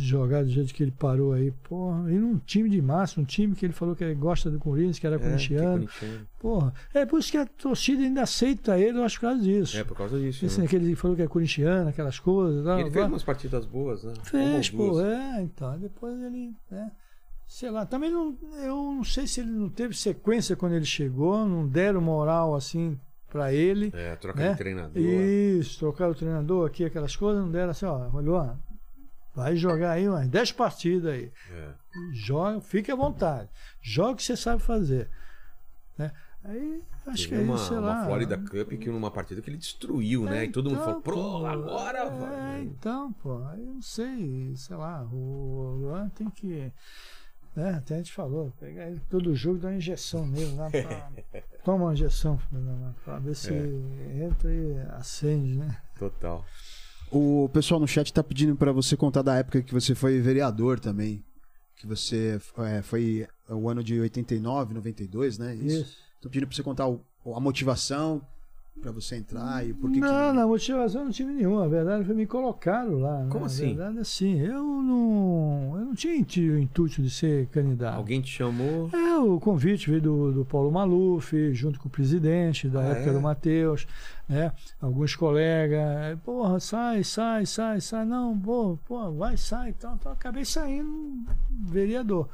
jogar 0.00 0.42
do 0.42 0.50
jeito 0.50 0.74
que 0.74 0.82
ele 0.82 0.90
parou 0.90 1.32
aí, 1.32 1.50
porra. 1.50 2.10
E 2.10 2.14
num 2.18 2.36
time 2.38 2.68
de 2.68 2.82
massa, 2.82 3.20
um 3.20 3.24
time 3.24 3.54
que 3.54 3.64
ele 3.64 3.72
falou 3.72 3.94
que 3.94 4.02
ele 4.02 4.14
gosta 4.14 4.50
do 4.50 4.58
Corinthians, 4.58 4.98
que 4.98 5.06
era 5.06 5.16
É, 5.16 5.18
é 5.18 5.22
corintiano. 5.22 5.88
Porra, 6.40 6.74
é 6.92 7.06
por 7.06 7.20
isso 7.20 7.30
que 7.30 7.38
a 7.38 7.46
torcida 7.46 8.02
ainda 8.02 8.22
aceita 8.22 8.78
ele, 8.78 8.98
eu 8.98 9.04
acho 9.04 9.16
por 9.16 9.26
causa 9.28 9.42
disso. 9.42 9.76
É, 9.78 9.84
por 9.84 9.96
causa 9.96 10.18
disso. 10.18 10.44
Esse, 10.44 10.60
né? 10.60 10.66
que 10.66 10.76
ele 10.76 10.94
falou 10.96 11.16
que 11.16 11.22
é 11.22 11.26
corintiano, 11.28 11.88
aquelas 11.88 12.18
coisas. 12.18 12.64
Tal, 12.64 12.80
ele 12.80 12.90
fez 12.90 13.06
umas 13.06 13.22
partidas 13.22 13.64
boas, 13.64 14.02
né? 14.04 14.12
Fez, 14.24 14.68
pô, 14.70 15.00
é, 15.00 15.42
então. 15.42 15.78
Depois 15.78 16.20
ele, 16.20 16.52
né? 16.70 16.90
Sei 17.46 17.70
lá, 17.70 17.86
também 17.86 18.10
não. 18.10 18.36
Eu 18.62 18.76
não 18.76 19.04
sei 19.04 19.26
se 19.26 19.40
ele 19.40 19.50
não 19.50 19.68
teve 19.68 19.94
sequência 19.94 20.56
quando 20.56 20.72
ele 20.74 20.84
chegou, 20.86 21.46
não 21.46 21.68
deram 21.68 22.00
moral 22.00 22.54
assim 22.54 22.98
pra 23.30 23.52
ele. 23.52 23.90
É, 23.94 24.16
troca 24.16 24.40
Né? 24.40 24.52
de 24.52 24.58
treinador. 24.58 25.02
Isso, 25.02 25.78
trocaram 25.78 26.12
o 26.12 26.14
treinador 26.14 26.66
aqui, 26.66 26.84
aquelas 26.84 27.14
coisas, 27.16 27.42
não 27.42 27.50
deram 27.50 27.70
assim, 27.70 27.84
ó, 27.84 28.08
Luan, 28.20 28.56
Vai 29.34 29.56
jogar 29.56 29.92
aí 29.92 30.08
umas 30.08 30.28
10 30.28 30.52
partidas 30.52 31.12
aí. 31.12 31.32
É. 31.50 31.68
Joga, 32.12 32.60
fique 32.60 32.90
à 32.90 32.94
vontade. 32.94 33.48
Joga 33.82 34.12
o 34.12 34.16
que 34.16 34.22
você 34.22 34.36
sabe 34.36 34.62
fazer. 34.62 35.10
Né? 35.98 36.12
Aí, 36.44 36.82
acho 37.06 37.28
que 37.28 37.34
aí, 37.34 37.42
uma, 37.42 37.56
sei 37.58 37.76
uma 37.78 37.86
lá. 37.86 38.04
Florida 38.04 38.36
Cup 38.36 38.68
que 38.78 38.90
numa 38.90 39.10
partida 39.10 39.40
que 39.40 39.48
ele 39.50 39.56
destruiu, 39.56 40.24
né? 40.24 40.40
É, 40.40 40.44
e 40.44 40.52
todo 40.52 40.68
mundo 40.70 40.78
falou, 40.84 40.98
então, 41.00 41.12
pô, 41.14 41.46
agora 41.46 41.98
É, 42.00 42.10
vai. 42.10 42.62
então, 42.62 43.12
pô, 43.14 43.42
aí 43.46 43.60
eu 43.66 43.74
não 43.74 43.82
sei, 43.82 44.52
sei 44.56 44.76
lá, 44.76 45.02
o 45.10 45.78
Luan 45.80 46.08
tem 46.10 46.28
que. 46.30 46.70
Né, 47.56 47.70
até 47.76 47.94
a 47.94 47.98
gente 47.98 48.12
falou, 48.12 48.52
pegar 48.58 48.88
ele 48.88 49.00
todo 49.08 49.34
jogo 49.34 49.58
e 49.58 49.60
dar 49.60 49.68
uma 49.68 49.76
injeção 49.76 50.26
nele 50.26 50.54
lá 50.56 50.68
pra, 50.70 51.10
Toma 51.64 51.84
uma 51.84 51.92
injeção 51.92 52.36
pra, 52.36 52.92
pra 53.04 53.18
ver 53.20 53.34
se 53.36 53.52
É. 53.54 54.24
entra 54.24 54.52
e 54.52 54.76
acende, 54.98 55.56
né? 55.56 55.76
Total. 55.98 56.44
O 57.10 57.48
pessoal 57.52 57.78
no 57.80 57.86
chat 57.86 58.12
tá 58.12 58.22
pedindo 58.22 58.56
pra 58.56 58.72
você 58.72 58.96
contar 58.96 59.22
da 59.22 59.36
época 59.36 59.62
que 59.62 59.72
você 59.72 59.94
foi 59.94 60.20
vereador 60.20 60.80
também. 60.80 61.22
Que 61.76 61.86
você 61.86 62.40
é, 62.58 62.82
foi 62.82 63.26
o 63.48 63.68
ano 63.68 63.82
de 63.84 64.00
89, 64.00 64.74
92, 64.74 65.38
né? 65.38 65.54
Isso. 65.54 65.96
Tô 66.20 66.28
pedindo 66.28 66.46
pra 66.46 66.56
você 66.56 66.62
contar 66.62 66.88
o- 66.88 67.00
a 67.34 67.40
motivação 67.40 68.22
pra 68.80 68.90
você 68.90 69.16
entrar 69.16 69.64
e 69.66 69.72
por 69.72 69.90
que 69.90 70.00
não, 70.00 70.08
que... 70.30 70.36
na 70.36 70.46
motivação 70.46 71.02
eu 71.02 71.04
não 71.04 71.12
tive 71.12 71.32
nenhuma. 71.32 71.64
A 71.64 71.68
verdade 71.68 72.04
foi 72.04 72.14
me 72.14 72.26
colocaram 72.26 72.98
lá. 72.98 73.20
né? 73.22 73.28
Como 73.30 73.44
assim? 73.44 73.64
A 73.66 73.68
verdade 73.76 73.98
assim, 73.98 74.40
eu 74.40 74.62
não, 74.62 75.76
eu 75.78 75.84
não 75.86 75.94
tinha 75.94 76.14
o 76.14 76.58
intuito 76.58 77.00
de 77.02 77.08
ser 77.10 77.46
candidato. 77.48 77.96
Alguém 77.96 78.20
te 78.20 78.30
chamou. 78.30 78.90
É, 78.92 79.18
o 79.18 79.38
convite 79.38 79.88
veio 79.90 80.02
do, 80.02 80.32
do 80.32 80.44
Paulo 80.44 80.70
Maluf, 80.72 81.32
junto 81.52 81.78
com 81.78 81.88
o 81.88 81.90
presidente 81.90 82.68
da 82.68 82.80
Ah, 82.80 82.84
época 82.88 83.10
é? 83.10 83.12
do 83.12 83.20
Matheus, 83.20 83.86
né? 84.28 84.52
Alguns 84.80 85.14
colegas, 85.14 86.18
porra, 86.24 86.58
sai, 86.58 87.04
sai, 87.04 87.44
sai, 87.46 87.80
sai, 87.80 88.04
não, 88.04 88.38
pô, 88.38 88.78
pô, 88.86 89.12
vai, 89.12 89.36
sai, 89.36 89.70
então, 89.70 89.94
então 89.94 90.12
acabei 90.12 90.44
saindo 90.44 91.24
vereador, 91.50 92.28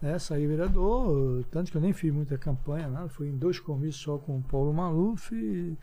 né? 0.00 0.18
Saí 0.18 0.46
vereador, 0.46 1.44
tanto 1.50 1.70
que 1.70 1.76
eu 1.76 1.80
nem 1.80 1.92
fiz 1.92 2.12
muita 2.12 2.36
campanha, 2.36 2.88
nada, 2.88 3.08
fui 3.08 3.28
em 3.28 3.36
dois 3.36 3.60
comícios 3.60 4.02
só 4.02 4.18
com 4.18 4.38
o 4.38 4.42
Paulo 4.42 4.72
Maluf 4.72 5.34
e 5.34 5.76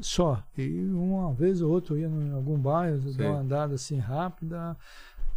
só. 0.00 0.42
E 0.56 0.84
uma 0.86 1.32
vez 1.32 1.62
ou 1.62 1.70
outra 1.70 1.94
eu 1.94 1.98
ia 1.98 2.08
em 2.08 2.32
algum 2.32 2.58
bairro, 2.58 3.00
Sei. 3.00 3.14
dar 3.14 3.30
uma 3.30 3.40
andada 3.40 3.74
assim 3.74 3.98
rápida, 3.98 4.76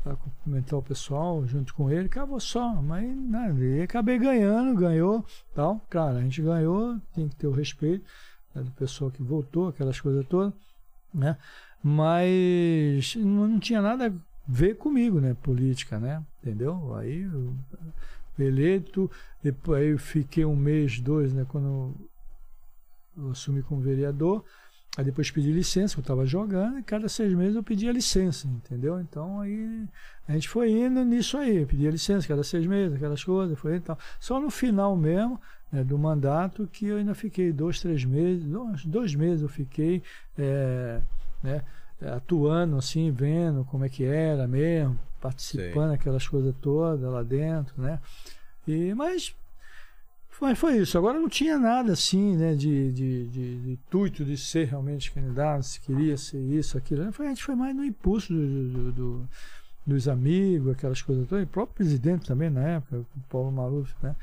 para 0.03 0.15
cumprimentar 0.15 0.79
o 0.79 0.81
pessoal 0.81 1.45
junto 1.45 1.75
com 1.75 1.91
ele, 1.91 2.07
acabou 2.07 2.39
só, 2.39 2.81
mas 2.81 3.15
nada, 3.15 3.63
e 3.63 3.83
acabei 3.83 4.17
ganhando, 4.17 4.75
ganhou, 4.75 5.23
tal, 5.53 5.79
claro, 5.89 6.17
a 6.17 6.21
gente 6.21 6.41
ganhou, 6.41 6.99
tem 7.13 7.27
que 7.27 7.35
ter 7.35 7.45
o 7.45 7.51
respeito 7.51 8.03
do 8.55 8.71
pessoal 8.71 9.11
que 9.11 9.23
votou, 9.23 9.69
aquelas 9.69 9.99
coisas 9.99 10.25
todas, 10.27 10.53
né? 11.13 11.37
Mas 11.83 13.15
não, 13.15 13.59
tinha 13.59 13.81
nada 13.81 14.07
a 14.07 14.11
ver 14.47 14.75
comigo, 14.75 15.19
né? 15.19 15.35
Política, 15.41 15.99
né? 15.99 16.23
Entendeu? 16.41 16.95
Aí 16.95 17.21
eu 17.21 17.55
eleito, 18.37 19.09
depois 19.41 19.81
aí 19.81 19.89
eu 19.89 19.99
fiquei 19.99 20.45
um 20.45 20.55
mês, 20.55 20.99
dois, 20.99 21.33
né? 21.33 21.45
Quando 21.47 21.95
eu 23.17 23.31
assumi 23.31 23.61
como 23.63 23.81
vereador. 23.81 24.43
Aí 24.97 25.05
depois 25.05 25.31
pedi 25.31 25.51
licença, 25.53 25.97
eu 25.97 26.01
estava 26.01 26.25
jogando, 26.25 26.79
e 26.79 26.83
cada 26.83 27.07
seis 27.07 27.33
meses 27.33 27.55
eu 27.55 27.63
pedia 27.63 27.93
licença, 27.93 28.45
entendeu? 28.47 28.99
Então 28.99 29.39
aí 29.39 29.85
a 30.27 30.33
gente 30.33 30.49
foi 30.49 30.69
indo 30.69 31.01
nisso 31.05 31.37
aí, 31.37 31.65
pedia 31.65 31.89
licença 31.89 32.27
cada 32.27 32.43
seis 32.43 32.67
meses, 32.67 32.97
aquelas 32.97 33.23
coisas, 33.23 33.57
foi 33.57 33.77
então. 33.77 33.97
Só 34.19 34.37
no 34.39 34.49
final 34.49 34.97
mesmo 34.97 35.39
né, 35.71 35.81
do 35.81 35.97
mandato 35.97 36.67
que 36.67 36.87
eu 36.87 36.97
ainda 36.97 37.15
fiquei 37.15 37.53
dois, 37.53 37.79
três 37.79 38.03
meses, 38.03 38.43
dois, 38.43 38.85
dois 38.85 39.15
meses 39.15 39.41
eu 39.43 39.49
fiquei 39.49 40.03
é, 40.37 40.99
né, 41.41 41.63
atuando 42.01 42.75
assim, 42.75 43.11
vendo 43.11 43.63
como 43.71 43.85
é 43.85 43.89
que 43.89 44.03
era 44.03 44.45
mesmo, 44.45 44.99
participando 45.21 45.91
aquelas 45.91 46.27
coisas 46.27 46.53
todas 46.61 47.09
lá 47.09 47.23
dentro, 47.23 47.81
né? 47.81 47.97
E, 48.67 48.93
mas 48.93 49.33
mas 50.41 50.57
foi 50.59 50.77
isso. 50.79 50.97
Agora 50.97 51.19
não 51.19 51.29
tinha 51.29 51.57
nada 51.59 51.93
assim, 51.93 52.35
né, 52.35 52.53
de, 52.55 52.91
de, 52.91 53.27
de, 53.27 53.55
de 53.61 53.71
intuito 53.73 54.25
de 54.25 54.35
ser 54.37 54.67
realmente 54.67 55.11
candidato, 55.11 55.63
se 55.63 55.79
queria 55.79 56.17
ser 56.17 56.39
isso, 56.39 56.77
aquilo. 56.77 57.11
Foi- 57.13 57.27
A 57.27 57.29
gente 57.29 57.43
foi 57.43 57.55
mais 57.55 57.75
no 57.75 57.85
impulso 57.85 58.33
do, 58.33 58.69
do- 58.69 58.91
do- 58.91 59.29
dos 59.85 60.07
amigos, 60.07 60.71
aquelas 60.73 61.01
coisas 61.01 61.27
todas. 61.27 61.43
E 61.43 61.45
o 61.45 61.49
próprio 61.49 61.75
presidente 61.75 62.25
também, 62.25 62.49
na 62.49 62.61
época, 62.61 62.97
o 62.97 63.05
Paulo 63.29 63.51
Maluf, 63.51 63.93
né? 64.01 64.15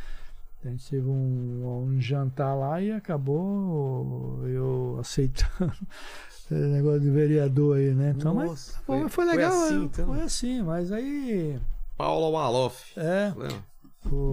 A 0.65 0.69
gente 0.69 0.91
teve 0.91 1.07
um, 1.09 1.85
um 1.95 2.01
jantar 2.01 2.55
lá 2.55 2.83
e 2.83 2.91
acabou 2.91 4.41
eu 4.47 4.97
aceitando 5.01 5.73
esse 6.31 6.53
negócio 6.55 7.01
de 7.01 7.11
vereador 7.11 7.77
aí, 7.77 7.95
né? 7.95 8.15
Então, 8.17 8.35
mas 8.35 8.51
Nossa, 8.51 8.73
foi, 8.85 8.99
foi- 9.01 9.09
foi 9.09 9.25
foi 9.25 9.25
legal. 9.37 9.53
assim, 9.53 9.85
então? 9.85 10.07
Foi 10.07 10.21
assim, 10.21 10.63
mas 10.63 10.91
aí. 10.93 11.59
Paulo 11.97 12.33
Maluf. 12.33 12.93
É. 12.99 13.33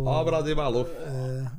Obra 0.05 0.41
de 0.43 0.53
Maluf. 0.55 0.89
é, 0.91 1.51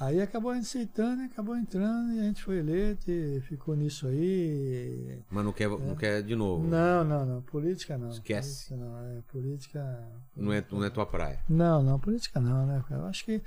aí 0.00 0.20
acabou 0.20 0.50
a 0.50 0.54
gente 0.54 0.66
aceitando, 0.66 1.22
acabou 1.22 1.56
entrando 1.56 2.12
e 2.12 2.20
a 2.20 2.24
gente 2.24 2.42
foi 2.42 2.58
eleito 2.58 3.10
e 3.10 3.40
ficou 3.42 3.74
nisso 3.74 4.06
aí. 4.06 5.20
Mas 5.30 5.44
não 5.44 5.52
quer, 5.52 5.68
não 5.68 5.96
quer 5.96 6.22
de 6.22 6.36
novo. 6.36 6.66
Não, 6.66 7.04
não, 7.04 7.26
não. 7.26 7.42
Política 7.42 7.96
não. 7.98 8.10
Esquece. 8.10 8.68
Política 8.68 8.76
não, 8.76 8.98
é, 8.98 9.22
política. 9.32 10.08
Não 10.36 10.52
é, 10.52 10.64
não 10.70 10.84
é 10.84 10.90
tua 10.90 11.06
praia. 11.06 11.40
Não, 11.48 11.82
não, 11.82 11.98
política 11.98 12.38
não, 12.40 12.66
né? 12.66 12.84
Eu 12.90 13.06
acho 13.06 13.24
que 13.24 13.42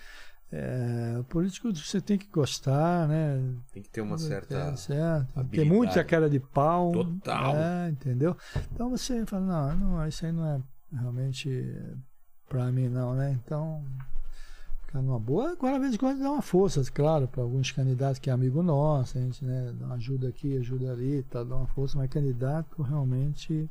é, 0.51 1.23
político 1.29 1.73
você 1.73 2.01
tem 2.01 2.17
que 2.17 2.27
gostar, 2.27 3.07
né? 3.07 3.41
Tem 3.71 3.81
que 3.81 3.89
ter 3.89 4.01
uma 4.01 4.15
É, 4.15 4.19
certa. 4.19 4.75
certo. 4.75 5.45
Tem 5.49 5.63
muita 5.63 6.03
cara 6.03 6.29
de 6.29 6.39
pau. 6.41 6.91
Total. 6.91 7.55
É, 7.55 7.89
entendeu? 7.89 8.35
Então 8.73 8.89
você 8.89 9.25
fala, 9.25 9.45
não, 9.75 9.77
não, 9.77 10.07
isso 10.07 10.25
aí 10.25 10.31
não 10.33 10.45
é 10.45 10.59
realmente 10.93 11.73
pra 12.51 12.69
mim 12.69 12.89
não, 12.89 13.15
né? 13.15 13.39
Então, 13.43 13.81
ficar 14.85 15.01
numa 15.01 15.17
boa. 15.17 15.53
Agora, 15.53 15.77
às 15.77 15.81
vezes, 15.81 15.97
quando 15.97 16.19
dá 16.19 16.29
uma 16.29 16.41
força, 16.41 16.83
claro, 16.93 17.25
para 17.25 17.41
alguns 17.41 17.71
candidatos 17.71 18.19
que 18.19 18.29
é 18.29 18.33
amigo 18.33 18.61
nosso, 18.61 19.17
a 19.17 19.21
gente, 19.21 19.43
né, 19.45 19.73
dá 19.79 19.85
uma 19.85 19.95
ajuda 19.95 20.27
aqui, 20.27 20.57
ajuda 20.57 20.91
ali, 20.91 21.23
tá, 21.23 21.45
dá 21.45 21.55
uma 21.55 21.67
força, 21.67 21.97
mas 21.97 22.09
candidato 22.09 22.81
realmente 22.81 23.69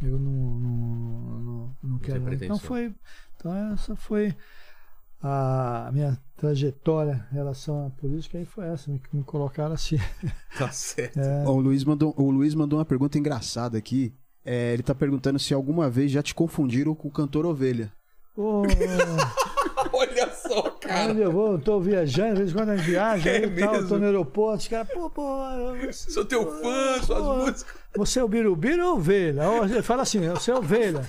eu 0.00 0.18
não, 0.20 0.32
não, 0.32 1.40
não, 1.40 1.76
não 1.82 1.98
quero. 1.98 2.20
não. 2.20 2.32
Então 2.32 2.58
foi, 2.58 2.94
então 3.36 3.72
essa 3.72 3.96
foi 3.96 4.32
a 5.20 5.90
minha 5.92 6.16
trajetória 6.36 7.26
em 7.32 7.34
relação 7.34 7.86
à 7.86 7.90
política 7.90 8.38
aí 8.38 8.44
foi 8.44 8.66
essa, 8.66 8.88
me, 8.88 9.02
me 9.12 9.24
colocaram 9.24 9.74
assim. 9.74 9.96
Tá 10.56 10.70
certo. 10.70 11.18
É, 11.18 11.44
o, 11.48 11.58
Luiz 11.58 11.82
mandou, 11.82 12.14
o 12.16 12.30
Luiz 12.30 12.54
mandou 12.54 12.78
uma 12.78 12.84
pergunta 12.84 13.18
engraçada 13.18 13.76
aqui. 13.76 14.14
É, 14.48 14.72
ele 14.72 14.82
tá 14.82 14.94
perguntando 14.94 15.38
se 15.40 15.52
alguma 15.52 15.90
vez 15.90 16.10
já 16.10 16.22
te 16.22 16.32
confundiram 16.34 16.94
com 16.94 17.08
o 17.08 17.10
cantor 17.10 17.44
Ovelha. 17.44 17.92
Pô, 18.34 18.62
Olha 19.92 20.30
só, 20.32 20.62
cara. 20.80 21.12
eu 21.12 21.32
vou, 21.32 21.52
eu 21.52 21.58
tô 21.58 21.80
viajando, 21.80 22.32
às 22.34 22.38
vezes 22.38 22.52
quando 22.54 22.70
a 22.70 22.76
gente 22.76 22.86
viaja, 22.90 23.30
É 23.30 23.36
aí, 23.38 23.58
tal, 23.60 23.86
tô 23.86 23.98
no 23.98 24.04
aeroporto, 24.04 24.58
os 24.62 24.68
caras, 24.68 24.88
pô, 24.88 25.10
pô, 25.10 25.22
eu- 25.82 25.92
Sou 25.92 26.24
teu 26.24 26.44
fã, 26.60 27.02
suas 27.02 27.18
Pô, 27.18 27.34
músicas. 27.36 27.74
você 27.96 28.20
é 28.20 28.24
o 28.24 28.28
Birubiru 28.28 28.86
ou 28.86 28.94
ovelha? 28.96 29.48
Ou 29.48 29.64
Ele 29.64 29.82
fala 29.82 30.02
assim, 30.02 30.20
você 30.28 30.50
é 30.50 30.54
ovelha. 30.54 31.02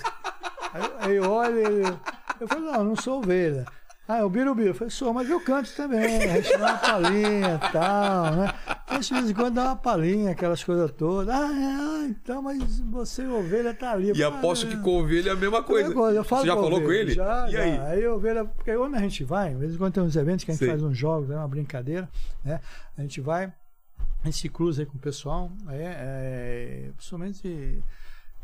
Aí, 0.72 0.82
aí 1.00 1.16
eu 1.16 1.30
olho, 1.30 1.58
ele- 1.58 1.94
eu 2.40 2.48
falo, 2.48 2.62
não, 2.62 2.74
eu 2.74 2.84
não 2.84 2.96
sou 2.96 3.18
ovelha. 3.18 3.64
Ah, 4.06 4.18
é 4.18 4.24
o 4.24 4.30
Birubiru. 4.30 4.68
Eu 4.70 4.74
falei, 4.74 4.90
sou, 4.90 5.12
mas 5.12 5.28
eu 5.28 5.38
canto 5.40 5.70
também. 5.76 6.22
A 6.30 6.40
gente 6.40 6.50
dá 6.56 6.58
uma 6.66 6.78
palhinha 6.78 7.60
e 7.62 7.72
tal, 7.72 8.34
né? 8.36 8.54
De 9.00 9.12
vez 9.14 9.30
em 9.30 9.34
quando 9.34 9.54
dá 9.54 9.64
uma 9.64 9.76
palhinha, 9.76 10.30
aquelas 10.32 10.62
coisas 10.64 10.90
todas. 10.92 11.28
Ah, 11.34 11.50
é, 11.52 11.64
ah, 11.64 12.06
então, 12.08 12.42
mas 12.42 12.80
você, 12.80 13.26
ovelha, 13.26 13.72
tá 13.74 13.92
ali. 13.92 14.12
E 14.14 14.22
aposto 14.22 14.66
"Ah, 14.66 14.70
que 14.70 14.76
com 14.78 14.98
ovelha 15.00 15.30
é 15.30 15.32
a 15.32 15.36
mesma 15.36 15.62
coisa. 15.62 15.92
Eu 15.92 16.24
falo 16.24 16.42
Você 16.42 16.46
já 16.48 16.54
com 16.56 16.62
falou 16.62 16.78
com 16.80 16.84
ovelha, 16.86 17.00
ele? 17.00 17.12
Já, 17.12 17.48
e 17.48 17.52
já. 17.52 17.60
aí? 17.62 17.78
Aí 17.80 18.06
ovelha, 18.06 18.44
porque 18.44 18.76
onde 18.76 18.96
a 18.96 19.00
gente 19.00 19.24
vai, 19.24 19.50
de 19.50 19.56
vez 19.56 19.74
em 19.74 19.78
quando 19.78 19.94
tem 19.94 20.02
uns 20.02 20.16
eventos 20.16 20.44
que 20.44 20.50
a 20.50 20.54
gente 20.54 20.60
Sei. 20.60 20.68
faz 20.68 20.82
uns 20.82 20.96
jogos, 20.96 21.30
é 21.30 21.36
uma 21.36 21.48
brincadeira, 21.48 22.08
né? 22.44 22.60
A 22.96 23.02
gente 23.02 23.20
vai, 23.20 23.44
a 23.44 24.24
gente 24.24 24.38
se 24.38 24.48
cruza 24.48 24.82
aí 24.82 24.86
com 24.86 24.96
o 24.96 25.00
pessoal, 25.00 25.50
é, 25.68 25.76
é, 25.98 26.90
principalmente 26.96 27.82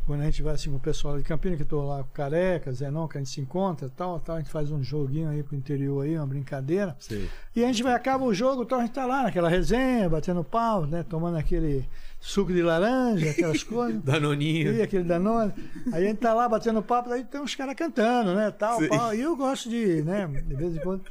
quando 0.06 0.20
a 0.20 0.24
gente 0.24 0.42
vai 0.42 0.54
assim 0.54 0.70
com 0.70 0.76
o 0.76 0.80
pessoal 0.80 1.16
de 1.16 1.24
Campinas, 1.24 1.58
que 1.58 1.64
tô 1.64 1.82
lá 1.86 2.02
com 2.02 2.10
o 2.10 2.12
Careca, 2.12 2.70
não, 2.90 3.08
que 3.08 3.16
a 3.16 3.20
gente 3.20 3.30
se 3.30 3.40
encontra 3.40 3.88
tal, 3.88 4.20
tal, 4.20 4.36
a 4.36 4.38
gente 4.38 4.50
faz 4.50 4.70
um 4.70 4.82
joguinho 4.82 5.30
aí 5.30 5.42
pro 5.42 5.56
interior 5.56 6.04
aí, 6.04 6.16
uma 6.16 6.26
brincadeira. 6.26 6.94
Sei. 7.00 7.28
E 7.56 7.64
a 7.64 7.66
gente 7.66 7.82
vai, 7.82 7.94
acaba 7.94 8.24
o 8.24 8.34
jogo, 8.34 8.62
então 8.62 8.78
a 8.78 8.82
gente 8.82 8.92
tá 8.92 9.06
lá 9.06 9.22
naquela 9.22 9.48
resenha, 9.48 10.08
batendo 10.08 10.44
pau, 10.44 10.86
né? 10.86 11.02
Tomando 11.02 11.38
aquele 11.38 11.88
suco 12.20 12.52
de 12.52 12.62
laranja, 12.62 13.30
aquelas 13.30 13.62
coisas. 13.64 14.02
Danoninho. 14.02 14.74
E 14.74 14.82
aquele 14.82 15.04
Danone. 15.04 15.52
Aí 15.92 16.04
a 16.04 16.08
gente 16.08 16.18
tá 16.18 16.34
lá 16.34 16.48
batendo 16.48 16.82
papo, 16.82 17.10
aí 17.10 17.24
tem 17.24 17.40
uns 17.40 17.54
caras 17.54 17.74
cantando, 17.74 18.34
né? 18.34 18.50
Tal, 18.50 18.80
Sim. 18.80 18.88
pau. 18.88 19.14
E 19.14 19.20
eu 19.22 19.34
gosto 19.36 19.70
de, 19.70 20.02
né, 20.02 20.26
de 20.26 20.54
vez 20.54 20.76
em 20.76 20.80
quando, 20.80 21.02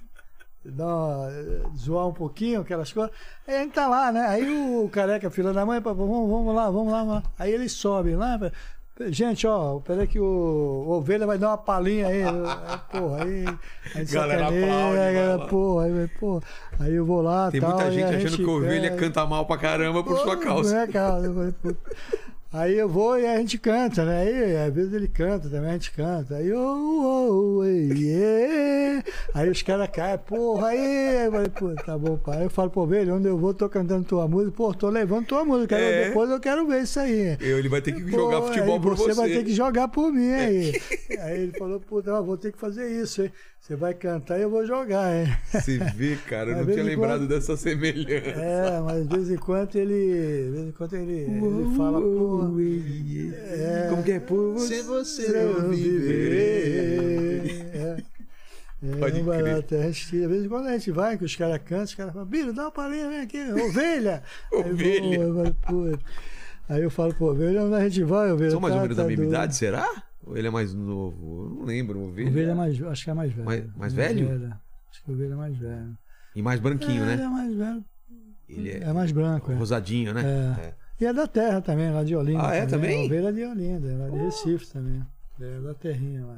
uma, 0.65 1.27
eh, 1.29 1.61
zoar 1.75 2.07
um 2.07 2.13
pouquinho, 2.13 2.61
aquelas 2.61 2.91
coisas. 2.91 3.13
Aí 3.47 3.55
a 3.55 3.63
gente 3.63 3.73
tá 3.73 3.87
lá, 3.87 4.11
né? 4.11 4.25
Aí 4.27 4.49
o 4.49 4.87
careca, 4.89 5.29
filho 5.29 5.53
da 5.53 5.65
mãe, 5.65 5.81
pá, 5.81 5.91
vamos, 5.93 6.29
vamos 6.29 6.55
lá, 6.55 6.69
vamos 6.69 6.91
lá, 6.91 6.99
vamos 6.99 7.13
lá. 7.15 7.23
Aí 7.37 7.51
eles 7.51 7.73
sobem 7.73 8.15
lá, 8.15 8.37
Gente, 9.07 9.47
ó, 9.47 9.79
peraí 9.79 10.05
que 10.05 10.19
o, 10.19 10.23
o 10.23 10.91
ovelha 10.91 11.25
vai 11.25 11.37
dar 11.37 11.47
uma 11.49 11.57
palhinha 11.57 12.07
aí. 12.07 12.21
Aí, 12.23 12.31
Porra, 12.91 13.23
aí. 13.23 13.45
A 13.95 13.97
gente 13.99 14.13
Galera 14.13 14.43
aplaude, 14.45 14.95
galera, 14.97 15.47
porra, 15.47 15.85
aí, 15.85 16.07
pô, 16.19 16.41
aí 16.79 16.93
eu 16.93 17.03
vou 17.05 17.21
lá. 17.23 17.49
Tem 17.49 17.59
tal, 17.59 17.71
muita 17.71 17.91
gente 17.91 18.15
achando 18.15 18.37
que 18.37 18.43
a 18.43 18.53
ovelha 18.53 18.89
pega- 18.91 18.95
canta 18.97 19.25
mal 19.25 19.45
pra 19.47 19.57
caramba 19.57 20.03
por 20.03 20.15
sua 20.19 20.37
Pô, 20.37 20.43
causa. 20.43 20.75
Não 20.75 20.81
é 20.81 20.87
causa. 20.87 21.25
Eu 21.27 21.33
falei. 21.33 21.77
Aí 22.53 22.77
eu 22.77 22.87
vou 22.87 23.17
e 23.17 23.25
a 23.25 23.35
gente 23.39 23.57
canta, 23.57 24.05
né? 24.05 24.21
Aí 24.21 24.57
às 24.57 24.71
vezes 24.71 24.93
ele 24.93 25.07
canta 25.07 25.49
também, 25.49 25.71
a 25.71 25.73
gente 25.73 25.91
canta. 25.91 26.35
Aí, 26.35 26.53
oh, 26.53 27.57
oh, 27.57 27.63
ei, 27.65 27.91
yeah. 27.93 29.03
aí 29.33 29.49
os 29.49 29.63
caras 29.63 29.89
caem, 29.89 30.19
porra, 30.19 30.67
aí. 30.67 31.25
Eu 31.25 31.31
falei, 31.31 31.49
pô, 31.49 31.83
tá 31.83 31.97
bom, 31.97 32.15
pai. 32.15 32.45
Eu 32.45 32.51
falo, 32.51 32.69
pô, 32.69 32.85
velho, 32.85 33.15
onde 33.15 33.27
eu 33.27 33.39
vou, 33.39 33.55
tô 33.55 33.67
cantando 33.67 34.05
tua 34.05 34.27
música, 34.27 34.55
pô, 34.55 34.71
tô 34.71 34.87
levando 34.89 35.25
tua 35.25 35.43
música. 35.43 35.75
É. 35.75 36.09
Depois 36.09 36.29
eu 36.29 36.39
quero 36.39 36.67
ver 36.67 36.83
isso 36.83 36.99
aí. 36.99 37.35
Eu, 37.41 37.57
ele 37.57 37.69
vai 37.69 37.81
ter 37.81 37.91
que 37.91 38.03
Pô, 38.03 38.17
jogar 38.17 38.43
futebol 38.43 38.79
por 38.79 38.97
você. 38.97 39.05
você 39.05 39.13
vai 39.15 39.29
ter 39.29 39.43
que 39.43 39.53
jogar 39.53 39.87
por 39.87 40.13
mim 40.13 40.31
aí. 40.31 40.81
aí 41.21 41.41
ele 41.41 41.57
falou, 41.57 41.79
puta, 41.79 42.11
eu 42.11 42.23
vou 42.23 42.37
ter 42.37 42.51
que 42.51 42.59
fazer 42.59 42.87
isso, 42.87 43.23
hein? 43.23 43.31
Você 43.65 43.77
vai 43.77 43.93
cantar 43.93 44.37
e 44.37 44.41
eu 44.41 44.49
vou 44.49 44.65
jogar, 44.65 45.15
hein? 45.15 45.33
Você 45.49 45.77
vê, 45.95 46.17
cara, 46.27 46.49
eu 46.49 46.57
não 46.57 46.65
tinha 46.65 46.75
quando- 46.79 46.85
lembrado 46.85 47.27
dessa 47.29 47.55
semelhança. 47.55 48.29
É, 48.41 48.81
mas 48.81 49.07
de 49.07 49.15
vez 49.15 49.31
em 49.31 49.37
quando 49.37 49.73
ele. 49.77 49.93
De 50.45 50.51
vez 50.51 50.67
em 50.67 50.71
quando 50.73 50.93
ele, 50.95 51.13
ele 51.13 51.77
fala, 51.77 52.01
pô. 52.01 52.41
É, 53.41 53.87
Como 53.89 54.03
que 54.03 54.11
é? 54.11 54.19
Por 54.19 54.59
Se 54.59 54.81
você 54.81 55.29
não 55.31 55.69
viver. 55.69 57.61
É. 57.73 58.03
É, 58.85 58.95
Pode 58.99 59.21
um 59.21 59.23
barato. 59.23 59.67
crer. 59.69 59.79
A 59.79 59.91
gente, 59.91 60.23
às 60.23 60.29
vezes 60.29 60.47
quando 60.49 60.67
a 60.67 60.71
gente 60.73 60.91
vai, 60.91 61.17
que 61.17 61.23
os 61.23 61.33
caras 61.37 61.57
cantam, 61.59 61.83
os 61.85 61.95
caras 61.95 62.11
falam, 62.11 62.27
Biro, 62.27 62.51
dá 62.51 62.63
uma 62.63 62.71
palhinha, 62.71 63.07
vem 63.07 63.21
aqui, 63.21 63.37
ovelha! 63.49 64.23
Ovelha. 64.51 65.09
Aí, 65.09 65.15
eu 65.23 65.33
falo, 65.33 65.55
"Pô." 65.61 65.97
Aí 66.69 66.81
eu 66.83 66.89
falo, 66.91 67.13
pô, 67.15 67.31
ovelha, 67.31 67.63
onde 67.63 67.75
a 67.75 67.83
gente 67.89 68.03
vai, 68.03 68.29
ovelha? 68.29 68.51
São 68.51 68.59
mais 68.59 68.73
ou 68.73 68.79
Tá- 68.79 68.83
menos 68.83 68.97
tá 68.97 69.03
da 69.03 69.07
mesma 69.07 69.23
doido. 69.23 69.33
idade, 69.35 69.55
será? 69.55 69.87
Ou 70.25 70.37
ele 70.37 70.47
é 70.47 70.51
mais 70.51 70.73
novo? 70.73 71.45
Eu 71.45 71.55
não 71.55 71.65
lembro. 71.65 71.99
Ovelha. 72.01 72.29
Ovelha 72.29 72.51
é 72.51 72.53
mais, 72.55 72.81
acho 72.81 73.03
que 73.03 73.09
é 73.09 73.13
mais 73.13 73.31
velho. 73.31 73.45
Mais- 73.45 73.75
mais 73.75 73.93
velho? 73.93 74.53
Acho 74.91 75.03
que 75.03 75.11
ovelha 75.11 75.33
é 75.33 75.35
mais 75.35 75.57
velho. 75.57 75.97
E 76.35 76.41
mais 76.41 76.59
branquinho, 76.59 77.03
é, 77.03 77.05
né? 77.05 77.13
Ele 77.13 77.21
é 77.23 77.27
mais 77.29 77.55
velho. 77.55 77.85
Ele 78.49 78.69
é, 78.71 78.77
É 78.83 78.93
mais 78.93 79.11
branco, 79.11 79.51
é. 79.51 79.55
rosadinho, 79.55 80.13
né? 80.13 80.23
É. 80.59 80.73
E 81.01 81.05
é 81.05 81.13
da 81.13 81.27
terra 81.27 81.59
também, 81.61 81.91
lá 81.91 82.03
de 82.03 82.15
Olinda. 82.15 82.47
Ah, 82.49 82.55
é 82.55 82.65
também? 82.65 83.05
Ovelha 83.05 83.33
de 83.33 83.43
Olinda, 83.43 83.87
é 83.91 83.95
lá 83.97 84.09
de 84.09 84.17
Recife 84.17 84.67
também. 84.71 85.03
É 85.41 85.59
da 85.59 85.73
terrinha 85.73 86.25
lá. 86.25 86.37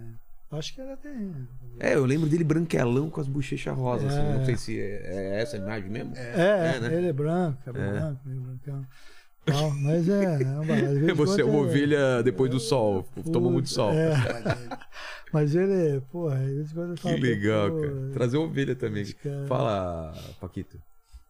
Acho 0.51 0.73
que 0.73 0.81
é 0.81 0.85
da 0.85 0.95
terrinha. 0.95 1.47
É, 1.79 1.95
eu 1.95 2.05
lembro 2.05 2.29
dele 2.29 2.43
branquelão 2.45 3.09
com 3.09 3.19
as 3.19 3.27
bochechas 3.27 3.75
rosas, 3.75 4.13
assim. 4.13 4.25
É. 4.25 4.37
Não 4.37 4.45
sei 4.45 4.55
se 4.55 4.79
é, 4.79 5.01
é 5.35 5.41
essa 5.41 5.57
a 5.57 5.59
imagem 5.59 5.89
mesmo. 5.89 6.13
É, 6.15 6.75
É, 6.75 6.79
né? 6.79 6.97
ele 6.97 7.07
é 7.09 7.13
branco, 7.13 7.57
É. 7.67 7.71
branco, 7.73 8.21
meio 8.25 8.39
brancão. 8.41 8.85
Tal, 9.45 9.71
mas 9.75 10.09
é, 10.09 10.41
é 10.41 10.47
um. 10.47 10.61
Às 10.61 10.97
vezes 10.97 11.17
Você 11.17 11.41
é 11.41 11.45
uma 11.45 11.59
ovelha 11.59 12.23
depois 12.23 12.49
do 12.49 12.59
sol. 12.59 13.05
Toma 13.31 13.49
muito 13.51 13.69
sol. 13.69 13.91
É, 13.91 14.13
mas 15.31 15.53
ele, 15.55 16.01
porra, 16.11 16.35
às 16.35 16.41
vezes 16.49 16.73
quando 16.73 16.89
eu 16.91 16.95
Que 16.95 17.01
falo, 17.03 17.17
legal, 17.19 17.69
pô, 17.71 17.81
cara. 17.81 18.09
Trazer 18.13 18.37
ovelha 18.37 18.75
também. 18.75 19.05
cara- 19.21 19.45
Fala, 19.47 20.13
Paquito. 20.41 20.79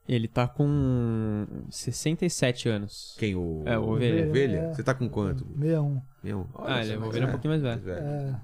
Ele 0.08 0.28
tá 0.28 0.48
com 0.48 1.46
67 1.70 2.70
anos. 2.70 3.16
Quem? 3.18 3.36
O, 3.36 3.64
É, 3.66 3.78
o 3.78 3.90
ovelha. 3.90 4.30
ovelha? 4.30 4.58
É. 4.58 4.74
Você 4.74 4.84
tá 4.84 4.94
com 4.94 5.10
quanto? 5.10 5.44
61. 5.58 6.02
Meu? 6.24 6.48
Ah, 6.60 6.82
ele 6.82 6.94
é 6.94 6.98
uma 6.98 7.08
ovelha 7.08 7.28
um 7.28 7.32
pouquinho 7.32 7.52
mais 7.52 7.64
velho. 7.64 7.90
É. 7.90 8.36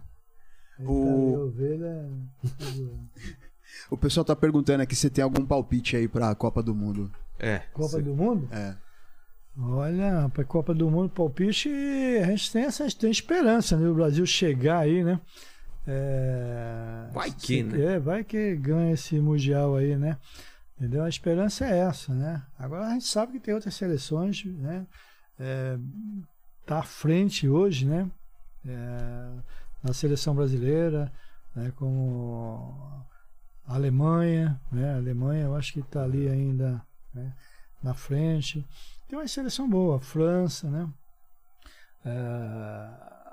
O- 0.79 1.33
tá 1.33 1.39
ovelha. 1.43 2.09
O 3.89 3.97
pessoal 3.97 4.23
tá 4.25 4.35
perguntando 4.35 4.81
aqui 4.81 4.95
se 4.95 5.09
tem 5.09 5.23
algum 5.23 5.45
palpite 5.45 5.95
aí 5.95 6.07
pra 6.07 6.33
Copa 6.33 6.63
do 6.63 6.73
Mundo. 6.73 7.11
É. 7.37 7.59
Copa 7.73 7.89
cê- 7.89 8.01
do 8.01 8.15
Mundo? 8.15 8.47
É. 8.51 8.75
Olha, 9.57 10.29
para 10.33 10.43
a 10.43 10.45
Copa 10.45 10.73
do 10.73 10.89
Mundo, 10.89 11.09
palpite, 11.09 11.69
a 12.23 12.27
gente 12.27 12.51
tem 12.51 12.63
essa 12.63 12.87
tem 12.91 13.11
esperança, 13.11 13.75
né? 13.77 13.87
O 13.87 13.93
Brasil 13.93 14.25
chegar 14.25 14.79
aí, 14.79 15.03
né? 15.03 15.19
É, 15.85 17.09
Vai 17.11 17.31
que, 17.31 17.63
né? 17.63 17.95
É, 17.95 17.99
vai 17.99 18.23
que 18.23 18.55
ganha 18.55 18.93
esse 18.93 19.19
Mundial 19.19 19.75
aí, 19.75 19.97
né? 19.97 20.17
Entendeu? 20.77 21.03
A 21.03 21.09
esperança 21.09 21.65
é 21.65 21.79
essa, 21.79 22.13
né? 22.13 22.41
Agora 22.57 22.87
a 22.87 22.93
gente 22.93 23.05
sabe 23.05 23.33
que 23.33 23.39
tem 23.39 23.53
outras 23.53 23.75
seleções, 23.75 24.45
né? 24.45 24.85
É, 25.39 25.77
tá 26.65 26.79
à 26.79 26.83
frente 26.83 27.47
hoje, 27.47 27.85
né? 27.85 28.09
É, 28.65 29.31
na 29.83 29.93
seleção 29.93 30.33
brasileira, 30.33 31.11
né? 31.55 31.73
Como 31.75 33.05
a 33.65 33.75
Alemanha, 33.75 34.59
né? 34.71 34.93
A 34.93 34.97
Alemanha 34.97 35.43
eu 35.43 35.55
acho 35.55 35.73
que 35.73 35.81
está 35.81 36.03
ali 36.03 36.29
ainda 36.29 36.81
né? 37.13 37.33
Na 37.83 37.93
frente. 37.93 38.65
Tem 39.07 39.17
uma 39.17 39.27
seleção 39.27 39.69
boa, 39.69 39.97
a 39.97 39.99
França, 39.99 40.69
né? 40.69 40.89
É, 42.05 42.11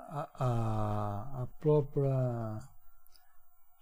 a, 0.09 0.29
a, 0.39 1.43
a 1.43 1.47
própria 1.59 2.59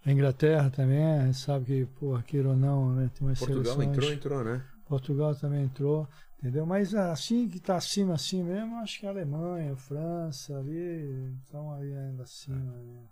Inglaterra 0.06 0.70
também, 0.70 1.04
a 1.04 1.26
gente 1.26 1.38
sabe 1.38 1.64
que, 1.64 1.86
porra, 1.98 2.22
queira 2.22 2.50
ou 2.50 2.56
não, 2.56 2.94
né? 2.94 3.10
Tem 3.14 3.26
umas 3.26 3.38
Portugal 3.38 3.74
seleções. 3.74 3.88
entrou, 3.88 4.12
entrou, 4.12 4.44
né? 4.44 4.64
Portugal 4.86 5.34
também 5.34 5.64
entrou, 5.64 6.08
entendeu? 6.38 6.64
Mas 6.64 6.94
assim 6.94 7.48
que 7.48 7.58
está 7.58 7.76
acima, 7.76 8.14
assim 8.14 8.42
mesmo, 8.42 8.76
acho 8.76 9.00
que 9.00 9.06
a 9.06 9.10
Alemanha, 9.10 9.72
a 9.72 9.76
França 9.76 10.56
ali 10.56 11.34
estão 11.44 11.72
ali 11.72 11.92
ainda 11.92 12.22
acima. 12.22 12.56
Né? 12.56 13.02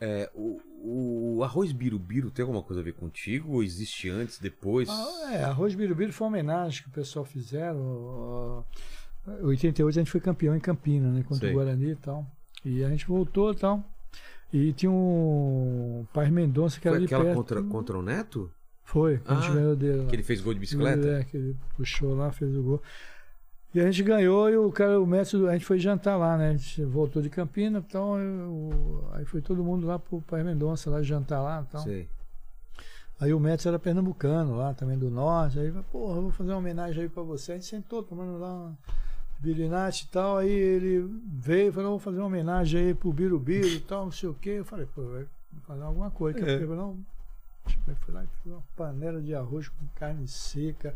É, 0.00 0.30
o, 0.34 0.60
o 1.38 1.42
arroz 1.42 1.72
birubiru 1.72 2.30
tem 2.30 2.42
alguma 2.42 2.62
coisa 2.62 2.80
a 2.80 2.84
ver 2.84 2.92
contigo? 2.92 3.54
Ou 3.54 3.62
existe 3.62 4.08
antes, 4.10 4.38
depois? 4.38 4.88
Ah, 4.90 5.30
é, 5.32 5.44
arroz 5.44 5.74
birubiru 5.74 6.12
foi 6.12 6.26
uma 6.26 6.34
homenagem 6.36 6.82
que 6.82 6.88
o 6.88 6.92
pessoal 6.92 7.24
fizeram. 7.24 8.64
Em 9.26 9.44
88 9.46 9.88
a 9.98 10.00
gente 10.02 10.10
foi 10.10 10.20
campeão 10.20 10.54
em 10.54 10.60
Campinas, 10.60 11.12
né? 11.14 11.22
Contra 11.22 11.48
Sei. 11.48 11.50
o 11.50 11.54
Guarani 11.54 11.90
e 11.92 11.96
tal. 11.96 12.26
E 12.64 12.84
a 12.84 12.88
gente 12.88 13.06
voltou 13.06 13.52
e 13.52 13.56
tal. 13.56 13.84
E 14.52 14.72
tinha 14.72 14.90
um 14.90 16.06
Pai 16.12 16.30
Mendonça 16.30 16.78
que 16.80 16.86
era 16.86 16.96
Foi 16.96 17.00
de 17.00 17.06
aquela 17.06 17.24
perto. 17.24 17.36
contra, 17.36 17.62
contra 17.62 17.98
o 17.98 18.02
Neto? 18.02 18.50
Foi, 18.84 19.18
que 19.18 19.32
a 19.32 19.34
gente 19.34 19.50
Ah, 19.50 19.54
ganhou 19.54 19.74
dele 19.76 19.96
lá. 20.02 20.06
Que 20.06 20.14
ele 20.14 20.22
fez 20.22 20.40
gol 20.40 20.54
de 20.54 20.60
bicicleta? 20.60 21.08
É, 21.08 21.24
que 21.24 21.36
ele 21.36 21.56
puxou 21.76 22.14
lá, 22.14 22.30
fez 22.30 22.54
o 22.54 22.62
gol. 22.62 22.82
E 23.76 23.80
a 23.80 23.84
gente 23.90 24.02
ganhou 24.04 24.48
e 24.48 24.56
o 24.56 24.72
cara, 24.72 24.98
o 24.98 25.06
mestre, 25.06 25.46
a 25.46 25.52
gente 25.52 25.66
foi 25.66 25.78
jantar 25.78 26.16
lá, 26.16 26.38
né? 26.38 26.48
A 26.48 26.52
gente 26.56 26.82
voltou 26.82 27.20
de 27.20 27.28
Campinas, 27.28 27.84
então 27.86 28.18
eu- 28.18 29.06
aí 29.12 29.26
foi 29.26 29.42
todo 29.42 29.62
mundo 29.62 29.86
lá 29.86 29.98
pro 29.98 30.22
Pai 30.22 30.42
Mendonça 30.42 30.88
lá 30.88 31.02
jantar 31.02 31.42
lá, 31.42 31.62
então. 31.68 31.82
Sei. 31.82 32.08
Aí 33.20 33.34
o 33.34 33.38
mestre 33.38 33.68
era 33.68 33.78
pernambucano 33.78 34.56
lá, 34.56 34.72
também 34.72 34.96
do 34.96 35.10
norte. 35.10 35.58
Aí, 35.58 35.70
porra, 35.92 36.16
eu 36.16 36.22
vou 36.22 36.30
fazer 36.30 36.52
uma 36.52 36.58
homenagem 36.58 37.02
aí 37.02 37.08
pra 37.10 37.22
você. 37.22 37.52
A 37.52 37.54
gente 37.56 37.66
sentou 37.66 38.02
tomando 38.02 38.38
lá 38.38 38.50
uma 38.54 38.78
birinate 39.40 40.04
e 40.04 40.08
tal. 40.08 40.38
Aí 40.38 40.50
ele 40.50 41.06
veio 41.26 41.68
e 41.68 41.72
falou, 41.72 41.90
vou 41.90 41.98
fazer 41.98 42.16
uma 42.16 42.28
homenagem 42.28 42.80
aí 42.80 42.94
pro 42.94 43.12
Birubiru 43.12 43.68
e 43.68 43.80
tal, 43.80 44.06
não 44.06 44.12
sei 44.12 44.30
o 44.30 44.34
quê. 44.40 44.50
Eu 44.58 44.64
falei, 44.64 44.86
pô, 44.86 45.02
vai 45.02 45.26
fazer 45.66 45.82
alguma 45.82 46.10
coisa. 46.10 46.38
É. 46.38 46.54
Eu 46.54 46.60
falei, 46.60 46.76
não, 46.76 46.96
Aí 47.88 47.94
fui 47.96 48.14
lá 48.14 48.24
e 48.24 48.26
fiz 48.26 48.52
uma 48.52 48.62
panela 48.74 49.20
de 49.20 49.34
arroz 49.34 49.68
com 49.68 49.84
carne 49.96 50.26
seca, 50.28 50.94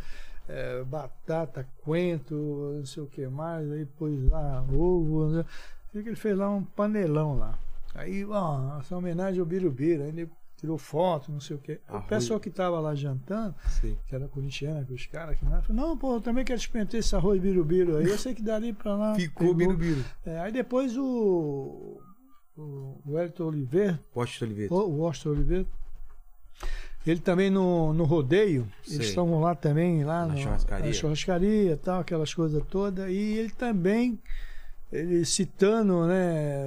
eh, 0.51 0.85
batata, 0.85 1.67
coentro, 1.85 2.75
não 2.77 2.85
sei 2.85 3.03
o 3.03 3.07
que 3.07 3.27
mais, 3.29 3.71
aí 3.71 3.87
pôs 3.87 4.23
lá 4.29 4.65
ovo, 4.73 5.29
né? 5.29 5.45
Sei 5.93 6.03
ele 6.03 6.17
fez 6.17 6.37
lá 6.37 6.51
um 6.51 6.65
panelão 6.65 7.39
lá. 7.39 7.59
Aí, 7.95 8.25
ó, 8.25 8.79
essa 8.79 8.97
homenagem 8.97 9.41
ao 9.41 9.47
Birubiru, 9.47 10.03
aí 10.03 10.09
ele 10.09 10.31
tirou 10.57 10.77
foto, 10.77 11.33
não 11.33 11.41
sei 11.41 11.57
o 11.57 11.59
que. 11.59 11.81
O 11.89 12.03
pessoal 12.03 12.39
que 12.39 12.51
tava 12.51 12.79
lá 12.79 12.95
jantando, 12.95 13.55
Sei. 13.81 13.97
que 14.07 14.15
era 14.15 14.29
corintiano, 14.29 14.85
que 14.85 14.93
os 14.93 15.07
caras 15.07 15.39
que 15.39 15.45
não, 15.45 15.63
falou, 15.63 15.83
não, 15.83 15.97
pô, 15.97 16.17
eu 16.17 16.21
também 16.21 16.45
quero 16.45 16.59
experimentar 16.59 17.01
esse 17.01 17.17
arroz 17.17 17.41
Birubiru 17.41 17.97
aí, 17.97 18.09
eu 18.09 18.19
sei 18.19 18.35
que 18.35 18.43
daria 18.43 18.75
pra 18.75 18.95
lá. 18.95 19.15
Ficou 19.15 19.55
pegou. 19.55 19.75
birubiru. 19.75 20.05
É, 20.25 20.39
aí 20.41 20.53
depois 20.53 20.97
o, 20.97 22.01
o, 22.57 23.01
o 23.07 23.19
Elton 23.19 23.45
Oliveira, 23.45 24.01
Washington 24.15 24.45
Oliveira. 24.45 24.75
o 24.75 24.97
Washington 24.99 25.31
Oliveira. 25.31 25.67
Ele 27.07 27.21
também 27.21 27.49
no, 27.51 27.93
no 27.95 28.05
rodeio, 28.05 28.69
Sei. 28.85 28.97
eles 28.97 29.09
estavam 29.09 29.41
lá 29.41 29.55
também, 29.55 30.05
lá 30.05 30.27
Na 30.27 30.35
no- 30.35 30.39
churrascaria. 30.39 30.87
na 30.87 30.93
churrascaria 30.93 31.77
tal, 31.79 32.01
aquelas 32.01 32.35
coisas 32.35 32.63
todas. 32.71 33.09
E 33.11 33.15
ele 33.39 33.51
também, 33.51 34.19
ele 34.93 35.25
citando, 35.25 36.07
né, 36.07 36.67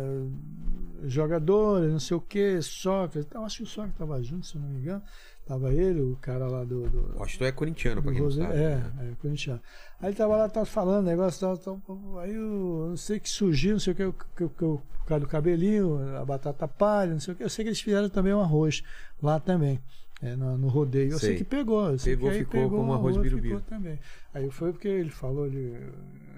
jogadores, 1.06 1.92
não 1.92 2.00
sei 2.00 2.18
o 2.18 2.22
que, 2.22 2.62
Sócrates. 2.62 3.26
Então, 3.30 3.46
acho 3.46 3.58
que 3.58 3.64
o 3.64 3.68
Sócrates 3.68 3.96
estava 3.96 4.22
junto, 4.24 4.46
se 4.48 4.58
não 4.58 4.68
me 4.68 4.80
engano. 4.80 5.02
Tava 5.46 5.74
ele, 5.74 6.00
o 6.00 6.18
cara 6.22 6.48
lá 6.48 6.64
do. 6.64 6.90
do 6.90 7.18
Washington 7.20 7.44
é 7.46 7.52
corintiano, 7.52 8.02
pra 8.02 8.12
quem 8.14 8.22
não 8.22 8.28
Rose- 8.28 8.42
sabe. 8.42 8.54
É, 8.56 8.76
né? 8.78 9.10
é, 9.12 9.16
corintiano. 9.22 9.60
Aí 10.00 10.10
ele 10.10 10.16
tava 10.16 10.38
lá, 10.38 10.48
tava 10.48 10.66
falando, 10.66 11.06
negócio, 11.06 11.42
tal, 11.42 11.58
tal, 11.58 12.20
aí 12.20 12.34
eu 12.34 12.88
não 12.90 12.96
sei 12.98 13.20
que 13.20 13.30
surgiu, 13.30 13.74
não 13.74 13.80
sei 13.80 13.92
o 13.92 13.96
que, 13.96 14.04
o 14.06 14.14
que, 14.50 14.64
o 14.66 14.82
cara 15.06 15.20
do 15.20 15.28
cabelinho, 15.28 16.00
a 16.18 16.24
batata 16.24 16.66
palha, 16.66 17.12
não 17.12 17.20
sei 17.20 17.34
o 17.34 17.38
que. 17.38 17.44
Eu 17.44 17.50
sei 17.50 17.66
que 17.66 17.70
eles 17.70 17.82
fizeram 17.82 18.08
também 18.08 18.34
um 18.34 18.40
arroz 18.40 18.84
lá 19.22 19.38
também, 19.38 19.82
é, 20.24 20.36
no, 20.36 20.58
no 20.58 20.68
rodeio. 20.70 21.12
Eu 21.12 21.20
sei, 21.20 21.30
Sei. 21.30 21.38
que 21.38 21.44
pegou. 21.44 21.90
Eu 21.92 22.00
sei 22.00 22.16
Pegou, 22.16 22.32
que 22.32 22.38
ficou 22.40 22.62
pegou 22.62 22.80
como 22.80 22.92
o 22.92 22.96
arroz 22.96 23.18
birubiru. 23.18 23.58
Ficou 23.60 23.78
também. 23.78 24.00
Aí 24.34 24.50
foi 24.50 24.72
porque 24.72 24.88
ele 24.88 25.10
falou, 25.10 25.46
ele, 25.46 25.76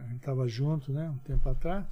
a 0.03 0.07
gente 0.09 0.21
tava 0.21 0.47
junto, 0.47 0.91
né, 0.91 1.09
um 1.09 1.17
tempo 1.19 1.47
atrás. 1.47 1.85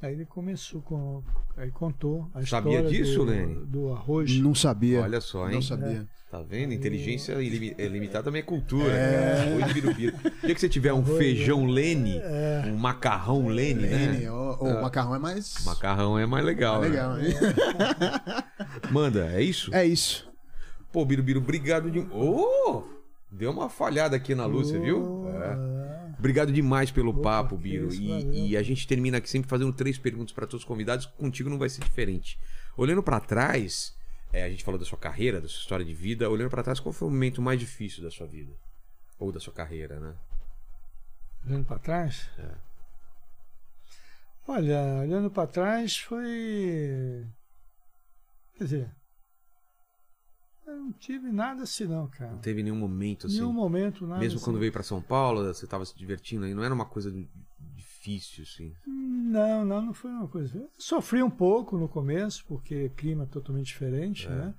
Aí 0.00 0.12
ele 0.12 0.24
começou 0.26 0.80
com. 0.82 1.24
Aí 1.56 1.72
contou 1.72 2.30
a 2.32 2.46
Sabia 2.46 2.78
história 2.78 2.88
disso, 2.88 3.16
do, 3.18 3.24
Lene? 3.24 3.66
do 3.66 3.92
arroz. 3.92 4.38
Não 4.38 4.54
sabia. 4.54 5.00
Olha 5.00 5.20
só, 5.20 5.48
hein? 5.48 5.54
Não 5.54 5.62
sabia. 5.62 6.06
Tá 6.30 6.40
vendo? 6.40 6.72
Inteligência 6.72 7.32
ilimi- 7.42 7.74
ilimitada 7.76 8.22
também 8.22 8.38
é 8.40 8.44
cultura. 8.44 8.92
É. 8.92 9.56
Arroz 9.56 9.72
birubiru. 9.72 10.14
O 10.16 10.46
dia 10.46 10.54
que 10.54 10.60
você 10.60 10.68
tiver 10.68 10.92
um 10.92 11.02
feijão 11.04 11.66
Lene, 11.66 12.20
um 12.68 12.76
macarrão 12.76 13.48
Lene, 13.48 13.80
Lene, 13.80 14.18
né? 14.20 14.30
ó, 14.30 14.54
O 14.60 14.82
macarrão 14.82 15.16
é 15.16 15.18
mais. 15.18 15.64
Macarrão 15.64 16.16
é 16.16 16.26
mais 16.26 16.44
legal, 16.44 16.84
é 16.84 16.88
né? 16.88 16.88
legal, 16.90 17.18
hein? 17.18 17.34
Manda, 18.92 19.30
é 19.32 19.42
isso? 19.42 19.74
É 19.74 19.84
isso. 19.84 20.27
Pô, 20.92 21.04
Birubiru, 21.04 21.40
obrigado 21.40 21.90
de. 21.90 22.00
Ô! 22.00 22.84
deu 23.30 23.50
uma 23.50 23.68
falhada 23.68 24.16
aqui 24.16 24.34
na 24.34 24.46
luz, 24.46 24.68
você 24.68 24.78
viu? 24.78 25.28
É. 25.28 26.14
Obrigado 26.18 26.50
demais 26.50 26.90
pelo 26.90 27.10
Opa, 27.10 27.22
papo, 27.22 27.56
Biro. 27.56 27.88
isso, 27.88 28.00
E, 28.02 28.50
e 28.50 28.56
a 28.56 28.62
gente 28.62 28.86
termina 28.88 29.18
aqui 29.18 29.28
sempre 29.30 29.48
fazendo 29.48 29.72
três 29.72 29.98
perguntas 29.98 30.32
para 30.32 30.46
todos 30.46 30.62
os 30.62 30.68
convidados. 30.68 31.06
Contigo 31.06 31.48
não 31.48 31.58
vai 31.58 31.68
ser 31.68 31.82
diferente. 31.84 32.38
Olhando 32.76 33.02
para 33.02 33.20
trás, 33.20 33.96
é, 34.32 34.42
a 34.42 34.50
gente 34.50 34.64
falou 34.64 34.80
da 34.80 34.86
sua 34.86 34.98
carreira, 34.98 35.40
da 35.40 35.46
sua 35.46 35.60
história 35.60 35.84
de 35.84 35.94
vida. 35.94 36.28
Olhando 36.28 36.50
para 36.50 36.62
trás, 36.62 36.80
qual 36.80 36.92
foi 36.92 37.06
o 37.06 37.10
momento 37.10 37.40
mais 37.40 37.60
difícil 37.60 38.02
da 38.02 38.10
sua 38.10 38.26
vida? 38.26 38.52
Ou 39.18 39.30
da 39.30 39.38
sua 39.38 39.52
carreira, 39.52 40.00
né? 40.00 40.14
Olhando 41.46 41.64
para 41.66 41.78
trás? 41.78 42.28
É. 42.38 42.50
Olha, 44.48 44.80
olhando 45.02 45.30
para 45.30 45.46
trás 45.46 45.98
foi. 45.98 47.26
Quer 48.56 48.64
dizer. 48.64 48.97
Eu 50.70 50.76
não 50.84 50.92
tive 50.92 51.30
nada 51.32 51.62
assim, 51.62 51.84
não, 51.86 52.06
cara. 52.08 52.32
Não 52.32 52.38
teve 52.38 52.62
nenhum 52.62 52.76
momento 52.76 53.26
assim. 53.26 53.36
Nenhum 53.40 53.52
momento, 53.52 54.06
nada 54.06 54.20
Mesmo 54.20 54.36
assim. 54.36 54.44
quando 54.44 54.58
veio 54.58 54.72
para 54.72 54.82
São 54.82 55.00
Paulo, 55.00 55.42
você 55.44 55.64
estava 55.64 55.84
se 55.84 55.96
divertindo 55.96 56.44
aí, 56.44 56.54
não 56.54 56.62
era 56.64 56.74
uma 56.74 56.84
coisa 56.84 57.10
di- 57.10 57.28
difícil, 57.74 58.44
assim. 58.44 58.72
Não, 58.86 59.64
não, 59.64 59.82
não 59.82 59.94
foi 59.94 60.10
uma 60.10 60.28
coisa. 60.28 60.56
Eu 60.56 60.70
sofri 60.78 61.22
um 61.22 61.30
pouco 61.30 61.76
no 61.78 61.88
começo, 61.88 62.44
porque 62.46 62.88
clima 62.90 63.26
totalmente 63.26 63.66
diferente, 63.66 64.26
É. 64.26 64.30
né? 64.30 64.54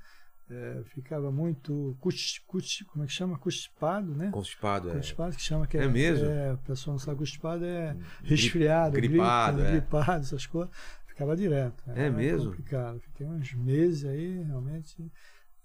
É, 0.51 0.81
ficava 0.85 1.31
muito. 1.31 1.95
Custi, 1.99 2.41
custi, 2.47 2.83
como 2.85 3.03
é 3.03 3.07
que 3.07 3.13
chama? 3.13 3.37
Constipado, 3.37 4.15
né? 4.15 4.31
Constipado, 4.31 4.89
é. 4.89 4.93
Constipado 4.93 5.35
que 5.35 5.41
chama 5.43 5.67
que 5.67 5.77
é. 5.77 5.83
É 5.83 5.87
mesmo? 5.87 6.25
É, 6.25 6.53
o 6.53 6.57
pessoal 6.57 6.93
não 6.95 6.99
sabe 6.99 7.19
constipado 7.19 7.63
é 7.63 7.95
resfriado, 8.23 8.93
gripado, 8.93 9.57
gripe, 9.57 9.69
é. 9.69 9.71
gripado, 9.79 10.21
essas 10.23 10.47
coisas. 10.47 10.73
Ficava 11.05 11.35
direto. 11.35 11.83
É 11.87 12.05
Era 12.05 12.11
mesmo? 12.11 12.49
complicado. 12.49 12.99
Fiquei 12.99 13.27
uns 13.27 13.53
meses 13.53 14.05
aí, 14.05 14.41
realmente. 14.41 15.11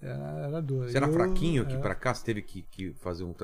Era, 0.04 0.46
era. 0.46 0.60
Você 0.62 0.96
era 0.96 1.06
Eu, 1.06 1.12
fraquinho 1.12 1.62
aqui 1.62 1.74
é, 1.74 1.78
para 1.78 1.94
cá, 1.94 2.12
você 2.14 2.24
teve 2.24 2.42
que, 2.42 2.62
que 2.62 2.92
fazer 2.94 3.24
um. 3.24 3.34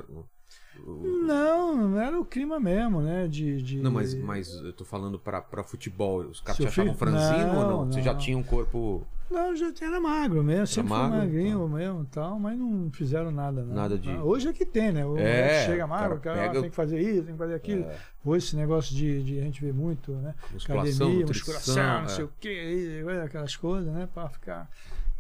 Não, 1.27 1.77
não 1.89 2.01
era 2.01 2.19
o 2.19 2.25
clima 2.25 2.59
mesmo, 2.59 3.01
né? 3.03 3.27
De, 3.29 3.61
de... 3.63 3.79
Não, 3.79 3.91
mas, 3.91 4.15
mas 4.15 4.53
eu 4.55 4.73
tô 4.73 4.85
falando 4.85 5.19
pra, 5.19 5.41
pra 5.41 5.63
futebol. 5.65 6.21
Os 6.21 6.41
caras 6.41 6.57
te 6.57 6.67
achavam 6.67 6.95
filho? 6.95 6.99
franzino 6.99 7.57
ou 7.59 7.63
não? 7.67 7.85
Não, 7.85 7.93
Você 7.93 8.03
já 8.03 8.13
não. 8.13 8.19
tinha 8.21 8.39
um 8.39 8.43
corpo. 8.43 9.07
Não, 9.31 9.55
já 9.55 9.73
era 9.81 10.01
magro 10.01 10.43
mesmo, 10.43 10.67
sempre 10.67 10.91
magro, 10.91 11.11
foi 11.11 11.19
magrinho 11.27 11.69
mesmo 11.69 12.03
e 12.03 12.07
tal, 12.07 12.37
mas 12.41 12.59
não 12.59 12.91
fizeram 12.91 13.31
nada. 13.31 13.63
Não. 13.63 13.75
Nada 13.75 13.97
de- 13.97 14.11
Hoje 14.11 14.49
é 14.49 14.53
que 14.53 14.67
tem, 14.67 14.91
né? 14.91 15.03
É, 15.19 15.67
chega 15.67 15.87
magro, 15.87 16.17
o 16.17 16.21
cara 16.21 16.37
cara, 16.37 16.49
pega- 16.49 16.59
ah, 16.59 16.63
tem 16.63 16.71
que 16.71 16.77
fazer 16.77 17.01
isso, 17.01 17.23
tem 17.23 17.33
que 17.35 17.39
fazer 17.39 17.55
aquilo. 17.55 17.85
É, 17.85 17.97
Hoje 18.25 18.47
esse 18.47 18.57
negócio 18.57 18.95
de, 18.95 19.23
de 19.23 19.39
a 19.39 19.43
gente 19.45 19.61
vê 19.65 19.73
muito, 19.73 20.11
né? 20.13 20.35
musculação, 20.53 21.07
Academia, 21.07 21.27
musculação, 21.27 22.01
não 22.03 22.09
sei 22.09 22.25
é. 22.25 22.27
o 22.27 22.33
quê, 22.41 23.05
aquelas 23.25 23.55
coisas, 23.55 23.93
né? 23.93 24.09
Pra 24.13 24.29
ficar. 24.29 24.69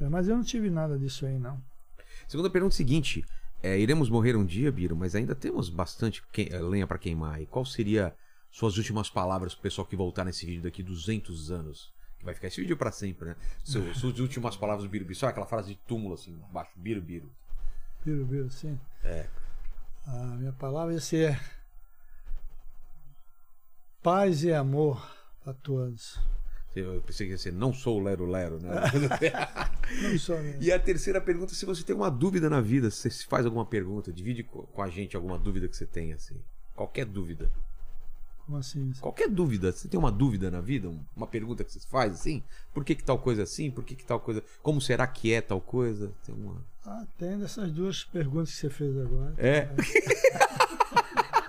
É, 0.00 0.08
Mas 0.08 0.28
eu 0.28 0.36
não 0.36 0.42
tive 0.44 0.70
nada 0.70 0.98
disso 0.98 1.26
aí, 1.26 1.38
não. 1.38 1.60
Segunda 2.26 2.48
pergunta 2.50 2.72
é 2.72 2.76
a 2.76 2.78
seguinte: 2.78 3.24
é, 3.62 3.78
iremos 3.78 4.08
morrer 4.08 4.36
um 4.36 4.44
dia, 4.44 4.70
Biro, 4.72 4.96
mas 4.96 5.14
ainda 5.14 5.34
temos 5.34 5.68
bastante 5.68 6.22
que- 6.32 6.48
eh, 6.50 6.58
lenha 6.60 6.86
pra 6.86 6.98
queimar. 6.98 7.40
E 7.40 7.46
qual 7.46 7.64
seria 7.64 8.14
suas 8.50 8.76
últimas 8.78 9.10
palavras 9.10 9.54
pro 9.54 9.62
pessoal 9.62 9.86
que 9.86 9.96
voltar 9.96 10.24
nesse 10.24 10.46
vídeo 10.46 10.62
daqui 10.62 10.82
200 10.82 11.50
anos? 11.50 11.92
Que 12.18 12.24
vai 12.24 12.34
ficar 12.34 12.48
esse 12.48 12.60
vídeo 12.60 12.76
pra 12.76 12.90
sempre, 12.92 13.28
né? 13.30 13.36
Seu- 13.64 13.82
suas 13.94 14.18
últimas 14.18 14.56
palavras 14.56 14.84
do 14.84 14.90
Biro 14.90 15.04
Biro. 15.04 15.18
Só 15.18 15.26
aquela 15.28 15.46
frase 15.46 15.70
de 15.74 15.80
túmulo 15.86 16.14
assim, 16.14 16.38
baixo, 16.52 16.70
Biro 16.76 17.00
Biro. 17.00 17.30
Biro, 18.04 18.24
biro, 18.24 18.50
sim. 18.50 18.78
É. 19.04 19.26
A 20.06 20.24
minha 20.36 20.52
palavra 20.52 20.94
ia 20.94 21.00
ser 21.00 21.38
paz 24.02 24.42
e 24.44 24.52
amor 24.52 25.06
para 25.44 25.52
todos. 25.52 26.18
Eu 26.80 27.00
pensei 27.02 27.26
que 27.26 27.32
ia 27.32 27.38
ser 27.38 27.52
não 27.52 27.72
sou 27.72 27.98
o 28.00 28.02
Lero 28.02 28.26
Lero, 28.26 28.58
né? 28.60 28.70
Não 30.02 30.18
só 30.18 30.36
mesmo. 30.40 30.62
E 30.62 30.70
a 30.70 30.78
terceira 30.78 31.20
pergunta, 31.20 31.52
se 31.54 31.66
você 31.66 31.82
tem 31.82 31.96
uma 31.96 32.10
dúvida 32.10 32.48
na 32.48 32.60
vida, 32.60 32.90
se 32.90 33.10
você 33.10 33.26
faz 33.26 33.44
alguma 33.44 33.66
pergunta, 33.66 34.12
divide 34.12 34.44
co- 34.44 34.62
com 34.72 34.82
a 34.82 34.88
gente 34.88 35.16
alguma 35.16 35.36
dúvida 35.38 35.66
que 35.68 35.76
você 35.76 35.84
tem, 35.86 36.12
assim. 36.12 36.36
Qualquer 36.76 37.04
dúvida. 37.06 37.50
Como 38.46 38.56
assim? 38.58 38.92
Qualquer 39.00 39.28
dúvida. 39.28 39.72
Você 39.72 39.88
tem 39.88 39.98
uma 39.98 40.10
dúvida 40.12 40.50
na 40.50 40.60
vida? 40.60 40.88
Um- 40.88 41.04
Uma 41.16 41.26
pergunta 41.26 41.64
que 41.64 41.72
você 41.72 41.80
faz, 41.80 42.12
assim? 42.14 42.42
Por 42.72 42.84
que, 42.84 42.94
que 42.94 43.02
tal 43.04 43.18
coisa 43.18 43.42
é 43.42 43.44
assim? 43.44 43.70
Por 43.70 43.82
que, 43.84 43.94
que 43.96 44.04
tal 44.04 44.20
coisa. 44.20 44.42
Como 44.62 44.80
será 44.80 45.06
que 45.06 45.32
é 45.32 45.40
tal 45.40 45.60
coisa? 45.60 46.12
Tem 46.24 46.34
uma. 46.34 46.64
Ah, 46.86 47.04
tem 47.18 47.36
dessas 47.38 47.70
duas 47.72 48.04
perguntas 48.04 48.50
que 48.52 48.56
você 48.58 48.70
fez 48.70 48.96
agora. 48.96 49.34
É. 49.38 49.68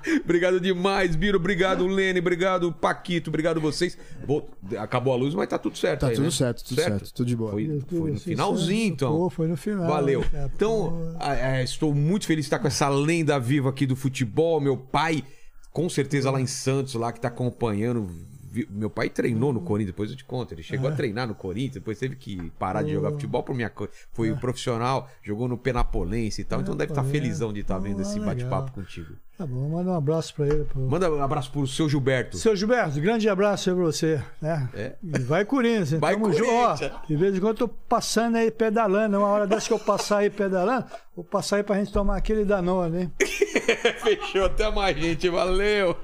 obrigado 0.23 0.59
demais, 0.59 1.15
Biro. 1.15 1.37
Obrigado, 1.37 1.85
Lene. 1.87 2.19
Obrigado, 2.19 2.71
Paquito. 2.71 3.29
Obrigado 3.29 3.59
vocês. 3.61 3.97
Vou- 4.25 4.49
Acabou 4.77 5.13
a 5.13 5.15
luz, 5.15 5.33
mas 5.33 5.47
tá 5.47 5.57
tudo 5.57 5.77
certo. 5.77 6.01
Tá 6.01 6.07
aí, 6.07 6.15
tudo 6.15 6.25
né? 6.25 6.31
certo, 6.31 6.63
tudo 6.63 6.81
certo, 6.81 7.13
tudo 7.13 7.27
de 7.27 7.35
boa. 7.35 7.51
Foi, 7.51 7.81
foi 7.87 8.11
no 8.11 8.19
finalzinho, 8.19 8.81
certo. 8.81 8.93
então. 8.93 9.17
Pô, 9.17 9.29
foi 9.29 9.47
no 9.47 9.57
final. 9.57 9.87
Valeu. 9.87 10.23
cara, 10.31 10.51
Então, 10.55 11.15
ah, 11.19 11.35
é, 11.35 11.63
estou 11.63 11.93
muito 11.93 12.25
feliz 12.25 12.45
de 12.45 12.47
estar 12.47 12.59
com 12.59 12.67
essa 12.67 12.87
lenda 12.89 13.39
viva 13.39 13.69
aqui 13.69 13.85
do 13.85 13.95
futebol. 13.95 14.59
Meu 14.61 14.77
pai, 14.77 15.23
com 15.71 15.87
certeza 15.89 16.29
lá 16.31 16.39
em 16.41 16.47
Santos, 16.47 16.93
lá 16.95 17.11
que 17.11 17.17
está 17.19 17.27
acompanhando. 17.27 18.09
Vi- 18.51 18.67
Meu 18.69 18.89
pai 18.89 19.09
treinou 19.09 19.51
no 19.53 19.61
Corinthians, 19.61 19.93
depois 19.93 20.11
eu 20.11 20.17
te 20.17 20.25
conto. 20.25 20.53
Ele 20.53 20.61
chegou 20.63 20.89
a 20.89 20.91
treinar 20.93 21.27
no 21.27 21.33
Corinthians, 21.33 21.75
depois 21.75 21.97
teve 21.97 22.15
que 22.15 22.51
parar 22.59 22.83
de 22.83 22.91
jogar 22.93 23.11
futebol 23.11 23.41
por 23.43 23.55
minha 23.55 23.69
coisa. 23.69 23.91
Foi 24.11 24.29
o 24.31 24.37
profissional, 24.37 25.09
jogou 25.23 25.47
no 25.47 25.57
Penapolense 25.57 26.41
e 26.41 26.43
tal. 26.43 26.61
Então 26.61 26.75
deve 26.75 26.91
estar 26.91 27.01
Penapolense. 27.01 27.23
felizão 27.25 27.53
de 27.53 27.61
estar 27.61 27.79
vendo 27.79 27.99
Ah, 27.99 28.01
esse 28.01 28.19
legal. 28.19 28.27
bate-papo 28.35 28.71
contigo. 28.73 29.15
Tá 29.37 29.47
bom, 29.47 29.69
manda 29.69 29.89
um 29.89 29.95
abraço 29.95 30.35
para 30.35 30.45
ele. 30.47 30.65
Pro... 30.65 30.81
Manda 30.81 31.11
um 31.11 31.23
abraço 31.23 31.51
pro 31.51 31.65
seu 31.65 31.89
Gilberto. 31.89 32.37
Seu 32.37 32.55
Gilberto, 32.55 32.99
grande 33.01 33.27
abraço 33.27 33.69
aí 33.71 33.75
pra 33.75 33.85
você. 33.85 34.21
Né? 34.39 34.69
É. 34.73 34.95
E 35.01 35.17
vai 35.19 35.43
Corinthians, 35.45 35.91
Vai 35.93 36.13
tamo 36.13 36.31
junto. 36.31 36.51
Ó, 36.51 36.67
Corinthians. 36.75 36.91
de 37.07 37.15
vez 37.15 37.35
em 37.35 37.39
quando 37.39 37.53
eu 37.61 37.67
tô 37.67 37.67
passando 37.67 38.35
aí 38.35 38.51
pedalando. 38.51 39.17
Uma 39.17 39.27
hora 39.27 39.47
dessa 39.47 39.67
que 39.67 39.73
eu 39.73 39.79
passar 39.79 40.19
aí 40.19 40.29
pedalando, 40.29 40.85
vou 41.15 41.25
passar 41.25 41.55
aí 41.55 41.63
pra 41.63 41.75
gente 41.77 41.91
tomar 41.91 42.17
aquele 42.17 42.45
Danone, 42.45 43.03
hein? 43.03 43.11
Fechou, 44.03 44.45
até 44.45 44.69
mais, 44.71 44.95
gente. 44.95 45.27
Valeu! 45.29 45.95